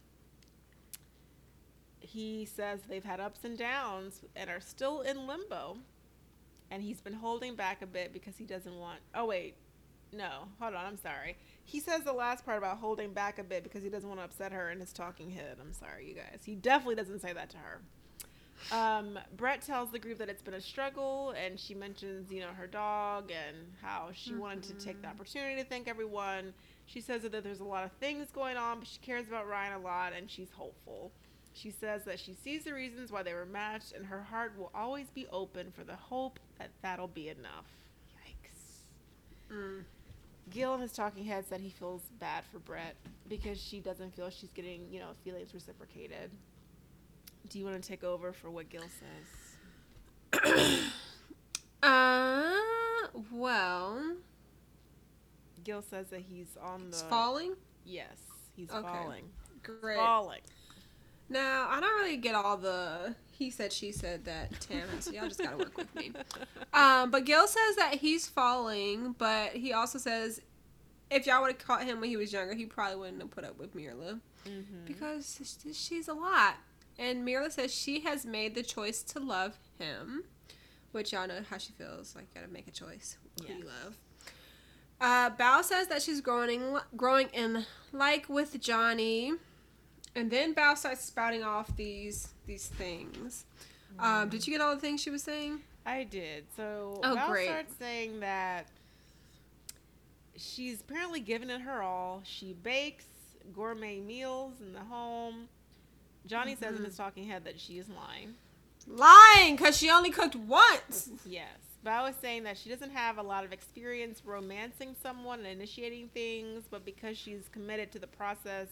He 2.01 2.45
says 2.47 2.81
they've 2.85 3.05
had 3.05 3.21
ups 3.21 3.45
and 3.45 3.59
downs 3.59 4.25
and 4.35 4.49
are 4.49 4.61
still 4.61 5.03
in 5.03 5.27
limbo 5.27 5.79
and 6.71 6.83
he's 6.83 7.01
been 7.01 7.13
holding 7.13 7.55
back 7.55 7.83
a 7.83 7.87
bit 7.87 8.13
because 8.13 8.37
he 8.37 8.45
doesn't 8.45 8.79
want. 8.79 9.01
Oh 9.15 9.27
wait, 9.27 9.55
no, 10.13 10.49
hold 10.61 10.75
on. 10.75 10.87
I'm 10.87 10.97
sorry. 10.97 11.37
He 11.65 11.81
says 11.81 12.03
the 12.03 12.13
last 12.13 12.45
part 12.45 12.59
about 12.59 12.79
holding 12.79 13.13
back 13.13 13.39
a 13.39 13.45
bit 13.45 13.63
because 13.63 13.83
he 13.83 13.89
doesn't 13.89 14.09
want 14.09 14.21
to 14.21 14.25
upset 14.25 14.53
her 14.53 14.71
in 14.71 14.81
his 14.81 14.93
talking 14.93 15.31
head. 15.31 15.59
I'm 15.61 15.73
sorry, 15.73 16.09
you 16.09 16.15
guys. 16.15 16.43
He 16.45 16.55
definitely 16.55 16.95
doesn't 16.97 17.21
say 17.21 17.33
that 17.33 17.51
to 17.51 17.57
her. 17.59 17.81
Um, 18.73 19.19
Brett 19.37 19.63
tells 19.63 19.91
the 19.91 19.99
group 19.99 20.19
that 20.19 20.29
it's 20.29 20.43
been 20.43 20.55
a 20.55 20.61
struggle, 20.61 21.33
and 21.43 21.59
she 21.59 21.75
mentions, 21.75 22.31
you 22.33 22.41
know, 22.41 22.49
her 22.49 22.67
dog 22.67 23.31
and 23.31 23.57
how 23.81 24.09
she 24.13 24.35
wanted 24.35 24.65
to 24.65 24.85
take 24.85 25.01
the 25.01 25.09
opportunity 25.09 25.63
to 25.63 25.69
thank 25.69 25.89
everyone. 25.89 26.53
She 26.87 27.01
says 27.01 27.23
that 27.23 27.33
there's 27.45 27.61
a 27.61 27.65
lot 27.65 27.85
of 27.85 27.93
things 27.93 28.31
going 28.33 28.57
on, 28.57 28.81
but 28.81 28.89
she 28.89 28.99
cares 28.99 29.29
about 29.29 29.47
Ryan 29.47 29.75
a 29.75 29.79
lot, 29.79 30.13
and 30.17 30.31
she's 30.31 30.51
hopeful. 30.51 31.13
She 31.61 31.71
says 31.71 32.05
that 32.05 32.21
she 32.21 32.35
sees 32.45 32.65
the 32.65 32.73
reasons 32.73 33.11
why 33.11 33.23
they 33.25 33.35
were 33.35 33.45
matched, 33.47 33.93
and 33.93 34.07
her 34.07 34.23
heart 34.23 34.53
will 34.57 34.71
always 34.75 35.09
be 35.09 35.27
open 35.33 35.73
for 35.73 35.83
the 35.83 35.97
hope 35.97 36.39
that 36.59 36.71
that'll 36.83 37.09
be 37.09 37.29
enough. 37.29 37.67
Yikes. 38.15 39.53
Mm. 39.53 39.83
Gil 40.51 40.75
in 40.75 40.81
his 40.81 40.93
talking 40.93 41.25
head 41.25 41.45
said 41.49 41.61
he 41.61 41.71
feels 41.71 42.03
bad 42.21 42.45
for 42.53 42.59
Brett 42.61 42.95
because 43.29 43.61
she 43.61 43.81
doesn't 43.81 44.15
feel 44.15 44.31
she's 44.31 44.51
getting, 44.51 44.87
you 44.91 45.01
know, 45.01 45.09
feelings 45.25 45.53
reciprocated. 45.53 46.31
Do 47.49 47.59
you 47.59 47.65
want 47.65 47.83
to 47.83 47.89
take 47.89 48.05
over 48.05 48.33
for 48.33 48.51
what 48.51 48.69
Gil 48.69 48.83
says? 50.33 50.81
Uh, 51.81 52.57
well, 53.31 54.03
Gil 55.63 55.81
says 55.81 56.09
that 56.09 56.23
he's 56.29 56.57
on 56.61 56.81
the 56.91 56.97
it's 56.97 57.03
falling. 57.03 57.55
Yes, 57.85 58.17
he's 58.57 58.69
Okay. 58.69 58.83
falling. 58.83 59.25
Great. 59.63 59.97
Falling. 59.97 60.41
Now, 61.29 61.67
I 61.69 61.81
don't 61.81 61.95
really 62.01 62.17
get 62.17 62.35
all 62.35 62.57
the 62.57 63.15
he 63.31 63.51
said, 63.51 63.73
she 63.73 63.93
said 63.93 64.25
that 64.25 64.61
Tam, 64.61 64.89
so 65.01 65.13
y'all 65.13 65.29
just 65.29 65.41
gotta 65.41 65.57
work 65.59 65.77
with 65.77 65.95
me. 65.95 66.13
Um, 66.73 67.11
but 67.13 67.25
Gil 67.25 67.47
says 67.47 67.77
that 67.77 67.95
he's 68.01 68.27
falling, 68.27 69.15
but 69.19 69.51
he 69.53 69.73
also 69.73 69.99
says 69.99 70.41
if 71.11 71.27
y'all 71.27 71.41
would 71.43 71.53
have 71.53 71.59
caught 71.65 71.85
him 71.85 72.01
when 72.01 72.11
he 72.11 72.17
was 72.17 72.33
younger, 72.33 72.55
he 72.55 72.67
probably 72.67 72.97
wouldn't 72.97 73.23
have 73.23 73.31
put 73.31 73.45
up 73.45 73.59
with 73.59 73.75
Mirla 73.77 74.21
Mm-hmm. 74.47 74.87
because 74.87 75.41
she's 75.75 76.09
a 76.09 76.15
lot. 76.15 76.55
And 76.99 77.27
Mirla 77.27 77.53
says 77.53 77.75
she 77.75 78.01
has 78.01 78.25
made 78.25 78.55
the 78.55 78.63
choice 78.63 79.03
to 79.05 79.21
love 79.21 79.57
him, 79.79 80.25
which 80.93 81.13
y'all 81.13 81.27
know 81.29 81.41
how 81.51 81.59
she 81.59 81.73
feels. 81.73 82.15
Like, 82.17 82.27
you 82.35 82.41
gotta 82.41 82.53
make 82.53 82.67
a 82.67 82.71
choice 82.71 83.19
who 83.41 83.53
you 83.53 83.65
love. 83.65 83.97
Uh, 85.01 85.31
Bao 85.31 85.63
says 85.63 85.87
that 85.89 86.03
she's 86.03 86.21
growing, 86.21 86.77
growing 86.97 87.29
in 87.33 87.67
like 87.93 88.29
with 88.29 88.61
Johnny, 88.61 89.35
and 90.15 90.31
then 90.31 90.55
Bao 90.55 90.77
starts 90.77 91.05
spouting 91.05 91.43
off 91.45 91.75
these 91.77 92.29
these 92.47 92.67
things. 92.69 93.45
Um, 93.99 94.29
did 94.29 94.47
you 94.47 94.53
get 94.53 94.61
all 94.61 94.75
the 94.75 94.81
things 94.81 95.01
she 95.01 95.11
was 95.11 95.23
saying? 95.23 95.61
I 95.87 96.05
did. 96.05 96.45
So 96.57 97.01
Oh, 97.03 97.17
Bao 97.17 97.29
great. 97.29 97.47
starts 97.47 97.75
saying 97.79 98.21
that 98.21 98.67
she's 100.37 100.81
apparently 100.81 101.21
given 101.21 101.51
it 101.51 101.61
her 101.63 101.83
all. 101.83 102.23
She 102.25 102.53
bakes 102.53 103.05
gourmet 103.53 104.01
meals 104.01 104.61
in 104.61 104.73
the 104.73 104.81
home. 104.81 105.49
Johnny 106.27 106.55
says 106.57 106.77
in 106.77 106.83
Mhm. 106.83 106.87
his 106.87 106.97
talking 106.97 107.25
head 107.27 107.45
that 107.45 107.59
she 107.59 107.79
is 107.79 107.89
lying. 107.89 108.37
Lying, 108.87 109.57
cause 109.57 109.77
she 109.77 109.91
only 109.91 110.11
cooked 110.11 110.37
once. 110.37 111.11
Yes. 111.25 111.59
Bao 111.85 112.11
is 112.11 112.17
saying 112.17 112.43
that 112.43 112.59
she 112.59 112.69
doesn't 112.69 112.91
have 112.91 113.19
a 113.19 113.23
lot 113.23 113.45
of 113.45 113.53
experience 113.53 114.23
romancing 114.25 114.95
someone 115.03 115.39
and 115.41 115.49
initiating 115.49 116.09
things, 116.09 116.65
but 116.71 116.85
because 116.85 117.17
she's 117.17 117.49
committed 117.49 117.93
to 117.93 117.99
the 117.99 118.07
process, 118.07 118.69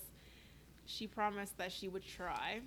she 0.87 1.07
promised 1.07 1.57
that 1.59 1.73
she 1.73 1.89
would 1.89 2.07
try. 2.07 2.61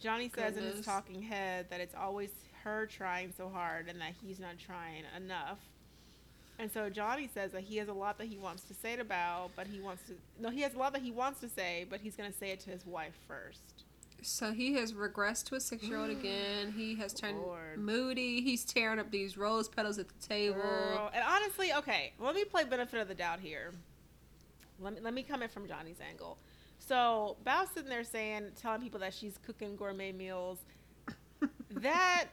Johnny 0.00 0.30
says 0.34 0.56
in 0.56 0.64
his 0.64 0.84
talking 0.84 1.22
head 1.22 1.66
that 1.70 1.80
it's 1.80 1.94
always 1.94 2.30
her 2.64 2.86
trying 2.86 3.32
so 3.36 3.48
hard 3.48 3.88
and 3.88 4.00
that 4.00 4.14
he's 4.24 4.40
not 4.40 4.58
trying 4.58 5.04
enough. 5.16 5.58
And 6.58 6.70
so 6.70 6.90
Johnny 6.90 7.28
says 7.32 7.52
that 7.52 7.62
he 7.62 7.76
has 7.78 7.88
a 7.88 7.92
lot 7.92 8.18
that 8.18 8.26
he 8.26 8.36
wants 8.36 8.62
to 8.64 8.74
say 8.74 8.96
to 8.96 9.04
Bao, 9.04 9.50
but 9.56 9.66
he 9.66 9.80
wants 9.80 10.02
to 10.06 10.14
no, 10.40 10.50
he 10.50 10.60
has 10.60 10.74
a 10.74 10.78
lot 10.78 10.92
that 10.92 11.02
he 11.02 11.10
wants 11.10 11.40
to 11.40 11.48
say, 11.48 11.86
but 11.88 12.00
he's 12.00 12.14
gonna 12.14 12.32
say 12.32 12.50
it 12.50 12.60
to 12.60 12.70
his 12.70 12.86
wife 12.86 13.14
first. 13.26 13.84
So 14.22 14.52
he 14.52 14.74
has 14.74 14.92
regressed 14.92 15.46
to 15.46 15.56
a 15.56 15.60
six 15.60 15.82
year 15.84 15.98
old 15.98 16.10
again. 16.18 16.72
He 16.76 16.94
has 16.96 17.12
turned 17.12 17.38
Lord. 17.38 17.78
moody. 17.78 18.40
He's 18.40 18.64
tearing 18.64 18.98
up 18.98 19.10
these 19.10 19.36
rose 19.36 19.68
petals 19.68 19.98
at 19.98 20.08
the 20.08 20.26
table. 20.26 20.60
Girl. 20.60 21.10
And 21.12 21.24
honestly, 21.26 21.72
okay, 21.74 22.12
let 22.20 22.34
me 22.34 22.44
play 22.44 22.64
benefit 22.64 23.00
of 23.00 23.08
the 23.08 23.14
doubt 23.14 23.40
here. 23.40 23.72
Let 24.80 24.94
me 24.94 25.00
let 25.00 25.14
me 25.14 25.22
come 25.22 25.42
in 25.42 25.48
from 25.48 25.66
Johnny's 25.66 26.00
angle. 26.08 26.38
So 26.92 27.38
Bao's 27.42 27.68
sitting 27.72 27.88
there 27.88 28.04
saying, 28.04 28.50
telling 28.60 28.82
people 28.82 29.00
that 29.00 29.14
she's 29.14 29.38
cooking 29.38 29.76
gourmet 29.76 30.12
meals. 30.12 30.58
That 31.70 32.26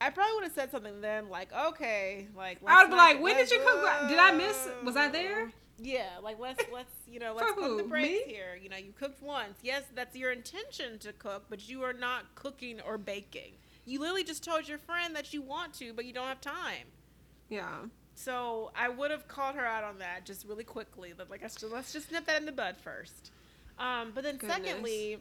I 0.00 0.10
probably 0.10 0.34
would 0.34 0.42
have 0.42 0.52
said 0.52 0.72
something 0.72 1.00
then, 1.00 1.28
like, 1.28 1.52
okay, 1.52 2.26
like 2.36 2.58
I 2.66 2.82
would 2.82 2.90
be 2.90 2.96
like, 2.96 3.22
when 3.22 3.36
did 3.36 3.48
you 3.48 3.60
cook? 3.60 3.80
gra- 3.80 4.08
Did 4.08 4.18
I 4.18 4.32
miss? 4.32 4.68
Was 4.84 4.96
I 4.96 5.06
there? 5.06 5.52
Yeah, 5.78 6.08
like 6.20 6.40
let's 6.40 6.62
let's 6.72 6.92
you 7.06 7.20
know 7.20 7.32
let's 7.36 7.52
put 7.52 7.76
the? 7.76 7.84
Me? 7.84 8.22
here. 8.26 8.58
You 8.60 8.68
know, 8.68 8.76
you 8.76 8.92
cooked 8.92 9.22
once. 9.22 9.56
Yes, 9.62 9.84
that's 9.94 10.16
your 10.16 10.32
intention 10.32 10.98
to 10.98 11.12
cook, 11.12 11.44
but 11.48 11.68
you 11.68 11.82
are 11.82 11.92
not 11.92 12.34
cooking 12.34 12.80
or 12.80 12.98
baking. 12.98 13.52
You 13.84 14.00
literally 14.00 14.24
just 14.24 14.42
told 14.42 14.66
your 14.68 14.78
friend 14.78 15.14
that 15.14 15.32
you 15.32 15.42
want 15.42 15.74
to, 15.74 15.92
but 15.92 16.04
you 16.04 16.12
don't 16.12 16.26
have 16.26 16.40
time. 16.40 16.88
Yeah. 17.48 17.84
So 18.14 18.70
I 18.76 18.88
would 18.88 19.10
have 19.10 19.26
called 19.28 19.56
her 19.56 19.64
out 19.64 19.84
on 19.84 19.98
that 19.98 20.24
just 20.24 20.46
really 20.46 20.64
quickly. 20.64 21.12
But 21.16 21.30
like, 21.30 21.42
I 21.42 21.48
still, 21.48 21.70
let's 21.70 21.92
just 21.92 22.12
nip 22.12 22.26
that 22.26 22.38
in 22.40 22.46
the 22.46 22.52
bud 22.52 22.76
first. 22.76 23.32
Um, 23.78 24.12
but 24.14 24.22
then 24.24 24.36
Goodness. 24.36 24.56
secondly, 24.56 25.18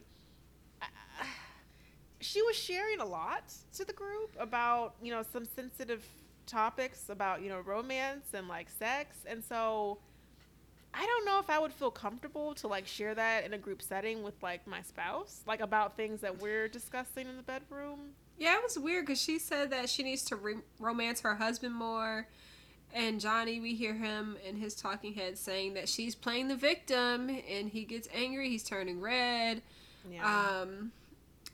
she 2.20 2.42
was 2.42 2.56
sharing 2.56 3.00
a 3.00 3.06
lot 3.06 3.54
to 3.76 3.86
the 3.86 3.94
group 3.94 4.36
about 4.40 4.96
you 5.02 5.12
know 5.12 5.24
some 5.32 5.46
sensitive 5.46 6.08
topics 6.46 7.10
about 7.10 7.42
you 7.42 7.50
know 7.50 7.60
romance 7.62 8.28
and 8.34 8.48
like 8.48 8.70
sex, 8.70 9.18
and 9.26 9.44
so 9.44 9.98
I 10.94 11.06
don't 11.06 11.26
know 11.26 11.40
if 11.40 11.50
I 11.50 11.60
would 11.60 11.74
feel 11.74 11.92
comfortable 11.92 12.54
to 12.56 12.68
like 12.68 12.88
share 12.88 13.16
that 13.16 13.46
in 13.46 13.54
a 13.54 13.58
group 13.58 13.82
setting 13.82 14.24
with 14.24 14.36
like 14.44 14.66
my 14.68 14.82
spouse, 14.82 15.42
like 15.48 15.62
about 15.62 15.98
things 15.98 16.22
that 16.22 16.40
we're 16.40 16.68
discussing 16.68 17.28
in 17.28 17.36
the 17.36 17.44
bedroom. 17.44 18.00
Yeah, 18.38 18.58
it 18.58 18.64
was 18.64 18.78
weird 18.78 19.06
because 19.06 19.22
she 19.22 19.40
said 19.40 19.72
that 19.72 19.90
she 19.90 20.04
needs 20.04 20.24
to 20.26 20.36
re- 20.36 20.56
romance 20.80 21.22
her 21.22 21.36
husband 21.36 21.76
more. 21.76 22.28
And 22.94 23.20
Johnny, 23.20 23.60
we 23.60 23.74
hear 23.74 23.96
him 23.96 24.38
in 24.48 24.56
his 24.56 24.76
talking 24.76 25.16
head 25.16 25.38
saying 25.38 25.74
that 25.74 25.90
she's 25.90 26.14
playing 26.14 26.48
the 26.48 26.56
victim 26.56 27.30
and 27.50 27.70
he 27.70 27.86
gets 27.86 28.08
angry. 28.14 28.50
He's 28.50 28.64
turning 28.64 29.02
red. 29.02 29.64
Yeah. 30.10 30.62
Um, 30.62 30.92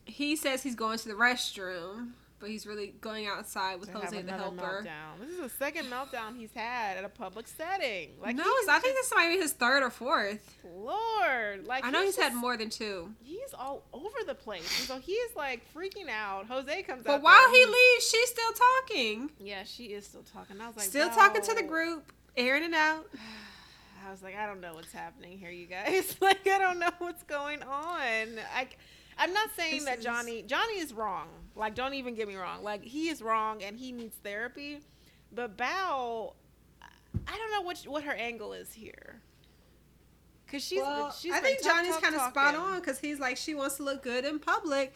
he 0.05 0.35
says 0.35 0.63
he's 0.63 0.75
going 0.75 0.97
to 0.99 1.07
the 1.07 1.13
restroom, 1.13 2.09
but 2.39 2.49
he's 2.49 2.65
really 2.65 2.93
going 3.01 3.27
outside 3.27 3.79
with 3.79 3.91
to 3.91 3.97
Jose 3.97 4.09
to 4.15 4.17
another 4.19 4.43
help 4.43 4.55
meltdown. 4.57 5.19
This 5.19 5.29
is 5.29 5.37
the 5.39 5.49
second 5.49 5.85
meltdown 5.87 6.37
he's 6.37 6.51
had 6.53 6.97
at 6.97 7.03
a 7.03 7.09
public 7.09 7.47
setting. 7.47 8.11
Like 8.21 8.35
no, 8.35 8.43
is 8.61 8.67
I 8.67 8.79
think 8.79 8.95
this 8.95 9.11
might 9.15 9.29
be 9.29 9.37
his 9.37 9.53
third 9.53 9.83
or 9.83 9.89
fourth. 9.89 10.57
Lord, 10.63 11.65
like 11.67 11.85
I 11.85 11.91
know 11.91 12.03
he's 12.03 12.15
had 12.17 12.29
just- 12.31 12.35
more 12.41 12.57
than 12.57 12.69
two. 12.69 13.13
He's 13.23 13.53
all 13.57 13.83
over 13.93 14.17
the 14.25 14.35
place, 14.35 14.79
and 14.79 14.87
so 14.87 14.99
he's 14.99 15.35
like 15.35 15.61
freaking 15.73 16.09
out. 16.09 16.47
Jose 16.47 16.83
comes 16.83 16.99
out, 17.01 17.05
But 17.05 17.21
while 17.21 17.51
he 17.51 17.65
leaves, 17.65 18.09
she's 18.09 18.29
still 18.29 18.51
talking. 18.53 19.31
yeah, 19.39 19.63
she 19.65 19.85
is 19.85 20.05
still 20.05 20.23
talking. 20.23 20.59
I 20.61 20.67
was 20.67 20.77
like, 20.77 20.85
still 20.85 21.09
talking 21.09 21.41
to 21.41 21.53
the 21.53 21.63
group, 21.63 22.11
airing 22.37 22.63
it 22.63 22.73
out. 22.73 23.07
I 24.07 24.11
was 24.11 24.23
like, 24.23 24.35
I 24.37 24.45
don't 24.47 24.61
know 24.61 24.73
what's 24.73 24.91
happening 24.93 25.37
here, 25.37 25.51
you 25.51 25.65
guys. 25.67 26.15
like, 26.21 26.47
I 26.47 26.57
don't 26.57 26.79
know 26.79 26.89
what's 26.99 27.21
going 27.23 27.61
on. 27.61 27.99
I, 28.55 28.67
I'm 29.17 29.33
not 29.33 29.49
saying 29.57 29.75
This 29.75 29.85
that 29.85 29.97
is- 29.99 30.03
Johnny 30.05 30.41
Johnny 30.43 30.79
is 30.79 30.93
wrong. 30.93 31.27
Like, 31.59 31.75
don't 31.75 31.93
even 31.93 32.15
get 32.15 32.27
me 32.27 32.35
wrong. 32.35 32.63
Like, 32.63 32.83
he 32.83 33.09
is 33.09 33.21
wrong 33.21 33.61
and 33.61 33.77
he 33.77 33.91
needs 33.91 34.15
therapy. 34.23 34.79
But 35.31 35.57
Bao, 35.57 36.33
I 37.27 37.37
don't 37.37 37.51
know 37.51 37.61
what 37.61 37.77
what 37.85 38.03
her 38.03 38.13
angle 38.13 38.53
is 38.53 38.73
here. 38.73 39.21
Cause 40.51 40.63
she's 40.63 40.81
well, 40.81 41.11
she's 41.11 41.31
I 41.31 41.39
think 41.41 41.61
talk, 41.61 41.75
Johnny's 41.75 41.97
kind 41.97 42.15
of 42.15 42.21
spot 42.21 42.55
on 42.55 42.79
because 42.79 42.97
he's 42.97 43.19
like 43.19 43.37
she 43.37 43.53
wants 43.53 43.77
to 43.77 43.83
look 43.83 44.01
good 44.01 44.25
in 44.25 44.39
public, 44.39 44.95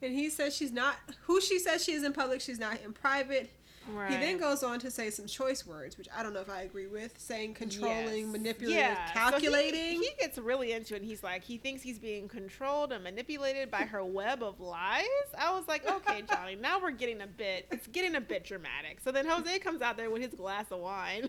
and 0.00 0.14
he 0.14 0.30
says 0.30 0.56
she's 0.56 0.72
not 0.72 0.96
who 1.24 1.42
she 1.42 1.58
says 1.58 1.84
she 1.84 1.92
is 1.92 2.04
in 2.04 2.14
public. 2.14 2.40
She's 2.40 2.58
not 2.58 2.80
in 2.82 2.94
private. 2.94 3.50
Right. 3.92 4.10
He 4.12 4.16
then 4.16 4.38
goes 4.38 4.62
on 4.62 4.78
to 4.80 4.90
say 4.90 5.10
some 5.10 5.26
choice 5.26 5.66
words, 5.66 5.98
which 5.98 6.08
I 6.16 6.22
don't 6.22 6.32
know 6.32 6.40
if 6.40 6.48
I 6.48 6.62
agree 6.62 6.86
with, 6.86 7.18
saying 7.18 7.54
controlling, 7.54 8.24
Yes. 8.24 8.32
manipulative, 8.32 8.76
Yeah. 8.80 8.94
So 8.94 9.02
he- 9.12 9.18
calculating. 9.30 10.00
he, 10.00 10.10
gets 10.18 10.38
really 10.38 10.72
into 10.72 10.94
it. 10.94 11.02
And 11.02 11.06
he's 11.06 11.22
like, 11.22 11.44
he 11.44 11.58
thinks 11.58 11.82
he's 11.82 11.98
being 11.98 12.26
controlled 12.28 12.92
and 12.92 13.04
manipulated 13.04 13.70
by 13.70 13.82
her 13.82 14.02
web 14.04 14.42
of 14.42 14.58
lies. 14.58 15.04
I 15.38 15.52
was 15.52 15.68
like, 15.68 15.86
okay, 15.86 16.22
Johnny, 16.30 16.54
now 16.54 16.80
we're 16.80 16.92
getting 16.92 17.20
a 17.20 17.26
bit, 17.26 17.66
it's 17.70 17.86
getting 17.88 18.14
a 18.14 18.20
bit 18.22 18.44
dramatic. 18.44 19.00
So 19.04 19.12
then 19.12 19.26
Jose 19.26 19.58
comes 19.58 19.82
out 19.82 19.96
there 19.98 20.08
with 20.10 20.22
his 20.22 20.32
glass 20.32 20.66
of 20.70 20.80
wine, 20.80 21.28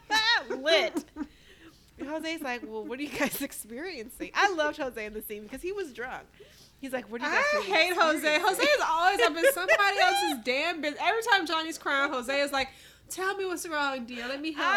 lit. 0.50 1.04
And 1.98 2.08
Jose's 2.08 2.40
like, 2.42 2.62
well, 2.64 2.84
what 2.84 2.98
are 2.98 3.02
you 3.02 3.08
guys 3.16 3.40
experiencing? 3.42 4.30
I 4.34 4.52
loved 4.52 4.76
Jose 4.78 5.04
in 5.04 5.14
the 5.14 5.22
scene 5.22 5.44
because 5.44 5.62
he 5.62 5.72
was 5.72 5.92
drunk. 5.92 6.24
He's 6.84 6.92
like, 6.92 7.10
what 7.10 7.22
are 7.22 7.24
you 7.24 7.32
guys 7.32 7.44
I 7.56 7.62
hate 7.62 7.96
Jose. 7.96 8.38
Jose 8.42 8.62
is 8.62 8.82
always 8.86 9.18
up 9.20 9.34
in 9.34 9.52
somebody 9.54 9.98
else's 10.02 10.44
damn 10.44 10.82
business. 10.82 11.00
Every 11.02 11.22
time 11.32 11.46
Johnny's 11.46 11.78
crying, 11.78 12.12
Jose 12.12 12.40
is 12.42 12.52
like, 12.52 12.68
"Tell 13.08 13.34
me 13.38 13.46
what's 13.46 13.66
wrong, 13.66 14.04
dear. 14.04 14.28
Let 14.28 14.42
me 14.42 14.52
help. 14.52 14.76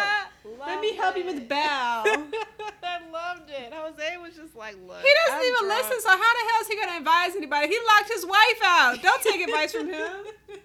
Let 0.58 0.80
me 0.80 0.96
help 0.96 1.18
you 1.18 1.26
with 1.26 1.36
it. 1.36 1.50
Bao." 1.50 1.54
I 1.54 3.10
loved 3.12 3.50
it. 3.50 3.74
Jose 3.74 4.16
was 4.16 4.34
just 4.34 4.56
like, 4.56 4.76
look. 4.86 5.02
He 5.02 5.12
doesn't 5.26 5.38
I'm 5.38 5.44
even 5.44 5.66
drunk. 5.66 5.82
listen, 5.82 6.00
so 6.00 6.08
how 6.08 6.16
the 6.16 6.50
hell 6.50 6.60
is 6.62 6.68
he 6.68 6.76
gonna 6.76 6.96
advise 6.96 7.36
anybody? 7.36 7.68
He 7.68 7.78
locked 7.86 8.10
his 8.10 8.24
wife 8.24 8.60
out. 8.64 9.02
Don't 9.02 9.22
take 9.22 9.42
advice 9.42 9.72
from 9.72 9.88
him. 9.88 10.10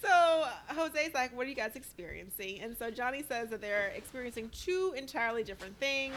So 0.00 0.46
Jose's 0.76 1.12
like, 1.12 1.36
"What 1.36 1.46
are 1.46 1.50
you 1.50 1.56
guys 1.56 1.72
experiencing?" 1.74 2.60
And 2.60 2.78
so 2.78 2.88
Johnny 2.88 3.24
says 3.28 3.50
that 3.50 3.60
they're 3.60 3.88
experiencing 3.96 4.48
two 4.50 4.94
entirely 4.96 5.42
different 5.42 5.76
things. 5.80 6.14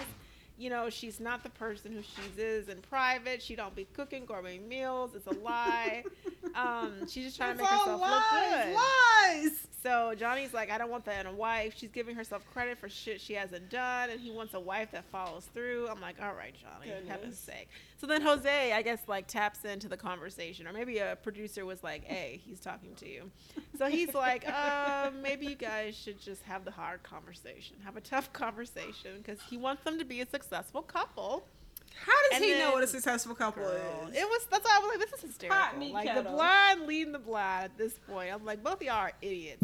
You 0.58 0.70
know, 0.70 0.90
she's 0.90 1.20
not 1.20 1.44
the 1.44 1.50
person 1.50 1.92
who 1.92 2.02
she 2.02 2.42
is 2.42 2.70
in 2.70 2.78
private. 2.82 3.42
She 3.42 3.56
don't 3.56 3.76
be 3.76 3.88
cooking 3.94 4.26
gourmet 4.26 4.60
meals. 4.60 5.12
It's 5.16 5.26
a 5.28 5.34
lie. 5.40 6.04
um, 6.56 7.08
she's 7.08 7.26
just 7.26 7.38
trying 7.38 7.58
to 7.58 7.64
make 7.64 7.72
It's 7.72 7.82
all 7.88 7.98
herself 7.98 8.02
look 8.02 8.12
lies, 8.32 8.66
good. 8.66 8.76
Lies. 8.76 9.68
So 9.82 10.14
Johnny's 10.16 10.54
like, 10.54 10.70
I 10.70 10.78
don't 10.78 10.92
want 10.92 11.06
that 11.06 11.26
in 11.26 11.32
a 11.32 11.34
wife. 11.36 11.74
She's 11.76 11.90
giving 11.90 12.16
herself 12.16 12.44
credit 12.54 12.78
for 12.78 12.90
shit 12.90 13.20
she 13.20 13.34
hasn't 13.34 13.70
done, 13.72 14.12
and 14.12 14.20
he 14.20 14.30
wants 14.30 14.54
a 14.54 14.60
wife 14.60 14.92
that 14.92 15.06
follows 15.06 15.48
through. 15.54 15.88
I'm 15.90 16.00
like, 16.00 16.22
all 16.22 16.34
right, 16.34 16.54
Johnny, 16.54 16.92
Goodness. 16.92 17.10
heaven's 17.10 17.38
sake. 17.40 17.68
So 18.02 18.08
then 18.08 18.24
Jose, 18.24 18.74
I 18.74 18.82
guess, 18.82 19.04
like 19.08 19.28
taps 19.28 19.64
into 19.64 19.88
the 19.88 19.96
conversation, 19.96 20.66
or 20.66 20.74
maybe 20.74 20.98
a 20.98 21.16
producer 21.22 21.68
was 21.68 21.84
like, 21.84 22.04
hey, 22.04 22.42
he's 22.44 22.60
talking 22.60 22.96
to 22.96 23.08
you. 23.08 23.30
So 23.78 23.86
he's 23.86 24.16
like, 24.16 24.44
uh, 24.52 25.12
maybe 25.22 25.46
you 25.46 25.54
guys 25.54 25.96
should 25.96 26.20
just 26.20 26.42
have 26.42 26.66
the 26.66 26.72
hard 26.72 27.04
conversation, 27.04 27.76
have 27.86 27.98
a 27.98 28.02
tough 28.02 28.34
conversation, 28.34 29.18
because 29.18 29.38
he 29.48 29.56
wants 29.56 29.84
them 29.84 30.00
to 30.00 30.04
be 30.04 30.22
a 30.22 30.28
successful 30.28 30.82
couple. 30.82 31.46
How 31.94 32.12
does 32.30 32.42
And 32.42 32.44
he 32.44 32.58
know 32.58 32.72
what 32.72 32.84
a 32.84 32.88
successful 32.88 33.36
couple 33.36 33.62
Girl, 33.62 34.08
is? 34.10 34.18
It 34.18 34.28
was 34.28 34.48
that's 34.50 34.66
why 34.66 34.78
I 34.78 34.80
was 34.80 34.98
like, 34.98 35.08
this 35.08 35.20
is 35.20 35.30
hysterical. 35.30 35.94
Like 35.94 36.16
the 36.16 36.24
blind 36.24 36.88
leading 36.88 37.14
the 37.14 37.20
blind 37.20 37.66
at 37.66 37.78
this 37.78 37.94
point. 38.10 38.34
I'm 38.34 38.44
like, 38.44 38.64
both 38.64 38.78
of 38.78 38.82
y'all 38.82 38.96
are 38.96 39.14
idiots. 39.22 39.64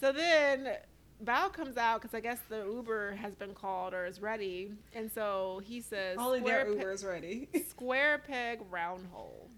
So 0.00 0.12
then 0.12 0.76
Bao 1.22 1.52
comes 1.52 1.76
out 1.76 2.00
because 2.02 2.14
I 2.14 2.20
guess 2.20 2.38
the 2.48 2.64
Uber 2.64 3.12
has 3.16 3.34
been 3.34 3.54
called 3.54 3.94
or 3.94 4.04
is 4.06 4.20
ready, 4.20 4.72
and 4.94 5.10
so 5.12 5.60
he 5.64 5.80
says, 5.80 6.16
Only 6.18 6.40
their 6.40 6.60
"Square 6.62 6.64
pe- 6.64 6.78
Uber 6.80 6.90
is 6.92 7.04
ready. 7.04 7.48
square 7.68 8.18
peg 8.26 8.60
round 8.70 9.06
hole." 9.12 9.48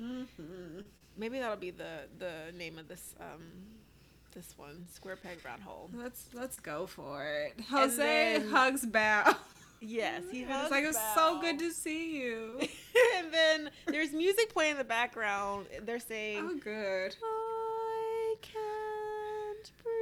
mm-hmm. 0.00 0.80
Maybe 1.16 1.38
that'll 1.40 1.56
be 1.56 1.70
the 1.72 2.02
the 2.18 2.56
name 2.56 2.78
of 2.78 2.86
this 2.88 3.14
um 3.20 3.42
this 4.34 4.54
one, 4.56 4.86
square 4.92 5.16
peg 5.16 5.38
round 5.44 5.62
hole. 5.62 5.90
Let's 5.92 6.26
let's 6.32 6.60
go 6.60 6.86
for 6.86 7.24
it. 7.24 7.60
Jose 7.68 7.96
then- 8.38 8.48
hugs 8.50 8.86
Bao. 8.86 9.34
Yes, 9.80 10.24
he 10.32 10.40
it's 10.42 10.50
hugs 10.50 10.70
like 10.72 10.84
it's 10.84 10.98
so 11.14 11.40
good 11.40 11.60
to 11.60 11.70
see 11.72 12.20
you. 12.20 12.58
and 13.16 13.32
then 13.32 13.70
there's 13.86 14.12
music 14.12 14.52
playing 14.52 14.72
in 14.72 14.76
the 14.78 14.82
background. 14.82 15.66
They're 15.82 16.00
saying, 16.00 16.48
Oh, 16.50 16.56
good. 16.58 17.14
I 17.22 18.34
can't 18.42 19.70
breathe. 19.84 19.97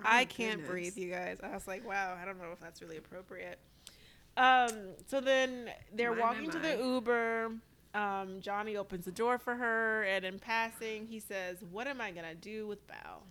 Oh, 0.00 0.04
I 0.04 0.24
can't 0.26 0.56
goodness. 0.62 0.70
breathe, 0.70 0.96
you 0.96 1.10
guys. 1.10 1.38
I 1.42 1.52
was 1.54 1.66
like, 1.66 1.86
wow, 1.86 2.16
I 2.20 2.24
don't 2.24 2.38
know 2.38 2.52
if 2.52 2.60
that's 2.60 2.82
really 2.82 2.96
appropriate. 2.98 3.58
Um, 4.36 4.68
so 5.06 5.20
then 5.20 5.70
they're 5.94 6.10
My, 6.12 6.16
my, 6.16 6.22
walking 6.22 6.50
to 6.50 6.58
the. 6.58 6.76
Uber. 6.76 7.52
Um, 7.94 8.40
Johnny 8.42 8.76
opens 8.76 9.06
the 9.06 9.10
door 9.12 9.38
for 9.38 9.54
her, 9.54 10.02
and 10.02 10.22
in 10.26 10.38
passing, 10.38 11.06
he 11.06 11.18
says, 11.18 11.56
"What 11.72 11.86
am 11.86 11.98
I 12.02 12.10
gonna 12.10 12.34
do 12.34 12.66
with 12.66 12.86
Bao?" 12.86 13.22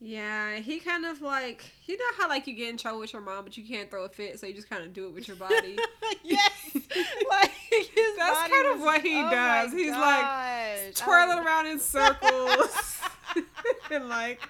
Yeah, 0.00 0.56
he 0.58 0.78
kind 0.78 1.04
of 1.06 1.22
like 1.22 1.64
you 1.86 1.96
know 1.96 2.04
how 2.18 2.28
like 2.28 2.46
you 2.46 2.54
get 2.54 2.68
in 2.68 2.76
trouble 2.76 3.00
with 3.00 3.12
your 3.14 3.22
mom, 3.22 3.44
but 3.44 3.56
you 3.56 3.64
can't 3.66 3.90
throw 3.90 4.04
a 4.04 4.08
fit, 4.10 4.38
so 4.38 4.46
you 4.46 4.52
just 4.54 4.68
kind 4.70 4.84
of 4.84 4.92
do 4.92 5.06
it 5.06 5.14
with 5.14 5.26
your 5.26 5.38
body. 5.38 5.76
yes, 6.22 6.50
like 6.74 7.50
his 7.70 7.88
That's 8.18 8.48
kind 8.48 8.66
of 8.68 8.74
was- 8.76 8.84
what 8.84 9.00
he 9.00 9.18
oh 9.18 9.30
does. 9.30 9.72
He's 9.72 9.90
like 9.90 10.94
twirling 10.94 11.38
around 11.44 11.66
in 11.66 11.80
circles 11.80 13.00
and 13.90 14.08
like, 14.08 14.40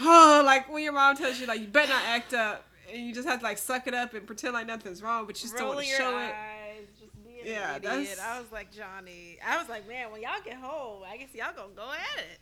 oh, 0.00 0.42
like 0.44 0.70
when 0.72 0.82
your 0.82 0.92
mom 0.92 1.16
tells 1.16 1.38
you 1.40 1.46
like 1.46 1.60
you 1.60 1.66
better 1.66 1.88
not 1.92 2.02
act 2.06 2.34
up, 2.34 2.64
and 2.92 3.06
you 3.06 3.14
just 3.14 3.28
have 3.28 3.40
to 3.40 3.44
like 3.44 3.58
suck 3.58 3.86
it 3.86 3.94
up 3.94 4.14
and 4.14 4.26
pretend 4.26 4.54
like 4.54 4.66
nothing's 4.66 5.02
wrong, 5.02 5.26
but 5.26 5.42
you 5.42 5.48
still 5.48 5.68
want 5.68 5.80
to 5.80 5.84
show 5.86 6.18
it. 6.18 6.32
eyes, 6.34 6.86
being 7.24 7.46
Yeah, 7.46 7.78
that's- 7.78 8.18
I 8.20 8.38
was 8.40 8.50
like 8.52 8.72
Johnny. 8.72 9.38
I 9.46 9.58
was 9.58 9.68
like, 9.68 9.86
man, 9.88 10.10
when 10.12 10.22
y'all 10.22 10.40
get 10.44 10.54
home, 10.56 11.02
I 11.10 11.16
guess 11.16 11.28
y'all 11.34 11.54
gonna 11.54 11.72
go 11.74 11.90
at 11.90 12.18
it. 12.24 12.38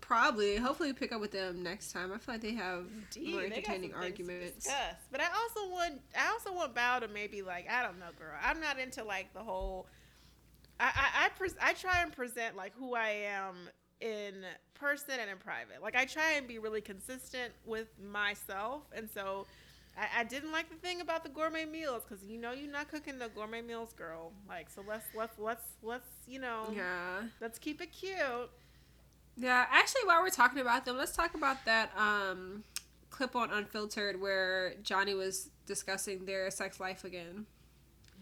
Probably. 0.00 0.56
Hopefully, 0.56 0.88
we 0.90 0.92
pick 0.94 1.12
up 1.12 1.20
with 1.20 1.32
them 1.32 1.62
next 1.62 1.92
time. 1.92 2.12
I 2.12 2.18
feel 2.18 2.34
like 2.36 2.40
they 2.42 2.54
have 2.54 2.86
Indeed, 3.14 3.32
more 3.32 3.42
they 3.42 3.48
got 3.48 3.54
some 3.66 3.74
entertaining 3.74 3.94
arguments. 3.94 4.68
But 5.12 5.20
I 5.20 5.26
also 5.26 5.70
want, 5.70 6.00
I 6.18 6.30
also 6.30 6.52
want 6.52 6.74
Bao 6.74 7.00
to 7.00 7.08
maybe 7.08 7.42
like, 7.42 7.68
I 7.70 7.82
don't 7.82 7.98
know, 7.98 8.06
girl. 8.18 8.32
I'm 8.42 8.58
not 8.58 8.78
into 8.78 9.04
like 9.04 9.34
the 9.34 9.40
whole. 9.40 9.86
I 10.80 10.84
I 10.94 11.24
I, 11.26 11.28
pres- 11.30 11.56
I 11.60 11.72
try 11.74 12.02
and 12.02 12.10
present 12.12 12.56
like 12.56 12.72
who 12.78 12.94
I 12.94 13.08
am 13.26 13.54
in 14.00 14.44
person 14.74 15.14
and 15.20 15.30
in 15.30 15.38
private. 15.38 15.82
Like 15.82 15.96
I 15.96 16.04
try 16.04 16.32
and 16.32 16.46
be 16.46 16.58
really 16.58 16.80
consistent 16.80 17.52
with 17.66 17.88
myself, 18.02 18.82
and 18.94 19.08
so. 19.10 19.46
I, 20.00 20.20
I 20.20 20.24
didn't 20.24 20.52
like 20.52 20.68
the 20.70 20.76
thing 20.76 21.00
about 21.00 21.24
the 21.24 21.28
gourmet 21.28 21.64
meals 21.64 22.04
because 22.08 22.24
you 22.24 22.38
know 22.38 22.52
you're 22.52 22.70
not 22.70 22.88
cooking 22.88 23.18
the 23.18 23.28
gourmet 23.30 23.62
meals, 23.62 23.92
girl. 23.94 24.32
Like 24.48 24.70
so, 24.70 24.84
let's 24.86 25.06
let's 25.16 25.36
let's 25.40 25.64
let's 25.82 26.06
you 26.28 26.38
know 26.38 26.66
Yeah. 26.72 27.22
let's 27.40 27.58
keep 27.58 27.80
it 27.80 27.90
cute. 27.90 28.48
Yeah, 29.36 29.66
actually, 29.70 30.02
while 30.04 30.22
we're 30.22 30.30
talking 30.30 30.60
about 30.60 30.84
them, 30.84 30.96
let's 30.96 31.16
talk 31.16 31.34
about 31.34 31.64
that 31.64 31.90
um, 31.96 32.62
clip 33.10 33.34
on 33.34 33.50
Unfiltered 33.50 34.20
where 34.20 34.74
Johnny 34.82 35.14
was 35.14 35.50
discussing 35.66 36.26
their 36.26 36.50
sex 36.50 36.78
life 36.80 37.04
again. 37.04 37.46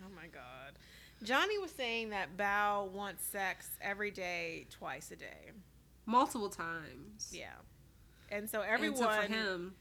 Oh 0.05 0.09
my 0.15 0.29
god. 0.29 0.79
Johnny 1.27 1.59
was 1.59 1.73
saying 1.73 2.11
that 2.11 2.37
Bao 2.37 2.89
wants 2.93 3.25
sex 3.25 3.69
every 3.81 4.13
day, 4.13 4.67
twice 4.71 5.11
a 5.11 5.17
day. 5.17 5.51
Multiple 6.07 6.49
times. 6.49 7.31
Yeah. 7.33 7.49
And 8.31 8.49
so 8.49 8.63
And 8.63 8.71
everyone 8.71 8.99
so 8.99 9.11
for 9.11 9.23
him, 9.23 9.75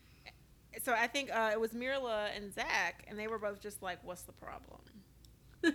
so 0.83 0.93
I 0.93 1.07
think 1.07 1.29
uh, 1.31 1.51
it 1.53 1.59
was 1.59 1.71
Mirla 1.71 2.29
and 2.35 2.53
Zach 2.53 3.05
and 3.07 3.17
they 3.17 3.27
were 3.27 3.37
both 3.37 3.61
just 3.61 3.83
like, 3.83 3.99
What's 4.03 4.23
the 4.23 4.31
problem? 4.33 4.81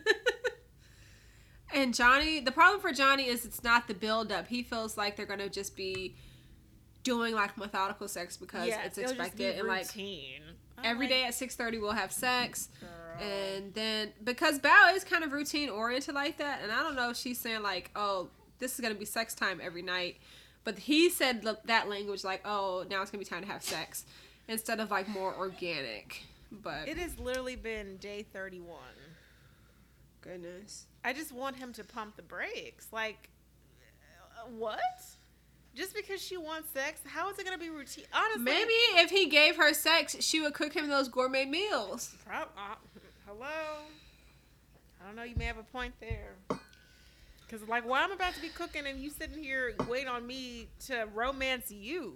and 1.74 1.94
Johnny, 1.94 2.40
the 2.40 2.52
problem 2.52 2.80
for 2.80 2.92
Johnny 2.92 3.28
is 3.28 3.44
it's 3.44 3.62
not 3.62 3.86
the 3.86 3.94
buildup. 3.94 4.48
He 4.48 4.64
feels 4.64 4.96
like 4.96 5.16
they're 5.16 5.24
gonna 5.24 5.48
just 5.48 5.76
be 5.76 6.16
doing 7.04 7.34
like 7.34 7.56
methodical 7.56 8.08
sex 8.08 8.36
because 8.36 8.66
Yes, 8.66 8.86
it's 8.86 8.96
just 8.96 9.14
be 9.14 9.20
expected 9.20 9.58
and 9.60 9.68
like 9.68 9.86
routine. 9.86 10.42
Every 10.84 11.06
like, 11.06 11.14
day 11.14 11.24
at 11.24 11.34
six 11.34 11.56
thirty 11.56 11.78
we'll 11.78 11.92
have 11.92 12.12
sex. 12.12 12.68
girl. 12.80 12.88
And 13.20 13.74
then 13.74 14.12
because 14.24 14.58
Bao 14.58 14.94
is 14.94 15.04
kind 15.04 15.24
of 15.24 15.32
routine 15.32 15.68
oriented 15.68 16.14
like 16.14 16.38
that, 16.38 16.60
and 16.62 16.72
I 16.72 16.82
don't 16.82 16.94
know 16.96 17.10
if 17.10 17.16
she's 17.16 17.38
saying 17.38 17.62
like, 17.62 17.90
oh, 17.94 18.28
this 18.58 18.74
is 18.74 18.80
gonna 18.80 18.94
be 18.94 19.04
sex 19.04 19.34
time 19.34 19.60
every 19.62 19.82
night, 19.82 20.16
but 20.64 20.78
he 20.78 21.10
said 21.10 21.46
that 21.64 21.88
language 21.88 22.24
like, 22.24 22.40
oh, 22.44 22.84
now 22.88 23.02
it's 23.02 23.10
gonna 23.10 23.18
be 23.20 23.26
time 23.26 23.42
to 23.42 23.48
have 23.48 23.62
sex, 23.62 24.04
instead 24.48 24.80
of 24.80 24.90
like 24.90 25.06
more 25.08 25.34
organic. 25.34 26.22
But 26.50 26.88
it 26.88 26.96
has 26.96 27.18
literally 27.18 27.56
been 27.56 27.98
day 27.98 28.24
thirty 28.32 28.60
one. 28.60 28.78
goodness, 30.22 30.86
I 31.04 31.12
just 31.12 31.32
want 31.32 31.56
him 31.56 31.72
to 31.74 31.84
pump 31.84 32.16
the 32.16 32.22
brakes. 32.22 32.86
Like 32.90 33.28
uh, 34.38 34.48
what? 34.48 34.80
Just 35.74 35.94
because 35.94 36.20
she 36.20 36.36
wants 36.36 36.70
sex, 36.70 37.00
how 37.06 37.30
is 37.30 37.38
it 37.38 37.44
gonna 37.44 37.58
be 37.58 37.70
routine? 37.70 38.04
Honestly, 38.12 38.42
maybe 38.42 38.72
if 38.96 39.10
he 39.10 39.26
gave 39.28 39.56
her 39.56 39.72
sex, 39.72 40.16
she 40.20 40.40
would 40.40 40.54
cook 40.54 40.74
him 40.74 40.88
those 40.88 41.08
gourmet 41.08 41.44
meals. 41.44 42.14
Prob- 42.26 42.48
uh, 42.56 42.74
hello. 43.26 43.46
I 45.00 45.06
don't 45.06 45.16
know. 45.16 45.22
You 45.22 45.36
may 45.36 45.44
have 45.44 45.58
a 45.58 45.62
point 45.62 45.94
there. 46.00 46.34
Cause 47.48 47.60
like, 47.68 47.84
well, 47.84 48.02
I'm 48.02 48.12
about 48.12 48.34
to 48.34 48.40
be 48.40 48.48
cooking, 48.48 48.86
and 48.86 49.00
you 49.00 49.10
sitting 49.10 49.42
here 49.42 49.74
waiting 49.88 50.08
on 50.08 50.26
me 50.26 50.68
to 50.86 51.08
romance 51.14 51.70
you. 51.70 52.14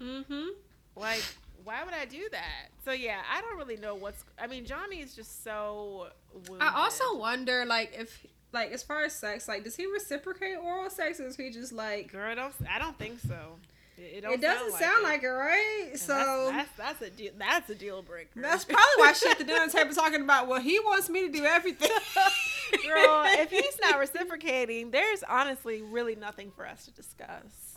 Mm-hmm. 0.00 0.50
Like, 0.94 1.24
why 1.64 1.82
would 1.84 1.94
I 1.94 2.04
do 2.04 2.28
that? 2.30 2.68
So 2.84 2.92
yeah, 2.92 3.20
I 3.32 3.40
don't 3.40 3.56
really 3.56 3.76
know 3.76 3.94
what's. 3.94 4.24
I 4.40 4.46
mean, 4.46 4.64
Johnny 4.64 5.00
is 5.00 5.14
just 5.14 5.42
so. 5.42 6.08
Wounded. 6.48 6.60
I 6.60 6.72
also 6.74 7.16
wonder, 7.16 7.64
like, 7.64 7.94
if 7.98 8.24
like 8.52 8.72
as 8.72 8.82
far 8.82 9.04
as 9.04 9.14
sex, 9.14 9.48
like, 9.48 9.64
does 9.64 9.76
he 9.76 9.86
reciprocate 9.86 10.56
oral 10.58 10.90
sex, 10.90 11.20
or 11.20 11.26
is 11.26 11.36
he 11.36 11.50
just 11.50 11.72
like? 11.72 12.12
Girl, 12.12 12.30
I 12.30 12.34
don't. 12.34 12.54
I 12.70 12.78
don't 12.78 12.98
think 12.98 13.20
so. 13.20 13.56
It, 14.00 14.24
it 14.24 14.40
doesn't 14.40 14.78
sound 14.78 15.02
like, 15.02 15.22
it. 15.22 15.22
like 15.22 15.22
it, 15.24 15.26
right? 15.26 15.88
And 15.90 15.98
so 15.98 16.50
that's, 16.52 16.70
that's, 16.76 17.00
that's 17.00 17.02
a 17.02 17.16
deal. 17.16 17.32
That's 17.36 17.68
a 17.68 17.74
deal 17.74 18.02
breaker. 18.02 18.40
That's 18.40 18.64
probably 18.64 18.84
why 18.96 19.12
she 19.12 19.28
at 19.28 19.38
the 19.38 19.44
dinner 19.44 19.66
table 19.68 19.92
talking 19.92 20.22
about. 20.22 20.46
Well, 20.46 20.60
he 20.60 20.78
wants 20.78 21.08
me 21.08 21.26
to 21.26 21.32
do 21.32 21.44
everything. 21.44 21.90
Girl, 22.86 23.24
if 23.26 23.50
he's 23.50 23.78
not 23.82 23.98
reciprocating, 23.98 24.92
there's 24.92 25.24
honestly 25.24 25.82
really 25.82 26.14
nothing 26.14 26.52
for 26.54 26.66
us 26.66 26.84
to 26.84 26.92
discuss. 26.92 27.74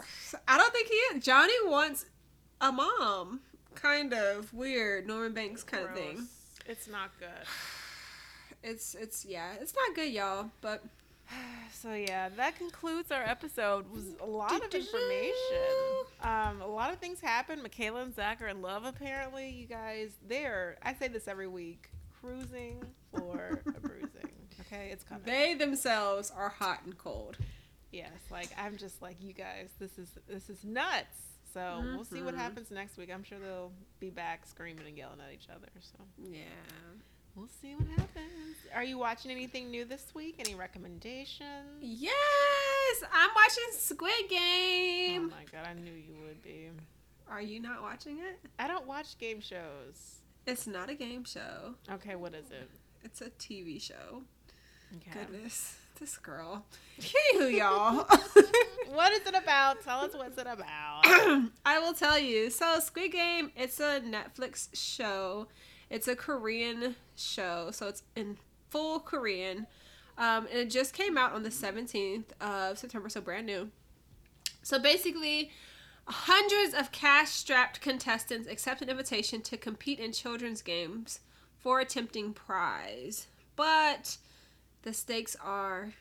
I 0.47 0.57
don't 0.57 0.71
think 0.71 0.89
he 0.89 0.93
is. 0.93 1.23
Johnny 1.23 1.53
wants 1.65 2.05
a 2.59 2.71
mom. 2.71 3.41
Kind 3.73 4.13
of 4.13 4.53
weird, 4.53 5.07
Norman 5.07 5.33
Bates 5.33 5.63
kind 5.63 5.85
Gross. 5.85 5.97
of 5.97 6.03
thing. 6.03 6.27
It's 6.67 6.87
not 6.87 7.09
good. 7.19 7.29
It's 8.63 8.95
it's 8.95 9.25
yeah, 9.25 9.53
it's 9.59 9.73
not 9.73 9.95
good, 9.95 10.11
y'all. 10.11 10.51
But 10.61 10.83
so 11.71 11.93
yeah, 11.93 12.29
that 12.29 12.57
concludes 12.57 13.11
our 13.11 13.23
episode. 13.23 13.85
It 13.85 13.91
was 13.91 14.05
a 14.21 14.25
lot 14.25 14.63
of 14.63 14.73
information. 14.73 15.33
Um, 16.23 16.61
a 16.61 16.67
lot 16.67 16.93
of 16.93 16.99
things 16.99 17.19
happened. 17.19 17.63
Michaela 17.63 18.01
and 18.01 18.15
Zach 18.15 18.41
are 18.41 18.47
in 18.47 18.61
love. 18.61 18.85
Apparently, 18.85 19.49
you 19.49 19.65
guys. 19.65 20.11
They're. 20.27 20.77
I 20.83 20.93
say 20.93 21.07
this 21.07 21.27
every 21.27 21.47
week. 21.47 21.89
Cruising 22.21 22.83
for 23.11 23.61
a 23.65 23.71
bruising. 23.81 24.29
Okay, 24.61 24.89
it's 24.91 25.03
coming. 25.03 25.23
They 25.25 25.55
themselves 25.55 26.31
are 26.35 26.49
hot 26.49 26.81
and 26.85 26.97
cold. 26.97 27.37
Yes, 27.91 28.11
like 28.29 28.49
I'm 28.57 28.77
just 28.77 29.01
like 29.01 29.17
you 29.21 29.33
guys. 29.33 29.69
This 29.79 29.97
is 29.97 30.09
this 30.27 30.49
is 30.49 30.63
nuts. 30.63 31.17
So 31.53 31.59
mm-hmm. 31.59 31.95
we'll 31.95 32.05
see 32.05 32.21
what 32.21 32.33
mm-hmm. 32.33 32.43
happens 32.43 32.71
next 32.71 32.97
week. 32.97 33.11
I'm 33.13 33.23
sure 33.23 33.37
they'll 33.37 33.73
be 33.99 34.09
back 34.09 34.45
screaming 34.45 34.87
and 34.87 34.97
yelling 34.97 35.19
at 35.19 35.33
each 35.33 35.49
other. 35.49 35.67
So 35.81 36.05
yeah. 36.31 36.43
We'll 37.35 37.47
see 37.61 37.75
what 37.75 37.87
happens. 37.87 38.57
Are 38.75 38.83
you 38.83 38.97
watching 38.97 39.31
anything 39.31 39.71
new 39.71 39.85
this 39.85 40.13
week? 40.13 40.35
Any 40.39 40.53
recommendations? 40.55 41.79
Yes, 41.79 43.03
I'm 43.13 43.29
watching 43.35 43.63
Squid 43.71 44.29
Game. 44.29 45.31
Oh 45.31 45.37
my 45.37 45.45
god, 45.51 45.67
I 45.69 45.73
knew 45.73 45.91
you 45.91 46.15
would 46.25 46.41
be. 46.41 46.69
Are 47.29 47.41
you 47.41 47.61
not 47.61 47.81
watching 47.81 48.19
it? 48.19 48.39
I 48.59 48.67
don't 48.67 48.85
watch 48.85 49.17
game 49.17 49.39
shows. 49.39 50.19
It's 50.45 50.67
not 50.67 50.89
a 50.89 50.95
game 50.95 51.23
show. 51.23 51.75
Okay, 51.89 52.15
what 52.15 52.33
is 52.33 52.51
it? 52.51 52.69
It's 53.03 53.21
a 53.21 53.29
TV 53.29 53.81
show. 53.81 54.23
Okay. 54.97 55.19
Goodness, 55.19 55.77
this 55.99 56.17
girl. 56.17 56.65
Anywho, 56.99 57.57
y'all. 57.57 58.05
what 58.93 59.13
is 59.13 59.25
it 59.25 59.35
about? 59.35 59.81
Tell 59.83 59.99
us 59.99 60.13
what's 60.13 60.37
it 60.37 60.47
about. 60.47 61.01
I 61.65 61.79
will 61.79 61.93
tell 61.93 62.19
you. 62.19 62.49
So, 62.49 62.79
Squid 62.79 63.13
Game, 63.13 63.51
it's 63.55 63.79
a 63.79 64.01
Netflix 64.01 64.67
show. 64.73 65.47
It's 65.91 66.07
a 66.07 66.15
Korean 66.15 66.95
show, 67.17 67.69
so 67.71 67.89
it's 67.89 68.03
in 68.15 68.37
full 68.69 69.01
Korean. 69.01 69.67
Um, 70.17 70.47
and 70.49 70.59
it 70.59 70.69
just 70.69 70.93
came 70.93 71.17
out 71.17 71.33
on 71.33 71.43
the 71.43 71.49
17th 71.49 72.31
of 72.39 72.77
September, 72.77 73.09
so 73.09 73.19
brand 73.19 73.45
new. 73.45 73.69
So 74.63 74.79
basically, 74.79 75.51
hundreds 76.05 76.73
of 76.73 76.93
cash 76.93 77.31
strapped 77.31 77.81
contestants 77.81 78.47
accept 78.47 78.81
an 78.81 78.89
invitation 78.89 79.41
to 79.41 79.57
compete 79.57 79.99
in 79.99 80.13
children's 80.13 80.61
games 80.61 81.19
for 81.59 81.81
a 81.81 81.85
tempting 81.85 82.33
prize. 82.33 83.27
But 83.57 84.17
the 84.83 84.93
stakes 84.93 85.35
are 85.43 85.91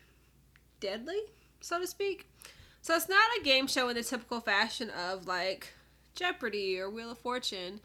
deadly, 0.79 1.19
so 1.59 1.79
to 1.81 1.87
speak. 1.87 2.27
So 2.81 2.95
it's 2.95 3.09
not 3.09 3.21
a 3.39 3.43
game 3.43 3.67
show 3.67 3.89
in 3.89 3.95
the 3.95 4.03
typical 4.03 4.39
fashion 4.39 4.89
of 4.89 5.27
like 5.27 5.73
Jeopardy 6.15 6.79
or 6.79 6.89
Wheel 6.89 7.11
of 7.11 7.17
Fortune. 7.17 7.81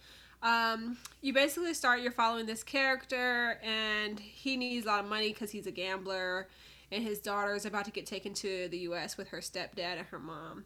Um, 0.46 0.96
you 1.22 1.32
basically 1.32 1.74
start, 1.74 2.02
you're 2.02 2.12
following 2.12 2.46
this 2.46 2.62
character, 2.62 3.58
and 3.64 4.20
he 4.20 4.56
needs 4.56 4.86
a 4.86 4.88
lot 4.88 5.02
of 5.02 5.10
money 5.10 5.32
because 5.32 5.50
he's 5.50 5.66
a 5.66 5.72
gambler, 5.72 6.46
and 6.92 7.02
his 7.02 7.18
daughter 7.18 7.56
is 7.56 7.66
about 7.66 7.84
to 7.86 7.90
get 7.90 8.06
taken 8.06 8.32
to 8.34 8.68
the 8.68 8.78
U.S. 8.78 9.16
with 9.16 9.26
her 9.28 9.38
stepdad 9.38 9.98
and 9.98 10.06
her 10.06 10.20
mom. 10.20 10.64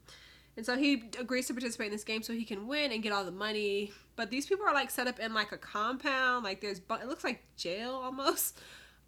And 0.58 0.66
so 0.66 0.76
he 0.76 1.04
agrees 1.18 1.46
to 1.46 1.54
participate 1.54 1.86
in 1.86 1.92
this 1.92 2.04
game 2.04 2.22
so 2.22 2.34
he 2.34 2.44
can 2.44 2.68
win 2.68 2.92
and 2.92 3.02
get 3.02 3.12
all 3.12 3.24
the 3.24 3.30
money. 3.30 3.92
But 4.16 4.30
these 4.30 4.44
people 4.44 4.66
are 4.66 4.74
like 4.74 4.90
set 4.90 5.06
up 5.06 5.18
in 5.18 5.32
like 5.32 5.50
a 5.50 5.56
compound, 5.56 6.44
like 6.44 6.60
there's 6.60 6.78
it 6.78 7.08
looks 7.08 7.24
like 7.24 7.42
jail 7.56 7.92
almost. 7.92 8.58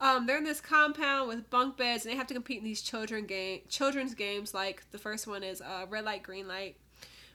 Um, 0.01 0.27
they're 0.27 0.39
in 0.39 0.45
this 0.45 0.63
compound 0.63 1.29
with 1.29 1.51
bunk 1.51 1.77
beds, 1.77 2.07
and 2.07 2.13
they 2.13 2.17
have 2.17 2.29
to 2.29 2.35
compete 2.35 2.59
in 2.59 2.65
these 2.65 2.81
children 2.81 3.27
game 3.27 3.61
children's 3.69 4.15
games. 4.15 4.55
Like 4.55 4.91
the 4.91 4.99
first 4.99 5.27
one 5.27 5.43
is 5.43 5.61
uh, 5.61 5.85
red 5.91 6.07
light, 6.07 6.23
green 6.23 6.49
light, 6.49 6.77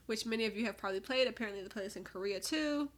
which 0.08 0.26
many 0.26 0.46
of 0.46 0.58
you 0.58 0.66
have 0.66 0.76
probably 0.76 1.02
played. 1.02 1.28
Apparently, 1.28 1.62
they 1.62 1.70
play 1.70 1.84
this 1.84 1.96
in 1.96 2.04
Korea 2.04 2.40
too. 2.40 2.90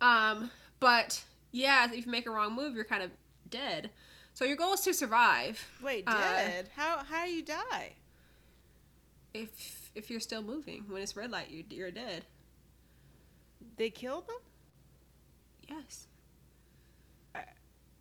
Um, 0.00 0.50
but 0.80 1.24
yeah, 1.52 1.90
if 1.90 2.06
you 2.06 2.12
make 2.12 2.26
a 2.26 2.30
wrong 2.30 2.54
move, 2.54 2.74
you're 2.74 2.84
kind 2.84 3.02
of 3.02 3.10
dead. 3.50 3.90
So 4.34 4.44
your 4.44 4.56
goal 4.56 4.74
is 4.74 4.80
to 4.80 4.92
survive. 4.92 5.66
Wait, 5.82 6.04
uh, 6.06 6.12
dead? 6.12 6.66
Uh, 6.66 6.80
how 6.80 7.04
how 7.04 7.24
do 7.24 7.30
you 7.30 7.42
die? 7.42 7.92
If 9.32 9.90
if 9.94 10.10
you're 10.10 10.20
still 10.20 10.42
moving 10.42 10.84
when 10.88 11.02
it's 11.02 11.16
red 11.16 11.30
light, 11.30 11.50
you 11.50 11.64
you're 11.70 11.90
dead. 11.90 12.24
They 13.76 13.90
killed 13.90 14.26
them. 14.28 14.36
Yes. 15.68 16.06
I, 17.34 17.40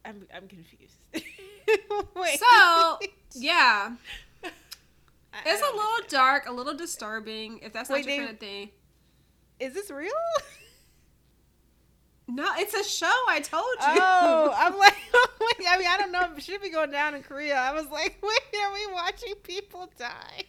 I'm 0.03 0.27
I'm 0.33 0.47
confused. 0.47 0.97
Wait. 1.13 2.39
So 2.39 2.99
yeah. 3.33 3.95
I, 4.43 5.37
it's 5.45 5.61
I 5.61 5.67
a 5.67 5.71
little 5.75 5.81
understand. 5.81 6.09
dark, 6.09 6.49
a 6.49 6.51
little 6.51 6.75
disturbing. 6.75 7.59
If 7.59 7.73
that's 7.73 7.89
not 7.89 7.95
Wait, 7.95 8.05
your 8.05 8.13
they, 8.13 8.17
kind 8.17 8.29
of 8.29 8.39
thing. 8.39 8.69
Is 9.59 9.73
this 9.73 9.89
real? 9.89 10.11
No, 12.27 12.47
it's 12.57 12.73
a 12.73 12.83
show. 12.83 13.11
I 13.29 13.39
told 13.39 13.63
you. 13.63 14.01
Oh, 14.01 14.53
I'm 14.57 14.77
like, 14.77 14.95
wait, 15.41 15.67
I 15.67 15.77
mean, 15.77 15.87
I 15.87 15.97
don't 15.97 16.11
know 16.11 16.23
if 16.31 16.37
it 16.37 16.43
should 16.43 16.61
be 16.61 16.69
going 16.69 16.91
down 16.91 17.13
in 17.13 17.23
Korea. 17.23 17.55
I 17.55 17.71
was 17.73 17.87
like, 17.87 18.17
wait, 18.23 18.61
are 18.61 18.73
we 18.73 18.93
watching 18.93 19.35
people 19.43 19.89
die? 19.97 20.43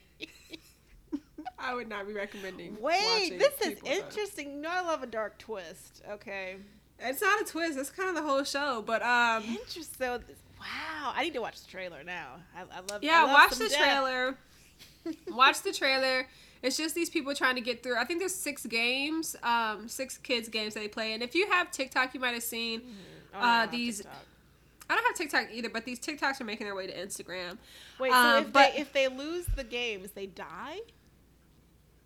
I 1.58 1.74
would 1.74 1.88
not 1.88 2.06
be 2.06 2.12
recommending. 2.12 2.76
Wait, 2.80 3.38
this 3.38 3.60
is 3.66 3.78
interesting. 3.84 4.46
Die. 4.46 4.54
You 4.54 4.60
know, 4.60 4.70
I 4.70 4.82
love 4.82 5.02
a 5.02 5.06
dark 5.06 5.38
twist. 5.38 6.02
Okay, 6.08 6.56
it's 6.98 7.22
not 7.22 7.40
a 7.40 7.44
twist. 7.44 7.78
It's 7.78 7.90
kind 7.90 8.10
of 8.10 8.14
the 8.14 8.22
whole 8.22 8.44
show, 8.44 8.82
but 8.86 9.02
um, 9.02 9.42
interesting. 9.42 9.84
So, 9.98 10.20
wow, 10.60 11.12
I 11.14 11.24
need 11.24 11.32
to 11.32 11.40
watch 11.40 11.62
the 11.62 11.70
trailer 11.70 12.04
now. 12.04 12.36
I, 12.54 12.60
I 12.60 12.80
love. 12.90 13.02
Yeah, 13.02 13.20
I 13.20 13.22
love 13.22 13.32
watch 13.32 13.58
the 13.58 13.68
death. 13.68 13.78
trailer. 13.78 14.36
watch 15.28 15.62
the 15.62 15.72
trailer. 15.72 16.26
It's 16.62 16.76
just 16.76 16.94
these 16.94 17.10
people 17.10 17.34
trying 17.34 17.54
to 17.56 17.60
get 17.60 17.82
through. 17.82 17.96
I 17.96 18.04
think 18.04 18.20
there's 18.20 18.34
six 18.34 18.64
games, 18.66 19.36
um, 19.42 19.88
six 19.88 20.18
kids 20.18 20.48
games 20.48 20.74
that 20.74 20.80
they 20.80 20.88
play. 20.88 21.12
And 21.12 21.22
if 21.22 21.34
you 21.34 21.50
have 21.50 21.70
TikTok, 21.70 22.14
you 22.14 22.20
might 22.20 22.34
have 22.34 22.42
seen 22.42 22.80
mm-hmm. 22.80 22.90
oh, 23.34 23.38
uh, 23.38 23.66
these. 23.66 24.02
I 24.88 24.94
don't 24.94 25.04
have 25.04 25.16
TikTok 25.16 25.48
either, 25.52 25.68
but 25.68 25.84
these 25.84 25.98
TikToks 25.98 26.40
are 26.40 26.44
making 26.44 26.66
their 26.66 26.74
way 26.74 26.86
to 26.86 26.96
Instagram. 26.96 27.58
Wait, 27.98 28.12
so 28.12 28.16
um, 28.16 28.44
if 28.44 28.52
but, 28.52 28.72
they 28.72 28.80
if 28.80 28.92
they 28.92 29.08
lose 29.08 29.46
the 29.56 29.64
games, 29.64 30.10
they 30.12 30.26
die? 30.26 30.78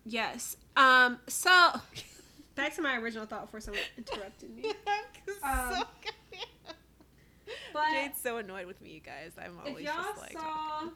Yes. 0.05 0.57
Um. 0.75 1.19
So 1.27 1.71
back 2.55 2.75
to 2.75 2.81
my 2.81 2.97
original 2.97 3.25
thought 3.25 3.45
before 3.45 3.61
someone 3.61 3.83
interrupted 3.97 4.55
me. 4.55 4.65
um, 5.43 5.73
so 5.73 5.83
but 7.73 7.91
Jade's 7.91 8.19
so 8.21 8.37
annoyed 8.37 8.65
with 8.65 8.81
me, 8.81 8.91
you 8.91 8.99
guys. 8.99 9.31
I'm 9.37 9.57
always 9.65 9.85
just 9.85 10.17
like. 10.17 10.33
Saw, 10.33 10.89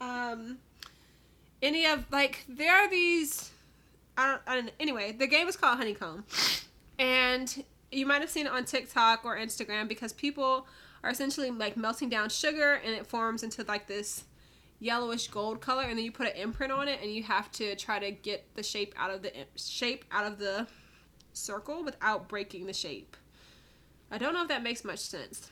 um 0.00 0.58
any 1.62 1.86
of 1.86 2.04
like 2.10 2.44
there 2.48 2.72
are 2.72 2.88
these 2.88 3.50
I 4.16 4.26
don't, 4.26 4.42
I 4.46 4.54
don't 4.56 4.70
anyway 4.80 5.12
the 5.12 5.26
game 5.26 5.48
is 5.48 5.56
called 5.56 5.78
honeycomb. 5.78 6.24
And 6.98 7.64
you 7.92 8.06
might 8.06 8.20
have 8.20 8.30
seen 8.30 8.46
it 8.46 8.52
on 8.52 8.64
tiktok 8.64 9.24
or 9.24 9.36
instagram 9.36 9.88
because 9.88 10.12
people 10.12 10.66
are 11.02 11.10
essentially 11.10 11.50
like 11.50 11.76
melting 11.76 12.08
down 12.08 12.28
sugar 12.28 12.80
and 12.84 12.94
it 12.94 13.06
forms 13.06 13.42
into 13.42 13.62
like 13.64 13.86
this 13.86 14.24
yellowish 14.80 15.28
gold 15.28 15.60
color 15.60 15.84
and 15.84 15.98
then 15.98 16.04
you 16.04 16.12
put 16.12 16.26
an 16.26 16.36
imprint 16.36 16.72
on 16.72 16.86
it 16.88 17.00
and 17.02 17.12
you 17.12 17.22
have 17.22 17.50
to 17.50 17.74
try 17.76 17.98
to 17.98 18.10
get 18.10 18.46
the 18.54 18.62
shape 18.62 18.94
out 18.96 19.10
of 19.10 19.22
the 19.22 19.32
shape 19.56 20.04
out 20.10 20.26
of 20.26 20.38
the 20.38 20.66
circle 21.32 21.84
without 21.84 22.28
breaking 22.28 22.66
the 22.66 22.72
shape. 22.72 23.16
I 24.10 24.18
don't 24.18 24.32
know 24.32 24.42
if 24.42 24.48
that 24.48 24.62
makes 24.62 24.84
much 24.84 25.00
sense. 25.00 25.50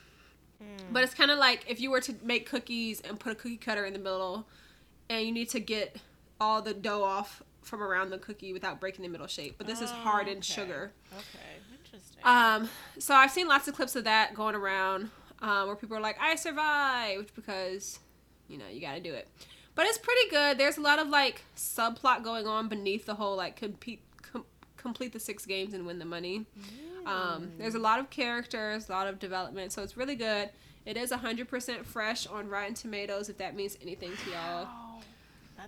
Mm. 0.61 0.91
but 0.91 1.03
it's 1.03 1.13
kind 1.13 1.29
of 1.29 1.37
like 1.37 1.65
if 1.67 1.79
you 1.79 1.91
were 1.91 2.01
to 2.01 2.15
make 2.23 2.49
cookies 2.49 2.99
and 3.01 3.19
put 3.19 3.31
a 3.31 3.35
cookie 3.35 3.57
cutter 3.57 3.85
in 3.85 3.93
the 3.93 3.99
middle 3.99 4.47
and 5.09 5.25
you 5.25 5.31
need 5.31 5.49
to 5.49 5.59
get 5.59 5.97
all 6.39 6.61
the 6.61 6.73
dough 6.73 7.03
off 7.03 7.41
from 7.61 7.83
around 7.83 8.09
the 8.09 8.17
cookie 8.17 8.53
without 8.53 8.79
breaking 8.79 9.03
the 9.03 9.09
middle 9.09 9.27
shape. 9.27 9.55
But 9.57 9.67
this 9.67 9.81
oh, 9.81 9.85
is 9.85 9.91
hardened 9.91 10.37
okay. 10.37 10.53
sugar. 10.53 10.91
Okay, 11.13 11.57
interesting. 11.71 12.21
Um, 12.23 12.69
so 12.99 13.13
I've 13.13 13.31
seen 13.31 13.47
lots 13.47 13.67
of 13.67 13.75
clips 13.75 13.95
of 13.95 14.05
that 14.05 14.33
going 14.33 14.55
around 14.55 15.09
um, 15.41 15.67
where 15.67 15.75
people 15.75 15.97
are 15.97 16.01
like, 16.01 16.17
"I 16.19 16.35
survived," 16.35 17.33
because 17.35 17.99
you 18.47 18.57
know 18.57 18.65
you 18.71 18.81
got 18.81 18.95
to 18.95 19.01
do 19.01 19.13
it. 19.13 19.27
But 19.75 19.85
it's 19.85 19.97
pretty 19.97 20.29
good. 20.29 20.57
There's 20.57 20.77
a 20.77 20.81
lot 20.81 20.97
of 20.99 21.09
like 21.09 21.43
subplot 21.55 22.23
going 22.23 22.47
on 22.47 22.67
beneath 22.67 23.05
the 23.05 23.15
whole 23.15 23.35
like 23.35 23.55
compete 23.55 24.01
com- 24.21 24.45
complete 24.75 25.13
the 25.13 25.19
six 25.19 25.45
games 25.45 25.73
and 25.73 25.85
win 25.85 25.99
the 25.99 26.05
money. 26.05 26.45
Mm. 26.57 27.07
Um, 27.07 27.51
there's 27.57 27.75
a 27.75 27.79
lot 27.79 27.99
of 27.99 28.09
characters, 28.09 28.89
a 28.89 28.91
lot 28.91 29.07
of 29.07 29.19
development, 29.19 29.71
so 29.71 29.83
it's 29.83 29.95
really 29.95 30.15
good. 30.15 30.49
It 30.85 30.95
is 30.95 31.11
100% 31.11 31.85
fresh 31.85 32.27
on 32.27 32.47
Rotten 32.47 32.73
Tomatoes, 32.73 33.27
if 33.27 33.37
that 33.39 33.55
means 33.55 33.77
anything 33.81 34.11
to 34.23 34.31
y'all. 34.31 34.86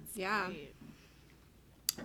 That's 0.06 0.18
yeah. 0.18 0.46
Great. 0.48 0.76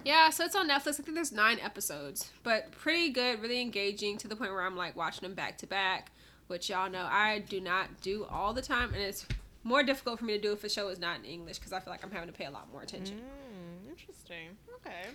Yeah, 0.04 0.30
so 0.30 0.44
it's 0.44 0.56
on 0.56 0.68
Netflix. 0.68 1.00
I 1.00 1.02
think 1.04 1.14
there's 1.14 1.32
nine 1.32 1.58
episodes, 1.60 2.30
but 2.42 2.72
pretty 2.72 3.10
good, 3.10 3.40
really 3.40 3.60
engaging 3.60 4.18
to 4.18 4.28
the 4.28 4.34
point 4.34 4.50
where 4.50 4.62
I'm 4.62 4.76
like 4.76 4.96
watching 4.96 5.22
them 5.22 5.34
back 5.34 5.58
to 5.58 5.66
back, 5.66 6.10
which 6.48 6.68
y'all 6.68 6.90
know 6.90 7.06
I 7.08 7.38
do 7.48 7.60
not 7.60 8.00
do 8.02 8.24
all 8.24 8.52
the 8.52 8.62
time, 8.62 8.92
and 8.92 9.02
it's 9.02 9.24
more 9.62 9.82
difficult 9.82 10.18
for 10.18 10.24
me 10.24 10.36
to 10.36 10.42
do 10.42 10.52
if 10.52 10.64
a 10.64 10.68
show 10.68 10.88
is 10.88 10.98
not 10.98 11.18
in 11.20 11.24
English 11.24 11.58
because 11.58 11.72
I 11.72 11.80
feel 11.80 11.92
like 11.92 12.04
I'm 12.04 12.10
having 12.10 12.28
to 12.28 12.34
pay 12.34 12.46
a 12.46 12.50
lot 12.50 12.70
more 12.72 12.82
attention. 12.82 13.18
Mm, 13.18 13.90
interesting. 13.90 14.56
Okay. 14.76 15.10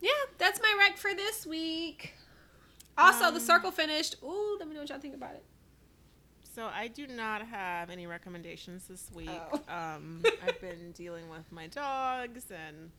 Yeah, 0.00 0.10
that's 0.38 0.60
my 0.60 0.76
rec 0.78 0.98
for 0.98 1.14
this 1.14 1.46
week. 1.46 2.14
Also, 2.98 3.26
Um, 3.26 3.34
The 3.34 3.40
Circle 3.40 3.70
finished. 3.70 4.16
Ooh, 4.22 4.56
let 4.58 4.68
me 4.68 4.74
know 4.74 4.80
what 4.80 4.90
y'all 4.90 4.98
think 4.98 5.14
about 5.14 5.34
it. 5.34 5.44
So 6.54 6.66
I 6.74 6.88
do 6.88 7.06
not 7.06 7.42
have 7.46 7.88
any 7.90 8.06
recommendations 8.06 8.86
this 8.88 9.10
week. 9.14 9.30
Oh. 9.30 9.60
Um, 9.72 10.22
I've 10.46 10.60
been 10.60 10.92
dealing 10.92 11.28
with 11.30 11.50
my 11.50 11.66
dogs 11.66 12.44
and 12.50 12.90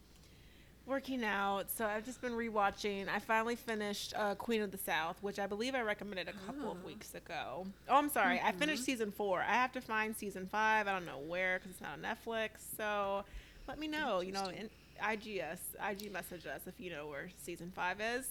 working 0.88 1.24
out, 1.24 1.70
so 1.70 1.86
I've 1.86 2.04
just 2.04 2.20
been 2.20 2.32
rewatching. 2.34 3.08
I 3.08 3.20
finally 3.20 3.56
finished 3.56 4.14
uh, 4.18 4.34
Queen 4.36 4.62
of 4.64 4.72
the 4.72 4.78
South, 4.78 5.18
which 5.22 5.38
I 5.40 5.46
believe 5.48 5.76
I 5.76 5.82
recommended 5.82 6.28
a 6.30 6.34
couple 6.46 6.72
of 6.72 6.78
Oh. 6.84 6.86
weeks 6.88 7.14
ago. 7.14 7.68
Oh, 7.88 7.96
I'm 7.96 8.10
sorry, 8.10 8.40
I 8.42 8.52
Mhm. 8.52 8.58
finished 8.60 8.84
season 8.84 9.12
four. 9.12 9.42
I 9.42 9.54
have 9.54 9.72
to 9.74 9.82
find 9.82 10.16
season 10.18 10.48
five. 10.48 10.88
I 10.88 10.94
don't 10.94 11.06
know 11.06 11.20
where 11.20 11.60
because 11.60 11.72
it's 11.72 11.82
not 11.82 11.92
on 11.94 12.02
Netflix. 12.02 12.50
So 12.76 13.24
let 13.68 13.78
me 13.78 13.88
know. 13.88 14.22
You 14.22 14.32
know, 14.32 14.48
in 14.48 14.70
IGS, 15.02 15.60
IG 15.80 16.12
message 16.12 16.46
us 16.48 16.62
if 16.66 16.80
you 16.80 16.90
know 16.90 17.08
where 17.08 17.30
season 17.44 17.72
five 17.76 18.02
is. 18.02 18.26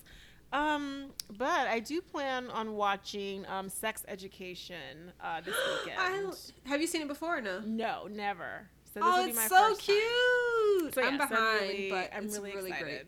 Um, 0.53 1.07
but 1.39 1.67
I 1.67 1.81
do 1.81 2.01
plan 2.01 2.51
on 2.51 2.75
watching 2.75 3.47
um, 3.49 3.69
Sex 3.69 4.05
Education 4.07 5.13
uh, 5.23 5.41
this 5.41 5.57
weekend. 5.85 5.99
I, 5.99 6.69
have 6.69 6.81
you 6.81 6.87
seen 6.87 7.03
it 7.03 7.09
before 7.09 7.39
or 7.39 7.41
no? 7.41 7.61
No, 7.61 8.09
never. 8.11 8.69
So 8.93 9.01
this 9.01 9.03
oh, 9.05 9.19
will 9.19 9.25
be 9.25 9.31
it's 9.31 9.49
so 9.49 9.75
cute. 9.77 10.95
So, 10.95 11.03
I'm 11.03 11.17
behind, 11.17 11.61
really, 11.63 11.91
but 11.91 12.11
I'm 12.15 12.25
it's 12.25 12.37
really, 12.37 12.55
really, 12.55 12.71
excited. 12.71 12.87
great. 12.87 13.07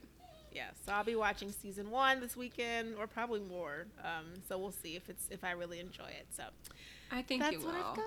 Yeah, 0.53 0.69
so 0.87 0.93
I'll 0.93 1.05
be 1.05 1.17
watching 1.17 1.51
season 1.51 1.91
one 1.91 2.21
this 2.21 2.37
weekend, 2.37 2.95
or 2.99 3.07
probably 3.07 3.41
more. 3.41 3.87
Um, 4.03 4.27
so 4.49 4.57
we'll 4.57 4.73
see 4.73 4.97
if 4.97 5.11
it's 5.11 5.29
if 5.31 5.45
I 5.45 5.51
really 5.51 5.81
enjoy 5.81 6.07
it. 6.07 6.27
So 6.31 6.45
I 7.11 7.23
think 7.23 7.43
that's 7.43 7.55
you 7.55 7.59
will. 7.59 7.67
what 7.67 7.77
I've 7.77 7.97
got. 7.97 8.05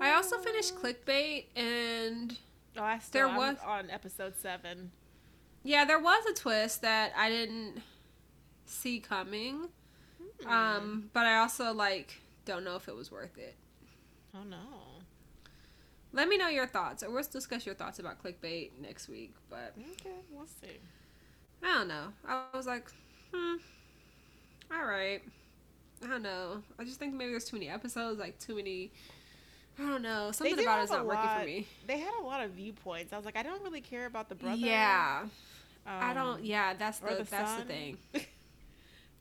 I 0.00 0.14
also 0.14 0.38
finished 0.38 0.76
Clickbait, 0.76 1.46
and 1.56 2.36
Oh, 2.76 2.82
I 2.84 2.98
still, 2.98 3.28
There 3.28 3.36
was- 3.36 3.56
on 3.64 3.90
episode 3.90 4.36
seven. 4.36 4.92
yeah, 5.62 5.84
there 5.84 5.98
was 5.98 6.24
a 6.26 6.34
twist 6.34 6.82
that 6.82 7.12
I 7.16 7.30
didn't 7.30 7.82
see 8.66 9.00
coming. 9.00 9.68
Hmm. 10.42 10.48
Um, 10.48 11.10
but 11.12 11.26
I 11.26 11.38
also 11.38 11.72
like 11.72 12.20
don't 12.44 12.64
know 12.64 12.76
if 12.76 12.88
it 12.88 12.94
was 12.94 13.10
worth 13.10 13.36
it. 13.38 13.54
oh 14.34 14.44
no. 14.44 14.56
Let 16.12 16.28
me 16.28 16.38
know 16.38 16.48
your 16.48 16.66
thoughts, 16.66 17.02
or 17.02 17.10
we'll 17.10 17.22
discuss 17.24 17.66
your 17.66 17.74
thoughts 17.74 17.98
about 17.98 18.22
Clickbait 18.22 18.70
next 18.80 19.08
week. 19.08 19.34
But 19.50 19.74
Okay, 20.00 20.14
we'll 20.30 20.46
see. 20.46 20.78
I 21.62 21.74
don't 21.74 21.88
know. 21.88 22.08
I 22.26 22.44
was 22.54 22.66
like, 22.66 22.90
hmm, 23.34 23.56
all 24.72 24.84
right. 24.84 25.20
I 26.04 26.08
don't 26.08 26.22
know. 26.22 26.62
I 26.78 26.84
just 26.84 26.98
think 26.98 27.14
maybe 27.14 27.30
there's 27.32 27.44
too 27.44 27.56
many 27.56 27.68
episodes, 27.68 28.18
like 28.18 28.38
too 28.38 28.54
many. 28.56 28.92
I 29.78 29.82
don't 29.88 30.02
know. 30.02 30.30
Something 30.32 30.58
about 30.58 30.82
it's 30.82 30.92
not 30.92 31.06
working 31.06 31.28
for 31.38 31.44
me. 31.44 31.66
They 31.86 31.98
had 31.98 32.14
a 32.18 32.22
lot 32.22 32.42
of 32.42 32.52
viewpoints. 32.52 33.12
I 33.12 33.16
was 33.16 33.26
like, 33.26 33.36
I 33.36 33.42
don't 33.42 33.62
really 33.62 33.80
care 33.82 34.06
about 34.06 34.28
the 34.30 34.34
brother. 34.34 34.56
Yeah, 34.56 35.20
Um, 35.22 35.30
I 35.86 36.14
don't. 36.14 36.44
Yeah, 36.44 36.74
that's 36.74 36.98
the, 36.98 37.14
the 37.16 37.24
that's 37.24 37.56
the 37.56 37.64
thing. 37.64 37.98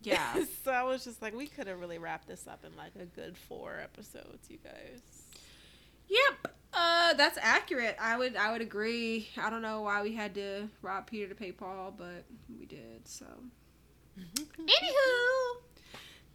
Yeah. 0.06 0.44
so 0.64 0.72
I 0.72 0.84
was 0.84 1.04
just 1.04 1.22
like, 1.22 1.36
we 1.36 1.48
could 1.48 1.68
have 1.68 1.80
really 1.80 1.98
wrapped 1.98 2.28
this 2.28 2.48
up 2.48 2.64
in 2.66 2.76
like 2.78 2.92
a 3.00 3.06
good 3.06 3.38
four 3.38 3.80
episodes, 3.82 4.50
you 4.50 4.58
guys. 4.64 5.02
Yep. 6.08 6.56
Uh, 6.74 7.14
that's 7.14 7.38
accurate. 7.42 7.96
I 8.00 8.18
would 8.18 8.36
I 8.36 8.52
would 8.52 8.62
agree. 8.62 9.30
I 9.38 9.50
don't 9.50 9.62
know 9.62 9.82
why 9.82 10.04
we 10.04 10.14
had 10.14 10.36
to 10.36 10.68
rob 10.82 11.08
Peter 11.08 11.28
to 11.28 11.36
pay 11.36 11.52
Paul, 11.52 11.94
but 11.98 12.26
we 12.60 12.66
did. 12.66 13.08
So, 13.08 13.26
anywho, 14.20 15.62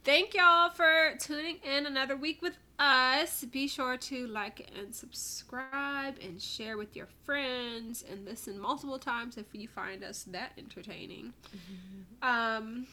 thank 0.03 0.33
y'all 0.33 0.71
for 0.71 1.13
tuning 1.19 1.57
in 1.63 1.85
another 1.85 2.17
week 2.17 2.41
with 2.41 2.57
us. 2.79 3.43
Be 3.45 3.67
sure 3.67 3.97
to 3.97 4.25
like 4.27 4.67
and 4.77 4.95
subscribe 4.95 6.15
and 6.23 6.41
share 6.41 6.75
with 6.75 6.95
your 6.95 7.07
friends 7.23 8.03
and 8.09 8.25
listen 8.25 8.59
multiple 8.59 8.97
times 8.97 9.37
if 9.37 9.45
you 9.53 9.67
find 9.67 10.03
us 10.03 10.23
that 10.31 10.53
entertaining. 10.57 11.33
Um, 12.23 12.87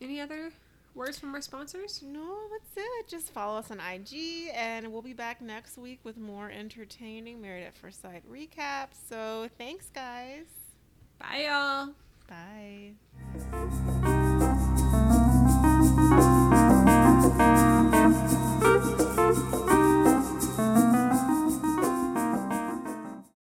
any 0.00 0.20
other 0.20 0.50
words 0.94 1.18
from 1.18 1.34
our 1.34 1.42
sponsors? 1.42 2.02
No, 2.02 2.36
that's 2.50 2.76
it. 2.76 3.08
Just 3.08 3.32
follow 3.32 3.58
us 3.58 3.70
on 3.70 3.80
IG, 3.80 4.50
and 4.54 4.90
we'll 4.90 5.02
be 5.02 5.12
back 5.12 5.40
next 5.42 5.76
week 5.76 6.00
with 6.04 6.16
more 6.16 6.50
entertaining 6.50 7.40
Married 7.40 7.64
at 7.64 7.74
First 7.74 8.02
Sight 8.02 8.22
recap. 8.30 8.88
So 9.08 9.48
thanks, 9.58 9.90
guys. 9.90 10.46
Bye, 11.18 11.46
y'all. 11.48 11.90
Bye. 12.28 12.94